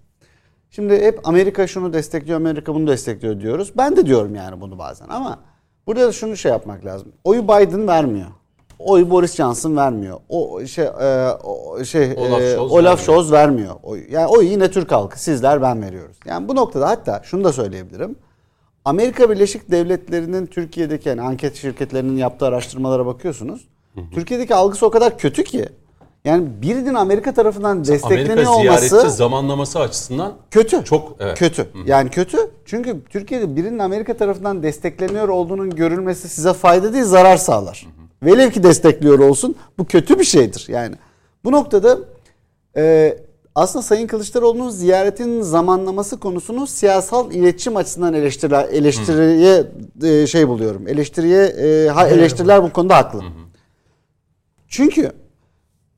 Şimdi 0.71 1.01
hep 1.01 1.29
Amerika 1.29 1.67
şunu 1.67 1.93
destekliyor, 1.93 2.37
Amerika 2.37 2.75
bunu 2.75 2.87
destekliyor 2.87 3.41
diyoruz. 3.41 3.73
Ben 3.77 3.97
de 3.97 4.07
diyorum 4.07 4.35
yani 4.35 4.61
bunu 4.61 4.79
bazen 4.79 5.07
ama 5.09 5.39
burada 5.87 6.09
da 6.09 6.13
şunu 6.13 6.37
şey 6.37 6.51
yapmak 6.53 6.85
lazım. 6.85 7.13
Oyu 7.25 7.45
Biden 7.45 7.89
vermiyor. 7.89 8.29
Oyu 8.79 9.11
Boris 9.11 9.37
Johnson 9.37 9.77
vermiyor. 9.77 10.21
O 10.29 10.67
şey 10.67 10.85
e, 10.85 11.31
o 11.45 11.85
şey 11.85 12.15
Olaf 12.17 12.41
e, 12.41 12.53
Scholz 12.55 12.73
Olaf 12.73 12.85
vermiyor. 12.85 12.99
Scholz 12.99 13.33
vermiyor. 13.33 13.75
Oyu. 13.83 14.03
Yani 14.11 14.27
oyu 14.27 14.49
yine 14.49 14.71
Türk 14.71 14.93
halkı. 14.93 15.21
Sizler 15.21 15.63
ben 15.63 15.83
veriyoruz. 15.83 16.17
Yani 16.27 16.49
bu 16.49 16.57
noktada 16.57 16.89
hatta 16.89 17.21
şunu 17.25 17.45
da 17.45 17.53
söyleyebilirim. 17.53 18.17
Amerika 18.85 19.31
Birleşik 19.31 19.71
Devletleri'nin 19.71 20.47
Türkiye'deki 20.47 21.09
yani 21.09 21.23
anket 21.23 21.57
şirketlerinin 21.57 22.17
yaptığı 22.17 22.47
araştırmalara 22.47 23.07
bakıyorsunuz. 23.07 23.69
Türkiye'deki 24.15 24.55
algısı 24.55 24.87
o 24.87 24.91
kadar 24.91 25.19
kötü 25.19 25.45
ki. 25.45 25.69
Yani 26.25 26.49
birinin 26.63 26.95
Amerika 26.95 27.35
tarafından 27.35 27.85
destekleniyor 27.85 28.47
Amerika 28.47 28.51
olması 28.51 29.11
zamanlaması 29.11 29.81
açısından 29.81 30.33
kötü. 30.51 30.85
çok 30.85 31.17
evet. 31.21 31.39
Kötü. 31.39 31.69
Yani 31.87 32.11
kötü. 32.11 32.39
Çünkü 32.65 33.05
Türkiye'de 33.11 33.57
birinin 33.57 33.79
Amerika 33.79 34.17
tarafından 34.17 34.63
destekleniyor 34.63 35.29
olduğunun 35.29 35.71
görülmesi 35.71 36.29
size 36.29 36.53
fayda 36.53 36.93
değil 36.93 37.05
zarar 37.05 37.37
sağlar. 37.37 37.87
Velev 38.25 38.51
ki 38.51 38.63
destekliyor 38.63 39.19
olsun 39.19 39.57
bu 39.79 39.85
kötü 39.85 40.19
bir 40.19 40.25
şeydir. 40.25 40.67
Yani 40.69 40.95
bu 41.45 41.53
noktada 41.53 41.99
e, 42.77 43.17
aslında 43.55 43.83
Sayın 43.83 44.07
Kılıçdaroğlu'nun 44.07 44.71
ziyaretinin 44.71 45.43
zamanlaması 45.43 46.21
konusunu 46.21 46.67
siyasal 46.67 47.33
iletişim 47.33 47.77
açısından 47.77 48.15
eleştiriler, 48.15 48.69
eleştiriye 48.69 49.67
e, 50.03 50.27
şey 50.27 50.49
buluyorum. 50.49 50.89
Eleştiriye 50.89 51.45
e, 51.45 51.89
ha, 51.89 52.07
eleştiriler 52.07 52.63
bu 52.63 52.73
konuda 52.73 52.97
haklı. 52.97 53.23
Çünkü 54.69 55.13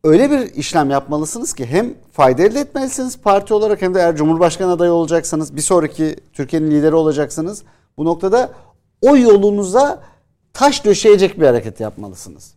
öyle 0.04 0.30
bir 0.30 0.54
işlem 0.54 0.90
yapmalısınız 0.90 1.52
ki 1.52 1.66
hem 1.66 1.94
fayda 2.12 2.42
elde 2.42 2.60
etmelisiniz 2.60 3.18
parti 3.18 3.54
olarak 3.54 3.82
hem 3.82 3.94
de 3.94 3.98
eğer 3.98 4.16
Cumhurbaşkanı 4.16 4.72
adayı 4.72 4.92
olacaksanız 4.92 5.56
bir 5.56 5.60
sonraki 5.60 6.16
Türkiye'nin 6.32 6.70
lideri 6.70 6.94
olacaksınız. 6.94 7.62
Bu 7.98 8.04
noktada 8.04 8.50
o 9.02 9.16
yolunuza 9.16 10.02
taş 10.56 10.84
döşeyecek 10.84 11.40
bir 11.40 11.46
hareket 11.46 11.80
yapmalısınız. 11.80 12.52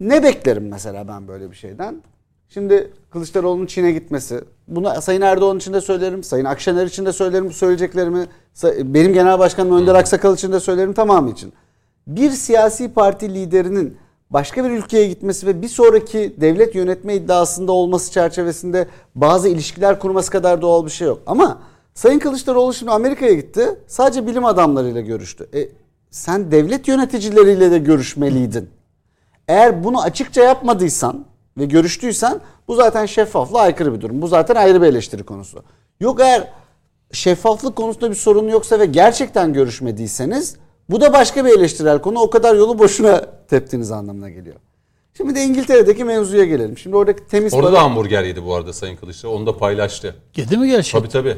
Ne 0.00 0.22
beklerim 0.22 0.68
mesela 0.68 1.08
ben 1.08 1.28
böyle 1.28 1.50
bir 1.50 1.56
şeyden? 1.56 2.02
Şimdi 2.48 2.90
Kılıçdaroğlu'nun 3.10 3.66
Çin'e 3.66 3.92
gitmesi. 3.92 4.40
Bunu 4.68 5.02
Sayın 5.02 5.20
Erdoğan 5.20 5.56
için 5.56 5.72
de 5.72 5.80
söylerim. 5.80 6.24
Sayın 6.24 6.44
Akşener 6.44 6.86
için 6.86 7.06
de 7.06 7.12
söylerim 7.12 7.48
bu 7.48 7.52
söyleyeceklerimi. 7.52 8.26
Benim 8.64 9.12
genel 9.12 9.38
başkanım 9.38 9.76
Önder 9.76 9.94
Aksakal 9.94 10.34
için 10.34 10.52
de 10.52 10.60
söylerim 10.60 10.92
tamamı 10.92 11.30
için. 11.30 11.52
Bir 12.06 12.30
siyasi 12.30 12.92
parti 12.92 13.34
liderinin 13.34 13.96
başka 14.30 14.64
bir 14.64 14.70
ülkeye 14.70 15.08
gitmesi 15.08 15.46
ve 15.46 15.62
bir 15.62 15.68
sonraki 15.68 16.34
devlet 16.40 16.74
yönetme 16.74 17.14
iddiasında 17.14 17.72
olması 17.72 18.12
çerçevesinde 18.12 18.88
bazı 19.14 19.48
ilişkiler 19.48 19.98
kurması 19.98 20.30
kadar 20.30 20.62
doğal 20.62 20.86
bir 20.86 20.90
şey 20.90 21.08
yok. 21.08 21.20
Ama 21.26 21.62
Sayın 21.94 22.18
Kılıçdaroğlu 22.18 22.74
şimdi 22.74 22.92
Amerika'ya 22.92 23.32
gitti. 23.32 23.80
Sadece 23.86 24.26
bilim 24.26 24.44
adamlarıyla 24.44 25.00
görüştü. 25.00 25.48
E, 25.54 25.68
sen 26.12 26.50
devlet 26.50 26.88
yöneticileriyle 26.88 27.70
de 27.70 27.78
görüşmeliydin. 27.78 28.70
Eğer 29.48 29.84
bunu 29.84 30.02
açıkça 30.02 30.42
yapmadıysan 30.42 31.24
ve 31.58 31.64
görüştüysen 31.64 32.40
bu 32.68 32.74
zaten 32.74 33.06
şeffaflığa 33.06 33.62
aykırı 33.62 33.94
bir 33.94 34.00
durum. 34.00 34.22
Bu 34.22 34.28
zaten 34.28 34.54
ayrı 34.54 34.82
bir 34.82 34.86
eleştiri 34.86 35.22
konusu. 35.22 35.62
Yok 36.00 36.20
eğer 36.20 36.48
şeffaflık 37.12 37.76
konusunda 37.76 38.10
bir 38.10 38.16
sorun 38.16 38.48
yoksa 38.48 38.78
ve 38.80 38.86
gerçekten 38.86 39.52
görüşmediyseniz 39.52 40.56
bu 40.90 41.00
da 41.00 41.12
başka 41.12 41.44
bir 41.44 41.50
eleştirel 41.58 41.98
konu. 42.00 42.18
O 42.20 42.30
kadar 42.30 42.54
yolu 42.54 42.78
boşuna 42.78 43.20
teptiniz 43.50 43.90
anlamına 43.92 44.30
geliyor. 44.30 44.56
Şimdi 45.16 45.34
de 45.34 45.42
İngiltere'deki 45.44 46.04
mevzuya 46.04 46.44
gelelim. 46.44 46.78
Şimdi 46.78 46.96
oradaki 46.96 47.26
temiz 47.26 47.54
Orada 47.54 47.66
para- 47.68 47.72
da 47.76 47.82
hamburger 47.82 48.22
yedi 48.22 48.44
bu 48.44 48.54
arada 48.54 48.72
Sayın 48.72 48.96
Kılıçdaroğlu. 48.96 49.36
Onu 49.36 49.46
da 49.46 49.56
paylaştı. 49.58 50.14
Yedi 50.36 50.56
mi 50.56 50.68
gerçekten? 50.70 51.00
Tabii 51.00 51.12
tabii. 51.12 51.36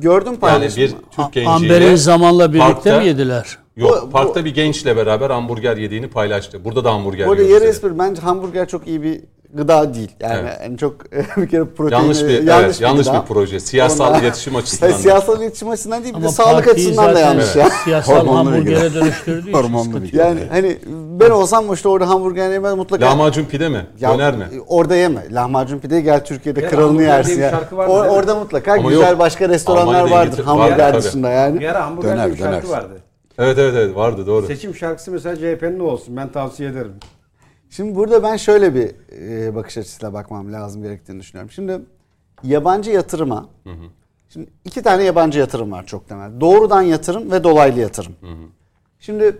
gördüm 0.00 0.28
Yani 0.32 0.40
paylaşımı. 0.40 0.84
bir 0.86 0.90
Türk 0.90 1.32
genciyle 1.32 1.48
Amber'in 1.50 1.94
zamanla 1.96 2.52
birlikte 2.52 2.72
parkta- 2.72 2.98
mi 3.00 3.06
yediler? 3.06 3.58
Yok 3.76 3.98
Bu- 4.02 4.06
bu- 4.06 4.10
parkta 4.10 4.44
bir 4.44 4.54
gençle 4.54 4.96
beraber 4.96 5.30
hamburger 5.30 5.76
yediğini 5.76 6.08
paylaştı. 6.08 6.64
Burada 6.64 6.84
da 6.84 6.92
hamburger 6.94 7.28
Bu 7.28 7.32
yiyoruz 7.34 7.50
yarı 7.52 7.60
dedi. 7.60 7.68
espri 7.70 7.98
bence 7.98 8.22
hamburger 8.22 8.68
çok 8.68 8.86
iyi 8.86 9.02
bir 9.02 9.20
gıda 9.54 9.94
değil. 9.94 10.10
Yani, 10.20 10.38
Evet. 10.42 10.58
yani 10.62 10.78
çok 10.78 11.12
bir 11.36 11.48
kere 11.48 11.64
proteini 11.64 12.02
Yanlış 12.02 12.22
bir, 12.22 12.28
yanlış 12.42 12.64
evet, 12.64 12.80
yanlış 12.80 13.06
gıda. 13.06 13.22
bir 13.22 13.26
proje. 13.26 13.60
Siyasal 13.60 14.08
Ondan- 14.08 14.20
iletişim 14.22 14.56
açısından. 14.60 14.92
Da. 14.92 14.98
siyasal 14.98 15.40
iletişim 15.42 15.68
açısından 15.70 16.02
değil 16.04 16.14
bir 16.14 16.20
de 16.20 16.24
Ama 16.24 16.32
sağlık 16.32 16.68
açısından 16.68 17.14
da 17.14 17.20
yanlış 17.20 17.56
ya. 17.56 17.70
Siyasal 17.84 18.26
hamburgere 18.26 18.94
dönüştürdüğü 18.94 19.50
için. 20.06 20.18
Yani 20.18 20.40
hani 20.50 20.78
ben 21.20 21.30
olsam 21.30 21.72
işte 21.72 21.88
orada 21.88 22.08
hamburger 22.08 22.50
yemez 22.52 22.74
mutlaka. 22.74 23.06
Lahmacun 23.06 23.44
pide 23.44 23.68
mi? 23.68 23.86
Ya, 24.00 24.14
Döner 24.14 24.36
mi? 24.36 24.44
Orada 24.66 24.96
yeme. 24.96 25.26
Lahmacun 25.32 25.78
pideyi 25.78 26.02
gel 26.02 26.24
Türkiye'de 26.24 26.60
Ya, 26.60 26.68
kralını 26.68 27.02
yersin 27.02 27.36
bir 27.38 27.42
ya. 27.42 27.60
vardı 27.72 27.92
orada 28.10 28.34
mutlaka 28.34 28.72
Ama 28.72 28.88
güzel 28.90 29.10
yok. 29.10 29.18
başka 29.18 29.48
restoranlar 29.48 29.94
Almanya'da 29.94 30.10
vardır 30.10 30.44
hamburger 30.44 31.02
dışında 31.02 31.30
yani. 31.30 31.60
Bir 31.60 31.66
ara 31.68 31.86
hamburger 31.86 32.12
Döner, 32.12 32.26
diye 32.26 32.34
bir 32.36 32.42
şarkı 32.42 32.70
vardı. 32.70 32.88
Evet 33.38 33.58
evet 33.58 33.74
evet 33.74 33.96
vardı 33.96 34.26
doğru. 34.26 34.46
Seçim 34.46 34.74
şarkısı 34.74 35.10
mesela 35.10 35.36
CHP'nin 35.36 35.80
olsun. 35.80 36.16
Ben 36.16 36.32
tavsiye 36.32 36.68
ederim. 36.70 36.92
Şimdi 37.70 37.94
burada 37.94 38.22
ben 38.22 38.36
şöyle 38.36 38.74
bir 38.74 38.90
e, 39.12 39.54
bakış 39.54 39.78
açısıyla 39.78 40.12
bakmam 40.12 40.52
lazım 40.52 40.82
gerektiğini 40.82 41.20
düşünüyorum. 41.20 41.50
Şimdi 41.50 41.80
yabancı 42.42 42.90
yatırıma 42.90 43.48
Şimdi 44.28 44.50
iki 44.64 44.82
tane 44.82 45.04
yabancı 45.04 45.38
yatırım 45.38 45.72
var 45.72 45.86
çok 45.86 46.08
temel. 46.08 46.40
Doğrudan 46.40 46.82
yatırım 46.82 47.30
ve 47.30 47.44
dolaylı 47.44 47.80
yatırım. 47.80 48.12
Şimdi 49.00 49.36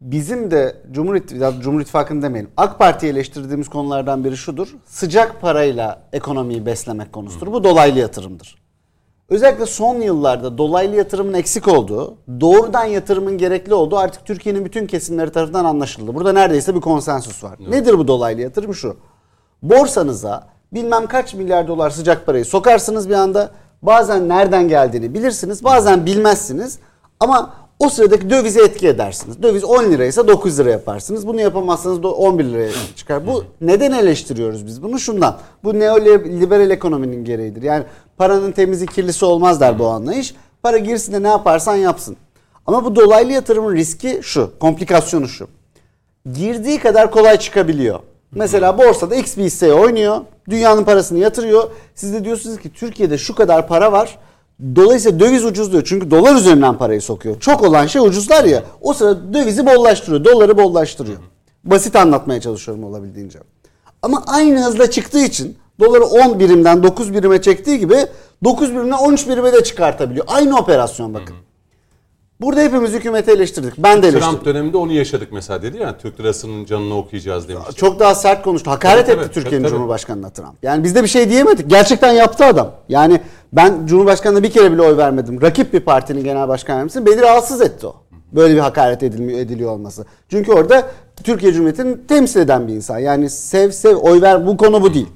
bizim 0.00 0.50
de 0.50 0.76
Cumhur, 0.92 1.14
İttifakı, 1.14 1.60
Cumhur 1.60 1.80
İttifakı'nı 1.80 2.22
demeyelim. 2.22 2.50
AK 2.56 2.78
Parti'yi 2.78 3.12
eleştirdiğimiz 3.12 3.68
konulardan 3.68 4.24
biri 4.24 4.36
şudur. 4.36 4.76
Sıcak 4.86 5.40
parayla 5.40 6.02
ekonomiyi 6.12 6.66
beslemek 6.66 7.12
konusudur. 7.12 7.52
Bu 7.52 7.64
dolaylı 7.64 7.98
yatırımdır. 7.98 8.58
Özellikle 9.28 9.66
son 9.66 9.94
yıllarda 9.94 10.58
dolaylı 10.58 10.96
yatırımın 10.96 11.34
eksik 11.34 11.68
olduğu, 11.68 12.14
doğrudan 12.40 12.84
yatırımın 12.84 13.38
gerekli 13.38 13.74
olduğu 13.74 13.96
artık 13.96 14.24
Türkiye'nin 14.24 14.64
bütün 14.64 14.86
kesimleri 14.86 15.32
tarafından 15.32 15.64
anlaşıldı. 15.64 16.14
Burada 16.14 16.32
neredeyse 16.32 16.74
bir 16.74 16.80
konsensus 16.80 17.44
var. 17.44 17.58
Nedir 17.70 17.98
bu 17.98 18.08
dolaylı 18.08 18.40
yatırım? 18.40 18.74
Şu. 18.74 18.96
Borsanıza 19.62 20.46
bilmem 20.72 21.06
kaç 21.06 21.34
milyar 21.34 21.68
dolar 21.68 21.90
sıcak 21.90 22.26
parayı 22.26 22.44
sokarsınız 22.44 23.08
bir 23.08 23.14
anda. 23.14 23.50
Bazen 23.82 24.28
nereden 24.28 24.68
geldiğini 24.68 25.14
bilirsiniz, 25.14 25.64
bazen 25.64 26.06
bilmezsiniz. 26.06 26.78
Ama 27.20 27.54
o 27.78 27.88
sıradaki 27.88 28.30
dövize 28.30 28.62
etki 28.62 28.88
edersiniz. 28.88 29.42
Döviz 29.42 29.64
10 29.64 29.84
liraysa 29.84 30.28
9 30.28 30.58
lira 30.58 30.70
yaparsınız. 30.70 31.26
Bunu 31.26 31.40
yapamazsanız 31.40 32.02
da 32.02 32.08
11 32.08 32.44
liraya 32.44 32.70
çıkar. 32.96 33.26
Bu 33.26 33.44
neden 33.60 33.92
eleştiriyoruz 33.92 34.66
biz 34.66 34.82
bunu? 34.82 34.98
Şundan. 34.98 35.38
Bu 35.64 35.78
neoliberal 35.78 36.70
ekonominin 36.70 37.24
gereğidir. 37.24 37.62
Yani 37.62 37.84
paranın 38.16 38.52
temizi 38.52 38.86
kirlisi 38.86 39.24
olmaz 39.24 39.60
der 39.60 39.78
bu 39.78 39.86
anlayış. 39.86 40.34
Para 40.62 40.78
girsin 40.78 41.12
de 41.12 41.22
ne 41.22 41.28
yaparsan 41.28 41.76
yapsın. 41.76 42.16
Ama 42.66 42.84
bu 42.84 42.96
dolaylı 42.96 43.32
yatırımın 43.32 43.74
riski 43.74 44.20
şu, 44.22 44.50
komplikasyonu 44.60 45.28
şu. 45.28 45.48
Girdiği 46.34 46.78
kadar 46.78 47.10
kolay 47.10 47.38
çıkabiliyor. 47.38 48.00
Mesela 48.32 48.78
borsada 48.78 49.16
X 49.16 49.36
bir 49.36 49.44
hisseye 49.44 49.72
oynuyor. 49.72 50.20
Dünyanın 50.48 50.84
parasını 50.84 51.18
yatırıyor. 51.18 51.70
Siz 51.94 52.12
de 52.12 52.24
diyorsunuz 52.24 52.58
ki 52.58 52.72
Türkiye'de 52.72 53.18
şu 53.18 53.34
kadar 53.34 53.68
para 53.68 53.92
var. 53.92 54.18
Dolayısıyla 54.76 55.20
döviz 55.20 55.44
ucuzluyor. 55.44 55.84
Çünkü 55.84 56.10
dolar 56.10 56.34
üzerinden 56.34 56.78
parayı 56.78 57.02
sokuyor. 57.02 57.40
Çok 57.40 57.62
olan 57.62 57.86
şey 57.86 58.02
ucuzlar 58.02 58.44
ya. 58.44 58.62
O 58.80 58.94
sırada 58.94 59.34
dövizi 59.34 59.66
bollaştırıyor. 59.66 60.24
Doları 60.24 60.58
bollaştırıyor. 60.58 61.18
Basit 61.64 61.96
anlatmaya 61.96 62.40
çalışıyorum 62.40 62.84
olabildiğince. 62.84 63.38
Ama 64.02 64.24
aynı 64.26 64.64
hızla 64.64 64.90
çıktığı 64.90 65.24
için 65.24 65.56
doları 65.80 66.04
10 66.04 66.40
birimden 66.40 66.82
9 66.82 67.12
birime 67.14 67.42
çektiği 67.42 67.78
gibi 67.78 67.96
9 68.44 68.70
birimden 68.70 68.98
13 68.98 69.28
birime 69.28 69.52
de 69.52 69.64
çıkartabiliyor. 69.64 70.24
Aynı 70.28 70.58
operasyon 70.58 71.14
bakın. 71.14 71.36
Burada 72.40 72.60
hepimiz 72.60 72.92
hükümeti 72.92 73.30
eleştirdik. 73.30 73.72
Ben 73.78 74.02
de 74.02 74.08
eleştirdim. 74.08 74.30
Trump 74.30 74.44
döneminde 74.44 74.76
onu 74.76 74.92
yaşadık 74.92 75.28
mesela 75.32 75.62
dedi 75.62 75.76
ya 75.76 75.98
Türk 75.98 76.20
lirasının 76.20 76.64
canını 76.64 76.96
okuyacağız 76.96 77.48
demişti. 77.48 77.74
Çok 77.74 78.00
daha 78.00 78.14
sert 78.14 78.42
konuştu. 78.42 78.70
Hakaret 78.70 79.06
Tabii, 79.06 79.20
etti 79.20 79.30
Türkiye'nin. 79.32 79.68
Cumhurbaşkanı'na 79.68 80.30
Trump. 80.30 80.54
Yani 80.62 80.84
biz 80.84 80.94
de 80.94 81.02
bir 81.02 81.08
şey 81.08 81.30
diyemedik. 81.30 81.70
Gerçekten 81.70 82.12
yaptı 82.12 82.44
adam. 82.44 82.72
Yani 82.88 83.20
ben 83.52 83.86
Cumhurbaşkanı'na 83.86 84.42
bir 84.42 84.50
kere 84.50 84.72
bile 84.72 84.82
oy 84.82 84.96
vermedim. 84.96 85.42
Rakip 85.42 85.72
bir 85.72 85.80
partinin 85.80 86.24
genel 86.24 86.48
başkan 86.48 86.74
yardımcısı 86.74 87.06
beni 87.06 87.22
rahatsız 87.22 87.60
etti 87.60 87.86
o. 87.86 87.96
Böyle 88.32 88.54
bir 88.54 88.60
hakaret 88.60 89.02
edilmiyor, 89.02 89.38
ediliyor 89.38 89.70
olması. 89.70 90.04
Çünkü 90.30 90.52
orada 90.52 90.88
Türkiye 91.24 91.52
Cumhuriyeti'ni 91.52 92.06
temsil 92.06 92.40
eden 92.40 92.68
bir 92.68 92.72
insan. 92.72 92.98
Yani 92.98 93.30
sev 93.30 93.70
sev 93.70 93.96
oy 93.96 94.22
ver 94.22 94.46
bu 94.46 94.56
konu 94.56 94.82
bu 94.82 94.94
değil. 94.94 95.08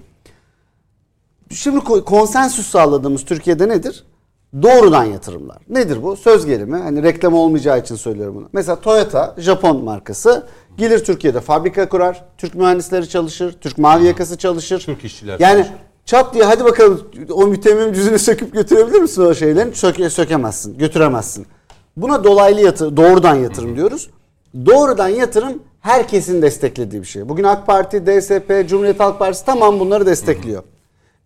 Şimdi 1.50 1.78
ko- 1.78 2.04
konsensüs 2.04 2.66
sağladığımız 2.66 3.24
Türkiye'de 3.24 3.68
nedir? 3.68 4.04
Doğrudan 4.62 5.04
yatırımlar. 5.04 5.56
Nedir 5.68 6.02
bu? 6.02 6.16
Söz 6.16 6.46
gelimi. 6.46 6.76
Hani 6.76 7.02
reklam 7.02 7.34
olmayacağı 7.34 7.80
için 7.80 7.94
söylüyorum 7.94 8.34
bunu. 8.34 8.48
Mesela 8.52 8.80
Toyota, 8.80 9.34
Japon 9.38 9.84
markası 9.84 10.46
gelir 10.76 11.04
Türkiye'de 11.04 11.40
fabrika 11.40 11.88
kurar. 11.88 12.24
Türk 12.38 12.54
mühendisleri 12.54 13.08
çalışır. 13.08 13.56
Türk 13.60 13.78
mavi 13.78 14.04
yakası 14.06 14.38
çalışır. 14.38 14.80
Türk 14.80 15.04
işçiler 15.04 15.40
Yani 15.40 15.52
çalışır. 15.62 15.72
çat 16.04 16.34
diye 16.34 16.44
hadi 16.44 16.64
bakalım 16.64 17.00
o 17.32 17.46
mütemmim 17.46 17.92
cüzünü 17.92 18.18
söküp 18.18 18.52
götürebilir 18.52 19.00
misin 19.00 19.22
o 19.22 19.34
şeylerin? 19.34 19.72
Söke, 19.72 20.10
sökemezsin. 20.10 20.78
Götüremezsin. 20.78 21.46
Buna 21.96 22.24
dolaylı 22.24 22.60
yatırım, 22.60 22.96
doğrudan 22.96 23.34
yatırım 23.34 23.76
diyoruz. 23.76 24.10
Doğrudan 24.66 25.08
yatırım 25.08 25.62
herkesin 25.80 26.42
desteklediği 26.42 27.02
bir 27.02 27.06
şey. 27.06 27.28
Bugün 27.28 27.44
AK 27.44 27.66
Parti, 27.66 28.06
DSP, 28.06 28.68
Cumhuriyet 28.68 29.00
Halk 29.00 29.18
Partisi 29.18 29.44
tamam 29.46 29.80
bunları 29.80 30.06
destekliyor. 30.06 30.62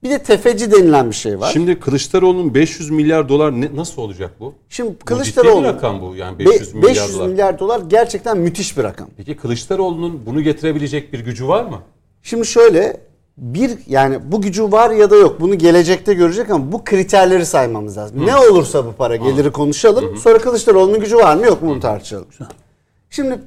Bir 0.02 0.10
de 0.10 0.18
tefeci 0.22 0.72
denilen 0.72 1.10
bir 1.10 1.14
şey 1.14 1.40
var. 1.40 1.50
Şimdi 1.52 1.80
Kılıçdaroğlu'nun 1.80 2.54
500 2.54 2.90
milyar 2.90 3.28
dolar 3.28 3.60
ne, 3.60 3.70
nasıl 3.76 4.02
olacak 4.02 4.30
bu? 4.40 4.54
Şimdi 4.68 4.88
Bu 4.90 4.94
ciddi 4.94 5.04
Kılıçdaroğlu 5.04 5.62
bir 5.62 5.68
rakam 5.68 6.00
bu 6.02 6.16
yani 6.16 6.38
Be- 6.38 6.44
500 6.44 6.74
milyar 6.74 6.90
500 6.90 7.14
dolar. 7.18 7.26
milyar 7.26 7.58
dolar 7.58 7.80
gerçekten 7.88 8.38
müthiş 8.38 8.78
bir 8.78 8.82
rakam. 8.84 9.08
Peki 9.16 9.36
Kılıçdaroğlu'nun 9.36 10.26
bunu 10.26 10.42
getirebilecek 10.42 11.12
bir 11.12 11.20
gücü 11.20 11.48
var 11.48 11.64
mı? 11.64 11.78
Şimdi 12.22 12.46
şöyle 12.46 13.00
bir 13.38 13.70
yani 13.86 14.18
bu 14.32 14.40
gücü 14.42 14.72
var 14.72 14.90
ya 14.90 15.10
da 15.10 15.16
yok 15.16 15.40
bunu 15.40 15.54
gelecekte 15.58 16.14
görecek 16.14 16.50
ama 16.50 16.72
bu 16.72 16.84
kriterleri 16.84 17.46
saymamız 17.46 17.96
lazım. 17.96 18.26
Ne 18.26 18.36
olursa 18.36 18.86
bu 18.86 18.92
para 18.92 19.16
geliri 19.16 19.52
konuşalım. 19.52 20.16
Sonra 20.18 20.38
Kılıçdaroğlu'nun 20.38 21.00
gücü 21.00 21.16
var 21.16 21.36
mı 21.36 21.46
yok 21.46 21.62
mu 21.62 21.70
bunu 21.70 21.80
tartışalım. 21.80 22.26
Şimdi 23.10 23.38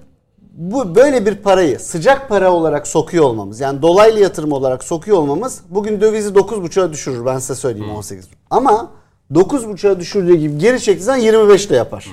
bu 0.59 0.95
böyle 0.95 1.25
bir 1.25 1.35
parayı 1.35 1.79
sıcak 1.79 2.29
para 2.29 2.53
olarak 2.53 2.87
sokuyor 2.87 3.23
olmamız 3.23 3.59
yani 3.59 3.81
dolaylı 3.81 4.19
yatırım 4.19 4.51
olarak 4.51 4.83
sokuyor 4.83 5.17
olmamız 5.17 5.61
bugün 5.69 6.01
dövizi 6.01 6.29
9.5'a 6.29 6.93
düşürür 6.93 7.25
ben 7.25 7.39
size 7.39 7.55
söyleyeyim 7.55 7.91
18. 7.91 8.27
Ama 8.49 8.91
9.5'a 9.31 9.99
düşürdüğü 9.99 10.35
gibi 10.35 10.57
geri 10.57 11.01
zaman 11.01 11.19
25 11.19 11.69
de 11.69 11.75
yapar. 11.75 12.07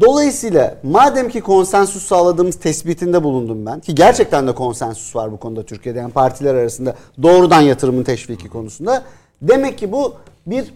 Dolayısıyla 0.00 0.78
madem 0.82 1.28
ki 1.28 1.40
konsensüs 1.40 2.06
sağladığımız 2.06 2.56
tespitinde 2.56 3.22
bulundum 3.22 3.66
ben 3.66 3.80
ki 3.80 3.94
gerçekten 3.94 4.46
de 4.46 4.54
konsensüs 4.54 5.16
var 5.16 5.32
bu 5.32 5.36
konuda 5.36 5.62
Türkiye'de 5.62 5.98
yani 5.98 6.12
partiler 6.12 6.54
arasında 6.54 6.94
doğrudan 7.22 7.60
yatırımın 7.60 8.04
teşviki 8.04 8.48
konusunda 8.48 9.02
demek 9.42 9.78
ki 9.78 9.92
bu 9.92 10.14
bir 10.46 10.74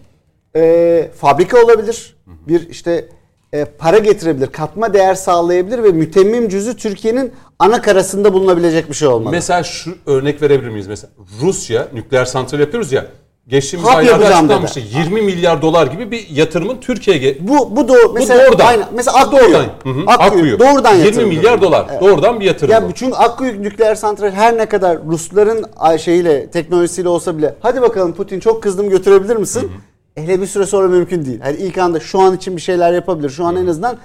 e, 0.55 1.11
fabrika 1.17 1.63
olabilir 1.63 2.17
bir 2.47 2.69
işte 2.69 3.09
e, 3.53 3.65
para 3.65 3.97
getirebilir 3.97 4.47
katma 4.47 4.93
değer 4.93 5.15
sağlayabilir 5.15 5.83
ve 5.83 5.91
mütemmim 5.91 6.49
cüzü 6.49 6.77
Türkiye'nin 6.77 7.33
ana 7.59 7.81
karasında 7.81 8.33
bulunabilecek 8.33 8.89
bir 8.89 8.93
şey 8.95 9.07
olmalı. 9.07 9.31
Mesela 9.31 9.63
şu 9.63 9.91
örnek 10.05 10.41
verebilir 10.41 10.69
miyiz? 10.69 10.87
Mesela 10.87 11.11
Rusya 11.41 11.87
nükleer 11.93 12.25
santral 12.25 12.59
yapıyoruz 12.59 12.91
ya. 12.91 13.05
Geçtiğimiz 13.47 13.89
Hap 13.89 13.97
aylarda 13.97 14.25
açıklanmıştı. 14.35 14.79
20 14.79 15.21
milyar 15.21 15.61
dolar 15.61 15.87
gibi 15.87 16.11
bir 16.11 16.29
yatırımın 16.29 16.77
Türkiye'ye 16.77 17.37
bu 17.39 17.75
bu 17.75 17.87
doğru 17.87 18.13
mesela 18.13 18.45
doğrudan. 18.47 18.65
aynen 18.65 18.87
mesela 18.93 19.17
Akkuyu. 19.17 19.43
doğrudan. 19.43 19.65
Hı 19.83 19.89
hı. 19.89 20.03
Akkuyu. 20.07 20.59
doğrudan 20.59 20.95
20 20.95 21.05
yatırım. 21.05 21.29
milyar 21.29 21.61
dolar. 21.61 21.85
Evet. 21.91 22.01
Doğrudan 22.01 22.39
bir 22.39 22.45
yatırım. 22.45 22.71
Ya 22.71 22.89
bu. 22.89 22.93
çünkü 22.93 23.15
Akkuyu 23.15 23.63
nükleer 23.63 23.95
santral 23.95 24.31
her 24.31 24.57
ne 24.57 24.65
kadar 24.65 24.97
Rusların 25.07 25.65
şeyiyle 25.97 26.49
teknolojisiyle 26.49 27.09
olsa 27.09 27.37
bile 27.37 27.55
hadi 27.59 27.81
bakalım 27.81 28.13
Putin 28.13 28.39
çok 28.39 28.63
kızdım 28.63 28.89
götürebilir 28.89 29.35
misin? 29.35 29.71
Hele 30.15 30.41
bir 30.41 30.47
süre 30.47 30.65
sonra 30.65 30.87
mümkün 30.87 31.25
değil. 31.25 31.39
Hani 31.41 31.57
ilk 31.57 31.77
anda 31.77 31.99
şu 31.99 32.19
an 32.19 32.35
için 32.35 32.55
bir 32.55 32.61
şeyler 32.61 32.93
yapabilir. 32.93 33.29
Şu 33.29 33.45
an 33.45 33.55
en 33.55 33.67
azından 33.67 33.97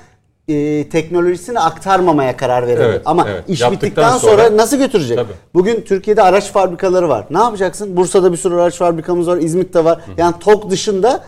e, 0.48 0.88
teknolojisini 0.88 1.60
aktarmamaya 1.60 2.36
karar 2.36 2.66
verebilir. 2.66 2.84
Evet, 2.88 3.02
Ama 3.04 3.26
evet. 3.28 3.44
iş 3.48 3.60
Yaptıktan 3.60 3.88
bittikten 3.88 4.18
sonra, 4.18 4.44
sonra- 4.44 4.56
nasıl 4.56 4.76
götürecek? 4.76 5.16
Tabii. 5.18 5.32
Bugün 5.54 5.80
Türkiye'de 5.80 6.22
araç 6.22 6.52
fabrikaları 6.52 7.08
var. 7.08 7.26
Ne 7.30 7.38
yapacaksın? 7.38 7.96
Bursa'da 7.96 8.32
bir 8.32 8.36
sürü 8.36 8.54
araç 8.54 8.76
fabrikamız 8.78 9.28
var. 9.28 9.36
İzmit'te 9.36 9.84
var. 9.84 10.00
Yani 10.16 10.34
TOK 10.40 10.70
dışında 10.70 11.24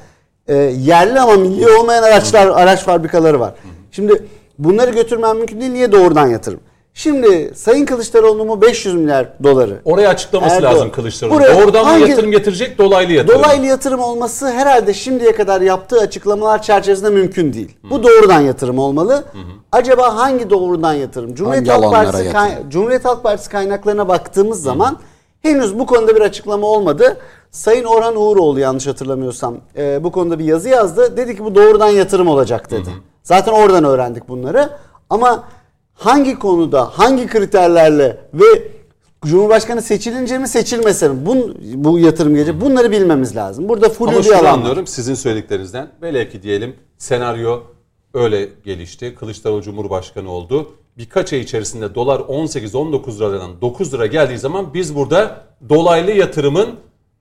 e, 0.47 0.55
yerli 0.57 1.20
ama 1.20 1.32
milli 1.32 1.69
olmayan 1.70 2.03
araçlar 2.03 2.47
araç 2.47 2.82
fabrikaları 2.85 3.40
var. 3.40 3.55
Şimdi 3.90 4.24
bunları 4.59 4.90
götürmem 4.90 5.36
mümkün 5.36 5.61
değil. 5.61 5.73
Niye 5.73 5.93
doğrudan 5.93 6.27
yatırım? 6.27 6.61
Şimdi 6.97 7.52
Sayın 7.55 7.86
Kılıçdaroğlu 7.86 8.44
mu 8.44 8.62
500 8.62 8.94
milyar 8.94 9.28
doları? 9.44 9.81
Oraya 9.85 10.09
açıklaması 10.09 10.56
Erdoğan. 10.56 10.74
lazım 10.74 10.90
Kılıçdaroğlu. 10.90 11.35
Buraya 11.35 11.60
Doğrudan 11.60 11.85
hangi- 11.85 12.02
mı 12.05 12.09
yatırım 12.10 12.31
getirecek, 12.31 12.78
dolaylı 12.78 13.12
yatırım. 13.12 13.39
Dolaylı 13.43 13.66
yatırım 13.66 14.01
olması 14.01 14.51
herhalde 14.51 14.94
şimdiye 14.94 15.35
kadar 15.35 15.60
yaptığı 15.60 16.01
açıklamalar 16.01 16.62
çerçevesinde 16.62 17.10
mümkün 17.10 17.52
değil. 17.52 17.77
Bu 17.90 18.02
doğrudan 18.02 18.40
yatırım 18.40 18.78
olmalı. 18.78 19.24
Acaba 19.73 20.16
hangi 20.16 20.51
doğrudan 20.51 20.93
yatırım? 20.93 21.35
Cumhuriyet 21.35 21.68
Hangi 21.68 21.82
Halk 21.85 21.94
Partisi 21.94 22.16
yatırım? 22.24 22.32
kay- 22.32 22.70
Cumhuriyet 22.70 23.05
Halk 23.05 23.23
Partisi 23.23 23.51
kaynaklarına 23.51 24.09
baktığımız 24.09 24.62
zaman 24.62 24.98
henüz 25.43 25.78
bu 25.78 25.86
konuda 25.86 26.16
bir 26.16 26.20
açıklama 26.20 26.66
olmadı. 26.66 27.16
Sayın 27.51 27.85
Orhan 27.85 28.16
Uğuroğlu 28.16 28.60
yanlış 28.60 28.86
hatırlamıyorsam 28.86 29.56
e, 29.77 30.05
bu 30.05 30.12
konuda 30.12 30.39
bir 30.39 30.44
yazı 30.44 30.68
yazdı. 30.68 31.16
Dedi 31.16 31.36
ki 31.36 31.44
bu 31.44 31.55
doğrudan 31.55 31.89
yatırım 31.89 32.28
olacak 32.28 32.70
dedi. 32.70 32.89
Zaten 33.23 33.52
oradan 33.52 33.85
öğrendik 33.85 34.28
bunları. 34.28 34.70
Ama 35.10 35.44
hangi 35.97 36.39
konuda, 36.39 36.85
hangi 36.85 37.27
kriterlerle 37.27 38.18
ve 38.35 38.77
Cumhurbaşkanı 39.24 39.82
seçilince 39.82 40.39
mi 40.39 40.48
seçilmese 40.48 41.09
mi 41.09 41.27
bu, 41.27 41.55
bu 41.74 41.98
yatırım 41.98 42.35
gelecek 42.35 42.60
bunları 42.60 42.90
bilmemiz 42.90 43.36
lazım. 43.36 43.68
Burada 43.68 43.89
full 43.89 44.09
Ama 44.09 44.23
şunu 44.23 44.48
anlıyorum 44.48 44.86
sizin 44.86 45.14
söylediklerinizden. 45.14 45.89
Velev 46.02 46.31
ki 46.31 46.43
diyelim 46.43 46.77
senaryo 46.98 47.62
öyle 48.14 48.48
gelişti. 48.64 49.14
Kılıçdaroğlu 49.14 49.62
Cumhurbaşkanı 49.62 50.31
oldu. 50.31 50.70
Birkaç 50.98 51.32
ay 51.32 51.40
içerisinde 51.40 51.94
dolar 51.94 52.20
18-19 52.20 53.18
liradan 53.18 53.60
9 53.60 53.94
lira 53.94 54.06
geldiği 54.06 54.39
zaman 54.39 54.74
biz 54.74 54.94
burada 54.94 55.44
dolaylı 55.68 56.10
yatırımın 56.10 56.68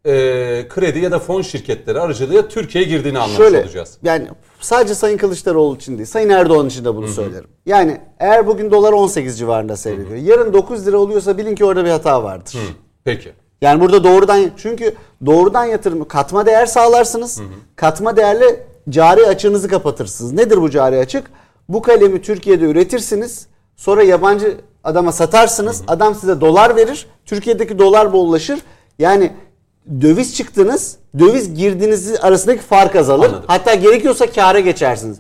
e, 0.06 0.12
kredi 0.70 1.00
ya 1.00 1.12
da 1.12 1.20
fon 1.20 1.42
şirketleri 1.42 2.00
aracılığıyla 2.00 2.48
Türkiye'ye 2.48 2.90
girdiğini 2.90 3.18
anlamış 3.20 3.38
Şöyle 3.38 3.62
olacağız. 3.62 3.98
yani 4.04 4.28
sadece 4.60 4.96
Sayın 4.96 5.18
Kılıçdaroğlu 5.18 5.76
için 5.76 5.98
değil 5.98 6.06
Sayın 6.08 6.30
Erdoğan 6.30 6.68
için 6.68 6.86
de 6.86 6.96
bunu 6.96 7.08
söylerim. 7.08 7.48
Yani 7.66 8.02
eğer 8.20 8.48
bugün 8.48 8.72
dolar 8.72 8.94
18 8.94 9.40
civarında 9.40 9.78
seyrediyor. 9.78 10.18
Yarın 10.18 10.54
9 10.54 10.88
lira 10.88 10.98
oluyorsa 10.98 11.38
bilin 11.38 11.56
ki 11.56 11.66
orada 11.66 11.86
bir 11.86 11.90
hata 11.90 12.24
vardır. 12.24 12.58
Peki. 13.04 13.34
Yani 13.62 13.82
burada 13.82 14.04
doğrudan 14.04 14.52
çünkü 14.58 14.96
doğrudan 15.26 15.66
yatırım 15.66 16.08
katma 16.08 16.46
değer 16.46 16.66
sağlarsınız. 16.66 17.42
Katma 17.76 18.18
değerle 18.18 18.68
cari 18.90 19.26
açığınızı 19.26 19.68
kapatırsınız. 19.68 20.34
Nedir 20.34 20.62
bu 20.62 20.70
cari 20.70 20.98
açık? 20.98 21.32
Bu 21.70 21.82
kalemi 21.82 22.22
Türkiye'de 22.22 22.66
üretirsiniz. 22.66 23.48
Sonra 23.76 24.04
yabancı 24.04 24.58
adama 24.84 25.12
satarsınız. 25.12 25.84
Adam 25.88 26.16
size 26.16 26.42
dolar 26.42 26.76
verir. 26.76 27.08
Türkiye'deki 27.26 27.80
dolar 27.80 28.14
bollaşır. 28.14 28.60
Yani 29.00 29.32
döviz 30.02 30.36
çıktınız, 30.36 30.98
döviz 31.20 31.54
girdiniz 31.54 32.16
arasındaki 32.22 32.62
fark 32.62 32.96
azalır. 32.96 33.28
Anladım. 33.28 33.44
Hatta 33.48 33.74
gerekiyorsa 33.76 34.32
kâra 34.32 34.60
geçersiniz. 34.60 35.20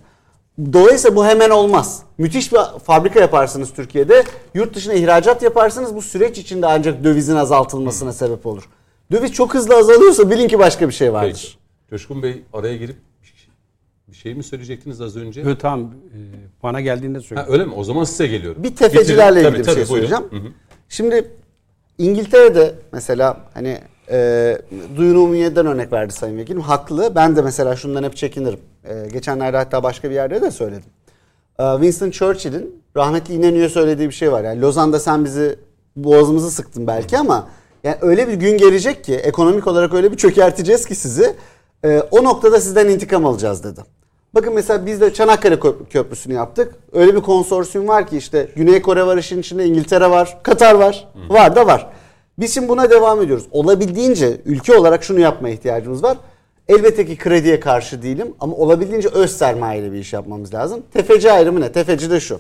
Dolayısıyla 0.74 1.16
bu 1.16 1.26
hemen 1.26 1.50
olmaz. 1.50 2.04
Müthiş 2.18 2.54
bir 2.54 2.60
fabrika 2.84 3.20
yaparsınız 3.20 3.74
Türkiye'de. 3.74 4.24
Yurt 4.54 4.76
dışına 4.76 4.94
ihracat 4.94 5.44
yaparsınız. 5.44 5.96
Bu 5.96 6.02
süreç 6.02 6.38
içinde 6.38 6.68
ancak 6.68 7.04
dövizin 7.04 7.36
azaltılmasına 7.36 8.14
sebep 8.14 8.46
olur. 8.46 8.70
Döviz 9.12 9.32
çok 9.32 9.54
hızlı 9.54 9.76
azalıyorsa 9.76 10.30
bilin 10.30 10.48
ki 10.48 10.60
başka 10.60 10.88
bir 10.88 10.94
şey 10.94 11.14
vardır. 11.14 11.58
Peki. 11.58 11.90
Coşkun 11.90 12.24
Bey 12.24 12.44
araya 12.54 12.78
girip 12.78 12.96
bir 14.08 14.16
şey 14.16 14.36
mi 14.36 14.44
söyleyecektiniz 14.44 15.02
az 15.02 15.18
önce? 15.18 15.42
Evet, 15.42 15.60
tamam 15.62 15.82
e, 15.82 16.18
bana 16.64 16.82
geldiğinde 16.82 17.22
söyle. 17.22 17.42
Ha, 17.42 17.48
öyle 17.50 17.66
mi? 17.66 17.74
O 17.74 17.84
zaman 17.84 18.04
size 18.04 18.28
geliyorum. 18.28 18.64
Bir 18.64 18.76
tefecilerle 18.76 19.42
Getirin. 19.42 19.54
ilgili 19.54 19.66
Tabii, 19.66 19.82
bir 19.82 19.86
şey 19.86 19.86
tabii, 19.86 19.94
buyurun. 19.94 20.08
söyleyeceğim. 20.18 20.54
Şimdi 20.90 21.32
İngiltere'de 21.98 22.76
mesela 22.92 23.38
hani 23.54 23.80
e, 24.12 24.58
Duyun 24.98 25.16
Umumiye'den 25.16 25.66
örnek 25.66 25.92
verdi 25.94 26.14
Sayın 26.14 26.38
Vekilim. 26.38 26.62
Haklı. 26.62 27.16
Ben 27.16 27.36
de 27.36 27.42
mesela 27.42 27.76
şundan 27.76 28.04
hep 28.04 28.16
çekinirim. 28.16 28.60
E, 28.84 29.08
geçenlerde 29.14 29.58
hatta 29.58 29.84
başka 29.84 30.10
bir 30.10 30.16
yerde 30.16 30.42
de 30.42 30.52
söyledim. 30.52 30.90
E, 31.60 31.64
Winston 31.74 32.10
Churchill'in 32.12 32.84
rahmetli 32.98 33.34
İnönü'ye 33.34 33.70
söylediği 33.70 34.10
bir 34.10 34.14
şey 34.14 34.32
var. 34.32 34.44
Yani 34.44 34.62
Lozan'da 34.62 35.00
sen 35.00 35.26
bizi 35.26 35.56
boğazımızı 35.96 36.52
sıktın 36.52 36.88
belki 36.88 37.18
ama 37.18 37.48
yani 37.84 37.96
öyle 38.02 38.28
bir 38.28 38.34
gün 38.34 38.58
gelecek 38.58 39.04
ki 39.04 39.16
ekonomik 39.16 39.68
olarak 39.68 39.94
öyle 39.94 40.12
bir 40.12 40.18
çökerteceğiz 40.18 40.86
ki 40.86 40.96
sizi. 40.96 41.36
e, 41.86 42.00
o 42.12 42.24
noktada 42.24 42.60
sizden 42.62 42.90
intikam 42.90 43.26
alacağız 43.26 43.64
dedi. 43.64 43.82
Bakın 44.36 44.54
mesela 44.54 44.86
biz 44.86 45.02
de 45.02 45.14
Çanakkale 45.14 45.56
Köp- 45.56 45.90
Köprüsü'nü 45.90 46.34
yaptık. 46.34 46.76
Öyle 46.94 47.16
bir 47.16 47.22
konsorsiyum 47.22 47.88
var 47.88 48.08
ki 48.08 48.18
işte 48.18 48.48
Güney 48.56 48.82
Kore 48.82 49.06
var 49.06 49.18
işin 49.18 49.40
içinde, 49.40 49.66
İngiltere 49.66 50.10
var, 50.10 50.38
Katar 50.44 50.74
var. 50.76 51.08
Var 51.30 51.56
da 51.56 51.68
var. 51.68 51.88
Biz 52.40 52.54
şimdi 52.54 52.70
buna 52.70 52.90
devam 52.90 53.22
ediyoruz. 53.22 53.46
Olabildiğince 53.52 54.38
ülke 54.46 54.78
olarak 54.78 55.04
şunu 55.04 55.20
yapmaya 55.20 55.54
ihtiyacımız 55.54 56.04
var. 56.04 56.18
Elbette 56.68 57.06
ki 57.06 57.18
krediye 57.18 57.60
karşı 57.60 58.02
değilim 58.02 58.34
ama 58.40 58.56
olabildiğince 58.56 59.10
öz 59.10 59.32
sermayeli 59.38 59.94
bir 59.94 59.98
iş 59.98 60.14
yapmamız 60.14 60.54
lazım. 60.54 60.84
Tefeci 60.94 61.32
ayrımı 61.32 61.62
ne? 61.62 61.72
Tefeci 61.72 62.12
de 62.12 62.20
şu. 62.20 62.40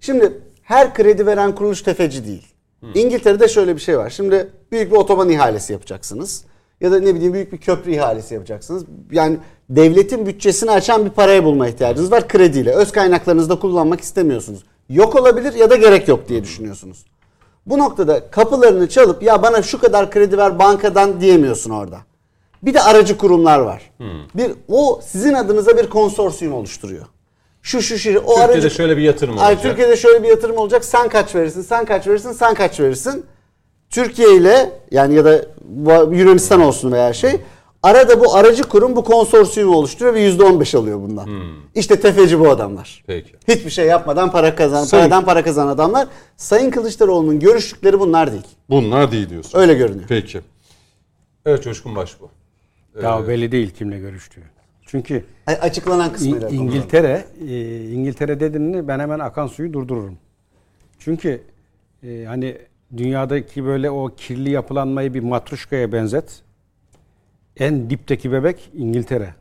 Şimdi 0.00 0.32
her 0.62 0.94
kredi 0.94 1.26
veren 1.26 1.54
kuruluş 1.54 1.82
tefeci 1.82 2.26
değil. 2.26 2.46
İngiltere'de 2.94 3.48
şöyle 3.48 3.76
bir 3.76 3.80
şey 3.80 3.98
var. 3.98 4.10
Şimdi 4.10 4.48
büyük 4.72 4.92
bir 4.92 4.96
otoban 4.96 5.28
ihalesi 5.28 5.72
yapacaksınız. 5.72 6.44
Ya 6.80 6.92
da 6.92 7.00
ne 7.00 7.14
bileyim 7.14 7.32
büyük 7.32 7.52
bir 7.52 7.58
köprü 7.58 7.94
ihalesi 7.94 8.34
yapacaksınız. 8.34 8.84
Yani 9.10 9.36
devletin 9.70 10.26
bütçesini 10.26 10.70
açan 10.70 11.04
bir 11.04 11.10
paraya 11.10 11.44
bulma 11.44 11.68
ihtiyacınız 11.68 12.12
var 12.12 12.28
krediyle. 12.28 12.72
Öz 12.72 12.92
kaynaklarınızda 12.92 13.58
kullanmak 13.58 14.00
istemiyorsunuz. 14.00 14.64
Yok 14.88 15.16
olabilir 15.16 15.54
ya 15.54 15.70
da 15.70 15.76
gerek 15.76 16.08
yok 16.08 16.28
diye 16.28 16.42
düşünüyorsunuz. 16.44 17.06
Bu 17.66 17.78
noktada 17.78 18.30
kapılarını 18.30 18.88
çalıp 18.88 19.22
ya 19.22 19.42
bana 19.42 19.62
şu 19.62 19.80
kadar 19.80 20.10
kredi 20.10 20.38
ver 20.38 20.58
bankadan 20.58 21.20
diyemiyorsun 21.20 21.70
orada. 21.70 21.98
Bir 22.62 22.74
de 22.74 22.82
aracı 22.82 23.18
kurumlar 23.18 23.58
var. 23.58 23.90
Bir 24.34 24.52
o 24.68 25.00
sizin 25.04 25.34
adınıza 25.34 25.76
bir 25.76 25.90
konsorsiyum 25.90 26.54
oluşturuyor. 26.54 27.06
Şu 27.62 27.82
şu 27.82 27.98
şu 27.98 28.10
o 28.10 28.12
Türkiye'de 28.14 28.52
aracı 28.52 28.70
şöyle 28.70 28.96
bir 28.96 29.02
yatırım 29.02 29.38
Ay, 29.38 29.44
olacak. 29.44 29.62
Türkiye'de 29.62 29.96
şöyle 29.96 30.22
bir 30.22 30.28
yatırım 30.28 30.56
olacak. 30.56 30.84
Sen 30.84 31.08
kaç 31.08 31.34
verirsin? 31.34 31.62
Sen 31.62 31.84
kaç 31.84 32.06
verirsin? 32.06 32.32
Sen 32.32 32.54
kaç 32.54 32.80
verirsin? 32.80 33.26
Türkiye 33.90 34.36
ile 34.36 34.72
yani 34.90 35.14
ya 35.14 35.24
da 35.24 35.44
Yunanistan 36.10 36.60
olsun 36.60 36.92
veya 36.92 37.12
şey 37.12 37.40
arada 37.82 38.20
bu 38.20 38.34
aracı 38.34 38.62
kurum 38.62 38.96
bu 38.96 39.04
konsorsiyumu 39.04 39.76
oluşturuyor 39.76 40.14
ve 40.14 40.28
%15 40.30 40.76
alıyor 40.78 41.00
bundan. 41.00 41.28
İşte 41.74 42.00
tefeci 42.00 42.40
bu 42.40 42.50
adamlar. 42.50 43.04
Peki. 43.06 43.32
Hiçbir 43.48 43.70
şey 43.70 43.86
yapmadan 43.86 44.32
para 44.32 44.54
kazan, 44.54 44.84
Sayın- 44.84 45.02
paradan 45.02 45.24
para 45.24 45.44
kazanan 45.44 45.68
adamlar. 45.68 46.08
Sayın 46.36 46.70
Kılıçdaroğlu'nun 46.70 47.40
görüştükleri 47.40 48.00
bunlar 48.00 48.32
değil. 48.32 48.46
Bunlar 48.70 49.12
değil 49.12 49.30
diyorsun. 49.30 49.58
Öyle 49.58 49.74
görünüyor. 49.74 50.04
Peki. 50.08 50.40
Evet 51.46 51.62
Coşkun 51.64 51.96
Başbuğ. 51.96 52.28
Ya 53.02 53.28
belli 53.28 53.52
değil 53.52 53.70
kimle 53.70 53.98
görüştüğü. 53.98 54.42
Çünkü 54.86 55.24
Ay, 55.46 55.54
Açıklanan 55.60 56.10
İ- 56.20 56.30
konuşalım. 56.30 56.54
İngiltere, 56.54 57.24
e, 57.48 57.80
İngiltere 57.84 58.40
dediğinde 58.40 58.88
ben 58.88 58.98
hemen 59.00 59.18
akan 59.18 59.46
suyu 59.46 59.72
durdururum. 59.72 60.18
Çünkü 60.98 61.42
e, 62.02 62.24
hani 62.24 62.58
dünyadaki 62.96 63.64
böyle 63.64 63.90
o 63.90 64.10
kirli 64.16 64.50
yapılanmayı 64.50 65.14
bir 65.14 65.20
matruşkaya 65.20 65.92
benzet. 65.92 66.42
En 67.60 67.90
dipteki 67.90 68.32
bebek 68.32 68.70
İngiltere. 68.74 69.34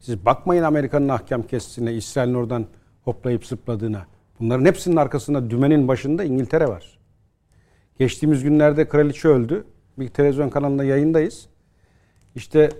Siz 0.00 0.24
bakmayın 0.26 0.62
Amerika'nın 0.62 1.08
ahkam 1.08 1.42
kesisine, 1.42 1.94
İsrail'in 1.94 2.34
oradan 2.34 2.66
hoplayıp 3.04 3.46
zıpladığına. 3.46 4.06
Bunların 4.40 4.64
hepsinin 4.64 4.96
arkasında 4.96 5.50
dümenin 5.50 5.88
başında 5.88 6.24
İngiltere 6.24 6.68
var. 6.68 6.98
Geçtiğimiz 7.98 8.42
günlerde 8.42 8.88
kraliçe 8.88 9.28
öldü. 9.28 9.64
Bir 9.98 10.08
televizyon 10.08 10.48
kanalında 10.48 10.84
yayındayız. 10.84 11.46
İşte 12.34 12.70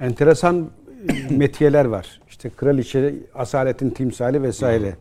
enteresan 0.00 0.70
e, 1.30 1.34
metiyeler 1.36 1.84
var. 1.84 2.20
İşte 2.28 2.50
kraliçe, 2.50 3.14
asaletin 3.34 3.90
timsali 3.90 4.42
vesaire. 4.42 4.96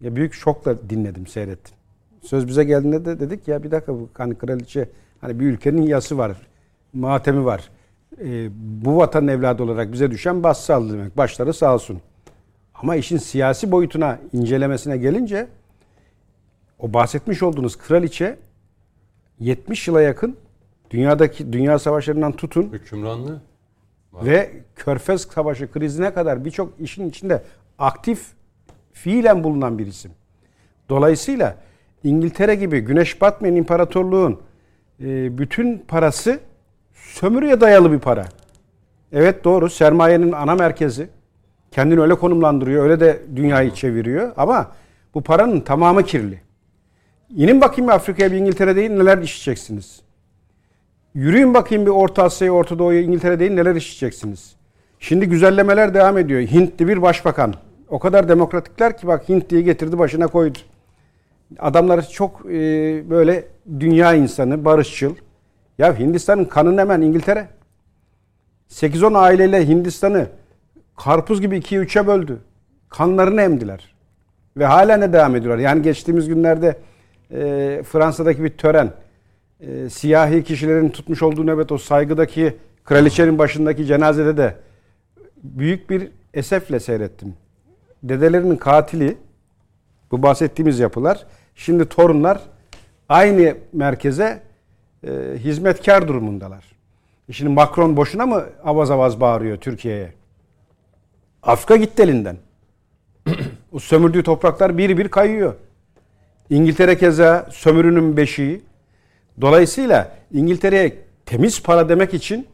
Ya 0.00 0.16
büyük 0.16 0.34
şokla 0.34 0.90
dinledim, 0.90 1.26
seyrettim. 1.26 1.74
Söz 2.22 2.48
bize 2.48 2.64
geldiğinde 2.64 3.04
de 3.04 3.20
dedik 3.20 3.48
ya 3.48 3.62
bir 3.62 3.70
dakika 3.70 3.94
bu 3.94 4.08
hani 4.14 4.34
kraliçe 4.34 4.88
hani 5.20 5.40
bir 5.40 5.46
ülkenin 5.46 5.82
yası 5.82 6.18
var, 6.18 6.36
matemi 6.92 7.44
var. 7.44 7.70
Ee, 8.18 8.48
bu 8.84 8.96
vatan 8.96 9.28
evladı 9.28 9.62
olarak 9.62 9.92
bize 9.92 10.10
düşen 10.10 10.42
bassal 10.42 10.90
demek. 10.90 11.16
Başları 11.16 11.54
sağ 11.54 11.74
olsun. 11.74 12.00
Ama 12.74 12.96
işin 12.96 13.16
siyasi 13.16 13.72
boyutuna, 13.72 14.18
incelemesine 14.32 14.96
gelince 14.96 15.48
o 16.78 16.92
bahsetmiş 16.94 17.42
olduğunuz 17.42 17.78
kraliçe 17.78 18.38
70 19.38 19.88
yıla 19.88 20.02
yakın 20.02 20.36
dünyadaki 20.90 21.52
dünya 21.52 21.78
savaşlarından 21.78 22.32
tutun 22.32 22.72
Hükümranlığı. 22.72 23.40
ve 24.12 24.50
Körfez 24.76 25.20
Savaşı 25.20 25.72
krizine 25.72 26.14
kadar 26.14 26.44
birçok 26.44 26.80
işin 26.80 27.08
içinde 27.08 27.42
aktif 27.78 28.26
fiilen 28.92 29.44
bulunan 29.44 29.78
bir 29.78 29.86
isim. 29.86 30.12
Dolayısıyla 30.88 31.56
İngiltere 32.04 32.54
gibi 32.54 32.80
güneş 32.80 33.20
batmayan 33.20 33.56
imparatorluğun 33.56 34.40
e, 35.00 35.38
bütün 35.38 35.78
parası 35.78 36.40
sömürüye 37.10 37.60
dayalı 37.60 37.92
bir 37.92 37.98
para. 37.98 38.24
Evet 39.12 39.44
doğru 39.44 39.70
sermayenin 39.70 40.32
ana 40.32 40.54
merkezi. 40.54 41.08
Kendini 41.70 42.00
öyle 42.00 42.14
konumlandırıyor, 42.14 42.84
öyle 42.84 43.00
de 43.00 43.22
dünyayı 43.36 43.70
çeviriyor 43.70 44.32
ama 44.36 44.72
bu 45.14 45.22
paranın 45.22 45.60
tamamı 45.60 46.04
kirli. 46.04 46.40
İnin 47.36 47.60
bakayım 47.60 47.90
Afrika'ya 47.90 48.32
bir 48.32 48.36
İngiltere 48.36 48.76
değil 48.76 48.90
neler 48.90 49.18
işleyeceksiniz. 49.18 50.00
Yürüyün 51.14 51.54
bakayım 51.54 51.86
bir 51.86 51.90
Orta 51.90 52.22
Asya'ya, 52.22 52.52
Orta 52.52 52.78
Doğu'ya, 52.78 53.00
İngiltere'de 53.00 53.56
neler 53.56 53.74
işleyeceksiniz. 53.74 54.56
Şimdi 54.98 55.28
güzellemeler 55.28 55.94
devam 55.94 56.18
ediyor. 56.18 56.40
Hintli 56.40 56.88
bir 56.88 57.02
başbakan. 57.02 57.54
O 57.88 57.98
kadar 57.98 58.28
demokratikler 58.28 58.96
ki 58.96 59.06
bak 59.06 59.28
Hintli'yi 59.28 59.64
getirdi 59.64 59.98
başına 59.98 60.26
koydu. 60.26 60.58
Adamlar 61.58 62.08
çok 62.08 62.46
e, 62.46 62.50
böyle 63.10 63.44
dünya 63.80 64.14
insanı, 64.14 64.64
barışçıl. 64.64 65.14
Ya 65.80 65.98
Hindistan'ın 65.98 66.44
kanını 66.44 66.80
hemen 66.80 67.00
İngiltere. 67.00 67.48
8-10 68.70 69.18
aileyle 69.18 69.68
Hindistan'ı 69.68 70.26
karpuz 70.96 71.40
gibi 71.40 71.56
ikiye 71.56 71.80
üçe 71.80 72.06
böldü. 72.06 72.38
Kanlarını 72.88 73.42
emdiler. 73.42 73.94
Ve 74.56 74.66
hala 74.66 74.96
ne 74.96 75.12
devam 75.12 75.36
ediyorlar? 75.36 75.62
Yani 75.62 75.82
geçtiğimiz 75.82 76.28
günlerde 76.28 76.78
e, 77.30 77.82
Fransa'daki 77.82 78.44
bir 78.44 78.48
tören, 78.48 78.92
e, 79.60 79.90
siyahi 79.90 80.44
kişilerin 80.44 80.88
tutmuş 80.88 81.22
olduğu 81.22 81.46
nöbet 81.46 81.72
o 81.72 81.78
saygıdaki 81.78 82.56
kraliçenin 82.84 83.38
başındaki 83.38 83.86
cenazede 83.86 84.36
de 84.36 84.54
büyük 85.42 85.90
bir 85.90 86.10
esefle 86.34 86.80
seyrettim. 86.80 87.34
Dedelerinin 88.02 88.56
katili 88.56 89.16
bu 90.10 90.22
bahsettiğimiz 90.22 90.78
yapılar 90.78 91.26
şimdi 91.54 91.84
torunlar 91.84 92.40
aynı 93.08 93.56
merkeze 93.72 94.49
e, 95.06 95.10
hizmetkar 95.38 96.08
durumundalar. 96.08 96.64
E 97.28 97.32
Şimdi 97.32 97.50
Macron 97.50 97.96
boşuna 97.96 98.26
mı 98.26 98.44
avaz 98.64 98.90
avaz 98.90 99.20
bağırıyor 99.20 99.56
Türkiye'ye? 99.56 100.12
Afrika 101.42 101.76
gitti 101.76 102.02
elinden. 102.02 102.36
o 103.72 103.78
sömürdüğü 103.78 104.22
topraklar 104.22 104.78
bir 104.78 104.98
bir 104.98 105.08
kayıyor. 105.08 105.54
İngiltere 106.50 106.98
keza 106.98 107.48
sömürünün 107.50 108.16
beşiği. 108.16 108.60
Dolayısıyla 109.40 110.16
İngiltere'ye 110.32 110.98
temiz 111.26 111.62
para 111.62 111.88
demek 111.88 112.14
için 112.14 112.46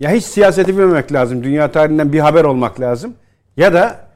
ya 0.00 0.10
hiç 0.10 0.24
siyaseti 0.24 0.78
bilmemek 0.78 1.12
lazım. 1.12 1.44
Dünya 1.44 1.72
tarihinden 1.72 2.12
bir 2.12 2.20
haber 2.20 2.44
olmak 2.44 2.80
lazım. 2.80 3.14
Ya 3.56 3.72
da 3.72 4.08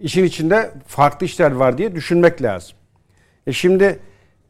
işin 0.00 0.24
içinde 0.24 0.70
farklı 0.86 1.26
işler 1.26 1.50
var 1.50 1.78
diye 1.78 1.94
düşünmek 1.94 2.42
lazım. 2.42 2.76
E 3.46 3.52
şimdi 3.52 3.98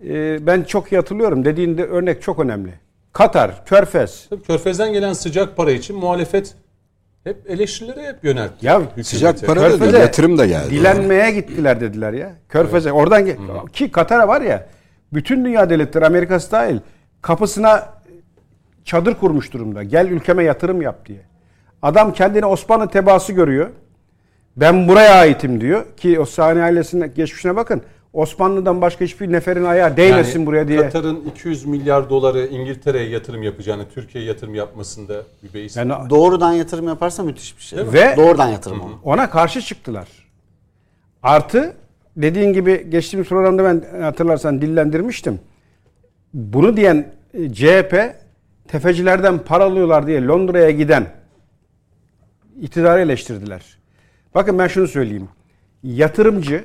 e, 0.08 0.46
ben 0.46 0.62
çok 0.62 0.92
iyi 0.92 0.96
hatırlıyorum. 0.96 1.44
Dediğinde 1.44 1.84
örnek 1.84 2.22
çok 2.22 2.38
önemli. 2.38 2.70
Katar, 3.12 3.66
Körfez. 3.66 4.26
Tabii 4.30 4.42
Körfez'den 4.42 4.92
gelen 4.92 5.12
sıcak 5.12 5.56
para 5.56 5.70
için 5.70 5.96
muhalefet 5.96 6.54
hep 7.24 7.50
eleştirileri 7.50 8.02
hep 8.06 8.24
yöneltti. 8.24 8.66
Ya 8.66 8.80
Hükümete. 8.80 9.02
Sıcak 9.02 9.46
para 9.46 9.60
da 9.62 9.68
Körfez'e 9.68 9.98
yatırım 9.98 10.38
da 10.38 10.46
geldi. 10.46 10.70
Dilenmeye 10.70 11.30
gittiler 11.30 11.80
dediler 11.80 12.12
ya. 12.12 12.32
Körfez'e. 12.48 12.92
Oradan 12.92 13.26
ge- 13.26 13.70
ki 13.72 13.90
Katar'a 13.92 14.28
var 14.28 14.40
ya 14.40 14.66
bütün 15.12 15.44
dünya 15.44 15.70
devletleri 15.70 16.06
Amerika'sı 16.06 16.52
dahil 16.52 16.78
kapısına 17.22 17.88
çadır 18.84 19.14
kurmuş 19.14 19.52
durumda. 19.52 19.82
Gel 19.82 20.06
ülkeme 20.08 20.44
yatırım 20.44 20.82
yap 20.82 21.06
diye. 21.06 21.20
Adam 21.82 22.12
kendini 22.12 22.46
Osmanlı 22.46 22.88
tebaası 22.88 23.32
görüyor. 23.32 23.70
Ben 24.56 24.88
buraya 24.88 25.14
aitim 25.14 25.60
diyor 25.60 25.96
ki 25.96 26.20
o 26.20 26.24
Sani 26.24 26.62
ailesinin 26.62 27.14
geçmişine 27.14 27.56
bakın. 27.56 27.82
Osmanlı'dan 28.12 28.80
başka 28.80 29.04
hiçbir 29.04 29.32
neferin 29.32 29.64
ayağı 29.64 29.96
değmesin 29.96 30.38
Yani 30.38 30.46
buraya 30.46 30.68
diye. 30.68 30.78
Katar'ın 30.82 31.24
200 31.30 31.64
milyar 31.64 32.10
doları 32.10 32.46
İngiltere'ye 32.46 33.08
yatırım 33.08 33.42
yapacağını, 33.42 33.88
Türkiye'ye 33.94 34.30
yatırım 34.30 34.54
yapmasında 34.54 35.22
bir 35.42 35.54
beis. 35.54 35.76
Yani 35.76 35.92
Doğrudan 36.10 36.52
yatırım 36.52 36.88
yaparsa 36.88 37.22
müthiş 37.22 37.56
bir 37.58 37.62
şey. 37.62 37.78
Ve- 37.78 38.14
Doğrudan 38.16 38.48
yatırım 38.48 38.80
o. 38.80 38.90
Ona 39.04 39.30
karşı 39.30 39.60
çıktılar. 39.60 40.08
Artı 41.22 41.74
dediğin 42.16 42.52
gibi 42.52 42.90
geçtiğimiz 42.90 43.28
programda 43.28 43.64
ben 43.64 44.00
hatırlarsan 44.02 44.62
dillendirmiştim. 44.62 45.40
Bunu 46.34 46.76
diyen 46.76 47.12
e, 47.34 47.52
CHP 47.52 48.14
tefecilerden 48.68 49.38
para 49.38 49.64
alıyorlar 49.64 50.06
diye 50.06 50.24
Londra'ya 50.26 50.70
giden 50.70 51.06
iktidarı 52.60 53.00
eleştirdiler. 53.00 53.78
Bakın 54.34 54.58
ben 54.58 54.66
şunu 54.68 54.88
söyleyeyim. 54.88 55.28
Yatırımcı 55.82 56.64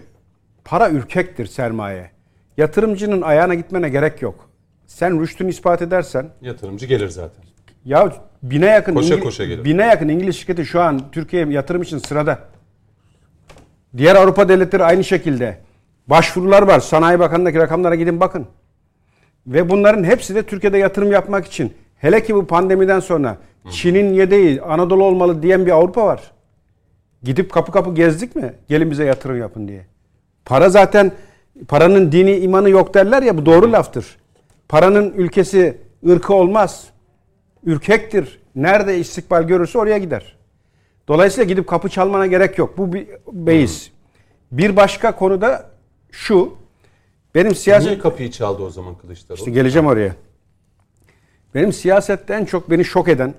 para 0.67 0.89
ürkektir 0.89 1.45
sermaye. 1.45 2.11
Yatırımcının 2.57 3.21
ayağına 3.21 3.53
gitmene 3.53 3.89
gerek 3.89 4.21
yok. 4.21 4.49
Sen 4.87 5.21
rüştünü 5.21 5.49
ispat 5.49 5.81
edersen 5.81 6.29
Yatırımcı 6.41 6.85
gelir 6.85 7.09
zaten. 7.09 7.43
ya 7.85 8.13
bine 8.43 8.65
yakın 8.65 8.93
Koşa 8.93 9.13
İngiliz- 9.15 9.23
koşa 9.23 9.45
gelir. 9.45 9.63
bine 9.63 9.85
yakın 9.85 10.07
İngiliz 10.09 10.35
şirketi 10.35 10.65
şu 10.65 10.81
an 10.81 11.11
Türkiye'ye 11.11 11.51
yatırım 11.53 11.81
için 11.81 11.97
sırada. 11.97 12.39
Diğer 13.97 14.15
Avrupa 14.15 14.49
devletleri 14.49 14.83
aynı 14.83 15.03
şekilde. 15.03 15.57
Başvurular 16.07 16.61
var. 16.61 16.79
Sanayi 16.79 17.19
Bakanlığı'ndaki 17.19 17.57
rakamlara 17.59 17.95
gidin 17.95 18.19
bakın. 18.19 18.47
Ve 19.47 19.69
bunların 19.69 20.03
hepsi 20.03 20.35
de 20.35 20.43
Türkiye'de 20.43 20.77
yatırım 20.77 21.11
yapmak 21.11 21.45
için. 21.45 21.73
Hele 21.97 22.23
ki 22.23 22.35
bu 22.35 22.47
pandemiden 22.47 22.99
sonra 22.99 23.37
Çin'in 23.71 24.13
yedeği 24.13 24.61
Anadolu 24.61 25.03
olmalı 25.03 25.43
diyen 25.43 25.65
bir 25.65 25.71
Avrupa 25.71 26.05
var. 26.05 26.31
Gidip 27.23 27.51
kapı 27.51 27.71
kapı 27.71 27.95
gezdik 27.95 28.35
mi? 28.35 28.53
Gelin 28.69 28.91
bize 28.91 29.05
yatırım 29.05 29.37
yapın 29.39 29.67
diye. 29.67 29.85
Para 30.47 30.69
zaten 30.69 31.11
paranın 31.67 32.11
dini 32.11 32.37
imanı 32.37 32.69
yok 32.69 32.93
derler 32.93 33.23
ya 33.23 33.37
bu 33.37 33.45
doğru 33.45 33.71
laftır. 33.71 34.17
Paranın 34.69 35.13
ülkesi 35.13 35.77
ırkı 36.09 36.33
olmaz. 36.33 36.87
Ürkektir. 37.65 38.39
Nerede 38.55 38.99
istikbal 38.99 39.43
görürse 39.43 39.77
oraya 39.77 39.97
gider. 39.97 40.37
Dolayısıyla 41.07 41.43
gidip 41.45 41.67
kapı 41.67 41.89
çalmana 41.89 42.27
gerek 42.27 42.57
yok. 42.57 42.77
Bu 42.77 42.93
bir 42.93 43.07
beis. 43.31 43.91
Bir 44.51 44.75
başka 44.75 45.15
konuda 45.15 45.69
şu. 46.11 46.55
Benim 47.35 47.55
siyaset... 47.55 47.89
Niye 47.89 47.99
kapıyı 47.99 48.31
çaldı 48.31 48.63
o 48.63 48.69
zaman 48.69 48.95
Kılıçdaroğlu? 48.95 49.39
İşte 49.39 49.51
geleceğim 49.51 49.87
oraya. 49.87 50.15
Benim 51.55 51.73
siyasette 51.73 52.33
en 52.33 52.45
çok 52.45 52.71
beni 52.71 52.85
şok 52.85 53.07
eden, 53.07 53.33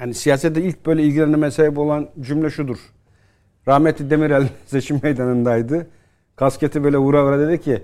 yani 0.00 0.14
siyasette 0.14 0.62
ilk 0.62 0.86
böyle 0.86 1.02
ilgilenme 1.02 1.50
sebep 1.50 1.78
olan 1.78 2.08
cümle 2.20 2.50
şudur. 2.50 2.78
Rahmetli 3.68 4.10
Demirel 4.10 4.48
seçim 4.66 5.00
meydanındaydı. 5.02 5.86
Kasketi 6.36 6.84
böyle 6.84 6.96
vura 6.96 7.24
vura 7.24 7.38
dedi 7.38 7.60
ki 7.60 7.82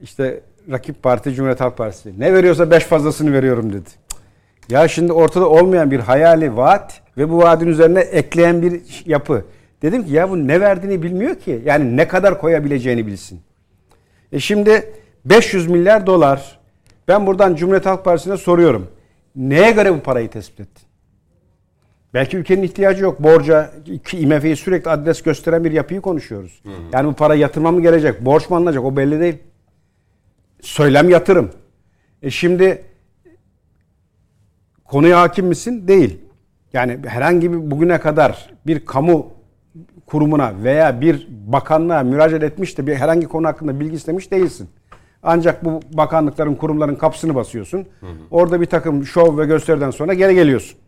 işte 0.00 0.40
rakip 0.70 1.02
parti 1.02 1.34
Cumhuriyet 1.34 1.60
Halk 1.60 1.76
Partisi. 1.76 2.20
Ne 2.20 2.34
veriyorsa 2.34 2.70
beş 2.70 2.84
fazlasını 2.84 3.32
veriyorum 3.32 3.72
dedi. 3.72 3.90
Ya 4.68 4.88
şimdi 4.88 5.12
ortada 5.12 5.48
olmayan 5.48 5.90
bir 5.90 6.00
hayali 6.00 6.56
vaat 6.56 7.02
ve 7.18 7.30
bu 7.30 7.38
vaadin 7.38 7.66
üzerine 7.66 8.00
ekleyen 8.00 8.62
bir 8.62 8.82
yapı. 9.06 9.44
Dedim 9.82 10.04
ki 10.04 10.12
ya 10.12 10.30
bu 10.30 10.48
ne 10.48 10.60
verdiğini 10.60 11.02
bilmiyor 11.02 11.34
ki. 11.34 11.62
Yani 11.64 11.96
ne 11.96 12.08
kadar 12.08 12.40
koyabileceğini 12.40 13.06
bilsin. 13.06 13.40
E 14.32 14.40
şimdi 14.40 14.92
500 15.24 15.70
milyar 15.70 16.06
dolar. 16.06 16.58
Ben 17.08 17.26
buradan 17.26 17.54
Cumhuriyet 17.54 17.86
Halk 17.86 18.04
Partisi'ne 18.04 18.36
soruyorum. 18.36 18.88
Neye 19.36 19.70
göre 19.70 19.94
bu 19.94 20.00
parayı 20.00 20.30
tespit 20.30 20.60
ettin? 20.60 20.83
Belki 22.14 22.36
ülkenin 22.36 22.62
ihtiyacı 22.62 23.04
yok. 23.04 23.22
Borca, 23.22 23.70
IMF'yi 24.12 24.56
sürekli 24.56 24.90
adres 24.90 25.22
gösteren 25.22 25.64
bir 25.64 25.72
yapıyı 25.72 26.00
konuşuyoruz. 26.00 26.62
Yani 26.92 27.08
bu 27.08 27.12
para 27.12 27.34
yatırma 27.34 27.70
mı 27.70 27.82
gelecek, 27.82 28.24
borç 28.24 28.50
mu 28.50 28.56
alınacak 28.56 28.84
o 28.84 28.96
belli 28.96 29.20
değil. 29.20 29.38
Söylem 30.60 31.08
yatırım. 31.08 31.50
E 32.22 32.30
şimdi 32.30 32.82
konuya 34.84 35.20
hakim 35.20 35.46
misin? 35.46 35.88
Değil. 35.88 36.18
Yani 36.72 36.98
herhangi 37.06 37.52
bir 37.52 37.70
bugüne 37.70 38.00
kadar 38.00 38.50
bir 38.66 38.84
kamu 38.84 39.26
kurumuna 40.06 40.52
veya 40.64 41.00
bir 41.00 41.28
bakanlığa 41.46 42.02
müracaat 42.02 42.42
etmiş 42.42 42.78
de 42.78 42.86
bir 42.86 42.94
herhangi 42.94 43.26
konu 43.26 43.46
hakkında 43.46 43.80
bilgi 43.80 43.96
istemiş 43.96 44.30
değilsin. 44.30 44.68
Ancak 45.22 45.64
bu 45.64 45.80
bakanlıkların, 45.92 46.54
kurumların 46.54 46.94
kapısını 46.94 47.34
basıyorsun. 47.34 47.86
Orada 48.30 48.60
bir 48.60 48.66
takım 48.66 49.06
şov 49.06 49.38
ve 49.38 49.46
gösteriden 49.46 49.90
sonra 49.90 50.14
geri 50.14 50.34
geliyorsun. 50.34 50.78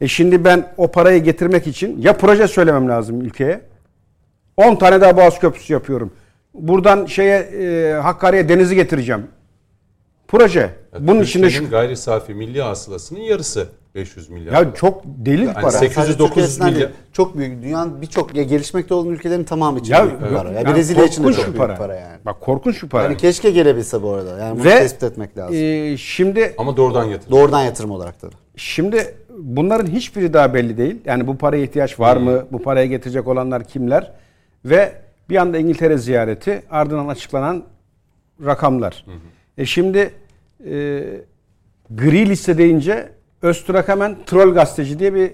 E 0.00 0.08
şimdi 0.08 0.44
ben 0.44 0.72
o 0.76 0.90
parayı 0.90 1.22
getirmek 1.22 1.66
için 1.66 2.00
ya 2.02 2.16
proje 2.16 2.48
söylemem 2.48 2.88
lazım 2.88 3.20
ülkeye. 3.20 3.60
10 4.56 4.76
tane 4.76 5.00
daha 5.00 5.16
Boğaz 5.16 5.38
Köprüsü 5.38 5.72
yapıyorum. 5.72 6.12
Buradan 6.54 7.06
şeye 7.06 7.38
e, 7.38 7.92
Hakkari'ye 7.92 8.48
denizi 8.48 8.74
getireceğim. 8.74 9.26
Proje. 10.28 10.70
Bunun 11.00 11.22
içinde 11.22 11.50
şu 11.50 11.70
gayri 11.70 11.96
safi 11.96 12.34
milli 12.34 12.62
hasılasının 12.62 13.20
yarısı 13.20 13.68
500 13.94 14.28
milyar. 14.30 14.52
ya 14.52 14.74
çok 14.74 15.02
deli 15.06 15.40
bir 15.40 15.46
Yani 15.46 15.54
para. 15.54 15.70
sekiz- 15.70 15.94
Sadece 15.94 16.12
800-900 16.12 16.26
Türkiye 16.26 16.44
açısından 16.44 16.70
milyar. 16.72 16.88
değil, 16.88 17.00
Çok 17.12 17.36
büyük. 17.38 17.62
Dünyanın 17.62 18.02
birçok 18.02 18.34
gelişmekte 18.34 18.94
olan 18.94 19.08
ülkelerin 19.08 19.44
tamamı 19.44 19.78
için 19.78 19.92
Ya, 19.94 20.06
büyük 20.06 20.20
bir 20.22 20.36
para. 20.36 20.48
Ya 20.48 20.60
yani 20.60 20.74
Brezilya 20.74 21.04
için 21.04 21.22
de 21.22 21.26
korkunç 21.26 21.36
çok 21.36 21.46
bir 21.54 21.58
büyük 21.58 21.66
para. 21.68 21.76
para. 21.78 21.94
yani. 21.94 22.18
Bak 22.26 22.40
korkunç 22.40 22.82
bir 22.82 22.88
para. 22.88 23.02
Yani 23.02 23.16
keşke 23.16 23.50
gelebilse 23.50 24.02
bu 24.02 24.10
arada. 24.12 24.38
Yani 24.38 24.58
bunu 24.58 24.64
Ve 24.64 24.78
tespit 24.78 25.02
etmek 25.02 25.38
lazım. 25.38 25.56
e, 25.56 25.96
şimdi 25.96 26.54
Ama 26.58 26.76
doğrudan 26.76 27.04
yatırım. 27.04 27.32
Doğrudan 27.32 27.62
yatırım 27.62 27.90
olarak 27.90 28.22
da. 28.22 28.26
Şimdi 28.56 29.14
bunların 29.38 29.86
hiçbiri 29.86 30.32
daha 30.32 30.54
belli 30.54 30.78
değil. 30.78 30.96
Yani 31.04 31.26
bu 31.26 31.38
paraya 31.38 31.62
ihtiyaç 31.62 32.00
var 32.00 32.16
mı? 32.16 32.46
Bu 32.52 32.62
paraya 32.62 32.86
getirecek 32.86 33.28
olanlar 33.28 33.64
kimler? 33.64 34.12
Ve 34.64 34.92
bir 35.30 35.36
anda 35.36 35.58
İngiltere 35.58 35.98
ziyareti 35.98 36.62
ardından 36.70 37.08
açıklanan 37.08 37.64
rakamlar. 38.44 39.04
E 39.58 39.66
şimdi 39.66 40.10
e, 40.64 41.04
gri 41.90 42.28
liste 42.28 42.58
deyince 42.58 43.08
Öztürk 43.42 43.88
hemen 43.88 44.16
troll 44.26 44.54
gazeteci 44.54 44.98
diye 44.98 45.14
bir 45.14 45.30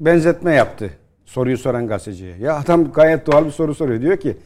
benzetme 0.00 0.54
yaptı. 0.54 0.90
Soruyu 1.24 1.58
soran 1.58 1.86
gazeteciye. 1.86 2.36
Ya 2.36 2.56
adam 2.56 2.92
gayet 2.92 3.26
doğal 3.26 3.44
bir 3.44 3.50
soru 3.50 3.74
soruyor. 3.74 4.00
Diyor 4.00 4.16
ki 4.16 4.36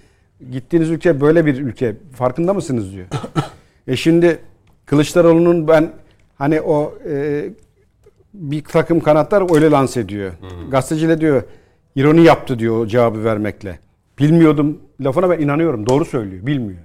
gittiğiniz 0.50 0.90
ülke 0.90 1.20
böyle 1.20 1.46
bir 1.46 1.60
ülke. 1.60 1.96
Farkında 2.12 2.54
mısınız 2.54 2.92
diyor. 2.92 3.06
e 3.86 3.96
şimdi 3.96 4.38
Kılıçdaroğlu'nun 4.86 5.68
ben 5.68 5.92
hani 6.38 6.60
o 6.60 6.94
e, 7.08 7.44
bir 8.36 8.64
takım 8.64 9.00
kanatlar 9.00 9.54
öyle 9.54 9.70
lanse 9.70 10.00
ediyor. 10.00 10.32
Gazeteciyle 10.70 11.20
diyor 11.20 11.42
ironi 11.96 12.24
yaptı 12.24 12.58
diyor 12.58 12.78
o 12.78 12.86
cevabı 12.86 13.24
vermekle. 13.24 13.78
Bilmiyordum 14.18 14.78
lafına 15.00 15.30
ben 15.30 15.38
inanıyorum. 15.40 15.86
Doğru 15.86 16.04
söylüyor. 16.04 16.46
Bilmiyor. 16.46 16.78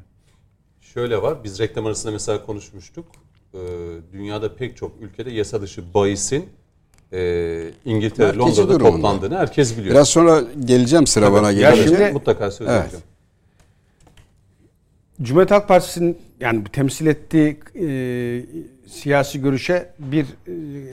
Şöyle 0.81 1.21
var. 1.21 1.37
Biz 1.43 1.59
reklam 1.59 1.85
arasında 1.85 2.11
mesela 2.11 2.45
konuşmuştuk. 2.45 3.05
Ee, 3.53 3.57
dünyada 4.13 4.55
pek 4.55 4.77
çok 4.77 4.91
ülkede 5.01 5.31
yasa 5.31 5.61
dışı 5.61 5.93
bahisin 5.93 6.45
e, 7.13 7.63
İngiltere, 7.85 8.27
Merkezi 8.37 8.61
Londra'da 8.61 8.79
durumunda. 8.79 8.91
toplandığını 8.95 9.37
herkes 9.37 9.77
biliyor. 9.77 9.95
Biraz 9.95 10.09
sonra 10.09 10.41
geleceğim 10.65 11.07
sıra 11.07 11.33
bana 11.33 11.51
Ya 11.51 11.71
gelince. 11.71 11.95
şimdi- 11.97 12.11
mutlaka 12.13 12.51
söz 12.51 12.67
Evet. 12.67 12.95
Cumhuriyet 15.21 15.51
Halk 15.51 15.67
Partisi'nin 15.67 16.17
yani 16.39 16.63
temsil 16.63 17.05
ettiği 17.05 17.59
e, 17.75 17.87
siyasi 18.87 19.41
görüşe 19.41 19.93
bir 19.99 20.23
e, 20.23 20.27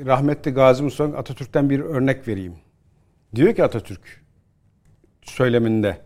rahmetli 0.06 0.50
Gazi 0.50 0.82
Mustafa 0.82 1.16
Atatürk'ten 1.16 1.70
bir 1.70 1.80
örnek 1.80 2.28
vereyim. 2.28 2.55
Diyor 3.34 3.55
ki 3.55 3.64
Atatürk 3.64 4.00
söyleminde 5.22 5.96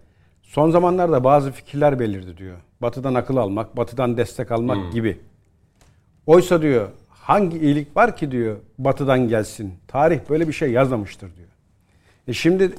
son 0.43 0.71
zamanlarda 0.71 1.25
bazı 1.25 1.53
fikirler 1.53 2.01
belirdi 2.01 2.37
diyor. 2.37 2.57
Batı'dan 2.83 3.15
akıl 3.15 3.37
almak, 3.37 3.77
Batı'dan 3.77 4.17
destek 4.17 4.53
almak 4.53 4.93
gibi. 4.93 5.19
Oysa 6.27 6.63
diyor 6.63 6.89
hangi 7.09 7.59
iyilik 7.59 7.97
var 7.97 8.17
ki 8.17 8.31
diyor 8.31 8.57
Batı'dan 8.79 9.29
gelsin. 9.29 9.75
Tarih 9.89 10.21
böyle 10.29 10.49
bir 10.49 10.53
şey 10.53 10.71
yazmamıştır 10.71 11.37
diyor. 11.37 11.49
E 12.29 12.33
şimdi 12.33 12.73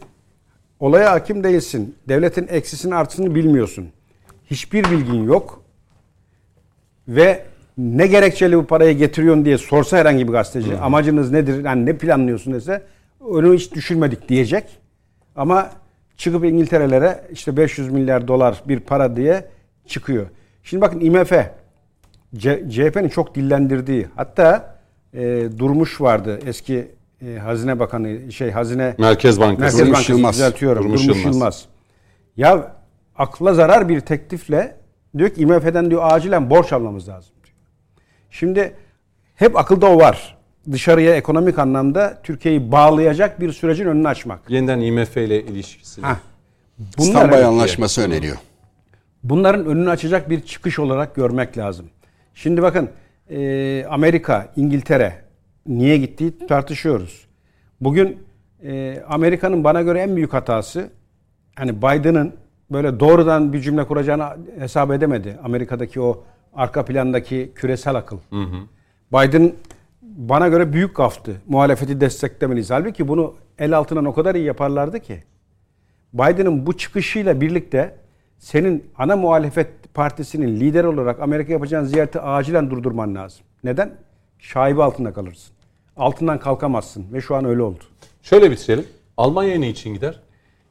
olaya 0.79 1.11
hakim 1.11 1.43
değilsin. 1.43 1.95
Devletin 2.07 2.47
eksisini 2.47 2.95
artısını 2.95 3.35
bilmiyorsun. 3.35 3.89
Hiçbir 4.51 4.83
bilgin 4.83 5.23
yok. 5.23 5.63
Ve 7.07 7.45
ne 7.77 8.07
gerekçeli 8.07 8.57
bu 8.57 8.65
parayı 8.65 8.97
getiriyorsun 8.97 9.45
diye 9.45 9.57
sorsa 9.57 9.97
herhangi 9.97 10.27
bir 10.27 10.31
gazeteci 10.31 10.77
amacınız 10.77 11.31
nedir, 11.31 11.65
yani 11.65 11.85
ne 11.85 11.97
planlıyorsun 11.97 12.53
dese 12.53 12.83
onu 13.21 13.53
hiç 13.53 13.73
düşünmedik 13.73 14.29
diyecek. 14.29 14.65
Ama 15.35 15.69
çıkıp 16.17 16.45
İngiltere'lere 16.45 17.23
işte 17.31 17.57
500 17.57 17.89
milyar 17.89 18.27
dolar 18.27 18.63
bir 18.67 18.79
para 18.79 19.15
diye 19.15 19.45
çıkıyor. 19.87 20.27
Şimdi 20.63 20.81
bakın 20.81 20.99
IMF 20.99 21.33
CHP'nin 22.69 23.09
çok 23.09 23.35
dillendirdiği 23.35 24.07
hatta 24.15 24.77
e, 25.13 25.47
Durmuş 25.57 26.01
vardı. 26.01 26.39
Eski 26.45 26.91
e, 27.21 27.37
Hazine 27.37 27.79
Bakanı 27.79 28.31
şey 28.31 28.51
Hazine 28.51 28.95
Merkez 28.97 29.39
Bankası. 29.39 29.61
Merkez 29.61 29.79
Durmuş 29.79 29.93
Bankası 29.93 30.11
Yılmaz. 30.11 30.35
düzeltiyorum. 30.35 30.83
Durmuş 30.83 31.03
Durmuş, 31.03 31.17
Yılmaz. 31.17 31.35
Yılmaz. 31.35 31.65
Ya 32.37 32.75
akla 33.15 33.53
zarar 33.53 33.89
bir 33.89 33.99
teklifle 33.99 34.75
diyor 35.17 35.29
ki 35.29 35.41
IMF'den 35.41 35.89
diyor 35.89 36.01
acilen 36.03 36.49
borç 36.49 36.73
almamız 36.73 37.09
lazım. 37.09 37.33
diyor. 37.43 37.55
Şimdi 38.31 38.73
hep 39.35 39.57
akılda 39.57 39.85
o 39.85 39.97
var. 39.97 40.37
Dışarıya 40.71 41.15
ekonomik 41.15 41.59
anlamda 41.59 42.21
Türkiye'yi 42.23 42.71
bağlayacak 42.71 43.39
bir 43.41 43.51
sürecin 43.51 43.85
önünü 43.85 44.07
açmak. 44.07 44.49
Yeniden 44.49 44.79
IMF 44.79 45.17
ile 45.17 45.43
ilişkisini. 45.43 46.05
Hah. 46.05 46.17
İstanbul 46.97 47.27
Bunları- 47.31 47.45
Anlaşması 47.47 48.01
öneriyor. 48.01 48.37
bunların 49.23 49.65
önünü 49.65 49.89
açacak 49.89 50.29
bir 50.29 50.41
çıkış 50.41 50.79
olarak 50.79 51.15
görmek 51.15 51.57
lazım. 51.57 51.85
Şimdi 52.33 52.61
bakın 52.61 52.89
e, 53.29 53.85
Amerika, 53.89 54.47
İngiltere 54.55 55.21
niye 55.67 55.97
gittiği 55.97 56.47
tartışıyoruz. 56.47 57.27
Bugün 57.81 58.17
e, 58.63 59.01
Amerika'nın 59.09 59.63
bana 59.63 59.81
göre 59.81 59.99
en 59.99 60.15
büyük 60.15 60.33
hatası 60.33 60.89
hani 61.55 61.77
Biden'ın 61.77 62.33
böyle 62.73 62.99
doğrudan 62.99 63.53
bir 63.53 63.61
cümle 63.61 63.83
kuracağını 63.87 64.37
hesap 64.59 64.91
edemedi. 64.91 65.39
Amerika'daki 65.43 66.01
o 66.01 66.23
arka 66.53 66.85
plandaki 66.85 67.51
küresel 67.55 67.95
akıl. 67.95 68.17
Biden 69.13 69.53
bana 70.01 70.47
göre 70.47 70.73
büyük 70.73 70.95
gaftı. 70.95 71.35
Muhalefeti 71.47 72.01
desteklemeliyiz. 72.01 72.71
Halbuki 72.71 73.07
bunu 73.07 73.33
el 73.59 73.77
altından 73.77 74.05
o 74.05 74.13
kadar 74.13 74.35
iyi 74.35 74.45
yaparlardı 74.45 74.99
ki. 74.99 75.23
Biden'ın 76.13 76.65
bu 76.65 76.77
çıkışıyla 76.77 77.41
birlikte 77.41 77.95
senin 78.39 78.85
ana 78.97 79.15
muhalefet 79.15 79.93
partisinin 79.93 80.59
lider 80.59 80.83
olarak 80.83 81.19
Amerika 81.19 81.53
yapacağın 81.53 81.85
ziyareti 81.85 82.19
acilen 82.19 82.69
durdurman 82.69 83.15
lazım. 83.15 83.45
Neden? 83.63 83.91
Şaibe 84.39 84.83
altında 84.83 85.13
kalırsın. 85.13 85.53
Altından 85.97 86.39
kalkamazsın 86.39 87.05
ve 87.13 87.21
şu 87.21 87.35
an 87.35 87.45
öyle 87.45 87.61
oldu. 87.61 87.83
Şöyle 88.21 88.51
bitirelim. 88.51 88.85
Almanya 89.17 89.59
ne 89.59 89.69
için 89.69 89.93
gider? 89.93 90.19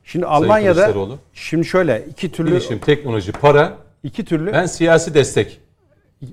Şimdi 0.04 0.26
Almanya'da 0.26 0.92
şimdi 1.32 1.64
şöyle 1.64 2.04
iki 2.10 2.32
türlü 2.32 2.50
Bilişim, 2.50 2.78
teknoloji, 2.78 3.32
para. 3.32 3.72
iki 4.02 4.24
türlü 4.24 4.52
Ben 4.52 4.66
siyasi 4.66 5.14
destek. 5.14 5.60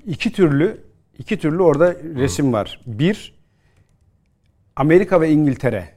iki 0.06 0.32
türlü 0.32 0.80
iki 1.18 1.38
türlü 1.38 1.62
orada 1.62 1.94
resim 2.16 2.52
var. 2.52 2.80
Bir 2.86 3.34
Amerika 4.76 5.20
ve 5.20 5.30
İngiltere 5.30 5.88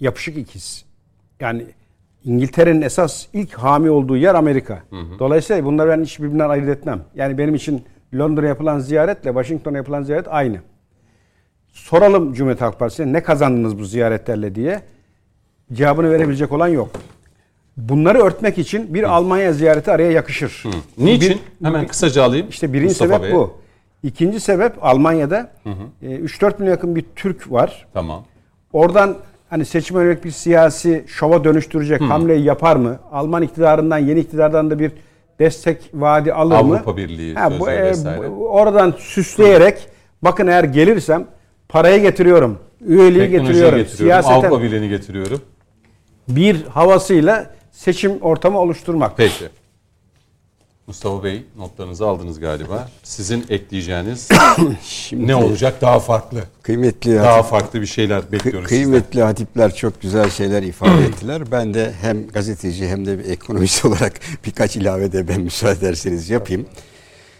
yapışık 0.00 0.36
ikiz. 0.36 0.84
Yani 1.40 1.66
İngiltere'nin 2.24 2.82
esas 2.82 3.26
ilk 3.32 3.54
hami 3.54 3.90
olduğu 3.90 4.16
yer 4.16 4.34
Amerika. 4.34 4.82
Dolayısıyla 5.18 5.64
bunları 5.64 5.88
ben 5.90 6.02
hiç 6.04 6.18
birbirinden 6.20 6.48
ayırt 6.48 6.68
etmem. 6.68 7.04
Yani 7.14 7.38
benim 7.38 7.54
için 7.54 7.84
Londra 8.14 8.46
yapılan 8.48 8.78
ziyaretle 8.78 9.30
Washington'a 9.30 9.76
yapılan 9.76 10.02
ziyaret 10.02 10.26
aynı. 10.30 10.58
Soralım 11.72 12.32
Cumhuriyet 12.32 12.60
Halk 12.60 12.78
Partisi'ne 12.78 13.12
ne 13.12 13.22
kazandınız 13.22 13.78
bu 13.78 13.84
ziyaretlerle 13.84 14.54
diye. 14.54 14.82
Cevabını 15.72 16.10
verebilecek 16.10 16.52
olan 16.52 16.68
yok. 16.68 16.90
Bunları 17.76 18.18
örtmek 18.18 18.58
için 18.58 18.94
bir 18.94 19.02
Almanya 19.02 19.52
ziyareti 19.52 19.90
araya 19.90 20.10
yakışır. 20.10 20.62
Niçin? 20.98 21.40
Bir- 21.60 21.66
Hemen 21.66 21.86
kısaca 21.86 22.22
alayım. 22.22 22.46
işte 22.50 22.72
birinci 22.72 22.88
Mustafa 22.88 23.08
sebep 23.14 23.22
Bey'e. 23.22 23.34
bu. 23.34 23.52
İkinci 24.02 24.40
sebep 24.40 24.84
Almanya'da 24.84 25.50
e, 26.02 26.06
3-4 26.16 26.58
milyon 26.58 26.70
yakın 26.72 26.96
bir 26.96 27.04
Türk 27.16 27.52
var. 27.52 27.86
Tamam. 27.94 28.24
Oradan 28.72 29.16
hani 29.50 29.64
seçime 29.64 30.02
yönelik 30.02 30.24
bir 30.24 30.30
siyasi 30.30 31.04
şova 31.06 31.44
dönüştürecek 31.44 32.00
hamleyi 32.00 32.44
yapar 32.44 32.76
mı? 32.76 32.98
Alman 33.12 33.42
iktidarından, 33.42 33.98
yeni 33.98 34.20
iktidardan 34.20 34.70
da 34.70 34.78
bir 34.78 34.92
destek 35.40 35.90
vaadi 35.94 36.32
alır 36.32 36.60
mı? 36.60 36.74
Avrupa 36.74 36.96
Birliği 36.96 37.34
Ha, 37.34 37.50
bu, 37.60 37.70
e, 37.70 37.92
bu- 38.18 38.48
oradan 38.48 38.94
süsleyerek 38.98 39.88
bakın 40.22 40.46
eğer 40.46 40.64
gelirsem 40.64 41.24
parayı 41.68 42.02
getiriyorum, 42.02 42.58
üyeliği 42.86 43.20
Teknolojiyi 43.20 43.30
getiriyorum, 43.40 43.78
getiriyorum. 43.78 44.22
siyaseten 44.22 44.48
Avrupa 44.48 44.62
Birliği'ni 44.62 44.88
getiriyorum. 44.88 45.40
Bir 46.28 46.64
havasıyla 46.66 47.54
seçim 47.72 48.18
ortamı 48.22 48.58
oluşturmak. 48.58 49.16
Peki. 49.16 49.44
Mustafa 50.86 51.24
Bey 51.24 51.42
notlarınızı 51.56 52.06
aldınız 52.06 52.40
galiba. 52.40 52.88
Sizin 53.02 53.44
ekleyeceğiniz 53.50 54.28
Şimdi 54.82 55.26
ne 55.26 55.34
olacak? 55.36 55.80
Daha 55.80 56.00
farklı. 56.00 56.44
Kıymetli 56.62 57.16
Daha 57.16 57.36
hatip- 57.38 57.50
farklı 57.50 57.80
bir 57.80 57.86
şeyler 57.86 58.32
bekliyoruz 58.32 58.68
sizden. 58.70 58.84
kıymetli 58.84 59.22
hatipler 59.22 59.74
çok 59.74 60.00
güzel 60.00 60.30
şeyler 60.30 60.62
ifade 60.62 61.04
ettiler. 61.06 61.42
Ben 61.52 61.74
de 61.74 61.92
hem 62.00 62.28
gazeteci 62.28 62.88
hem 62.88 63.06
de 63.06 63.18
bir 63.18 63.24
ekonomist 63.24 63.84
olarak 63.84 64.12
birkaç 64.46 64.76
ilave 64.76 65.12
de 65.12 65.28
ben 65.28 65.40
müsaade 65.40 65.78
ederseniz 65.78 66.30
yapayım. 66.30 66.66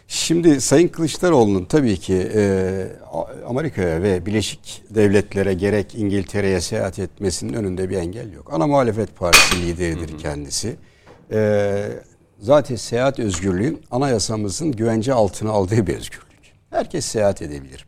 Şimdi 0.08 0.60
Sayın 0.60 0.88
Kılıçdaroğlu'nun 0.88 1.64
tabii 1.64 1.96
ki 1.96 2.30
e, 2.34 2.86
Amerika'ya 3.46 4.02
ve 4.02 4.26
Birleşik 4.26 4.82
Devletlere 4.90 5.54
gerek 5.54 5.94
İngiltere'ye 5.94 6.60
seyahat 6.60 6.98
etmesinin 6.98 7.52
önünde 7.52 7.90
bir 7.90 7.96
engel 7.96 8.32
yok. 8.32 8.52
Ana 8.52 8.66
muhalefet 8.66 9.16
partisi 9.16 9.62
lideridir 9.62 10.18
kendisi. 10.18 10.76
E, 11.32 11.88
zaten 12.38 12.76
seyahat 12.76 13.18
özgürlüğü 13.18 13.76
anayasamızın 13.90 14.72
güvence 14.72 15.12
altına 15.12 15.50
aldığı 15.50 15.86
bir 15.86 15.94
özgürlük. 15.96 16.24
Herkes 16.70 17.04
seyahat 17.04 17.42
edebilir. 17.42 17.86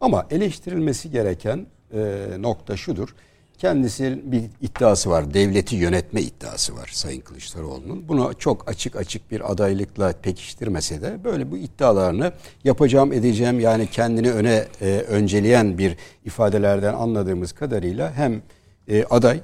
Ama 0.00 0.26
eleştirilmesi 0.30 1.10
gereken 1.10 1.66
e, 1.92 2.26
nokta 2.38 2.76
şudur. 2.76 3.14
Kendisinin 3.58 4.32
bir 4.32 4.42
iddiası 4.60 5.10
var. 5.10 5.34
Devleti 5.34 5.76
yönetme 5.76 6.20
iddiası 6.20 6.76
var 6.76 6.90
Sayın 6.92 7.20
Kılıçdaroğlu'nun. 7.20 8.08
Bunu 8.08 8.32
çok 8.38 8.68
açık 8.68 8.96
açık 8.96 9.30
bir 9.30 9.52
adaylıkla 9.52 10.12
pekiştirmese 10.22 11.02
de 11.02 11.24
böyle 11.24 11.50
bu 11.50 11.56
iddialarını 11.56 12.32
yapacağım 12.64 13.12
edeceğim 13.12 13.60
yani 13.60 13.86
kendini 13.86 14.32
öne 14.32 14.64
e, 14.80 14.86
önceleyen 15.08 15.78
bir 15.78 15.96
ifadelerden 16.24 16.94
anladığımız 16.94 17.52
kadarıyla 17.52 18.12
hem 18.12 18.42
e, 18.88 19.04
aday 19.04 19.40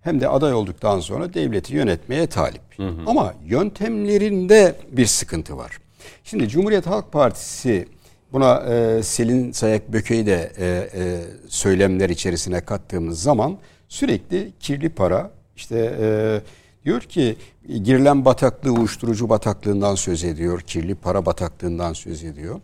hem 0.00 0.20
de 0.20 0.28
aday 0.28 0.54
olduktan 0.54 1.00
sonra 1.00 1.34
devleti 1.34 1.74
yönetmeye 1.74 2.26
talip. 2.26 2.62
Ama 3.06 3.34
yöntemlerinde 3.46 4.76
bir 4.92 5.06
sıkıntı 5.06 5.56
var. 5.56 5.78
Şimdi 6.24 6.48
Cumhuriyet 6.48 6.86
Halk 6.86 7.12
Partisi 7.12 7.88
buna 8.34 8.60
e, 8.60 9.02
Selin 9.02 9.52
Sayak 9.52 9.92
Böke'yi 9.92 10.26
de 10.26 10.52
e, 10.58 10.66
e, 10.66 11.20
söylemler 11.48 12.10
içerisine 12.10 12.60
kattığımız 12.60 13.22
zaman 13.22 13.58
sürekli 13.88 14.52
kirli 14.60 14.88
para 14.88 15.30
işte 15.56 15.96
e, 16.00 16.40
diyor 16.84 17.00
ki 17.00 17.36
girilen 17.66 18.24
bataklığı 18.24 18.72
uyuşturucu 18.72 19.28
bataklığından 19.28 19.94
söz 19.94 20.24
ediyor. 20.24 20.60
Kirli 20.60 20.94
para 20.94 21.26
bataklığından 21.26 21.92
söz 21.92 22.24
ediyor. 22.24 22.60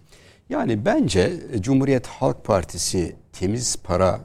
Yani 0.48 0.84
bence 0.84 1.32
Cumhuriyet 1.60 2.06
Halk 2.06 2.44
Partisi 2.44 3.16
temiz 3.32 3.76
para 3.76 4.20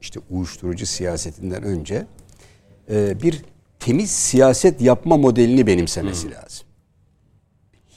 işte 0.00 0.20
uyuşturucu 0.30 0.86
siyasetinden 0.86 1.62
önce 1.62 2.06
e, 2.90 3.22
bir 3.22 3.42
temiz 3.78 4.10
siyaset 4.10 4.80
yapma 4.80 5.16
modelini 5.16 5.66
benimsemesi 5.66 6.30
lazım. 6.30 6.66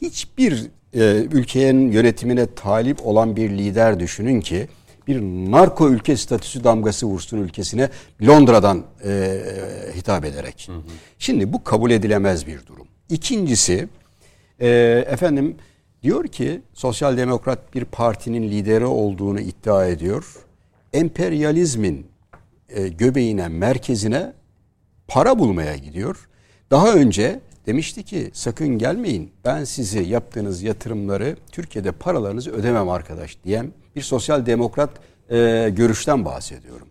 Hiçbir 0.02 0.72
e, 0.94 1.28
ülkenin 1.32 1.92
yönetimine 1.92 2.46
talip 2.56 3.08
olan 3.08 3.36
bir 3.36 3.50
lider 3.50 4.00
düşünün 4.00 4.42
ki 4.42 4.68
bir 5.08 5.22
narko 5.52 5.90
ülke 5.90 6.18
statüsü 6.18 6.64
damgası 6.64 7.08
vursun 7.08 7.38
ülkesine 7.38 7.90
Londra'dan 8.28 8.84
e, 9.06 9.42
hitap 9.96 10.26
ederek. 10.26 10.70
Şimdi 11.20 11.54
bu 11.54 11.64
kabul 11.64 11.92
edilemez 11.92 12.48
bir 12.48 12.66
durum. 12.66 12.88
İkincisi 13.10 13.88
e, 14.60 14.68
efendim 15.08 15.56
diyor 16.04 16.28
ki 16.28 16.62
sosyal 16.74 17.18
demokrat 17.18 17.76
bir 17.76 17.86
partinin 17.86 18.52
lideri 18.52 18.86
olduğunu 18.86 19.40
iddia 19.40 19.86
ediyor. 19.88 20.36
Emperyalizmin 20.94 22.08
e, 22.70 22.88
göbeğine, 22.88 23.48
merkezine 23.48 24.34
para 25.08 25.40
bulmaya 25.40 25.76
gidiyor. 25.76 26.30
Daha 26.72 26.94
önce 26.94 27.40
demişti 27.66 28.04
ki 28.04 28.30
sakın 28.34 28.78
gelmeyin 28.78 29.32
ben 29.46 29.64
sizi 29.64 30.00
yaptığınız 30.00 30.64
yatırımları 30.64 31.36
Türkiye'de 31.52 31.92
paralarınızı 31.92 32.52
ödemem 32.52 32.90
arkadaş 32.90 33.38
diyen 33.46 33.72
bir 33.96 34.02
sosyal 34.02 34.46
demokrat 34.46 34.90
e, 35.30 35.70
görüşten 35.76 36.26
bahsediyorum. 36.26 36.88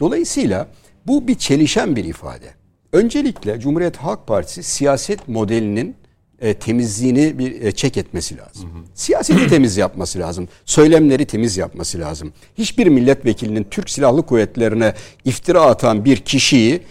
Dolayısıyla 0.00 0.68
bu 1.06 1.28
bir 1.28 1.34
çelişen 1.34 1.96
bir 1.96 2.04
ifade. 2.04 2.46
Öncelikle 2.92 3.60
Cumhuriyet 3.60 3.96
Halk 3.96 4.26
Partisi 4.26 4.62
siyaset 4.62 5.28
modelinin 5.28 5.96
e, 6.40 6.54
temizliğini 6.54 7.38
bir 7.38 7.62
e, 7.62 7.72
çek 7.72 7.96
etmesi 7.96 8.38
lazım. 8.38 8.86
Siyaseti 8.94 9.46
temiz 9.48 9.76
yapması 9.76 10.18
lazım. 10.18 10.48
Söylemleri 10.64 11.26
temiz 11.26 11.56
yapması 11.56 12.00
lazım. 12.00 12.32
Hiçbir 12.58 12.86
milletvekilinin 12.86 13.66
Türk 13.70 13.90
Silahlı 13.90 14.26
Kuvvetlerine 14.26 14.94
iftira 15.24 15.62
atan 15.62 16.04
bir 16.04 16.16
kişiyi 16.16 16.82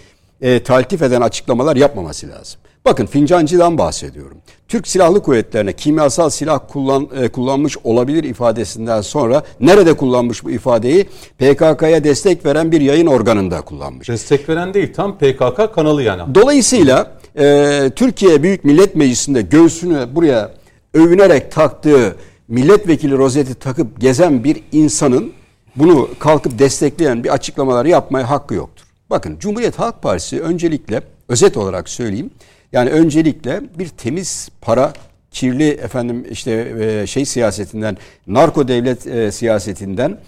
e, 0.41 0.63
taltif 0.63 1.01
eden 1.01 1.21
açıklamalar 1.21 1.75
yapmaması 1.75 2.29
lazım. 2.29 2.59
Bakın 2.85 3.05
Fincancı'dan 3.05 3.77
bahsediyorum. 3.77 4.37
Türk 4.67 4.87
Silahlı 4.87 5.23
Kuvvetlerine 5.23 5.73
kimyasal 5.73 6.29
silah 6.29 6.59
kullan, 6.67 7.09
e, 7.21 7.27
kullanmış 7.27 7.77
olabilir 7.83 8.23
ifadesinden 8.23 9.01
sonra 9.01 9.43
nerede 9.59 9.93
kullanmış 9.93 10.43
bu 10.43 10.51
ifadeyi? 10.51 11.03
PKK'ya 11.37 12.03
destek 12.03 12.45
veren 12.45 12.71
bir 12.71 12.81
yayın 12.81 13.07
organında 13.07 13.61
kullanmış. 13.61 14.09
Destek 14.09 14.49
veren 14.49 14.73
değil 14.73 14.93
tam 14.93 15.17
PKK 15.17 15.73
kanalı 15.75 16.03
yani. 16.03 16.35
Dolayısıyla 16.35 17.11
e, 17.39 17.91
Türkiye 17.95 18.43
Büyük 18.43 18.65
Millet 18.65 18.95
Meclisi'nde 18.95 19.41
göğsünü 19.41 20.07
buraya 20.15 20.51
övünerek 20.93 21.51
taktığı 21.51 22.15
milletvekili 22.47 23.17
rozeti 23.17 23.55
takıp 23.55 24.01
gezen 24.01 24.43
bir 24.43 24.63
insanın 24.71 25.33
bunu 25.75 26.09
kalkıp 26.19 26.59
destekleyen 26.59 27.23
bir 27.23 27.29
açıklamalar 27.29 27.85
yapmaya 27.85 28.29
hakkı 28.29 28.53
yoktur. 28.53 28.85
Bakın 29.09 29.37
Cumhuriyet 29.39 29.79
Halk 29.79 30.01
Partisi 30.01 30.41
öncelikle 30.41 31.01
özet 31.27 31.57
olarak 31.57 31.89
söyleyeyim. 31.89 32.31
Yani 32.73 32.89
öncelikle 32.89 33.61
bir 33.79 33.87
temiz 33.87 34.49
para 34.61 34.93
kirli 35.31 35.69
efendim 35.69 36.25
işte 36.31 36.75
e, 36.79 37.07
şey 37.07 37.25
siyasetinden 37.25 37.97
narko 38.27 38.67
devlet 38.67 39.07
e, 39.07 39.31
siyasetinden 39.31 40.19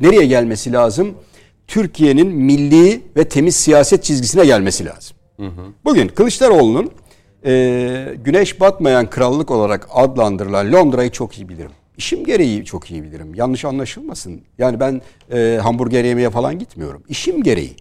nereye 0.00 0.26
gelmesi 0.26 0.72
lazım? 0.72 1.14
Türkiye'nin 1.66 2.26
milli 2.26 3.02
ve 3.16 3.28
temiz 3.28 3.56
siyaset 3.56 4.04
çizgisine 4.04 4.44
gelmesi 4.44 4.84
lazım. 4.84 5.16
Hı 5.36 5.46
hı. 5.46 5.62
Bugün 5.84 6.08
Kılıçdaroğlu'nun 6.08 6.90
e, 7.46 8.14
güneş 8.24 8.60
batmayan 8.60 9.10
krallık 9.10 9.50
olarak 9.50 9.88
adlandırılan 9.90 10.72
Londra'yı 10.72 11.10
çok 11.10 11.38
iyi 11.38 11.48
bilirim. 11.48 11.70
İşim 11.96 12.24
gereği 12.24 12.64
çok 12.64 12.90
iyi 12.90 13.02
bilirim. 13.02 13.34
Yanlış 13.34 13.64
anlaşılmasın. 13.64 14.40
Yani 14.58 14.80
ben 14.80 15.02
e, 15.32 15.58
hamburger 15.62 16.04
yemeye 16.04 16.30
falan 16.30 16.58
gitmiyorum. 16.58 17.02
İşim 17.08 17.42
gereği. 17.42 17.76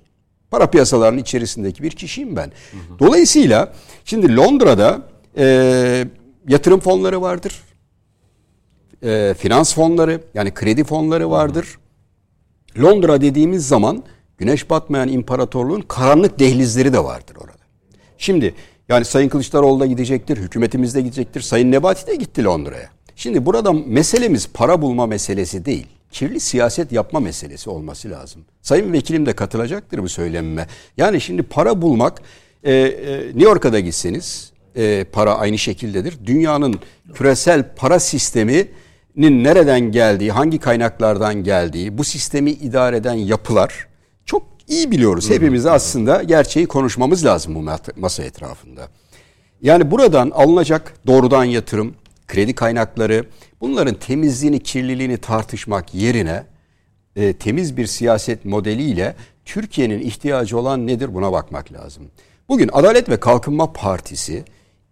Para 0.54 0.68
piyasalarının 0.68 1.22
içerisindeki 1.22 1.84
bir 1.84 1.92
kişiyim 1.92 2.36
ben. 2.36 2.44
Hı 2.46 2.78
hı. 2.78 3.00
Dolayısıyla 3.00 3.74
şimdi 4.06 4.36
Londra'da 4.36 5.02
e, 5.38 6.08
yatırım 6.48 6.80
fonları 6.80 7.22
vardır. 7.22 7.64
E, 9.04 9.34
finans 9.38 9.76
fonları 9.76 10.22
yani 10.34 10.54
kredi 10.54 10.84
fonları 10.84 11.32
vardır. 11.32 11.78
Hı. 12.76 12.84
Londra 12.84 13.22
dediğimiz 13.22 13.68
zaman 13.68 14.04
güneş 14.38 14.70
batmayan 14.70 15.10
imparatorluğun 15.10 15.82
karanlık 15.82 16.40
dehlizleri 16.40 16.94
de 16.94 17.04
vardır 17.04 17.36
orada. 17.36 17.64
Şimdi 18.18 18.56
yani 18.90 19.06
Sayın 19.06 19.30
Kılıçdaroğlu 19.30 19.80
da 19.80 19.86
gidecektir, 19.86 20.38
hükümetimiz 20.38 20.96
de 20.96 21.02
gidecektir. 21.02 21.42
Sayın 21.42 21.72
Nebati 21.72 22.08
de 22.08 22.16
gitti 22.16 22.44
Londra'ya. 22.44 22.90
Şimdi 23.16 23.46
burada 23.46 23.74
meselemiz 23.74 24.50
para 24.54 24.82
bulma 24.82 25.06
meselesi 25.06 25.66
değil. 25.66 25.88
Kirli 26.14 26.40
siyaset 26.40 26.92
yapma 26.92 27.20
meselesi 27.20 27.70
olması 27.70 28.10
lazım. 28.10 28.46
Sayın 28.62 28.94
vekilim 28.94 29.26
de 29.26 29.34
katılacaktır 29.34 30.04
bu 30.04 30.10
söylemime. 30.10 30.68
Yani 30.98 31.22
şimdi 31.22 31.44
para 31.44 31.82
bulmak 31.82 32.22
e, 32.64 32.74
e, 32.74 33.20
New 33.26 33.44
York'a 33.44 33.74
da 33.74 33.80
gitseniz 33.80 34.52
e, 34.76 35.04
para 35.12 35.38
aynı 35.38 35.58
şekildedir. 35.58 36.18
Dünyanın 36.26 36.80
küresel 37.14 37.76
para 37.76 38.00
sisteminin 38.00 39.44
nereden 39.44 39.80
geldiği, 39.80 40.32
hangi 40.32 40.60
kaynaklardan 40.60 41.44
geldiği, 41.44 41.98
bu 41.98 42.04
sistemi 42.04 42.52
idare 42.52 42.98
eden 42.98 43.14
yapılar 43.14 43.88
çok 44.26 44.44
iyi 44.68 44.92
biliyoruz. 44.92 45.30
Hepimiz 45.30 45.66
aslında 45.66 46.24
gerçeği 46.24 46.66
konuşmamız 46.66 47.26
lazım 47.26 47.56
bu 47.56 47.66
masa 47.96 48.24
etrafında. 48.24 48.88
Yani 49.62 49.92
buradan 49.92 50.30
alınacak 50.30 50.94
doğrudan 51.08 51.44
yatırım, 51.44 51.96
kredi 52.34 52.54
kaynakları 52.54 53.26
bunların 53.62 53.96
temizliğini, 53.96 54.60
kirliliğini 54.60 55.18
tartışmak 55.18 55.94
yerine 55.94 56.44
e, 57.16 57.34
temiz 57.34 57.78
bir 57.78 57.86
siyaset 57.86 58.46
modeliyle 58.46 59.16
Türkiye'nin 59.46 60.00
ihtiyacı 60.00 60.60
olan 60.60 60.88
nedir 60.88 61.14
buna 61.14 61.32
bakmak 61.32 61.74
lazım. 61.74 62.04
Bugün 62.50 62.70
Adalet 62.74 63.10
ve 63.10 63.20
Kalkınma 63.20 63.74
Partisi 63.74 64.44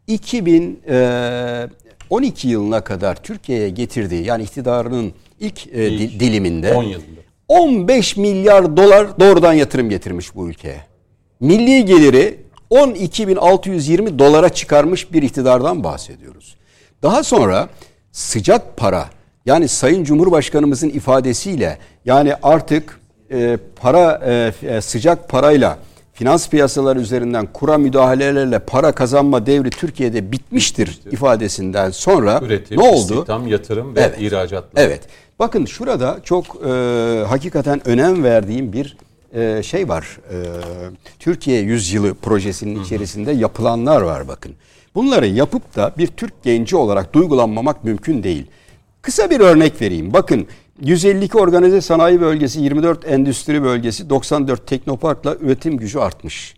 2012 0.08 2.48
e, 2.48 2.52
yılına 2.52 2.84
kadar 2.84 3.24
Türkiye'ye 3.24 3.70
getirdiği 3.70 4.26
yani 4.26 4.44
iktidarının 4.44 5.14
ilk 5.40 5.68
e, 5.68 6.00
di, 6.00 6.20
diliminde 6.20 6.74
10 6.74 6.84
yılında 6.84 7.22
15 7.48 8.18
milyar 8.18 8.78
dolar 8.78 9.20
doğrudan 9.20 9.54
yatırım 9.54 9.90
getirmiş 9.90 10.36
bu 10.36 10.50
ülkeye. 10.50 10.82
Milli 11.40 11.86
geliri 11.86 12.38
12.620 12.72 14.20
dolara 14.20 14.50
çıkarmış 14.50 15.14
bir 15.14 15.24
iktidardan 15.24 15.84
bahsediyoruz. 15.84 16.61
Daha 17.04 17.24
sonra 17.24 17.70
sıcak 18.12 18.78
para 18.78 19.10
yani 19.46 19.68
Sayın 19.68 20.04
Cumhurbaşkanımızın 20.04 20.90
ifadesiyle 20.90 21.78
yani 22.06 22.36
artık 22.44 23.00
e, 23.32 23.58
para 23.76 24.22
e, 24.26 24.54
e 24.68 24.82
sıcak 24.82 25.30
parayla 25.30 25.78
finans 26.14 26.50
piyasaları 26.50 27.00
üzerinden 27.00 27.48
kura 27.54 27.78
müdahalelerle 27.78 28.60
para 28.60 28.92
kazanma 28.92 29.46
devri 29.46 29.70
Türkiye'de 29.70 30.32
bitmiştir, 30.32 30.88
bitmiştir. 30.88 31.12
ifadesinden 31.12 31.92
sonra 31.92 32.40
Üretim, 32.44 32.78
ne 32.78 32.84
oldu? 32.84 33.14
İstihdam, 33.14 33.48
yatırım 33.48 33.96
ve 33.96 34.02
evet. 34.02 34.22
ihracatlar. 34.22 34.84
Evet. 34.84 35.02
Bakın 35.40 35.66
şurada 35.66 36.20
çok 36.24 36.46
e, 36.66 36.70
hakikaten 37.28 37.88
önem 37.88 38.24
verdiğim 38.24 38.74
bir 38.74 38.98
e, 39.34 39.64
şey 39.64 39.90
var. 39.90 40.18
E, 40.30 40.36
Türkiye 41.20 41.62
Yüzyılı 41.62 42.14
projesinin 42.14 42.84
içerisinde 42.84 43.32
yapılanlar 43.32 44.02
var 44.02 44.28
bakın. 44.28 44.56
Bunları 44.96 45.28
yapıp 45.28 45.76
da 45.76 45.94
bir 45.98 46.08
Türk 46.08 46.44
genci 46.44 46.76
olarak 46.76 47.14
duygulanmamak 47.14 47.84
mümkün 47.84 48.24
değil. 48.24 48.46
Kısa 49.02 49.30
bir 49.30 49.40
örnek 49.40 49.82
vereyim. 49.82 50.14
Bakın 50.14 50.48
152 50.82 51.38
organize 51.38 51.82
sanayi 51.82 52.22
bölgesi, 52.22 52.62
24 52.62 53.08
endüstri 53.08 53.64
bölgesi, 53.64 54.10
94 54.10 54.68
teknoparkla 54.68 55.36
üretim 55.36 55.78
gücü 55.78 56.00
artmış. 56.00 56.56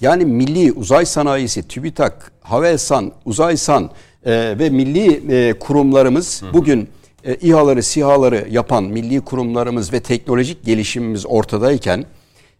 Yani 0.00 0.24
milli 0.24 0.72
uzay 0.72 1.06
sanayisi, 1.06 1.68
TÜBİTAK, 1.68 2.32
Havelsan, 2.40 3.12
Uzaysan 3.24 3.90
e, 4.24 4.58
ve 4.58 4.70
milli 4.70 5.32
e, 5.32 5.58
kurumlarımız 5.58 6.42
bugün 6.52 6.88
e, 7.24 7.34
İHA'ları, 7.34 7.82
SİHA'ları 7.82 8.46
yapan 8.50 8.84
milli 8.84 9.20
kurumlarımız 9.20 9.92
ve 9.92 10.00
teknolojik 10.00 10.64
gelişimimiz 10.64 11.26
ortadayken 11.26 12.04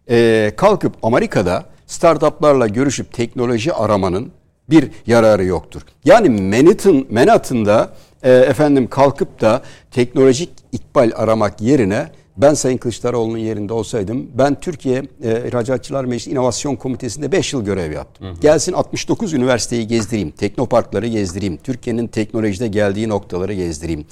e, 0.09 0.51
kalkıp 0.57 0.93
Amerika'da 1.03 1.65
startuplarla 1.87 2.67
görüşüp 2.67 3.13
teknoloji 3.13 3.73
aramanın 3.73 4.31
bir 4.69 4.91
yararı 5.07 5.45
yoktur. 5.45 5.81
Yani 6.05 6.29
Manhattan, 6.29 7.05
Manhattan'da 7.11 7.93
e, 8.23 8.31
efendim 8.31 8.87
kalkıp 8.87 9.41
da 9.41 9.61
teknolojik 9.91 10.49
ikbal 10.71 11.11
aramak 11.15 11.61
yerine 11.61 12.07
ben 12.37 12.53
Sayın 12.53 12.77
Kılıçdaroğlu'nun 12.77 13.37
yerinde 13.37 13.73
olsaydım 13.73 14.27
ben 14.33 14.59
Türkiye 14.59 15.03
e, 15.23 15.47
İhracatçılar 15.47 16.05
Meclisi 16.05 16.31
İnovasyon 16.31 16.75
Komitesi'nde 16.75 17.31
5 17.31 17.53
yıl 17.53 17.65
görev 17.65 17.91
yaptım. 17.91 18.27
Hı 18.27 18.31
hı. 18.31 18.39
Gelsin 18.41 18.73
69 18.73 19.33
üniversiteyi 19.33 19.87
gezdireyim, 19.87 20.31
teknoparkları 20.31 21.07
gezdireyim, 21.07 21.57
Türkiye'nin 21.57 22.07
teknolojide 22.07 22.67
geldiği 22.67 23.09
noktaları 23.09 23.53
gezdireyim. 23.53 24.05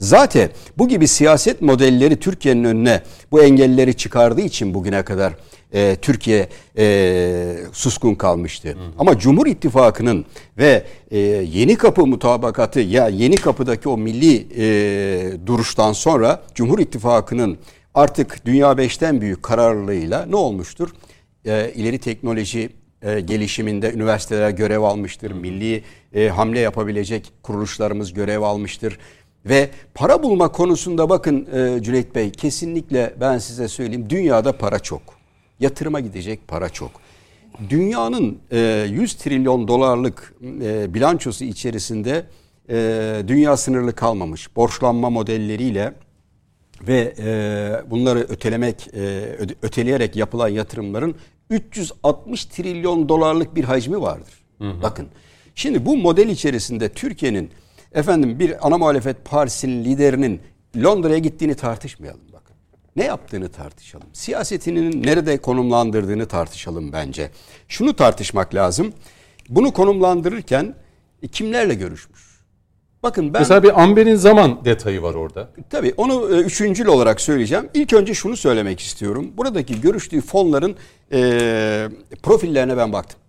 Zaten 0.00 0.50
bu 0.78 0.88
gibi 0.88 1.08
siyaset 1.08 1.62
modelleri 1.62 2.16
Türkiye'nin 2.16 2.64
önüne 2.64 3.02
bu 3.32 3.42
engelleri 3.42 3.94
çıkardığı 3.94 4.40
için 4.40 4.74
bugüne 4.74 5.02
kadar 5.02 5.32
e, 5.72 5.96
Türkiye 6.02 6.48
e, 6.78 7.56
suskun 7.72 8.14
kalmıştı. 8.14 8.68
Hı 8.68 8.72
hı. 8.72 8.92
Ama 8.98 9.18
Cumhur 9.18 9.46
İttifakı'nın 9.46 10.24
ve 10.58 10.84
e, 11.10 11.18
Yeni 11.18 11.76
Kapı 11.76 12.06
mutabakatı 12.06 12.80
ya 12.80 13.08
Yeni 13.08 13.36
Kapı'daki 13.36 13.88
o 13.88 13.98
milli 13.98 14.46
e, 14.56 15.46
duruştan 15.46 15.92
sonra 15.92 16.42
Cumhur 16.54 16.78
İttifakı'nın 16.78 17.58
artık 17.94 18.46
dünya 18.46 18.78
beşten 18.78 19.20
büyük 19.20 19.42
kararlılığıyla 19.42 20.26
ne 20.26 20.36
olmuştur? 20.36 20.90
E, 21.44 21.72
ileri 21.74 21.98
teknoloji 21.98 22.70
e, 23.02 23.20
gelişiminde 23.20 23.92
üniversiteler 23.92 24.50
görev 24.50 24.80
almıştır. 24.82 25.30
Milli 25.32 25.84
e, 26.14 26.28
hamle 26.28 26.60
yapabilecek 26.60 27.32
kuruluşlarımız 27.42 28.12
görev 28.12 28.42
almıştır. 28.42 28.98
Ve 29.46 29.70
para 29.94 30.22
bulma 30.22 30.52
konusunda 30.52 31.08
bakın 31.08 31.48
e, 31.54 31.82
Cüneyt 31.82 32.14
Bey 32.14 32.30
kesinlikle 32.30 33.14
ben 33.20 33.38
size 33.38 33.68
söyleyeyim 33.68 34.10
dünyada 34.10 34.58
para 34.58 34.78
çok. 34.78 35.19
Yatırıma 35.60 36.00
gidecek 36.00 36.48
para 36.48 36.68
çok. 36.68 36.90
Dünyanın 37.70 38.38
e, 38.52 38.86
100 38.90 39.14
trilyon 39.14 39.68
dolarlık 39.68 40.34
e, 40.62 40.94
bilançosu 40.94 41.44
içerisinde 41.44 42.26
e, 42.70 43.22
dünya 43.28 43.56
sınırlı 43.56 43.94
kalmamış. 43.94 44.56
Borçlanma 44.56 45.10
modelleriyle 45.10 45.94
ve 46.88 47.14
e, 47.18 47.90
bunları 47.90 48.18
ötelemek, 48.18 48.88
e, 48.94 49.00
öteleyerek 49.62 50.16
yapılan 50.16 50.48
yatırımların 50.48 51.14
360 51.50 52.44
trilyon 52.44 53.08
dolarlık 53.08 53.54
bir 53.54 53.64
hacmi 53.64 54.00
vardır. 54.00 54.32
Hı 54.58 54.70
hı. 54.70 54.82
Bakın. 54.82 55.08
Şimdi 55.54 55.86
bu 55.86 55.96
model 55.96 56.28
içerisinde 56.28 56.88
Türkiye'nin 56.88 57.50
efendim 57.92 58.38
bir 58.38 58.66
ana 58.66 58.78
muhalefet 58.78 59.24
partisinin 59.24 59.84
liderinin 59.84 60.40
Londra'ya 60.76 61.18
gittiğini 61.18 61.54
tartışmayalım. 61.54 62.29
Ne 62.96 63.04
yaptığını 63.04 63.48
tartışalım. 63.48 64.06
Siyasetinin 64.12 65.02
nerede 65.02 65.38
konumlandırdığını 65.38 66.28
tartışalım 66.28 66.92
bence. 66.92 67.30
Şunu 67.68 67.96
tartışmak 67.96 68.54
lazım. 68.54 68.92
Bunu 69.48 69.72
konumlandırırken 69.72 70.74
e, 71.22 71.28
kimlerle 71.28 71.74
görüşmüş? 71.74 72.30
Bakın 73.02 73.34
ben... 73.34 73.40
Mesela 73.42 73.62
bir 73.62 73.82
Amber'in 73.82 74.14
zaman 74.14 74.64
detayı 74.64 75.02
var 75.02 75.14
orada. 75.14 75.48
Tabii 75.70 75.94
onu 75.96 76.36
e, 76.36 76.40
üçüncül 76.40 76.86
olarak 76.86 77.20
söyleyeceğim. 77.20 77.68
İlk 77.74 77.92
önce 77.92 78.14
şunu 78.14 78.36
söylemek 78.36 78.80
istiyorum. 78.80 79.32
Buradaki 79.36 79.80
görüştüğü 79.80 80.20
fonların 80.20 80.76
e, 81.12 81.88
profillerine 82.22 82.76
ben 82.76 82.92
baktım. 82.92 83.20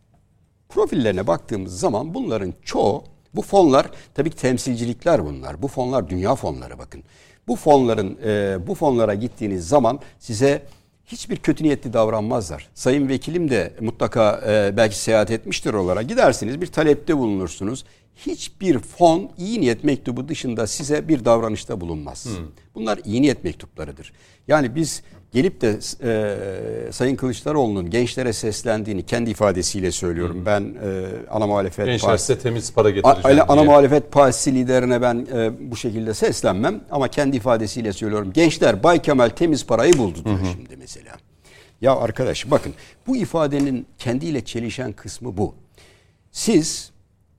Profillerine 0.69 1.27
baktığımız 1.27 1.79
zaman 1.79 2.13
bunların 2.13 2.53
çoğu 2.63 3.03
bu 3.33 3.41
fonlar 3.41 3.87
tabii 4.13 4.29
ki 4.29 4.35
temsilcilikler 4.35 5.25
bunlar. 5.25 5.61
Bu 5.61 5.67
fonlar 5.67 6.09
dünya 6.09 6.35
fonları 6.35 6.79
bakın. 6.79 7.03
Bu 7.51 7.55
fonların 7.55 8.17
e, 8.25 8.57
bu 8.67 8.75
fonlara 8.75 9.13
gittiğiniz 9.13 9.67
zaman 9.67 9.99
size 10.19 10.63
hiçbir 11.05 11.37
kötü 11.37 11.63
niyetli 11.63 11.93
davranmazlar. 11.93 12.69
Sayın 12.73 13.09
vekilim 13.09 13.49
de 13.49 13.73
mutlaka 13.79 14.41
e, 14.47 14.77
belki 14.77 14.99
seyahat 14.99 15.31
etmiştir 15.31 15.73
olarak 15.73 16.09
gidersiniz 16.09 16.61
bir 16.61 16.67
talepte 16.67 17.17
bulunursunuz. 17.17 17.85
Hiçbir 18.15 18.79
fon 18.79 19.31
iyi 19.37 19.61
niyet 19.61 19.83
mektubu 19.83 20.27
dışında 20.27 20.67
size 20.67 21.07
bir 21.07 21.25
davranışta 21.25 21.81
bulunmaz. 21.81 22.25
Hmm. 22.25 22.47
Bunlar 22.75 22.99
iyi 23.05 23.21
niyet 23.21 23.43
mektuplarıdır. 23.43 24.13
Yani 24.47 24.75
biz 24.75 25.03
gelip 25.31 25.61
de 25.61 25.79
e, 26.03 26.91
Sayın 26.91 27.15
Kılıçdaroğlu'nun 27.15 27.89
gençlere 27.89 28.33
seslendiğini 28.33 29.03
kendi 29.03 29.29
ifadesiyle 29.29 29.91
söylüyorum. 29.91 30.35
Hmm. 30.35 30.45
Ben 30.45 30.61
e, 30.61 31.07
ana 31.29 31.47
muhalefet 31.47 31.85
Gençler 31.85 32.07
partisi, 32.07 32.27
size 32.27 32.39
temiz 32.39 32.73
para 32.73 32.89
getireceğim 32.89 33.39
a, 33.39 33.53
Ana 33.53 33.63
muhalefet 33.63 34.11
partisi 34.11 34.55
liderine 34.55 35.01
ben 35.01 35.27
e, 35.33 35.71
bu 35.71 35.75
şekilde 35.75 36.13
seslenmem 36.13 36.81
ama 36.91 37.07
kendi 37.07 37.37
ifadesiyle 37.37 37.93
söylüyorum. 37.93 38.33
Gençler 38.33 38.83
Bay 38.83 39.01
Kemal 39.01 39.29
temiz 39.29 39.65
parayı 39.65 39.97
buldu 39.97 40.25
diyor 40.25 40.39
hmm. 40.39 40.51
şimdi 40.51 40.77
mesela. 40.77 41.11
Ya 41.81 41.95
arkadaş 41.95 42.51
bakın 42.51 42.73
bu 43.07 43.17
ifadenin 43.17 43.87
kendiyle 43.97 44.45
çelişen 44.45 44.91
kısmı 44.91 45.37
bu. 45.37 45.55
Siz 46.31 46.91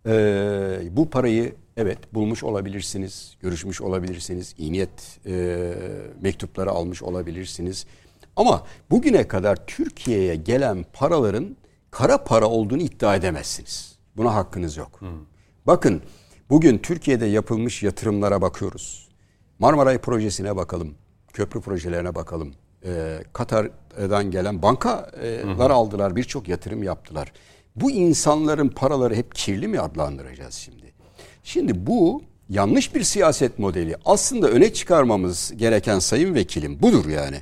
e, 0.07 0.13
bu 0.91 1.11
parayı 1.11 1.55
Evet 1.77 2.15
bulmuş 2.15 2.45
olabilirsiniz, 2.45 3.37
görüşmüş 3.41 3.81
olabilirsiniz, 3.81 4.55
iyi 4.59 4.73
niyet 4.73 5.21
e, 5.27 5.75
mektupları 6.21 6.71
almış 6.71 7.03
olabilirsiniz. 7.03 7.87
Ama 8.37 8.67
bugüne 8.91 9.29
kadar 9.29 9.67
Türkiye'ye 9.67 10.35
gelen 10.35 10.85
paraların 10.93 11.57
kara 11.91 12.25
para 12.25 12.47
olduğunu 12.47 12.83
iddia 12.83 13.17
edemezsiniz. 13.17 13.99
Buna 14.17 14.35
hakkınız 14.35 14.77
yok. 14.77 15.01
Hmm. 15.01 15.09
Bakın 15.67 16.03
bugün 16.51 16.79
Türkiye'de 16.79 17.27
yapılmış 17.27 17.83
yatırımlara 17.83 18.43
bakıyoruz. 18.43 19.09
Marmaray 19.59 19.99
projesine 19.99 20.57
bakalım, 20.57 20.95
köprü 21.33 21.61
projelerine 21.61 22.15
bakalım. 22.15 22.55
Ee, 22.85 23.19
Katar'dan 23.33 24.31
gelen 24.31 24.63
bankalar 24.63 25.71
aldılar, 25.71 26.17
birçok 26.17 26.49
yatırım 26.49 26.83
yaptılar. 26.83 27.33
Bu 27.77 27.91
insanların 27.91 28.69
paraları 28.69 29.15
hep 29.15 29.35
kirli 29.35 29.69
mi 29.69 29.81
adlandıracağız 29.81 30.55
şimdi? 30.55 30.82
Şimdi 31.43 31.87
bu 31.87 32.23
yanlış 32.49 32.95
bir 32.95 33.03
siyaset 33.03 33.59
modeli. 33.59 33.97
Aslında 34.05 34.49
öne 34.49 34.73
çıkarmamız 34.73 35.53
gereken 35.57 35.99
sayın 35.99 36.35
vekilim 36.35 36.83
budur 36.83 37.09
yani. 37.09 37.37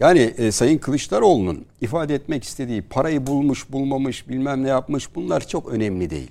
Yani 0.00 0.18
e, 0.18 0.52
Sayın 0.52 0.78
Kılıçdaroğlu'nun 0.78 1.66
ifade 1.80 2.14
etmek 2.14 2.44
istediği 2.44 2.82
parayı 2.82 3.26
bulmuş 3.26 3.72
bulmamış 3.72 4.28
bilmem 4.28 4.64
ne 4.64 4.68
yapmış 4.68 5.14
bunlar 5.14 5.48
çok 5.48 5.68
önemli 5.68 6.10
değil. 6.10 6.30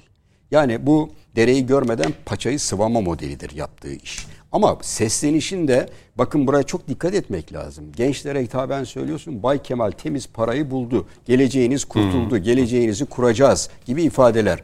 Yani 0.51 0.87
bu 0.87 1.09
dereyi 1.35 1.65
görmeden 1.65 2.13
paçayı 2.25 2.59
sıvama 2.59 3.01
modelidir 3.01 3.51
yaptığı 3.55 3.93
iş. 3.93 4.27
Ama 4.51 4.77
seslenişinde 4.81 5.89
bakın 6.17 6.47
buraya 6.47 6.63
çok 6.63 6.87
dikkat 6.87 7.13
etmek 7.13 7.53
lazım. 7.53 7.85
Gençlere 7.95 8.43
hitaben 8.43 8.83
söylüyorsun 8.83 9.43
Bay 9.43 9.63
Kemal 9.63 9.91
temiz 9.91 10.27
parayı 10.27 10.71
buldu. 10.71 11.07
Geleceğiniz 11.25 11.85
kurtuldu. 11.85 12.35
Hmm. 12.35 12.43
Geleceğinizi 12.43 13.05
kuracağız 13.05 13.69
gibi 13.85 14.03
ifadeler. 14.03 14.63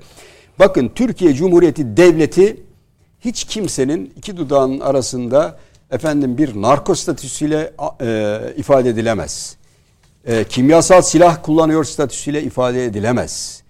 Bakın 0.61 0.91
Türkiye 0.95 1.33
Cumhuriyeti 1.33 1.97
Devleti 1.97 2.63
hiç 3.19 3.43
kimsenin 3.43 4.13
iki 4.17 4.37
dudağın 4.37 4.79
arasında 4.79 5.57
efendim 5.91 6.37
bir 6.37 6.61
narko 6.61 6.95
statüsüyle 6.95 7.73
e, 8.01 8.39
ifade 8.57 8.89
edilemez. 8.89 9.57
E, 10.25 10.43
kimyasal 10.43 11.01
silah 11.01 11.43
kullanıyor 11.43 11.83
statüsüyle 11.83 12.43
ifade 12.43 12.85
edilemez. 12.85 13.63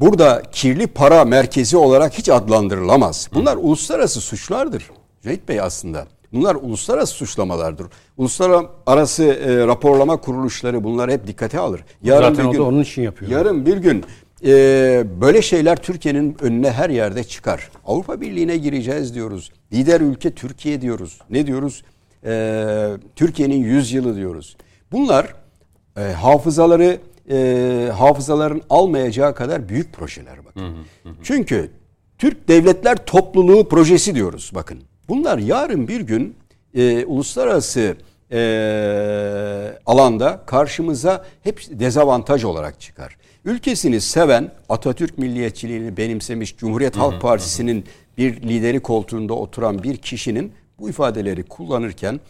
Burada 0.00 0.42
kirli 0.52 0.86
para 0.86 1.24
merkezi 1.24 1.76
olarak 1.76 2.18
hiç 2.18 2.28
adlandırılamaz. 2.28 3.28
Bunlar 3.34 3.56
uluslararası 3.56 4.20
suçlardır. 4.20 4.90
Cüneyt 5.22 5.48
Bey 5.48 5.60
aslında. 5.60 6.06
Bunlar 6.32 6.54
uluslararası 6.54 7.14
suçlamalardır. 7.14 7.86
Uluslararası 8.16 9.24
e, 9.24 9.66
raporlama 9.66 10.16
kuruluşları 10.16 10.84
bunları 10.84 11.12
hep 11.12 11.26
dikkate 11.26 11.58
alır. 11.58 11.84
Yarın 12.02 12.34
Zaten 12.34 12.52
bir 12.52 12.56
gün, 12.58 12.64
onun 12.64 12.80
için 12.80 13.02
yapıyor. 13.02 13.30
Yarın 13.30 13.66
bir 13.66 13.76
gün 13.76 14.04
ee, 14.44 15.04
böyle 15.20 15.42
şeyler 15.42 15.76
Türkiye'nin 15.76 16.36
önüne 16.40 16.70
her 16.70 16.90
yerde 16.90 17.24
çıkar. 17.24 17.70
Avrupa 17.86 18.20
Birliği'ne 18.20 18.56
gireceğiz 18.56 19.14
diyoruz. 19.14 19.52
Lider 19.72 20.00
ülke 20.00 20.30
Türkiye 20.30 20.80
diyoruz. 20.80 21.18
Ne 21.30 21.46
diyoruz? 21.46 21.84
Ee, 22.24 22.90
Türkiye'nin 23.16 23.64
yüz 23.64 23.92
yılı 23.92 24.16
diyoruz. 24.16 24.56
Bunlar 24.92 25.34
e, 25.96 26.00
hafızaları 26.00 26.98
e, 27.30 27.90
hafızaların 27.94 28.62
almayacağı 28.70 29.34
kadar 29.34 29.68
büyük 29.68 29.92
projeler 29.92 30.44
bakın. 30.44 30.60
Hı 30.60 30.66
hı 30.66 31.08
hı. 31.08 31.14
Çünkü 31.22 31.70
Türk 32.18 32.48
Devletler 32.48 33.06
Topluluğu 33.06 33.68
projesi 33.68 34.14
diyoruz 34.14 34.50
bakın. 34.54 34.82
Bunlar 35.08 35.38
yarın 35.38 35.88
bir 35.88 36.00
gün 36.00 36.36
e, 36.74 37.04
uluslararası 37.04 37.96
e, 38.32 38.38
alanda 39.86 40.42
karşımıza 40.46 41.24
hep 41.42 41.60
dezavantaj 41.70 42.44
olarak 42.44 42.80
çıkar. 42.80 43.16
Ülkesini 43.46 44.00
seven, 44.00 44.50
Atatürk 44.68 45.18
milliyetçiliğini 45.18 45.96
benimsemiş 45.96 46.56
Cumhuriyet 46.56 46.96
Halk 46.96 47.20
Partisi'nin 47.20 47.84
bir 48.18 48.42
lideri 48.42 48.80
koltuğunda 48.80 49.34
oturan 49.34 49.82
bir 49.82 49.96
kişinin 49.96 50.52
bu 50.78 50.88
ifadeleri 50.88 51.42
kullanırken 51.42 52.20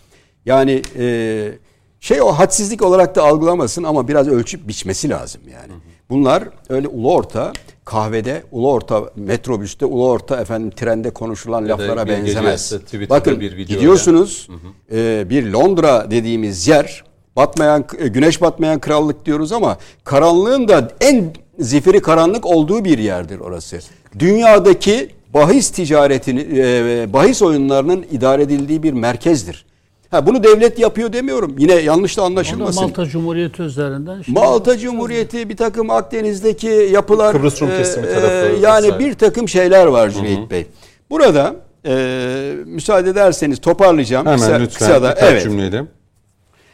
yani 0.47 0.83
e, 0.99 1.59
şey 2.01 2.23
o 2.23 2.27
hadsizlik 2.27 2.83
olarak 2.83 3.17
da 3.17 3.23
algılamasın 3.23 3.83
ama 3.83 4.09
biraz 4.09 4.29
ölçüp 4.29 4.69
biçmesi 4.69 5.11
lazım 5.11 5.41
yani. 5.53 5.73
Bunlar 6.11 6.49
öyle 6.69 6.89
ulu 6.89 7.13
orta 7.15 7.53
kahvede, 7.85 8.43
ulu 8.51 8.73
orta 8.73 9.05
metrobüste, 9.17 9.87
ulu 9.87 10.09
orta 10.09 10.41
efendim 10.41 10.71
trende 10.71 11.11
konuşulan 11.11 11.63
ya 11.63 11.69
laflara 11.69 12.09
benzemez. 12.09 12.73
Bakın 13.11 13.41
bir 13.41 13.57
gidiyorsunuz 13.57 14.49
e, 14.93 15.27
bir 15.31 15.47
Londra 15.47 16.11
dediğimiz 16.11 16.69
yer 16.69 17.05
batmayan 17.37 17.85
e, 17.99 18.09
güneş 18.09 18.41
batmayan 18.41 18.81
krallık 18.81 19.27
diyoruz 19.27 19.53
ama 19.53 19.79
karanlığın 20.05 20.69
da 20.69 20.91
en 21.01 21.33
zifiri 21.59 22.03
karanlık 22.03 22.47
olduğu 22.47 22.85
bir 22.85 22.99
yerdir 22.99 23.41
orası. 23.41 23.79
Dünyadaki 24.19 25.11
bahis 25.35 25.71
ticaretini, 25.71 26.47
e, 26.57 27.13
bahis 27.13 27.43
oyunlarının 27.43 28.07
idare 28.13 28.43
edildiği 28.43 28.83
bir 28.83 28.93
merkezdir. 28.93 29.67
Ha 30.11 30.27
bunu 30.27 30.45
devlet 30.45 30.79
yapıyor 30.79 31.13
demiyorum. 31.13 31.55
Yine 31.59 31.75
yanlış 31.75 32.17
da 32.17 32.23
anlaşılmasın. 32.23 32.83
Malta 32.83 33.07
Cumhuriyeti 33.07 33.63
üzerinden. 33.63 34.23
Malta 34.29 34.79
Cumhuriyeti 34.79 35.49
bir 35.49 35.57
takım 35.57 35.91
Akdeniz'deki 35.91 36.89
yapılar. 36.93 37.33
Kıbrıs 37.33 37.63
Rum 37.63 37.69
kesimi 37.69 38.07
e, 38.07 38.15
tarafı. 38.15 38.47
E, 38.47 38.61
yani 38.63 38.87
vesaire. 38.87 38.99
bir 38.99 39.15
takım 39.15 39.49
şeyler 39.49 39.87
var 39.87 40.11
Cüneyt 40.11 40.51
Bey. 40.51 40.67
Burada 41.11 41.57
e, 41.87 42.55
müsaade 42.67 43.11
ederseniz 43.11 43.61
toparlayacağım. 43.61 44.27
Hemen 44.27 44.39
kısa, 44.39 44.55
lütfen 44.55 44.87
kısa 44.87 45.03
da, 45.03 45.15
evet. 45.19 45.43
cümleyle. 45.43 45.85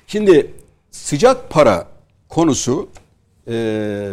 Şimdi 0.06 0.50
sıcak 0.90 1.50
para 1.50 1.86
konusu 2.28 2.88
e, 3.46 3.52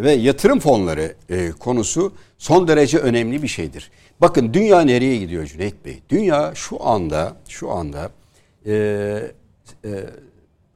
ve 0.01 0.11
yatırım 0.11 0.59
fonları 0.59 1.15
e, 1.29 1.51
konusu 1.51 2.13
son 2.37 2.67
derece 2.67 2.97
önemli 2.97 3.43
bir 3.43 3.47
şeydir. 3.47 3.91
Bakın 4.21 4.53
dünya 4.53 4.81
nereye 4.81 5.17
gidiyor 5.17 5.45
Cüneyt 5.45 5.85
Bey? 5.85 5.99
Dünya 6.09 6.51
şu 6.55 6.87
anda 6.87 7.37
şu 7.47 7.71
anda 7.71 8.09
e, 8.65 8.73
e, 9.85 9.89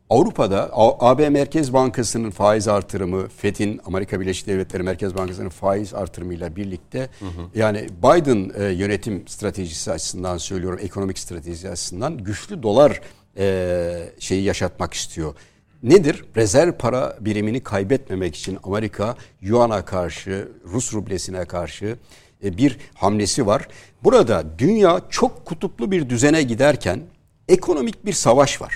Avrupa'da 0.10 0.70
AB 1.00 1.30
Merkez 1.30 1.74
Bankası'nın 1.74 2.32
faiz 2.32 2.68
artırımı, 2.68 3.28
FED'in 3.28 3.82
Amerika 3.86 4.20
Birleşik 4.20 4.48
Devletleri 4.48 4.84
Merkez 4.84 5.16
Bankası'nın 5.16 5.50
faiz 5.50 5.94
artırımıyla 5.94 6.56
birlikte 6.56 7.10
hı 7.20 7.26
hı. 7.26 7.60
yani 7.60 7.88
Biden 8.04 8.52
e, 8.56 8.64
yönetim 8.64 9.28
stratejisi 9.28 9.92
açısından 9.92 10.38
söylüyorum, 10.38 10.80
ekonomik 10.82 11.20
stratejisi 11.20 11.70
açısından 11.70 12.18
güçlü 12.18 12.64
dolar 12.64 13.02
e, 13.38 14.10
şeyi 14.20 14.44
yaşatmak 14.44 14.94
istiyor. 14.94 15.36
Nedir? 15.84 16.26
Rezerv 16.36 16.72
para 16.72 17.18
birimini 17.20 17.64
kaybetmemek 17.64 18.36
için 18.36 18.58
Amerika 18.64 19.16
Yuan'a 19.42 19.86
karşı, 19.86 20.52
Rus 20.66 20.94
rublesine 20.94 21.46
karşı 21.46 21.98
e, 22.44 22.58
bir 22.58 22.78
hamlesi 22.94 23.46
var. 23.46 23.68
Burada 24.04 24.60
dünya 24.60 25.02
çok 25.10 25.46
kutuplu 25.46 25.92
bir 25.92 26.10
düzene 26.10 26.44
giderken 26.44 27.02
ekonomik 27.48 28.06
bir 28.06 28.14
savaş 28.14 28.62
var. 28.62 28.76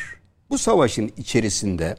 Bu 0.49 0.57
savaşın 0.57 1.11
içerisinde 1.17 1.95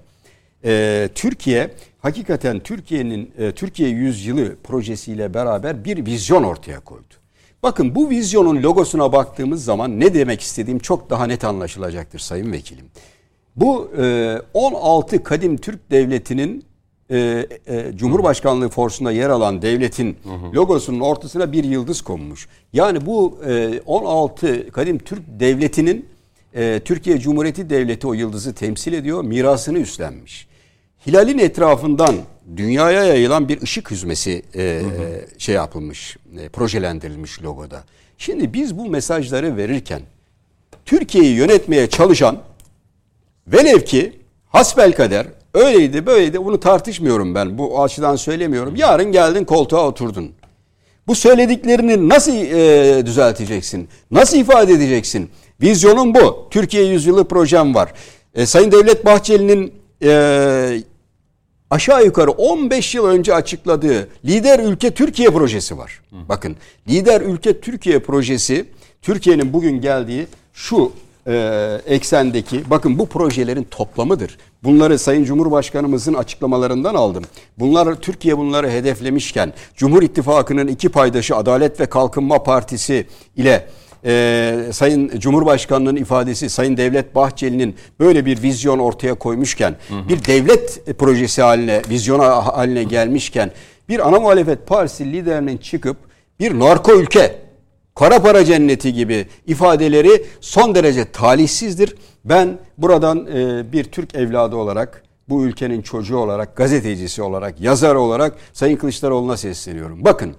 e, 0.64 1.09
Türkiye 1.14 1.70
hakikaten 1.98 2.60
Türkiye'nin 2.60 3.32
e, 3.39 3.52
Türkiye 3.52 3.89
Yüzyılı 3.89 4.56
projesiyle 4.64 5.35
beraber 5.35 5.85
bir 5.85 6.06
vizyon 6.06 6.43
ortaya 6.43 6.80
koydu. 6.80 7.14
Bakın 7.62 7.94
bu 7.94 8.10
vizyonun 8.10 8.62
logosuna 8.62 9.12
baktığımız 9.12 9.64
zaman 9.64 10.01
ne 10.01 10.14
demek 10.14 10.40
istediğim 10.40 10.78
çok 10.78 11.10
daha 11.10 11.26
net 11.26 11.44
anlaşılacaktır 11.44 12.18
sayın 12.18 12.52
vekilim. 12.52 12.85
Bu 13.56 13.90
e, 13.98 14.36
16 14.55 15.22
kadim 15.22 15.56
Türk 15.56 15.90
devletinin 15.90 16.64
e, 17.10 17.47
e, 17.66 17.93
Cumhurbaşkanlığı 17.97 18.68
forsunda 18.68 19.12
yer 19.12 19.30
alan 19.30 19.62
devletin 19.62 20.16
logosunun 20.55 21.01
ortasına 21.01 21.52
bir 21.52 21.64
yıldız 21.64 22.02
konmuş. 22.02 22.48
Yani 22.72 23.06
bu 23.06 23.39
e, 23.47 23.80
16 23.86 24.70
kadim 24.70 24.98
Türk 24.98 25.22
devletinin 25.28 26.06
e, 26.55 26.80
Türkiye 26.85 27.18
Cumhuriyeti 27.18 27.70
Devleti 27.70 28.06
o 28.06 28.12
yıldızı 28.12 28.55
temsil 28.55 28.93
ediyor, 28.93 29.24
mirasını 29.24 29.78
üstlenmiş. 29.78 30.48
Hilalin 31.09 31.39
etrafından 31.39 32.14
dünyaya 32.56 33.05
yayılan 33.05 33.48
bir 33.48 33.62
ışık 33.62 33.90
hüzmesi 33.90 34.43
e, 34.55 34.82
hı 34.82 34.86
hı. 34.86 35.40
şey 35.40 35.55
yapılmış, 35.55 36.16
e, 36.40 36.48
projelendirilmiş 36.48 37.43
logoda. 37.43 37.85
Şimdi 38.18 38.52
biz 38.52 38.78
bu 38.78 38.86
mesajları 38.86 39.56
verirken 39.56 40.01
Türkiye'yi 40.85 41.36
yönetmeye 41.36 41.90
çalışan 41.90 42.39
velev 43.47 43.80
ki 43.80 44.12
hasbel 44.48 44.93
kader 44.93 45.26
öyleydi 45.55 46.06
böyleydi 46.06 46.44
bunu 46.44 46.60
tartışmıyorum 46.60 47.35
ben. 47.35 47.59
Bu 47.59 47.82
açıdan 47.82 48.16
söylemiyorum. 48.16 48.76
Yarın 48.76 49.12
geldin 49.12 49.44
koltuğa 49.44 49.89
oturdun. 49.89 50.32
Bu 51.06 51.14
söylediklerini 51.14 52.09
nasıl 52.09 52.32
e, 52.32 53.06
düzelteceksin? 53.06 53.89
Nasıl 54.10 54.36
ifade 54.36 54.72
edeceksin? 54.72 55.30
Vizyonun 55.62 56.14
bu. 56.14 56.48
Türkiye 56.51 56.85
Yüzyılı 56.85 57.28
projem 57.28 57.74
var. 57.74 57.93
E, 58.35 58.47
Sayın 58.47 58.72
Devlet 58.72 59.05
Bahçeli'nin 59.05 59.72
e, 60.02 60.82
aşağı 61.70 62.04
yukarı 62.04 62.30
15 62.30 62.94
yıl 62.94 63.06
önce 63.06 63.34
açıkladığı 63.34 64.08
Lider 64.24 64.58
Ülke 64.58 64.90
Türkiye 64.90 65.30
projesi 65.30 65.78
var. 65.78 66.00
Bakın 66.28 66.56
Lider 66.88 67.20
Ülke 67.20 67.60
Türkiye 67.60 67.98
projesi 67.98 68.64
Türkiye'nin 69.02 69.52
bugün 69.52 69.80
geldiği 69.80 70.26
şu 70.54 70.92
e, 71.26 71.80
eksendeki 71.86 72.70
bakın 72.70 72.98
bu 72.98 73.06
projelerin 73.06 73.66
toplamıdır. 73.70 74.38
Bunları 74.64 74.98
Sayın 74.98 75.24
Cumhurbaşkanımızın 75.24 76.14
açıklamalarından 76.14 76.94
aldım. 76.94 77.24
Bunlar 77.58 77.94
Türkiye 77.94 78.38
bunları 78.38 78.70
hedeflemişken 78.70 79.52
Cumhur 79.76 80.02
İttifakı'nın 80.02 80.66
iki 80.66 80.88
paydaşı 80.88 81.36
Adalet 81.36 81.80
ve 81.80 81.86
Kalkınma 81.86 82.42
Partisi 82.42 83.06
ile 83.36 83.66
e, 84.04 84.64
Sayın 84.72 85.18
Cumhurbaşkanı'nın 85.18 85.96
ifadesi 85.96 86.50
Sayın 86.50 86.76
Devlet 86.76 87.14
Bahçeli'nin 87.14 87.76
böyle 88.00 88.26
bir 88.26 88.42
vizyon 88.42 88.78
ortaya 88.78 89.14
koymuşken 89.14 89.76
bir 90.08 90.24
devlet 90.24 90.98
projesi 90.98 91.42
haline 91.42 91.82
vizyona 91.90 92.46
haline 92.46 92.84
gelmişken 92.84 93.50
bir 93.88 94.08
ana 94.08 94.20
muhalefet 94.20 94.66
partisi 94.66 95.12
liderinin 95.12 95.56
çıkıp 95.56 95.96
bir 96.40 96.58
narko 96.58 96.92
ülke 96.92 97.38
kara 97.94 98.22
para 98.22 98.44
cenneti 98.44 98.92
gibi 98.92 99.26
ifadeleri 99.46 100.26
son 100.40 100.74
derece 100.74 101.04
talihsizdir. 101.12 101.96
Ben 102.24 102.58
buradan 102.78 103.26
e, 103.26 103.72
bir 103.72 103.84
Türk 103.84 104.14
evladı 104.14 104.56
olarak 104.56 105.02
bu 105.28 105.44
ülkenin 105.44 105.82
çocuğu 105.82 106.16
olarak, 106.16 106.56
gazetecisi 106.56 107.22
olarak, 107.22 107.60
yazar 107.60 107.94
olarak 107.94 108.36
Sayın 108.52 108.76
Kılıçdaroğlu'na 108.76 109.36
sesleniyorum. 109.36 110.04
Bakın 110.04 110.34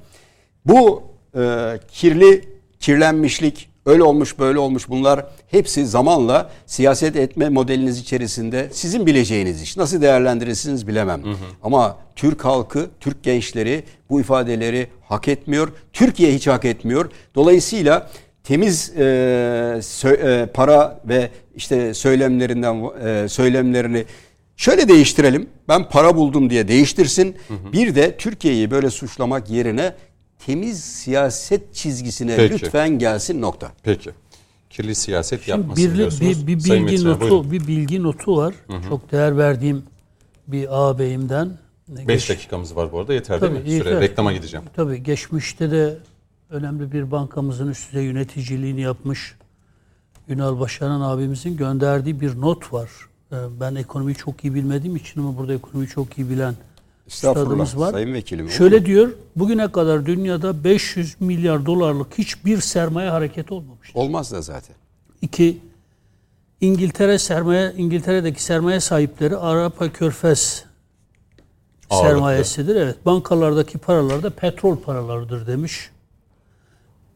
bu 0.66 1.04
e, 1.36 1.80
kirli, 1.92 2.49
kirlenmişlik, 2.80 3.70
öyle 3.86 4.04
olmuş 4.04 4.40
böyle 4.40 4.60
olmuş 4.60 4.90
bunlar 4.90 5.26
hepsi 5.52 5.88
zamanla 5.88 6.50
siyaset 6.66 7.16
etme 7.16 7.50
modeliniz 7.50 8.00
içerisinde 8.00 8.70
sizin 8.72 9.06
bileceğiniz 9.06 9.62
iş. 9.62 9.78
Nasıl 9.78 10.02
değerlendirirsiniz 10.02 10.88
bilemem. 10.88 11.22
Ama 11.64 11.98
Türk 12.16 12.46
halkı, 12.46 12.88
Türk 13.00 13.24
gençleri 13.24 13.84
bu 14.10 14.22
ifadeleri 14.22 14.88
hak 15.08 15.28
etmiyor. 15.28 15.68
Türkiye 15.94 16.34
hiç 16.36 16.48
hak 16.48 16.66
etmiyor. 16.66 17.12
Dolayısıyla 17.36 18.10
temiz 18.44 18.90
e, 18.98 19.02
sö- 19.80 20.44
e, 20.44 20.46
para 20.46 21.02
ve 21.06 21.30
işte 21.56 21.94
söylemlerinden 21.94 22.84
e, 23.06 23.28
söylemlerini 23.30 24.06
şöyle 24.58 24.88
değiştirelim. 24.88 25.50
Ben 25.68 25.90
para 25.90 26.16
buldum 26.16 26.50
diye 26.50 26.68
değiştirsin. 26.68 27.36
Bir 27.74 27.96
de 27.96 28.18
Türkiye'yi 28.18 28.72
böyle 28.72 28.90
suçlamak 28.90 29.50
yerine 29.50 29.94
temiz 30.46 30.84
siyaset 30.84 31.76
çizgisine 31.76 32.36
Peki. 32.36 32.54
lütfen 32.54 33.00
gelsin 33.00 33.42
nokta. 33.42 33.72
Peki. 33.84 34.12
Kirli 34.70 34.96
siyaset 34.96 35.40
Şimdi 35.42 35.50
yapmasın 35.60 35.86
bir, 35.92 35.96
diyorsunuz. 35.98 36.48
bir, 36.48 36.48
bir 36.48 36.64
bilgi 36.64 36.72
Metin 36.72 36.88
Bey, 36.88 37.20
buyurun. 37.20 37.38
notu 37.38 37.52
bir 37.52 37.68
bilgi 37.68 38.04
notu 38.04 38.38
var. 38.38 38.54
Çok 38.90 39.12
değer 39.12 39.38
verdiğim 39.38 39.84
bir 40.48 40.68
ağabeyimden. 40.82 41.58
5 41.88 42.30
dakikamız 42.30 42.76
var 42.76 42.92
bu 42.92 43.00
arada 43.00 43.14
yeter 43.14 43.42
değil 43.42 43.52
Tabii, 43.54 43.64
mi? 43.64 43.70
Süre 43.80 43.90
yeter. 43.90 44.02
reklama 44.02 44.34
gideceğim. 44.34 44.66
Tabii 44.76 45.04
geçmişte 45.04 45.72
de 45.72 45.98
önemli 46.50 46.92
bir 46.92 47.12
bankamızın 47.12 47.68
üst 47.68 47.90
düzey 47.92 48.06
yöneticiliğini 48.06 48.82
yapmış 48.82 49.36
Ünal 50.30 50.60
Başaran 50.60 51.02
abimizin 51.02 51.58
gönderdiği 51.58 52.22
bir 52.22 52.42
not 52.42 52.74
var. 52.74 52.90
Ee, 53.32 53.36
Ben 53.60 53.76
ekonomiyi 53.76 54.16
çok 54.16 54.44
iyi 54.46 54.54
bilmediğim 54.54 54.96
için 54.96 55.22
ama 55.22 55.38
burada 55.38 55.54
ekonomiyi 55.54 55.88
çok 55.90 56.18
iyi 56.18 56.30
bilen 56.30 56.54
Üstadımız 57.10 57.80
var. 57.80 57.92
Sayın 57.92 58.14
Vekilim, 58.14 58.50
Şöyle 58.50 58.86
diyor, 58.86 59.12
bugüne 59.36 59.72
kadar 59.72 60.06
dünyada 60.06 60.64
500 60.64 61.22
milyar 61.22 61.66
dolarlık 61.66 62.18
hiçbir 62.18 62.62
sermaye 62.62 63.10
hareketi 63.10 63.54
olmamıştır. 63.54 64.00
Olmaz 64.00 64.32
da 64.32 64.42
zaten. 64.42 64.76
İki, 65.22 65.58
İngiltere 66.62 67.18
sermaye 67.18 67.74
İngiltere'deki 67.78 68.44
sermaye 68.44 68.80
sahipleri 68.80 69.36
Avrupa 69.38 69.92
Körfez 69.92 70.66
Ağırlıklı. 71.90 72.10
sermayesidir. 72.10 72.76
Evet, 72.76 73.06
bankalardaki 73.06 73.78
paralar 73.78 74.24
da 74.24 74.30
petrol 74.30 74.78
paralarıdır 74.78 75.48
demiş. 75.48 75.90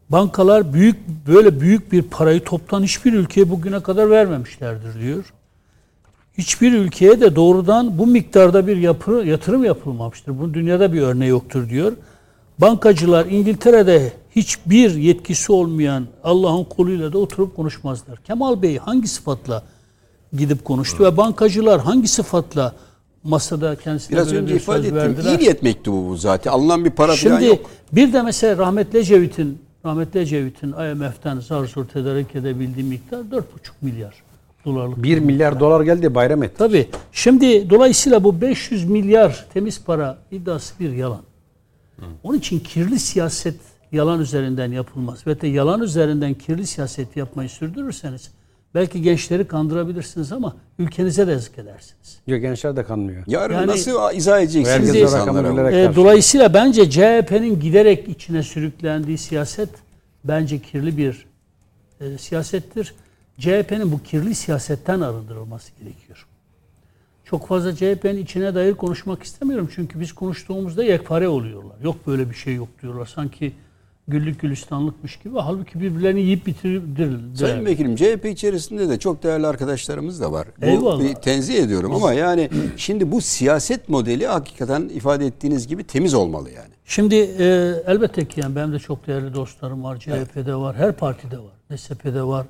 Bankalar 0.10 0.74
büyük 0.74 0.98
böyle 1.28 1.62
büyük 1.62 1.92
bir 1.92 2.02
parayı 2.02 2.44
toptan 2.44 2.84
hiçbir 2.84 3.14
ülkeye 3.14 3.50
bugüne 3.50 3.84
kadar 3.84 4.10
vermemişlerdir 4.10 5.00
diyor. 5.02 5.34
Hiçbir 6.38 6.74
ülkeye 6.74 7.22
de 7.22 7.36
doğrudan 7.36 7.98
bu 7.98 8.08
miktarda 8.08 8.68
bir 8.68 8.78
yapı, 8.78 9.12
yatırım 9.12 9.64
yapılmamıştır. 9.64 10.40
Bunun 10.40 10.54
dünyada 10.54 10.94
bir 10.94 11.02
örneği 11.02 11.30
yoktur 11.30 11.70
diyor. 11.70 11.94
Bankacılar 12.60 13.26
İngiltere'de 13.26 14.14
hiçbir 14.36 14.96
yetkisi 14.96 15.52
olmayan 15.52 16.08
Allah'ın 16.24 16.64
kuluyla 16.64 17.14
da 17.14 17.18
oturup 17.18 17.56
konuşmazlar. 17.56 18.18
Kemal 18.18 18.62
Bey 18.62 18.78
hangi 18.78 19.08
sıfatla 19.08 19.64
gidip 20.38 20.66
konuştu 20.66 21.04
ve 21.04 21.18
bankacılar 21.18 21.82
hangi 21.82 22.08
sıfatla 22.08 22.76
masada 23.24 23.76
kendisine 23.76 24.16
Biraz 24.18 24.28
böyle 24.32 24.40
önce 24.44 24.56
ifade 24.56 24.80
ettim. 24.88 24.96
verdiler? 24.96 25.32
İyi 25.32 25.38
niyet 25.38 25.64
mektubu 25.64 26.10
bu 26.10 26.16
zaten. 26.18 26.52
Alınan 26.52 26.86
bir 26.86 26.90
para 26.90 27.08
falan 27.08 27.16
Şimdi 27.16 27.46
yok. 27.46 27.70
bir 27.92 28.14
de 28.14 28.22
mesela 28.22 28.58
rahmetli 28.58 29.00
Ecevit'in 29.00 29.62
rahmetli 29.86 30.20
Ecevit'in 30.20 30.68
IMF'den 30.68 31.40
zar 31.40 31.66
zor 31.66 31.86
tedarik 31.86 32.36
edebildiği 32.36 32.86
miktar 32.86 33.18
4,5 33.18 33.44
milyar 33.82 34.14
dolarlık. 34.66 35.04
1 35.04 35.20
milyar 35.20 35.60
dolar 35.60 35.82
geldi 35.82 36.16
bayram 36.16 36.44
etti. 36.44 36.56
Tabii. 36.58 36.90
Şimdi 37.12 37.70
dolayısıyla 37.70 38.24
bu 38.24 38.42
500 38.42 38.86
milyar 38.90 39.46
temiz 39.54 39.84
para 39.84 40.18
iddiası 40.32 40.80
bir 40.80 40.92
yalan. 40.92 41.22
Onun 42.24 42.38
için 42.38 42.60
kirli 42.60 43.00
siyaset 43.00 43.56
yalan 43.92 44.20
üzerinden 44.20 44.72
yapılmaz. 44.72 45.28
Ve 45.28 45.42
de 45.42 45.48
yalan 45.48 45.82
üzerinden 45.82 46.34
kirli 46.34 46.68
siyaset 46.68 47.18
yapmayı 47.18 47.50
sürdürürseniz 47.50 48.32
belki 48.76 49.02
gençleri 49.02 49.48
kandırabilirsiniz 49.48 50.32
ama 50.32 50.56
ülkenize 50.80 51.28
de 51.28 51.32
yazık 51.32 51.58
edersiniz. 51.60 52.20
Yok 52.28 52.42
gençler 52.42 52.76
de 52.76 52.84
kanmıyor. 52.84 53.24
Yarın 53.28 53.54
Yani- 53.54 53.68
nasıl 53.68 54.16
izah 54.16 54.40
edeceksiniz 54.42 54.86
Şimdi- 54.86 55.00
insanlara? 55.00 55.72
E, 55.72 55.96
dolayısıyla 55.96 56.54
bence 56.54 56.90
CHP'nin 56.90 57.60
giderek 57.60 58.10
içine 58.10 58.44
sürüklendiği 58.44 59.18
siyaset 59.18 59.70
bence 60.24 60.60
kirli 60.60 60.98
bir 60.98 61.26
e, 62.02 62.18
siyasettir. 62.18 62.96
CHP'nin 63.40 63.92
bu 63.92 64.04
kirli 64.04 64.36
siyasetten 64.36 65.02
arındırılması 65.02 65.72
gerekiyor. 65.80 66.28
Çok 67.26 67.48
fazla 67.48 67.76
CHP'nin 67.76 68.18
içine 68.24 68.56
dair 68.56 68.74
konuşmak 68.74 69.24
istemiyorum. 69.24 69.70
Çünkü 69.76 70.00
biz 70.00 70.14
konuştuğumuzda 70.14 70.84
yekpare 70.84 71.28
oluyorlar. 71.28 71.76
Yok 71.84 72.08
böyle 72.08 72.30
bir 72.30 72.36
şey 72.36 72.56
yok 72.56 72.70
diyorlar. 72.82 73.06
Sanki 73.06 73.54
güllük 74.08 74.40
gülistanlıkmış 74.40 75.18
gibi. 75.18 75.40
Halbuki 75.40 75.82
birbirlerini 75.82 76.22
yiyip 76.22 76.46
bitirdiler. 76.46 77.36
Sayın 77.36 77.66
Vekilim 77.66 77.96
CHP 77.96 78.26
içerisinde 78.26 78.90
de 78.90 79.00
çok 79.00 79.24
değerli 79.24 79.48
arkadaşlarımız 79.48 80.22
da 80.22 80.32
var. 80.32 80.48
Bu 80.62 80.66
Eyvallah. 80.66 81.04
bir 81.04 81.16
tenzih 81.16 81.64
ediyorum 81.64 81.96
ama 81.96 82.14
yani 82.14 82.50
şimdi 82.78 83.12
bu 83.12 83.22
siyaset 83.22 83.90
modeli 83.90 84.28
hakikaten 84.28 84.90
ifade 84.90 85.26
ettiğiniz 85.26 85.68
gibi 85.68 85.84
temiz 85.84 86.14
olmalı 86.14 86.50
yani. 86.50 86.74
Şimdi 86.86 87.16
e, 87.16 87.46
elbette 87.88 88.26
ki 88.28 88.40
yani 88.40 88.56
benim 88.56 88.74
de 88.74 88.80
çok 88.80 89.08
değerli 89.08 89.34
dostlarım 89.34 89.84
var. 89.84 90.00
CHP'de 90.00 90.56
var, 90.56 90.76
her 90.76 90.92
partide 90.92 91.38
var. 91.38 91.54
DSP'de 91.72 92.24
var. 92.24 92.46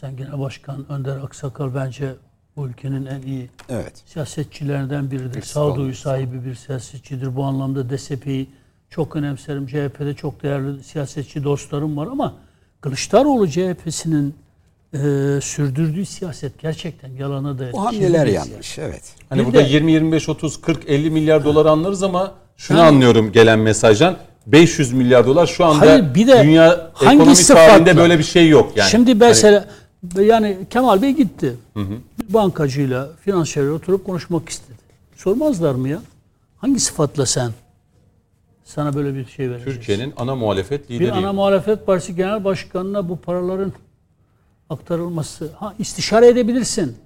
Sen 0.00 0.16
Genel 0.16 0.38
Başkan 0.40 0.92
Önder 0.92 1.16
Aksakal 1.16 1.74
bence 1.74 2.14
bu 2.56 2.66
ülkenin 2.68 3.06
en 3.06 3.22
iyi 3.22 3.50
Evet. 3.68 3.92
siyasetçilerinden 4.06 5.10
biridir. 5.10 5.36
Eksik 5.38 5.44
Sağduyu 5.52 5.94
sahibi 5.94 6.44
bir 6.44 6.54
siyasetçidir. 6.54 7.36
Bu 7.36 7.44
anlamda 7.44 7.90
DSP'yi 7.90 8.48
çok 8.90 9.16
önemserim. 9.16 9.66
CHP'de 9.66 10.14
çok 10.14 10.42
değerli 10.42 10.84
siyasetçi 10.84 11.44
dostlarım 11.44 11.96
var 11.96 12.06
ama 12.06 12.34
Kılıçdaroğlu 12.80 13.48
CHP'sinin 13.50 14.34
e, 14.94 14.98
sürdürdüğü 15.42 16.06
siyaset 16.06 16.58
gerçekten 16.58 17.10
yalana 17.12 17.58
da 17.58 17.72
Bu 17.72 17.84
hamleler 17.86 18.26
yanlış. 18.26 18.78
Evet. 18.78 19.02
Hani 19.28 19.40
Bir 19.40 19.46
burada 19.46 19.58
de- 19.58 19.68
20 19.68 19.92
25 19.92 20.28
30 20.28 20.60
40 20.60 20.90
50 20.90 21.10
milyar 21.10 21.44
dolar 21.44 21.66
anlarız 21.66 22.02
ama 22.02 22.34
şunu 22.56 22.78
Yani- 22.78 22.88
anlıyorum 22.88 23.32
gelen 23.32 23.58
mesajdan 23.58 24.16
500 24.46 24.92
milyar 24.92 25.26
dolar 25.26 25.46
şu 25.46 25.64
anda 25.64 25.80
Hayır, 25.80 26.14
bir 26.14 26.26
de 26.26 26.42
dünya 26.42 26.90
hangi 26.94 27.14
ekonomi 27.16 27.36
sıfatla? 27.36 27.66
tarihinde 27.68 27.96
böyle 27.96 28.18
bir 28.18 28.24
şey 28.24 28.48
yok 28.48 28.72
yani. 28.76 28.90
Şimdi 28.90 29.10
Hani- 29.10 29.18
mesela 29.18 29.68
yani 30.20 30.58
Kemal 30.70 31.02
Bey 31.02 31.12
gitti. 31.12 31.56
Bir 31.76 32.34
bankacıyla, 32.34 33.08
finansçıyla 33.20 33.72
oturup 33.72 34.06
konuşmak 34.06 34.48
istedi. 34.48 34.78
Sormazlar 35.16 35.74
mı 35.74 35.88
ya? 35.88 36.02
Hangi 36.56 36.80
sıfatla 36.80 37.26
sen 37.26 37.50
sana 38.64 38.94
böyle 38.94 39.14
bir 39.14 39.26
şey 39.26 39.50
vereceksin? 39.50 39.72
Türkiye'nin 39.72 40.12
ana 40.16 40.34
muhalefet 40.34 40.90
bir 40.90 40.94
lideri. 40.94 41.12
ana 41.12 41.32
muhalefet 41.32 41.86
partisi 41.86 42.16
genel 42.16 42.44
başkanına 42.44 43.08
bu 43.08 43.16
paraların 43.16 43.72
aktarılması. 44.70 45.50
Ha 45.56 45.74
istişare 45.78 46.28
edebilirsin. 46.28 46.96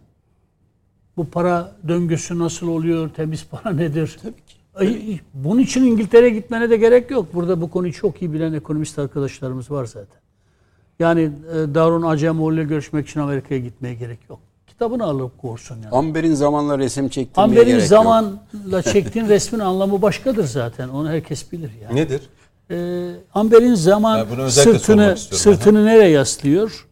Bu 1.17 1.31
para 1.31 1.77
döngüsü 1.89 2.39
nasıl 2.39 2.69
oluyor? 2.69 3.11
Temiz 3.11 3.47
para 3.51 3.71
nedir? 3.75 4.17
Tabii 4.23 4.35
ki. 4.47 5.21
Bunun 5.35 5.61
için 5.61 5.85
İngiltere'ye 5.85 6.31
gitmene 6.31 6.71
de 6.71 6.77
gerek 6.77 7.11
yok. 7.11 7.35
Burada 7.35 7.61
bu 7.61 7.71
konuyu 7.71 7.93
çok 7.93 8.23
iyi 8.23 8.33
bilen 8.33 8.53
ekonomist 8.53 8.99
arkadaşlarımız 8.99 9.71
var 9.71 9.85
zaten. 9.85 10.21
Yani 11.01 11.21
e, 11.21 11.75
Darun 11.75 12.03
Acemoğlu 12.03 12.55
ile 12.55 12.65
görüşmek 12.65 13.09
için 13.09 13.21
Amerika'ya 13.21 13.61
gitmeye 13.61 13.95
gerek 13.95 14.19
yok. 14.31 14.39
Kitabını 14.67 15.05
alıp 15.05 15.39
korsun 15.39 15.77
yani. 15.85 15.89
Amber'in 15.95 16.35
zamanla 16.35 16.79
resim 16.79 17.11
Amber'in 17.37 17.67
gerek 17.67 17.81
yok. 17.81 17.89
zamanla 17.89 18.83
çektiğin 18.83 19.29
resmin 19.29 19.61
anlamı 19.61 20.03
başkadır 20.03 20.45
zaten. 20.45 20.89
Onu 20.89 21.09
herkes 21.09 21.53
bilir 21.53 21.71
yani. 21.83 21.97
Nedir? 21.97 22.21
Ee, 22.71 23.11
Amber'in 23.35 23.75
zaman 23.75 24.27
sırtını 24.49 25.17
sırtını 25.17 25.87
nereye 25.87 26.11
yaslıyor? 26.11 26.87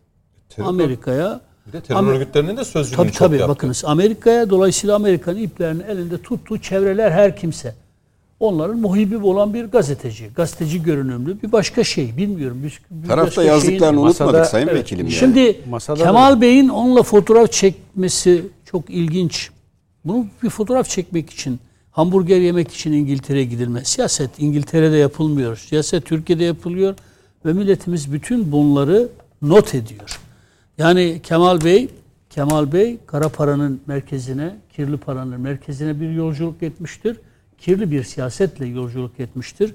Amerika'ya. 0.65 1.41
Bir 1.67 1.73
de 1.73 1.81
terör 1.81 2.07
örgütlerinin 2.07 2.57
de 2.57 2.65
sözcülüğünü 2.65 2.97
Tabii 2.97 3.13
çok 3.13 3.19
tabii 3.19 3.37
yaptı. 3.37 3.49
bakınız 3.49 3.85
Amerika'ya 3.87 4.51
dolayısıyla 4.51 4.97
Amerika'nın 4.97 5.39
iplerini 5.39 5.83
elinde 5.83 6.23
tuttuğu 6.23 6.59
çevreler 6.59 7.11
her 7.11 7.37
kimse. 7.37 7.75
Onların 8.41 8.79
muhibi 8.79 9.17
olan 9.17 9.55
bir 9.55 9.65
gazeteci, 9.65 10.31
gazeteci 10.37 10.83
görünümlü 10.83 11.43
bir 11.43 11.53
başka 11.53 11.85
şey 11.85 12.17
bilmiyorum. 12.17 12.63
Bir, 12.63 12.81
bir 12.91 13.09
Tarafta 13.09 13.43
yazdıklarını 13.43 13.79
şeyin- 13.97 14.07
unutmadık 14.07 14.35
Masada- 14.35 14.45
Sayın 14.45 14.69
Evet. 14.69 14.79
Vekilim. 14.81 15.07
yani. 15.07 15.15
Şimdi 15.15 15.61
Masada 15.71 16.03
Kemal 16.05 16.41
Bey'in 16.41 16.69
onunla 16.69 17.03
fotoğraf 17.03 17.53
çekmesi 17.53 18.43
çok 18.65 18.91
ilginç. 18.91 19.51
Bunu 20.05 20.27
bir 20.43 20.51
fotoğraf 20.51 20.89
çekmek 20.89 21.31
için, 21.31 21.61
hamburger 21.91 22.41
yemek 22.41 22.71
için 22.73 22.93
İngiltere'ye 22.93 23.45
gidilmez. 23.45 23.87
Siyaset 23.89 24.31
İngiltere'de 24.39 24.97
yapılmıyor. 24.97 25.57
Siyaset 25.57 26.05
Türkiye'de 26.05 26.45
yapılıyor 26.45 26.95
ve 27.45 27.53
milletimiz 27.53 28.13
bütün 28.13 28.53
bunları 28.53 29.09
not 29.43 29.75
ediyor. 29.75 30.21
Yani 30.79 31.21
Kemal 31.23 31.65
Bey, 31.65 31.89
Kemal 32.31 32.73
Bey 32.73 32.97
kara 33.07 33.29
paranın 33.29 33.81
merkezine, 33.87 34.57
kirli 34.77 34.97
paranın 34.97 35.41
merkezine 35.41 36.01
bir 36.01 36.11
yolculuk 36.11 36.63
etmiştir. 36.63 37.17
Kirli 37.59 37.91
bir 37.91 38.03
siyasetle 38.03 38.67
yolculuk 38.67 39.21
etmiştir. 39.21 39.75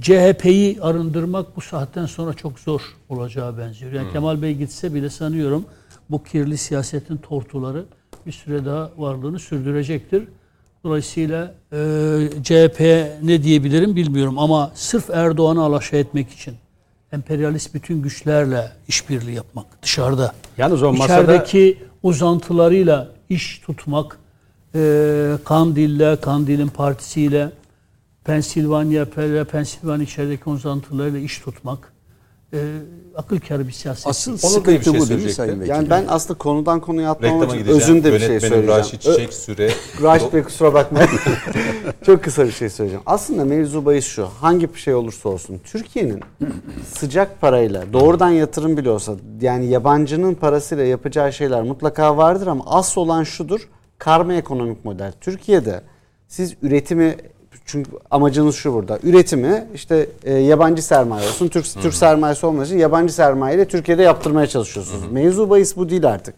CHP'yi 0.00 0.82
arındırmak 0.82 1.56
bu 1.56 1.60
saatten 1.60 2.06
sonra 2.06 2.34
çok 2.34 2.58
zor 2.58 2.80
olacağı 3.08 3.58
benziyor. 3.58 3.92
Yani 3.92 4.12
Kemal 4.12 4.42
Bey 4.42 4.54
gitse 4.54 4.94
bile 4.94 5.10
sanıyorum 5.10 5.64
bu 6.10 6.22
kirli 6.22 6.58
siyasetin 6.58 7.16
tortuları 7.16 7.84
bir 8.26 8.32
süre 8.32 8.64
daha 8.64 8.90
varlığını 8.96 9.38
sürdürecektir. 9.38 10.22
Dolayısıyla 10.84 11.54
e, 11.72 11.78
CHP 12.42 12.80
ne 13.22 13.42
diyebilirim 13.42 13.96
bilmiyorum 13.96 14.38
ama 14.38 14.70
sırf 14.74 15.10
Erdoğan'ı 15.10 15.62
alaşağı 15.62 16.00
etmek 16.00 16.30
için 16.30 16.54
emperyalist 17.12 17.74
bütün 17.74 18.02
güçlerle 18.02 18.72
işbirliği 18.88 19.34
yapmak 19.34 19.82
dışarıda. 19.82 20.34
Yalnız 20.58 20.82
o 20.82 20.92
masada- 20.92 21.22
İçerideki 21.22 21.78
uzantılarıyla 22.02 23.08
iş 23.28 23.58
tutmak, 23.58 24.18
e, 24.76 25.38
Kandil'le, 25.44 26.20
Kandil'in 26.20 26.68
partisiyle, 26.68 27.50
Pensilvanya, 28.24 29.02
Pe- 29.02 29.44
Pensilvanya 29.44 30.02
içerideki 30.04 30.50
uzantılarıyla 30.50 31.18
iş 31.18 31.38
tutmak, 31.38 31.92
e, 32.52 32.58
akıl 33.16 33.40
kârı 33.40 33.66
bir 33.68 33.72
siyaset. 33.72 34.06
Asıl 34.06 34.38
Onur 34.42 34.66
Bey 34.66 34.74
bir 34.74 34.82
sıkıntı 34.82 34.90
şey 34.90 35.00
bu 35.00 35.08
değil 35.08 35.24
mi. 35.24 35.32
Sayın 35.32 35.60
Vekilim? 35.60 35.76
Yani 35.76 35.90
ben 35.90 36.04
aslında 36.08 36.38
konudan 36.38 36.80
konuya 36.80 37.10
atlamam 37.10 37.42
Reklama 37.42 37.60
için 37.60 37.72
özünde 37.72 38.12
bir 38.12 38.18
şey 38.18 38.40
söyleyeceğim. 38.40 38.68
Raşit 38.68 39.00
Çiçek 39.02 39.32
Süre. 39.34 39.70
Raşit 40.02 40.32
Bey 40.32 40.42
kusura 40.42 40.74
bakmayın. 40.74 41.08
Çok 42.06 42.24
kısa 42.24 42.46
bir 42.46 42.52
şey 42.52 42.68
söyleyeceğim. 42.68 43.02
Aslında 43.06 43.44
mevzu 43.44 43.84
bahis 43.84 44.06
şu. 44.06 44.28
Hangi 44.40 44.74
bir 44.74 44.78
şey 44.78 44.94
olursa 44.94 45.28
olsun. 45.28 45.60
Türkiye'nin 45.64 46.20
sıcak 46.94 47.40
parayla 47.40 47.84
doğrudan 47.92 48.30
yatırım 48.30 48.76
bile 48.76 48.90
olsa 48.90 49.14
yani 49.40 49.66
yabancının 49.66 50.34
parasıyla 50.34 50.84
yapacağı 50.84 51.32
şeyler 51.32 51.62
mutlaka 51.62 52.16
vardır 52.16 52.46
ama 52.46 52.64
asıl 52.66 53.00
olan 53.00 53.24
şudur. 53.24 53.68
Karma 53.98 54.34
ekonomik 54.34 54.84
model. 54.84 55.12
Türkiye'de 55.20 55.80
siz 56.28 56.54
üretimi 56.62 57.16
çünkü 57.66 57.90
amacınız 58.10 58.56
şu 58.56 58.72
burada. 58.74 58.98
Üretimi 59.02 59.66
işte 59.74 60.08
e, 60.24 60.32
yabancı 60.32 60.82
sermaye 60.82 61.28
olsun. 61.28 61.48
Türk 61.48 61.66
Türk 61.82 61.94
sermayesi 61.94 62.46
olmadığı 62.46 62.66
için 62.66 62.78
yabancı 62.78 63.14
sermayeyle 63.14 63.64
Türkiye'de 63.64 64.02
yaptırmaya 64.02 64.46
çalışıyorsunuz. 64.46 65.12
Mevzu 65.12 65.50
bahis 65.50 65.76
bu 65.76 65.88
değil 65.88 66.08
artık 66.08 66.34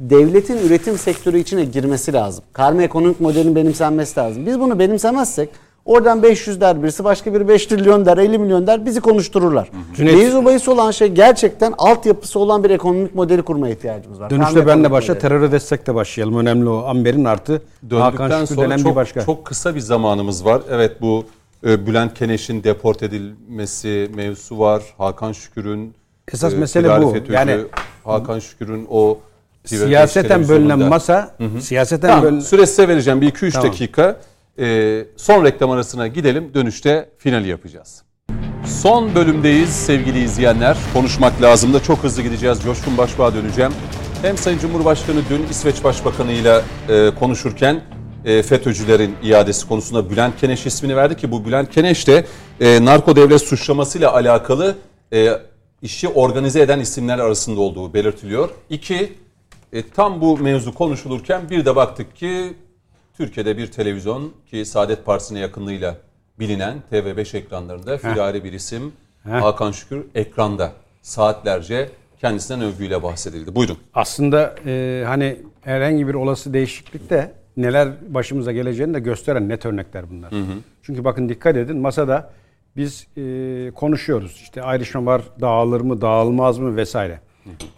devletin 0.00 0.58
üretim 0.58 0.98
sektörü 0.98 1.38
içine 1.38 1.64
girmesi 1.64 2.12
lazım. 2.12 2.44
Karma 2.52 2.82
ekonomik 2.82 3.20
modelin 3.20 3.56
benimsenmesi 3.56 4.20
lazım. 4.20 4.46
Biz 4.46 4.60
bunu 4.60 4.78
benimsemezsek 4.78 5.50
oradan 5.88 6.22
500 6.22 6.60
der 6.60 6.82
birisi 6.82 7.04
başka 7.04 7.34
biri 7.34 7.48
5 7.48 7.66
trilyon 7.66 8.06
der 8.06 8.18
50 8.18 8.38
milyon 8.38 8.66
der 8.66 8.86
bizi 8.86 9.00
konuştururlar. 9.00 9.70
Mevzu 9.98 10.44
bahis 10.44 10.68
olan 10.68 10.90
şey 10.90 11.08
gerçekten 11.08 11.74
altyapısı 11.78 12.38
olan 12.38 12.64
bir 12.64 12.70
ekonomik 12.70 13.14
modeli 13.14 13.42
kurmaya 13.42 13.74
ihtiyacımız 13.74 14.20
var. 14.20 14.30
Dönüşte 14.30 14.54
ben 14.56 14.66
de 14.66 14.70
ekonomik 14.70 14.90
başla 14.90 15.14
modeli. 15.14 15.22
teröre 15.28 15.52
destekle 15.52 15.94
başlayalım. 15.94 16.36
Önemli 16.38 16.68
o. 16.68 16.84
Amber'in 16.86 17.24
artı 17.24 17.62
Döndükten 17.90 18.00
Hakan 18.00 18.40
Şükrü 18.40 18.54
sonra 18.54 18.66
denen 18.70 18.78
çok, 18.78 18.90
bir 18.90 18.96
başka. 18.96 19.24
çok 19.24 19.44
kısa 19.46 19.74
bir 19.74 19.80
zamanımız 19.80 20.44
var. 20.44 20.62
Evet 20.70 21.00
bu 21.00 21.24
e, 21.66 21.86
Bülent 21.86 22.14
Keneş'in 22.14 22.64
deport 22.64 23.02
edilmesi 23.02 24.10
mevzusu 24.14 24.58
var. 24.58 24.82
Hakan 24.98 25.32
Şükür'ün 25.32 25.94
Esas 26.32 26.54
e, 26.54 26.56
mesele 26.56 26.86
firari 26.86 27.04
bu. 27.04 27.12
FETÖ'cü, 27.12 27.32
Yani- 27.32 27.56
Hakan 28.04 28.38
Şükür'ün 28.38 28.86
o 28.90 29.18
TV5 29.64 29.76
siyaseten 29.86 30.48
bölünen 30.48 30.78
televizyonunda- 30.78 30.88
masa, 30.88 31.34
siyaseten 31.60 32.08
Tamam, 32.08 32.24
bölünen... 32.24 32.40
süre 32.40 32.66
size 32.66 32.88
vereceğim 32.88 33.20
bir 33.20 33.30
2-3 33.32 33.52
Tamam. 33.52 33.68
dakika. 33.70 34.16
Ee, 34.58 35.04
son 35.16 35.44
reklam 35.44 35.70
arasına 35.70 36.06
gidelim. 36.06 36.50
Dönüşte 36.54 37.10
finali 37.18 37.48
yapacağız. 37.48 38.02
Son 38.66 39.14
bölümdeyiz 39.14 39.68
sevgili 39.68 40.24
izleyenler. 40.24 40.76
Konuşmak 40.92 41.42
lazım 41.42 41.74
da 41.74 41.82
çok 41.82 41.98
hızlı 41.98 42.22
gideceğiz. 42.22 42.62
Coşkun 42.62 42.98
Başbuğ'a 42.98 43.34
döneceğim. 43.34 43.72
Hem 44.22 44.36
Sayın 44.36 44.58
Cumhurbaşkanı 44.58 45.20
dün 45.30 45.42
İsveç 45.50 45.84
Başbakanı 45.84 46.32
ile 46.32 46.60
konuşurken 47.18 47.82
e, 48.24 48.42
FETÖ'cülerin 48.42 49.14
iadesi 49.22 49.68
konusunda 49.68 50.10
Bülent 50.10 50.36
Keneş 50.40 50.66
ismini 50.66 50.96
verdi 50.96 51.16
ki 51.16 51.30
bu 51.30 51.44
Bülent 51.44 51.70
Keneş 51.70 52.06
de 52.06 52.26
e, 52.60 52.84
narko 52.84 53.16
devlet 53.16 53.42
suçlamasıyla 53.42 54.12
alakalı 54.14 54.76
e, 55.12 55.28
işi 55.82 56.08
organize 56.08 56.60
eden 56.60 56.80
isimler 56.80 57.18
arasında 57.18 57.60
olduğu 57.60 57.94
belirtiliyor. 57.94 58.48
İki, 58.70 59.12
tam 59.94 60.20
bu 60.20 60.38
mevzu 60.38 60.74
konuşulurken 60.74 61.50
bir 61.50 61.64
de 61.64 61.76
baktık 61.76 62.16
ki 62.16 62.54
Türkiye'de 63.18 63.58
bir 63.58 63.66
televizyon 63.66 64.32
ki 64.50 64.64
Saadet 64.64 65.04
Partisi'ne 65.04 65.38
yakınlığıyla 65.38 65.96
bilinen 66.38 66.82
TV5 66.92 67.36
ekranlarında 67.36 67.98
firari 67.98 68.44
bir 68.44 68.52
isim 68.52 68.92
Hakan 69.22 69.72
Şükür 69.72 70.04
ekranda 70.14 70.72
saatlerce 71.02 71.90
kendisinden 72.20 72.60
övgüyle 72.60 73.02
bahsedildi. 73.02 73.54
Buyurun. 73.54 73.78
aslında 73.94 74.54
e, 74.66 75.04
hani 75.06 75.36
herhangi 75.60 76.08
bir 76.08 76.14
olası 76.14 76.54
değişiklikte 76.54 77.32
neler 77.56 77.88
başımıza 78.14 78.52
geleceğini 78.52 78.94
de 78.94 79.00
gösteren 79.00 79.48
net 79.48 79.66
örnekler 79.66 80.10
bunlar. 80.10 80.30
Çünkü 80.82 81.04
bakın 81.04 81.28
dikkat 81.28 81.56
edin 81.56 81.76
masada 81.76 82.30
biz 82.76 83.06
e, 83.16 83.70
konuşuyoruz. 83.74 84.40
İşte 84.42 84.62
ayrışma 84.62 85.06
var 85.06 85.22
dağılır 85.40 85.80
mı 85.80 86.00
dağılmaz 86.00 86.58
mı 86.58 86.76
vesaire. 86.76 87.20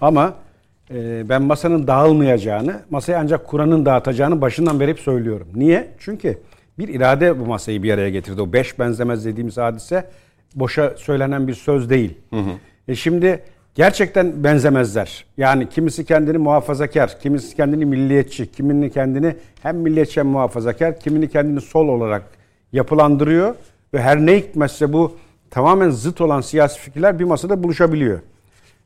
Ama 0.01 0.27
e, 0.29 0.33
ben 1.29 1.43
masanın 1.43 1.87
dağılmayacağını, 1.87 2.81
masayı 2.91 3.19
ancak 3.19 3.47
Kur'an'ın 3.47 3.87
dağıtacağını 3.87 4.41
başından 4.41 4.81
beri 4.81 4.91
hep 4.91 5.01
söylüyorum. 5.01 5.49
Niye? 5.55 5.89
Çünkü 5.99 6.39
bir 6.79 6.89
irade 6.89 7.41
bu 7.41 7.47
masayı 7.47 7.83
bir 7.83 7.93
araya 7.95 8.11
getirdi. 8.11 8.43
O 8.43 8.53
beş 8.53 8.79
benzemez 8.79 9.25
dediğimiz 9.25 9.57
hadise 9.57 10.05
boşa 10.55 10.95
söylenen 10.97 11.49
bir 11.49 11.55
söz 11.55 11.91
değil. 11.91 12.19
E 12.89 12.95
şimdi 12.95 13.43
gerçekten 13.75 14.45
benzemezler. 14.45 15.25
Yani 15.37 15.69
kimisi 15.69 16.05
kendini 16.05 16.39
muhafazakar, 16.39 17.21
kimisi 17.21 17.57
kendini 17.57 17.85
milliyetçi, 17.85 18.53
kimini 18.53 18.91
kendini 18.91 19.37
hem 19.63 19.77
milliyetçi 19.77 20.21
hem 20.21 20.27
muhafazakar, 20.27 21.01
kimini 21.01 21.29
kendini 21.29 21.61
sol 21.61 21.89
olarak 21.89 22.23
yapılandırıyor 22.73 23.55
ve 23.95 24.03
her 24.03 24.27
ne 24.27 24.37
hikmetse 24.37 24.93
bu 24.93 25.17
tamamen 25.51 25.91
zıt 25.91 26.21
olan 26.21 26.41
siyasi 26.41 26.81
fikirler 26.81 27.19
bir 27.19 27.25
masada 27.25 27.63
buluşabiliyor. 27.63 28.21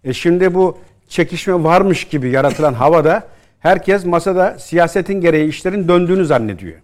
E 0.04 0.12
şimdi 0.12 0.54
bu 0.54 0.78
çekişme 1.08 1.64
varmış 1.64 2.04
gibi 2.04 2.30
yaratılan 2.30 2.74
havada 2.74 3.26
herkes 3.58 4.04
masada 4.04 4.58
siyasetin 4.58 5.20
gereği 5.20 5.48
işlerin 5.48 5.88
döndüğünü 5.88 6.26
zannediyor. 6.26 6.80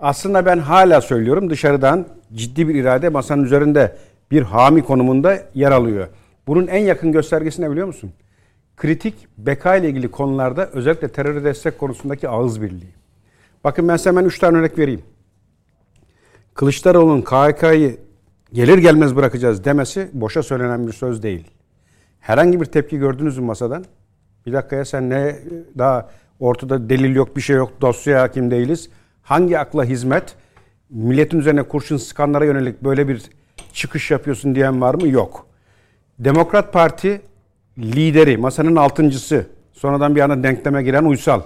Aslında 0.00 0.46
ben 0.46 0.58
hala 0.58 1.00
söylüyorum 1.00 1.50
dışarıdan 1.50 2.06
ciddi 2.34 2.68
bir 2.68 2.74
irade 2.74 3.08
masanın 3.08 3.44
üzerinde 3.44 3.96
bir 4.30 4.42
hami 4.42 4.84
konumunda 4.84 5.38
yer 5.54 5.70
alıyor. 5.72 6.08
Bunun 6.46 6.66
en 6.66 6.78
yakın 6.80 7.12
göstergesi 7.12 7.62
ne 7.62 7.70
biliyor 7.70 7.86
musun? 7.86 8.12
Kritik 8.76 9.14
beka 9.38 9.76
ile 9.76 9.88
ilgili 9.88 10.10
konularda 10.10 10.66
özellikle 10.66 11.08
terör 11.08 11.44
destek 11.44 11.78
konusundaki 11.78 12.28
ağız 12.28 12.62
birliği. 12.62 12.94
Bakın 13.64 13.88
ben 13.88 13.96
size 13.96 14.10
hemen 14.10 14.24
3 14.24 14.38
tane 14.38 14.58
örnek 14.58 14.78
vereyim. 14.78 15.02
Kılıçdaroğlu'nun 16.54 17.22
KHK'yı 17.22 17.96
gelir 18.52 18.78
gelmez 18.78 19.16
bırakacağız 19.16 19.64
demesi 19.64 20.08
boşa 20.12 20.42
söylenen 20.42 20.86
bir 20.86 20.92
söz 20.92 21.22
değil. 21.22 21.50
Herhangi 22.22 22.60
bir 22.60 22.66
tepki 22.66 22.98
gördünüz 22.98 23.38
mü 23.38 23.44
masadan? 23.44 23.84
Bir 24.46 24.52
dakika 24.52 24.76
ya 24.76 24.84
sen 24.84 25.10
ne 25.10 25.36
daha 25.78 26.08
ortada 26.40 26.88
delil 26.88 27.14
yok 27.14 27.36
bir 27.36 27.40
şey 27.40 27.56
yok 27.56 27.80
dosyaya 27.80 28.22
hakim 28.22 28.50
değiliz. 28.50 28.90
Hangi 29.22 29.58
akla 29.58 29.84
hizmet 29.84 30.34
milletin 30.90 31.38
üzerine 31.38 31.62
kurşun 31.62 31.96
sıkanlara 31.96 32.44
yönelik 32.44 32.84
böyle 32.84 33.08
bir 33.08 33.22
çıkış 33.72 34.10
yapıyorsun 34.10 34.54
diyen 34.54 34.80
var 34.80 34.94
mı? 34.94 35.08
Yok. 35.08 35.46
Demokrat 36.18 36.72
Parti 36.72 37.20
lideri 37.78 38.36
masanın 38.36 38.76
altıncısı 38.76 39.46
sonradan 39.72 40.16
bir 40.16 40.20
anda 40.20 40.42
denkleme 40.42 40.82
giren 40.82 41.04
Uysal. 41.04 41.42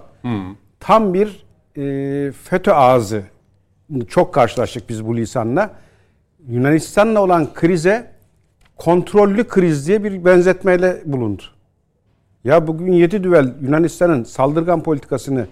Tam 0.80 1.14
bir 1.14 1.46
e, 1.76 2.32
FETÖ 2.32 2.72
ağzı. 2.72 3.22
Çok 4.08 4.34
karşılaştık 4.34 4.88
biz 4.88 5.06
bu 5.06 5.16
lisanla. 5.16 5.70
Yunanistan'la 6.48 7.22
olan 7.22 7.54
krize 7.54 8.15
kontrollü 8.76 9.44
kriz 9.44 9.88
diye 9.88 10.04
bir 10.04 10.24
benzetmeyle 10.24 11.02
bulundu. 11.04 11.42
Ya 12.44 12.66
bugün 12.66 12.92
7 12.92 13.24
düvel 13.24 13.54
Yunanistan'ın 13.62 14.24
saldırgan 14.24 14.82
politikasını 14.82 15.46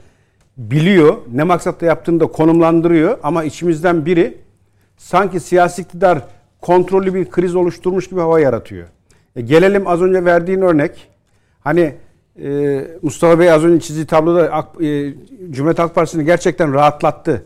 biliyor. 0.57 1.17
Ne 1.33 1.43
maksatla 1.43 1.87
yaptığını 1.87 2.21
da 2.21 2.27
konumlandırıyor. 2.27 3.19
Ama 3.23 3.45
içimizden 3.45 4.07
biri 4.07 4.39
sanki 4.97 5.41
siyasi 5.41 5.83
iktidar 5.83 6.19
kontrollü 6.61 7.15
bir 7.15 7.31
kriz 7.31 7.57
oluşturmuş 7.57 8.09
gibi 8.09 8.21
hava 8.21 8.41
yaratıyor. 8.41 8.89
E 9.37 9.41
gelelim 9.41 9.87
az 9.87 10.03
önce 10.03 10.25
verdiğin 10.25 10.61
örnek. 10.61 11.09
Hani 11.61 11.95
e, 12.43 12.81
Mustafa 13.03 13.39
Bey 13.39 13.53
az 13.53 13.65
önce 13.65 13.81
çizdiği 13.87 14.07
tabloda 14.07 14.43
AK, 14.53 14.83
e, 14.83 15.15
Cumhuriyet 15.51 15.79
Halk 15.79 15.95
Partisi'ni 15.95 16.25
gerçekten 16.25 16.75
rahatlattı. 16.75 17.45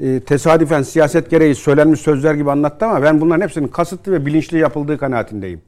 E, 0.00 0.20
tesadüfen 0.20 0.82
siyaset 0.82 1.30
gereği 1.30 1.54
söylenmiş 1.54 2.00
sözler 2.00 2.34
gibi 2.34 2.50
anlattı 2.50 2.86
ama 2.86 3.02
ben 3.02 3.20
bunların 3.20 3.40
hepsinin 3.40 3.68
kasıtlı 3.68 4.12
ve 4.12 4.26
bilinçli 4.26 4.58
yapıldığı 4.58 4.98
kanaatindeyim. 4.98 5.62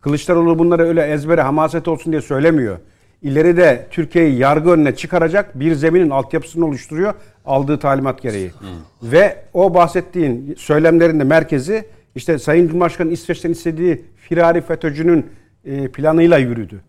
Kılıçdaroğlu 0.00 0.58
bunları 0.58 0.82
öyle 0.82 1.02
ezbere 1.02 1.42
hamaset 1.42 1.88
olsun 1.88 2.12
diye 2.12 2.22
söylemiyor. 2.22 2.78
İleride 3.22 3.86
Türkiye'yi 3.90 4.38
yargı 4.38 4.70
önüne 4.70 4.96
çıkaracak 4.96 5.60
bir 5.60 5.74
zeminin 5.74 6.10
altyapısını 6.10 6.66
oluşturuyor 6.66 7.14
aldığı 7.44 7.78
talimat 7.78 8.22
gereği. 8.22 8.50
Hmm. 8.50 9.12
Ve 9.12 9.36
o 9.52 9.74
bahsettiğin 9.74 10.54
söylemlerin 10.58 11.20
de 11.20 11.24
merkezi 11.24 11.84
işte 12.14 12.38
Sayın 12.38 12.68
Cumhurbaşkanı 12.68 13.12
İsveç'ten 13.12 13.50
istediği 13.50 14.04
firari 14.16 14.60
FETÖ'cünün 14.60 15.26
e, 15.64 15.88
planıyla 15.88 16.38
yürüdü. 16.38 16.80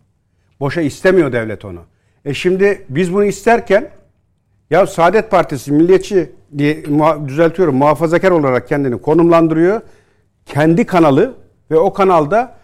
Boşa 0.60 0.82
istemiyor 0.82 1.32
devlet 1.32 1.66
onu. 1.66 1.82
E 2.26 2.34
şimdi 2.34 2.86
biz 2.90 3.14
bunu 3.14 3.26
isterken 3.26 3.90
ya 4.70 4.88
Saadet 4.88 5.32
Partisi 5.32 5.72
milliyetçi 5.72 6.32
diye 6.58 6.84
düzeltiyorum 7.28 7.76
muhafazakar 7.76 8.32
olarak 8.32 8.68
kendini 8.68 9.02
konumlandırıyor. 9.02 9.82
Kendi 10.46 10.86
kanalı 10.86 11.34
ve 11.72 11.78
o 11.78 11.94
kanalda 11.94 12.56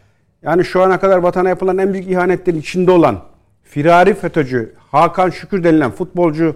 yani 0.41 0.65
şu 0.65 0.81
ana 0.81 0.99
kadar 0.99 1.17
vatana 1.17 1.49
yapılan 1.49 1.77
en 1.77 1.93
büyük 1.93 2.07
ihanetlerin 2.07 2.59
içinde 2.59 2.91
olan 2.91 3.19
firari 3.63 4.13
FETÖ'cü 4.13 4.73
Hakan 4.91 5.29
Şükür 5.29 5.63
denilen 5.63 5.91
futbolcu 5.91 6.55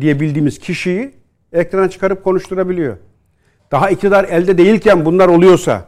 diye 0.00 0.20
bildiğimiz 0.20 0.58
kişiyi 0.58 1.14
ekrana 1.52 1.90
çıkarıp 1.90 2.24
konuşturabiliyor. 2.24 2.96
Daha 3.70 3.90
iktidar 3.90 4.24
elde 4.24 4.58
değilken 4.58 5.04
bunlar 5.04 5.28
oluyorsa 5.28 5.84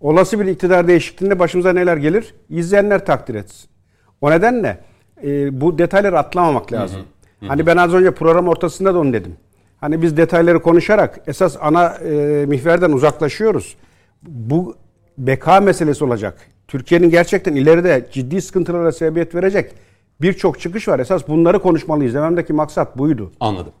olası 0.00 0.40
bir 0.40 0.46
iktidar 0.46 0.88
değişikliğinde 0.88 1.38
başımıza 1.38 1.72
neler 1.72 1.96
gelir? 1.96 2.34
İzleyenler 2.48 3.06
takdir 3.06 3.34
etsin. 3.34 3.70
O 4.20 4.30
nedenle 4.30 4.78
e, 5.24 5.60
bu 5.60 5.78
detayları 5.78 6.18
atlamamak 6.18 6.72
lazım. 6.72 7.00
Hı. 7.00 7.46
Hı. 7.46 7.48
Hani 7.48 7.66
ben 7.66 7.76
az 7.76 7.94
önce 7.94 8.10
program 8.10 8.48
ortasında 8.48 8.94
da 8.94 8.98
onu 8.98 9.12
dedim. 9.12 9.36
Hani 9.80 10.02
biz 10.02 10.16
detayları 10.16 10.62
konuşarak 10.62 11.20
esas 11.26 11.56
ana 11.60 11.86
e, 11.86 12.44
mihverden 12.48 12.92
uzaklaşıyoruz. 12.92 13.76
Bu 14.22 14.76
beka 15.18 15.60
meselesi 15.60 16.04
olacak. 16.04 16.38
Türkiye'nin 16.68 17.10
gerçekten 17.10 17.54
ileride 17.54 18.08
ciddi 18.12 18.42
sıkıntılara 18.42 18.92
sebebiyet 18.92 19.34
verecek 19.34 19.72
birçok 20.20 20.60
çıkış 20.60 20.88
var. 20.88 20.98
Esas 20.98 21.28
bunları 21.28 21.62
konuşmalıyız. 21.62 22.14
Dememdeki 22.14 22.52
maksat 22.52 22.98
buydu. 22.98 23.32
Anladım. 23.40 23.72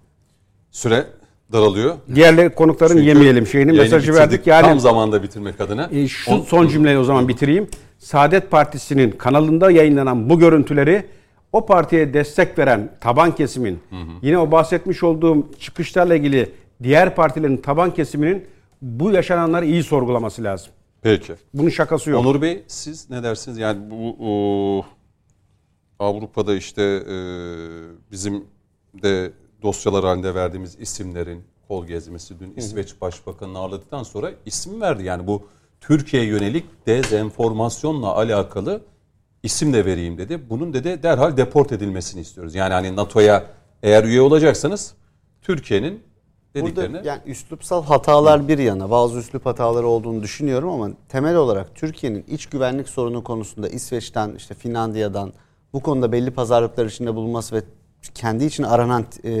Süre 0.70 1.04
daralıyor. 1.52 1.94
Diğer 2.14 2.54
konukların 2.54 2.94
Çünkü 2.94 3.08
yemeyelim 3.08 3.46
şeyini 3.46 3.72
mesajı 3.72 4.14
verdik. 4.14 4.46
Yani 4.46 4.66
tam 4.66 4.80
zamanda 4.80 5.22
bitirmek 5.22 5.60
adına. 5.60 5.88
E, 5.92 6.08
şu 6.08 6.30
On... 6.30 6.40
son 6.40 6.68
cümleyi 6.68 6.98
o 6.98 7.04
zaman 7.04 7.28
bitireyim. 7.28 7.68
Saadet 7.98 8.50
Partisi'nin 8.50 9.10
kanalında 9.10 9.70
yayınlanan 9.70 10.30
bu 10.30 10.38
görüntüleri 10.38 11.06
o 11.52 11.66
partiye 11.66 12.14
destek 12.14 12.58
veren 12.58 12.92
taban 13.00 13.34
kesimin 13.34 13.78
hı 13.90 13.96
hı. 13.96 14.10
yine 14.22 14.38
o 14.38 14.50
bahsetmiş 14.50 15.02
olduğum 15.02 15.52
çıkışlarla 15.58 16.14
ilgili 16.14 16.52
diğer 16.82 17.14
partilerin 17.14 17.56
taban 17.56 17.94
kesiminin 17.94 18.46
bu 18.82 19.12
yaşananları 19.12 19.66
iyi 19.66 19.82
sorgulaması 19.82 20.44
lazım. 20.44 20.72
Peki. 21.02 21.34
Bunun 21.54 21.68
şakası 21.68 22.10
yok. 22.10 22.20
Onur 22.20 22.42
Bey 22.42 22.62
siz 22.66 23.10
ne 23.10 23.22
dersiniz? 23.22 23.58
Yani 23.58 23.90
bu 23.90 24.16
o, 24.20 24.84
Avrupa'da 25.98 26.54
işte 26.54 26.82
e, 26.82 27.16
bizim 28.10 28.44
de 29.02 29.32
dosyalar 29.62 30.04
halinde 30.04 30.34
verdiğimiz 30.34 30.76
isimlerin 30.80 31.44
kol 31.68 31.86
gezmesi 31.86 32.40
dün 32.40 32.54
İsveç 32.56 33.00
Başbakanı'nı 33.00 33.58
ağırladıktan 33.58 34.02
sonra 34.02 34.30
isim 34.46 34.80
verdi. 34.80 35.04
Yani 35.04 35.26
bu 35.26 35.46
Türkiye 35.80 36.24
yönelik 36.24 36.86
dezenformasyonla 36.86 38.16
alakalı 38.16 38.80
isim 39.42 39.72
de 39.72 39.84
vereyim 39.84 40.18
dedi. 40.18 40.50
Bunun 40.50 40.72
dedi 40.72 41.02
derhal 41.02 41.36
deport 41.36 41.72
edilmesini 41.72 42.20
istiyoruz. 42.20 42.54
Yani 42.54 42.72
hani 42.72 42.96
NATO'ya 42.96 43.44
eğer 43.82 44.04
üye 44.04 44.20
olacaksanız 44.20 44.94
Türkiye'nin 45.42 46.02
dediklerine... 46.54 46.96
Burada 46.96 47.08
yani 47.08 47.20
üslupsal 47.26 47.84
hatalar 47.84 48.48
bir 48.48 48.58
yana 48.58 48.90
bazı 48.90 49.18
üslup 49.18 49.46
hataları 49.46 49.86
olduğunu 49.86 50.22
düşünüyorum 50.22 50.70
ama 50.70 50.90
temel 51.08 51.36
olarak 51.36 51.74
Türkiye'nin 51.74 52.24
iç 52.28 52.46
güvenlik 52.46 52.88
sorunu 52.88 53.24
konusunda 53.24 53.68
İsveç'ten 53.68 54.34
işte 54.34 54.54
Finlandiya'dan 54.54 55.32
bu 55.72 55.80
konuda 55.80 56.12
belli 56.12 56.30
pazarlıklar 56.30 56.86
içinde 56.86 57.14
bulunması 57.14 57.56
ve 57.56 57.62
kendi 58.14 58.44
için 58.44 58.62
aranan 58.62 59.04
e, 59.24 59.32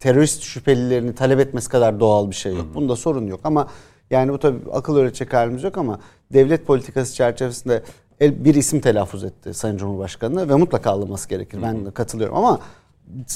terörist 0.00 0.42
şüphelilerini 0.42 1.14
talep 1.14 1.40
etmesi 1.40 1.68
kadar 1.68 2.00
doğal 2.00 2.30
bir 2.30 2.34
şey 2.34 2.54
yok. 2.54 2.66
Bunda 2.74 2.96
sorun 2.96 3.26
yok 3.26 3.40
ama 3.44 3.68
yani 4.10 4.32
bu 4.32 4.38
tabii 4.38 4.58
akıl 4.72 4.96
öğretecek 4.96 5.32
halimiz 5.32 5.62
yok 5.62 5.78
ama 5.78 6.00
devlet 6.32 6.66
politikası 6.66 7.14
çerçevesinde 7.14 7.82
bir 8.20 8.54
isim 8.54 8.80
telaffuz 8.80 9.24
etti 9.24 9.54
Sayın 9.54 9.76
Cumhurbaşkanı 9.76 10.48
ve 10.48 10.54
mutlaka 10.54 10.90
alınması 10.90 11.28
gerekir. 11.28 11.58
Ben 11.62 11.86
de 11.86 11.90
katılıyorum 11.90 12.36
ama 12.36 12.58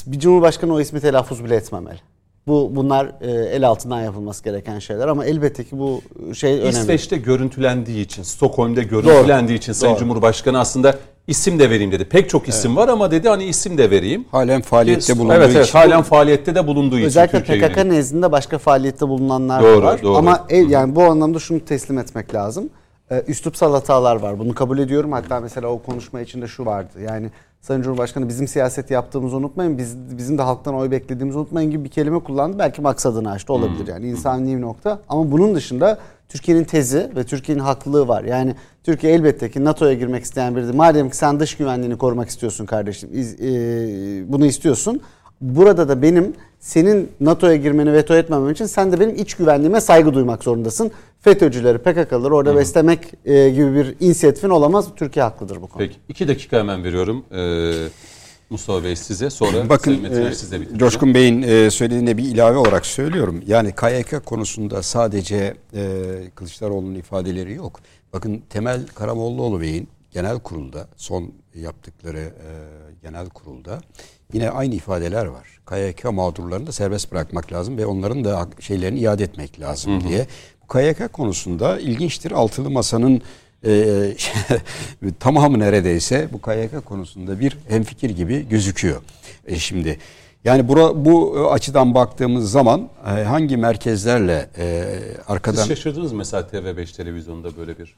bir 0.07 0.19
Cumhurbaşkanı 0.19 0.73
o 0.73 0.79
ismi 0.79 0.99
telaffuz 1.01 1.43
bile 1.43 1.55
etmemeli. 1.55 1.99
Bu 2.47 2.71
bunlar 2.75 3.11
e, 3.21 3.31
el 3.31 3.67
altından 3.67 4.01
yapılması 4.01 4.43
gereken 4.43 4.79
şeyler 4.79 5.07
ama 5.07 5.25
elbette 5.25 5.63
ki 5.63 5.79
bu 5.79 6.01
şey 6.33 6.53
önemli. 6.53 6.69
İsveç'te 6.69 7.17
görüntülendiği 7.17 8.05
için, 8.05 8.23
Stockholm'de 8.23 8.83
görüntülendiği 8.83 9.57
Doğru. 9.57 9.63
için 9.63 9.73
Sayın 9.73 9.93
Doğru. 9.93 9.99
Cumhurbaşkanı 9.99 10.59
aslında 10.59 10.95
isim 11.27 11.59
de 11.59 11.69
vereyim 11.69 11.91
dedi. 11.91 12.05
Pek 12.05 12.29
çok 12.29 12.47
isim 12.47 12.71
evet. 12.71 12.79
var 12.79 12.87
ama 12.87 13.11
dedi 13.11 13.29
hani 13.29 13.43
isim 13.43 13.77
de 13.77 13.91
vereyim. 13.91 14.25
Halen 14.31 14.61
faaliyette 14.61 15.13
Ki, 15.13 15.19
bulunduğu 15.19 15.33
evet, 15.33 15.49
için. 15.49 15.59
Evet, 15.59 15.75
halen 15.75 16.01
faaliyette 16.01 16.55
de 16.55 16.67
bulunduğu 16.67 16.95
Özellikle 16.95 17.39
için. 17.39 17.53
Özellikle 17.53 17.83
PKK 17.83 17.85
nezdinde 17.85 18.31
başka 18.31 18.57
faaliyette 18.57 19.07
bulunanlar 19.07 19.63
doğru, 19.63 19.85
var. 19.85 20.01
Doğru. 20.03 20.17
Ama 20.17 20.45
el, 20.49 20.69
yani 20.69 20.95
bu 20.95 21.03
anlamda 21.03 21.39
şunu 21.39 21.65
teslim 21.65 21.97
etmek 21.97 22.33
lazım. 22.33 22.69
Ee, 23.11 23.23
üslupsal 23.27 23.73
hatalar 23.73 24.15
var. 24.15 24.39
Bunu 24.39 24.55
kabul 24.55 24.77
ediyorum. 24.77 25.11
Hatta 25.11 25.39
mesela 25.39 25.67
o 25.67 25.81
konuşma 25.81 26.21
içinde 26.21 26.47
şu 26.47 26.65
vardı. 26.65 27.01
Yani 27.09 27.29
Sayın 27.61 27.81
Cumhurbaşkanı 27.81 28.29
bizim 28.29 28.47
siyaset 28.47 28.91
yaptığımızı 28.91 29.37
unutmayın. 29.37 29.77
Biz 29.77 29.97
bizim 30.17 30.37
de 30.37 30.41
halktan 30.41 30.75
oy 30.75 30.91
beklediğimizi 30.91 31.37
unutmayın 31.37 31.71
gibi 31.71 31.83
bir 31.83 31.89
kelime 31.89 32.19
kullandı. 32.19 32.59
Belki 32.59 32.81
maksadını 32.81 33.31
açtı 33.31 33.53
olabilir 33.53 33.87
yani 33.87 34.07
insani 34.07 34.57
bir 34.57 34.61
nokta. 34.61 34.99
Ama 35.09 35.31
bunun 35.31 35.55
dışında 35.55 35.99
Türkiye'nin 36.29 36.63
tezi 36.63 37.11
ve 37.15 37.23
Türkiye'nin 37.23 37.63
haklılığı 37.63 38.07
var. 38.07 38.23
Yani 38.23 38.55
Türkiye 38.83 39.13
elbette 39.13 39.51
ki 39.51 39.63
NATO'ya 39.65 39.93
girmek 39.93 40.23
isteyen 40.23 40.55
biridir. 40.55 40.73
Madem 40.73 41.09
ki 41.09 41.17
sen 41.17 41.39
dış 41.39 41.57
güvenliğini 41.57 41.97
korumak 41.97 42.29
istiyorsun 42.29 42.65
kardeşim, 42.65 43.09
e, 43.13 44.33
bunu 44.33 44.45
istiyorsun. 44.45 45.01
Burada 45.41 45.89
da 45.89 46.01
benim 46.01 46.33
senin 46.65 47.11
NATO'ya 47.19 47.55
girmeni 47.55 47.93
veto 47.93 48.15
etmemem 48.15 48.51
için 48.51 48.65
sen 48.65 48.91
de 48.91 48.99
benim 48.99 49.15
iç 49.15 49.33
güvenliğime 49.33 49.81
saygı 49.81 50.13
duymak 50.13 50.43
zorundasın. 50.43 50.91
FETÖ'cüleri, 51.21 51.77
PKK'ları 51.77 52.35
orada 52.35 52.51
Hı. 52.51 52.55
beslemek 52.55 52.99
e, 53.25 53.49
gibi 53.49 53.75
bir 53.75 53.95
inisiyatifin 53.99 54.49
olamaz. 54.49 54.87
Türkiye 54.95 55.23
haklıdır 55.23 55.61
bu 55.61 55.67
konuda. 55.67 55.87
Peki 55.87 55.99
iki 56.09 56.27
dakika 56.27 56.59
hemen 56.59 56.83
veriyorum. 56.83 57.25
Ee, 57.31 57.87
Mustafa 58.49 58.83
Bey 58.83 58.95
size 58.95 59.29
sonra 59.29 59.69
Bakın 59.69 60.03
e, 60.03 60.35
size 60.35 60.59
Coşkun 60.77 61.13
Bey'in 61.13 61.41
e, 61.41 61.71
söylediğine 61.71 62.17
bir 62.17 62.23
ilave 62.23 62.57
olarak 62.57 62.85
söylüyorum. 62.85 63.43
Yani 63.47 63.73
KYK 63.75 64.25
konusunda 64.25 64.83
sadece 64.83 65.53
e, 65.73 65.83
Kılıçdaroğlu'nun 66.35 66.95
ifadeleri 66.95 67.53
yok. 67.53 67.79
Bakın 68.13 68.43
Temel 68.49 68.87
Karamollaoğlu 68.87 69.61
Bey'in 69.61 69.87
genel 70.11 70.39
kurulda 70.39 70.87
son 70.97 71.31
yaptıkları 71.55 72.19
e, 72.19 72.49
genel 73.03 73.29
kurulda 73.29 73.81
yine 74.33 74.49
aynı 74.49 74.75
ifadeler 74.75 75.25
var. 75.25 75.54
KYK 75.69 76.05
mağdurlarını 76.05 76.67
da 76.67 76.71
serbest 76.71 77.11
bırakmak 77.11 77.53
lazım 77.53 77.77
ve 77.77 77.85
onların 77.85 78.25
da 78.25 78.47
şeylerini 78.59 78.99
iade 78.99 79.23
etmek 79.23 79.59
lazım 79.59 79.93
hı 79.93 80.05
hı. 80.05 80.09
diye. 80.09 80.27
Bu 80.63 80.67
KYK 80.67 81.13
konusunda 81.13 81.79
ilginçtir. 81.79 82.31
Altılı 82.31 82.69
Masa'nın 82.69 83.21
e, 83.65 84.15
tamamı 85.19 85.59
neredeyse 85.59 86.29
bu 86.33 86.41
KYK 86.41 86.85
konusunda 86.85 87.39
bir 87.39 87.57
hemfikir 87.67 88.09
gibi 88.09 88.49
gözüküyor. 88.49 89.01
E, 89.47 89.55
şimdi 89.55 89.99
yani 90.43 90.67
bura, 90.67 91.05
bu 91.05 91.47
açıdan 91.51 91.93
baktığımız 91.93 92.51
zaman 92.51 92.89
e, 93.05 93.09
hangi 93.23 93.57
merkezlerle 93.57 94.49
e, 94.57 94.85
arkadan... 95.27 95.57
Siz 95.57 95.67
şaşırdınız 95.67 96.13
mesela 96.13 96.43
TV5 96.43 96.95
televizyonda 96.95 97.57
böyle 97.57 97.79
bir 97.79 97.95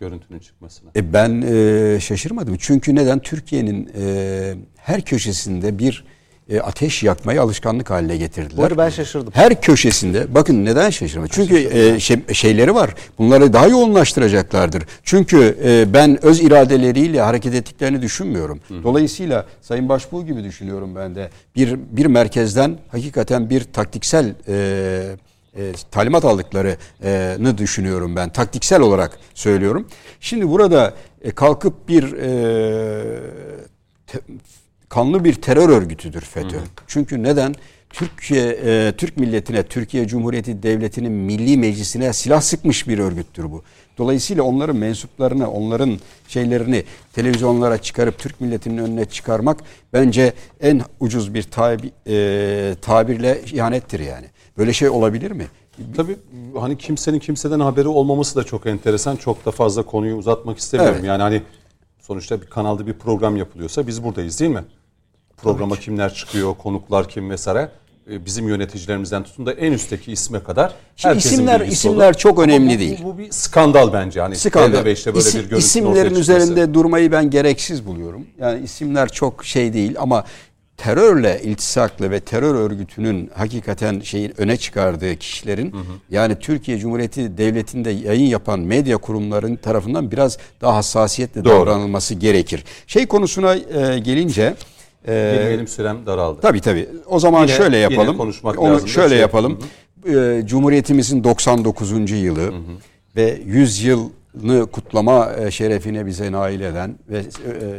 görüntünün 0.00 0.38
çıkmasına? 0.38 0.90
E, 0.96 1.12
ben 1.12 1.42
e, 1.42 2.00
şaşırmadım. 2.00 2.56
Çünkü 2.58 2.94
neden? 2.94 3.18
Türkiye'nin 3.18 3.90
e, 3.98 4.54
her 4.76 5.04
köşesinde 5.04 5.78
bir 5.78 6.04
e, 6.50 6.60
ateş 6.60 7.02
yakmayı 7.02 7.42
alışkanlık 7.42 7.90
haline 7.90 8.16
getirdiler. 8.16 8.70
Bu 8.70 8.78
ben 8.78 8.88
şaşırdım. 8.88 9.32
Her 9.36 9.60
köşesinde 9.60 10.34
bakın 10.34 10.64
neden 10.64 10.90
şaşırma? 10.90 11.28
Çünkü 11.28 11.56
e, 11.56 12.00
şey, 12.00 12.16
şeyleri 12.32 12.74
var. 12.74 12.94
Bunları 13.18 13.52
daha 13.52 13.66
yoğunlaştıracaklardır. 13.66 14.84
Çünkü 15.02 15.58
e, 15.64 15.92
ben 15.92 16.24
öz 16.24 16.40
iradeleriyle 16.40 17.20
hareket 17.20 17.54
ettiklerini 17.54 18.02
düşünmüyorum. 18.02 18.60
Hı. 18.68 18.82
Dolayısıyla 18.84 19.46
Sayın 19.60 19.88
Başbuğ 19.88 20.26
gibi 20.26 20.44
düşünüyorum 20.44 20.96
ben 20.96 21.14
de. 21.14 21.30
Bir 21.56 21.78
bir 21.90 22.06
merkezden 22.06 22.78
hakikaten 22.88 23.50
bir 23.50 23.64
taktiksel 23.64 24.34
e, 24.48 25.16
e, 25.56 25.72
talimat 25.90 26.24
aldıklarını 26.24 27.58
düşünüyorum 27.58 28.16
ben. 28.16 28.28
Taktiksel 28.32 28.80
olarak 28.80 29.18
söylüyorum. 29.34 29.88
Şimdi 30.20 30.48
burada 30.48 30.94
e, 31.22 31.30
kalkıp 31.30 31.88
bir 31.88 32.12
e, 32.12 33.20
te- 34.06 34.20
kanlı 34.96 35.24
bir 35.24 35.34
terör 35.34 35.68
örgütüdür 35.68 36.20
FETÖ. 36.20 36.56
Çünkü 36.86 37.22
neden? 37.22 37.54
Türkiye 37.90 38.58
e, 38.64 38.92
Türk 38.96 39.16
milletine, 39.16 39.62
Türkiye 39.62 40.06
Cumhuriyeti 40.06 40.62
Devleti'nin 40.62 41.12
Milli 41.12 41.56
Meclisi'ne 41.56 42.12
silah 42.12 42.40
sıkmış 42.40 42.88
bir 42.88 42.98
örgüttür 42.98 43.44
bu. 43.44 43.62
Dolayısıyla 43.98 44.42
onların 44.42 44.76
mensuplarını, 44.76 45.50
onların 45.50 45.98
şeylerini 46.28 46.84
televizyonlara 47.12 47.78
çıkarıp 47.78 48.18
Türk 48.18 48.40
milletinin 48.40 48.78
önüne 48.78 49.04
çıkarmak 49.04 49.60
bence 49.92 50.32
en 50.60 50.80
ucuz 51.00 51.34
bir 51.34 51.42
tabi, 51.42 51.90
e, 52.06 52.74
tabirle 52.82 53.40
ihanettir 53.52 54.00
yani. 54.00 54.26
Böyle 54.58 54.72
şey 54.72 54.88
olabilir 54.88 55.30
mi? 55.30 55.46
Tabii 55.96 56.16
hani 56.60 56.78
kimsenin 56.78 57.18
kimseden 57.18 57.60
haberi 57.60 57.88
olmaması 57.88 58.36
da 58.36 58.44
çok 58.44 58.66
enteresan. 58.66 59.16
Çok 59.16 59.46
da 59.46 59.50
fazla 59.50 59.82
konuyu 59.82 60.16
uzatmak 60.16 60.58
istemiyorum. 60.58 60.96
Evet. 60.98 61.08
Yani 61.08 61.22
hani 61.22 61.42
sonuçta 62.00 62.40
bir 62.40 62.46
kanalda 62.46 62.86
bir 62.86 62.92
program 62.92 63.36
yapılıyorsa 63.36 63.86
biz 63.86 64.04
buradayız 64.04 64.40
değil 64.40 64.50
mi? 64.50 64.64
Programa 65.42 65.76
kimler 65.76 66.14
çıkıyor, 66.14 66.54
konuklar 66.54 67.08
kim 67.08 67.30
vesaire. 67.30 67.68
Ee, 68.10 68.24
Bizim 68.26 68.48
yöneticilerimizden 68.48 69.22
tutun 69.24 69.46
da 69.46 69.52
en 69.52 69.72
üstteki 69.72 70.12
isme 70.12 70.42
kadar 70.42 70.72
Şimdi 70.96 71.14
herkesin 71.14 71.36
isimler- 71.36 71.66
isimler 71.68 72.06
olur. 72.08 72.14
çok 72.14 72.32
Ama 72.38 72.42
önemli 72.42 72.74
bu- 72.74 72.78
değil. 72.78 72.98
Bu, 73.04 73.18
bir 73.18 73.30
skandal 73.30 73.92
bence. 73.92 74.20
Hani 74.20 74.36
Skandal. 74.36 74.78
TV5'te 74.78 75.14
böyle 75.14 75.28
İsim- 75.28 75.50
bir 75.50 75.56
isimlerin 75.56 75.94
çıkması. 76.14 76.20
üzerinde 76.20 76.74
durmayı 76.74 77.12
ben 77.12 77.30
gereksiz 77.30 77.86
buluyorum. 77.86 78.26
Yani 78.40 78.64
isimler 78.64 79.08
çok 79.08 79.44
şey 79.44 79.72
değil 79.72 79.94
ama 79.98 80.24
terörle 80.76 81.40
iltisaklı 81.44 82.10
ve 82.10 82.20
terör 82.20 82.54
örgütünün 82.54 83.30
hakikaten 83.34 84.00
şeyin 84.00 84.40
öne 84.40 84.56
çıkardığı 84.56 85.16
kişilerin 85.16 85.74
yani 86.10 86.38
Türkiye 86.38 86.78
Cumhuriyeti 86.78 87.38
Devleti'nde 87.38 87.90
yayın 87.90 88.26
yapan 88.26 88.60
medya 88.60 88.96
kurumların 88.96 89.56
tarafından 89.56 90.10
biraz 90.10 90.38
daha 90.60 90.76
hassasiyetle 90.76 91.44
Doğru. 91.44 91.52
davranılması 91.54 92.14
gerekir. 92.14 92.64
Şey 92.86 93.06
konusuna 93.06 93.54
e, 93.54 93.98
gelince 93.98 94.54
e, 95.08 95.48
Benim 95.52 95.68
sürem 95.68 96.06
daraldı. 96.06 96.40
Tabii 96.40 96.60
tabii. 96.60 96.88
O 97.06 97.18
zaman 97.20 97.42
Yine- 97.46 97.56
şöyle 97.56 97.76
yine 97.76 97.92
yapalım. 97.94 98.16
konuşmak 98.16 98.58
Onu 98.58 98.72
lazım 98.74 98.88
şöyle 98.88 99.08
şey- 99.08 99.18
yapalım. 99.18 99.58
Ee, 100.08 100.42
Cumhuriyetimizin 100.46 101.24
99. 101.24 102.16
yılı 102.16 102.52
ve 103.16 103.40
100 103.46 103.82
yılını 103.84 104.66
kutlama 104.72 105.32
e, 105.38 105.50
şerefine 105.50 106.06
bize 106.06 106.32
nail 106.32 106.60
eden 106.60 106.98
ve 107.08 107.18
e, 107.18 107.24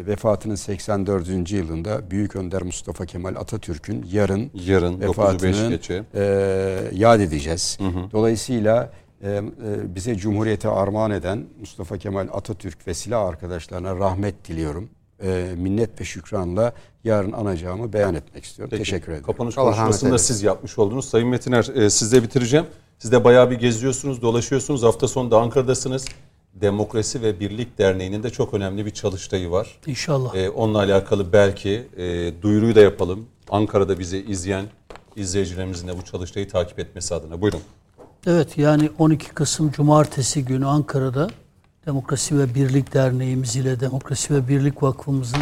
vefatının 0.08 0.56
84. 0.56 1.52
yılında 1.52 2.12
Büyük 2.12 2.36
Önder 2.36 2.62
Mustafa 2.62 3.06
Kemal 3.06 3.36
Atatürk'ün 3.36 4.06
yarın 4.12 4.50
Yarın 4.66 4.94
9'u 4.94 5.02
5 5.02 5.08
vefatının 5.10 5.70
geçe. 5.70 6.04
e, 6.16 6.24
yad 6.94 7.20
edeceğiz. 7.20 7.78
Dolayısıyla 8.12 8.92
e, 9.24 9.30
e, 9.32 9.42
bize 9.96 10.16
Cumhuriyete 10.16 10.70
armağan 10.70 11.12
eden 11.12 11.44
Mustafa 11.60 11.98
Kemal 11.98 12.28
Atatürk 12.34 12.88
ve 12.88 12.94
silah 12.94 13.26
arkadaşlarına 13.28 13.96
rahmet 13.96 14.48
diliyorum. 14.48 14.90
E, 15.24 15.54
minnet 15.58 16.02
ve 16.02 16.06
şükranla 16.06 16.74
yarın 17.04 17.32
anacağımı 17.32 17.94
beyan 17.94 18.16
etmek 18.16 18.44
istiyorum. 18.44 18.70
Peki, 18.72 18.84
Teşekkür 18.84 19.12
ederim. 19.12 19.26
Kapanış 19.26 19.58
Allah 19.58 19.72
konuşmasını 19.72 20.12
da 20.12 20.18
siz 20.18 20.44
yapmış 20.44 20.80
oldunuz. 20.80 21.06
Sayın 21.06 21.28
Metiner 21.28 21.68
e, 21.76 21.90
sizle 21.90 22.24
bitireceğim. 22.24 22.66
Siz 23.00 23.12
de 23.12 23.24
bayağı 23.24 23.52
bir 23.52 23.60
geziyorsunuz, 23.60 24.22
dolaşıyorsunuz. 24.22 24.84
Hafta 24.84 25.08
sonu 25.08 25.32
da 25.32 25.40
Ankara'dasınız. 25.40 26.06
Demokrasi 26.54 27.22
ve 27.22 27.40
Birlik 27.40 27.78
Derneği'nin 27.78 28.24
de 28.24 28.30
çok 28.30 28.54
önemli 28.54 28.86
bir 28.86 28.92
çalıştayı 28.92 29.52
var. 29.52 29.80
İnşallah. 29.88 30.36
E, 30.36 30.50
onunla 30.50 30.78
alakalı 30.78 31.34
belki 31.34 31.88
e, 31.98 32.32
duyuruyu 32.42 32.76
da 32.76 32.80
yapalım. 32.80 33.26
Ankara'da 33.50 34.00
bizi 34.00 34.18
izleyen 34.18 34.66
izleyicilerimizin 35.16 35.88
de 35.88 35.98
bu 35.98 36.02
çalıştayı 36.02 36.50
takip 36.50 36.80
etmesi 36.80 37.16
adına. 37.16 37.42
Buyurun. 37.42 37.62
Evet 38.28 38.58
yani 38.58 38.90
12 39.00 39.30
Kasım 39.30 39.72
Cumartesi 39.72 40.46
günü 40.46 40.66
Ankara'da 40.66 41.30
Demokrasi 41.88 42.40
ve 42.40 42.56
Birlik 42.56 42.94
Derneğimiz 42.94 43.56
ile 43.56 43.80
Demokrasi 43.80 44.34
ve 44.34 44.48
Birlik 44.48 44.84
Vakfımızın 44.84 45.42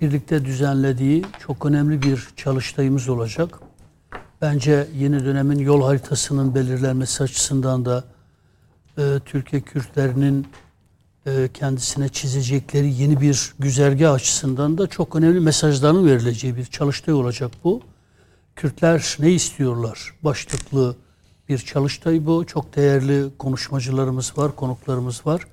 birlikte 0.00 0.44
düzenlediği 0.44 1.24
çok 1.46 1.66
önemli 1.66 2.02
bir 2.02 2.28
çalıştayımız 2.36 3.08
olacak. 3.08 3.58
Bence 4.40 4.86
yeni 4.96 5.24
dönemin 5.24 5.58
yol 5.58 5.82
haritasının 5.82 6.54
belirlenmesi 6.54 7.22
açısından 7.22 7.84
da 7.84 8.04
e, 8.98 9.02
Türkiye 9.24 9.62
Kürtlerinin 9.62 10.46
e, 11.26 11.48
kendisine 11.54 12.08
çizecekleri 12.08 12.94
yeni 12.94 13.20
bir 13.20 13.54
güzergah 13.58 14.12
açısından 14.12 14.78
da 14.78 14.86
çok 14.86 15.16
önemli 15.16 15.40
mesajların 15.40 16.06
verileceği 16.06 16.56
bir 16.56 16.64
çalıştay 16.64 17.14
olacak 17.14 17.52
bu. 17.64 17.82
Kürtler 18.56 19.16
ne 19.18 19.30
istiyorlar? 19.30 20.14
Başlıklı 20.22 20.96
bir 21.48 21.58
çalıştay 21.58 22.26
bu. 22.26 22.46
Çok 22.46 22.76
değerli 22.76 23.24
konuşmacılarımız 23.38 24.38
var, 24.38 24.56
konuklarımız 24.56 25.26
var. 25.26 25.46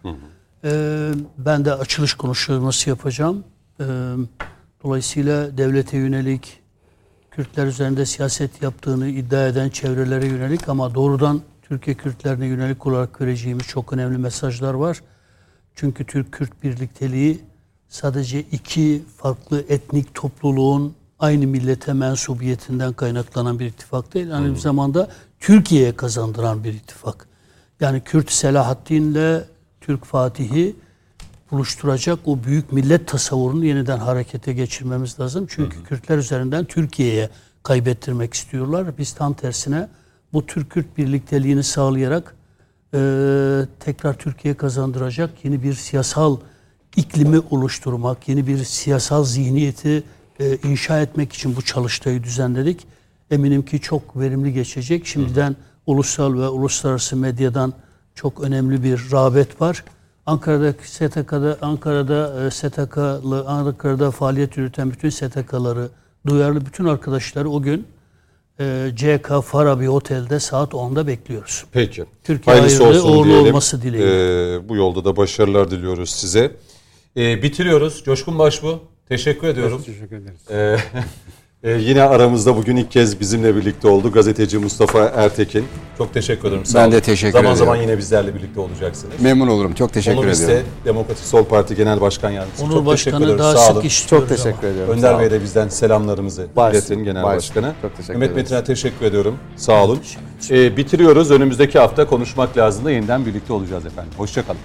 Ee, 0.64 1.12
ben 1.38 1.66
de 1.66 1.74
açılış 1.74 2.14
konuşması 2.14 2.90
yapacağım. 2.90 3.44
Ee, 3.80 3.84
dolayısıyla 4.84 5.58
devlete 5.58 5.98
yönelik, 5.98 6.60
Kürtler 7.32 7.68
üzerinde 7.68 8.06
siyaset 8.06 8.62
yaptığını 8.62 9.08
iddia 9.08 9.48
eden 9.48 9.70
çevrelere 9.70 10.28
yönelik 10.28 10.70
ama 10.70 10.96
doğrudan 10.96 11.42
Türkiye 11.62 11.96
Kürtlerine 11.96 12.46
yönelik 12.46 12.88
olarak 12.88 13.22
vereceğimiz 13.22 13.68
çok 13.68 13.94
önemli 13.94 14.18
mesajlar 14.18 14.74
var. 14.74 15.02
Çünkü 15.76 16.06
Türk-Kürt 16.06 16.64
birlikteliği 16.64 17.42
sadece 17.88 18.40
iki 18.40 19.04
farklı 19.18 19.66
etnik 19.70 20.14
topluluğun 20.14 20.96
aynı 21.20 21.48
millete 21.48 21.94
mensubiyetinden 21.94 22.94
kaynaklanan 22.94 23.60
bir 23.60 23.66
ittifak 23.66 24.14
değil. 24.14 24.38
Aynı 24.38 24.58
zamanda 24.58 25.10
Türkiye'ye 25.42 25.96
kazandıran 25.96 26.64
bir 26.64 26.74
ittifak. 26.74 27.28
Yani 27.80 28.02
Kürt 28.02 28.32
Selahaddin'le 28.32 29.44
Türk 29.82 30.06
Fatih'i 30.06 30.76
buluşturacak 31.52 32.20
o 32.26 32.44
büyük 32.44 32.72
millet 32.72 33.08
tasavvurunu 33.08 33.66
yeniden 33.66 33.98
harekete 33.98 34.54
geçirmemiz 34.54 35.20
lazım. 35.20 35.46
Çünkü 35.50 35.84
Kürtler 35.84 36.18
üzerinden 36.18 36.66
Türkiye'ye 36.66 37.30
kaybettirmek 37.64 38.34
istiyorlar. 38.34 38.98
Biz 38.98 39.14
tam 39.14 39.34
tersine 39.34 39.88
bu 40.34 40.46
Türk-Kürt 40.46 40.98
birlikteliğini 40.98 41.64
sağlayarak 41.64 42.36
e, 42.94 43.00
tekrar 43.80 44.14
Türkiye 44.14 44.54
kazandıracak 44.54 45.46
yeni 45.46 45.64
bir 45.64 45.74
siyasal 45.74 46.38
iklimi 46.96 47.40
oluşturmak, 47.40 48.30
yeni 48.30 48.48
bir 48.48 48.64
siyasal 48.64 49.24
zihniyeti 49.24 50.04
e, 50.40 50.58
inşa 50.58 51.02
etmek 51.02 51.34
için 51.34 51.56
bu 51.56 51.62
çalıştayı 51.62 52.24
düzenledik. 52.24 52.88
Eminim 53.32 53.66
ki 53.66 53.80
çok 53.80 54.20
verimli 54.20 54.54
geçecek. 54.54 55.06
Şimdiden 55.06 55.56
ulusal 55.86 56.34
ve 56.34 56.48
uluslararası 56.48 57.16
medyadan 57.18 57.74
çok 58.16 58.42
önemli 58.42 58.84
bir 58.84 59.12
rağbet 59.12 59.62
var. 59.62 59.84
Ankara'da 60.26 60.74
STK'da 60.84 61.58
Ankara'da 61.62 62.46
e, 62.46 62.52
STK'lı 62.52 63.44
Ankara'da 63.48 64.12
faaliyet 64.12 64.58
yürüten 64.58 64.92
bütün 64.92 65.10
STK'ları 65.10 65.90
duyarlı 66.28 66.66
bütün 66.66 66.86
arkadaşları 66.86 67.50
o 67.50 67.62
gün 67.62 67.88
e, 68.60 68.88
CK 68.96 69.44
Farabi 69.44 69.90
Otel'de 69.90 70.40
saat 70.40 70.72
10'da 70.74 71.08
bekliyoruz. 71.08 71.66
Peki. 71.72 72.06
Türkiye 72.24 72.56
Hayırlısı 72.56 72.84
hayırlı, 72.84 73.04
olsun 73.04 73.18
uğurlu 73.18 73.26
diyelim. 73.30 73.46
olması 73.46 73.82
dileğiyle. 73.82 74.56
Ee, 74.56 74.70
bu 74.70 74.76
yolda 74.76 75.06
da 75.06 75.18
başarılar 75.18 75.72
diliyoruz 75.72 76.10
size. 76.10 76.52
Ee, 77.18 77.44
bitiriyoruz. 77.44 78.04
Coşkun 78.06 78.40
Başbu. 78.40 78.80
Teşekkür 79.10 79.48
ediyorum. 79.48 79.84
Teşekkür 79.86 80.16
ederiz. 80.16 80.42
Ee, 80.52 80.78
e, 81.64 81.72
yine 81.72 82.02
aramızda 82.04 82.56
bugün 82.56 82.76
ilk 82.76 82.92
kez 82.92 83.20
bizimle 83.20 83.56
birlikte 83.56 83.88
oldu 83.88 84.12
gazeteci 84.12 84.58
Mustafa 84.58 85.00
Ertekin. 85.00 85.66
Çok 85.98 86.14
teşekkür 86.14 86.48
ederim. 86.48 86.66
Sağ 86.66 86.80
Ben 86.80 86.84
olun. 86.84 86.92
de 86.92 87.02
teşekkür 87.02 87.32
zaman 87.32 87.44
ediyorum. 87.54 87.58
Zaman 87.74 87.76
yine 87.82 87.98
bizlerle 87.98 88.36
birlikte 88.36 88.60
olacaksınız. 88.60 89.14
Memnun 89.22 89.48
olurum. 89.48 89.74
Çok 89.74 89.94
teşekkür 89.94 90.18
Onu 90.18 90.28
biz 90.28 90.40
de 90.42 90.46
ediyorum. 90.46 90.68
Demokratik 90.86 91.26
Sol 91.26 91.44
Parti 91.46 91.76
Genel 91.76 92.02
Başkan 92.02 92.30
Yardımcısı. 92.30 92.64
Onur 92.66 92.74
Çok 92.74 92.86
Başkanı 92.86 93.40
daha 93.40 93.52
Sağ 93.56 93.58
sık 93.66 93.76
olun. 93.76 93.86
istiyoruz 93.86 94.30
Çok 94.30 94.38
teşekkür 94.38 94.60
ama. 94.64 94.68
ediyorum. 94.74 94.94
Önder 94.94 95.12
Sağ 95.14 95.20
Bey 95.20 95.28
olun. 95.28 95.36
de 95.36 95.42
bizden 95.44 95.68
selamlarımızı 95.68 96.48
Baş- 96.56 96.74
iletin 96.74 97.04
Genel 97.04 97.24
baş- 97.24 97.36
Başkanı. 97.38 97.74
çok 97.82 97.98
teşekkür 97.98 98.14
Mehmet 98.20 98.32
ederiz. 98.38 98.52
Metin'e 98.52 98.64
teşekkür 98.76 99.06
ediyorum. 99.06 99.38
Sağ 99.56 99.84
olun. 99.84 100.00
Ee, 100.52 100.78
bitiriyoruz. 100.78 101.32
Önümüzdeki 101.32 101.80
hafta 101.80 102.08
konuşmak 102.08 102.58
lazım 102.58 102.86
da 102.86 102.92
yeniden 102.92 103.26
birlikte 103.26 103.54
olacağız 103.54 103.86
efendim. 103.86 104.12
Hoşçakalın. 104.18 104.60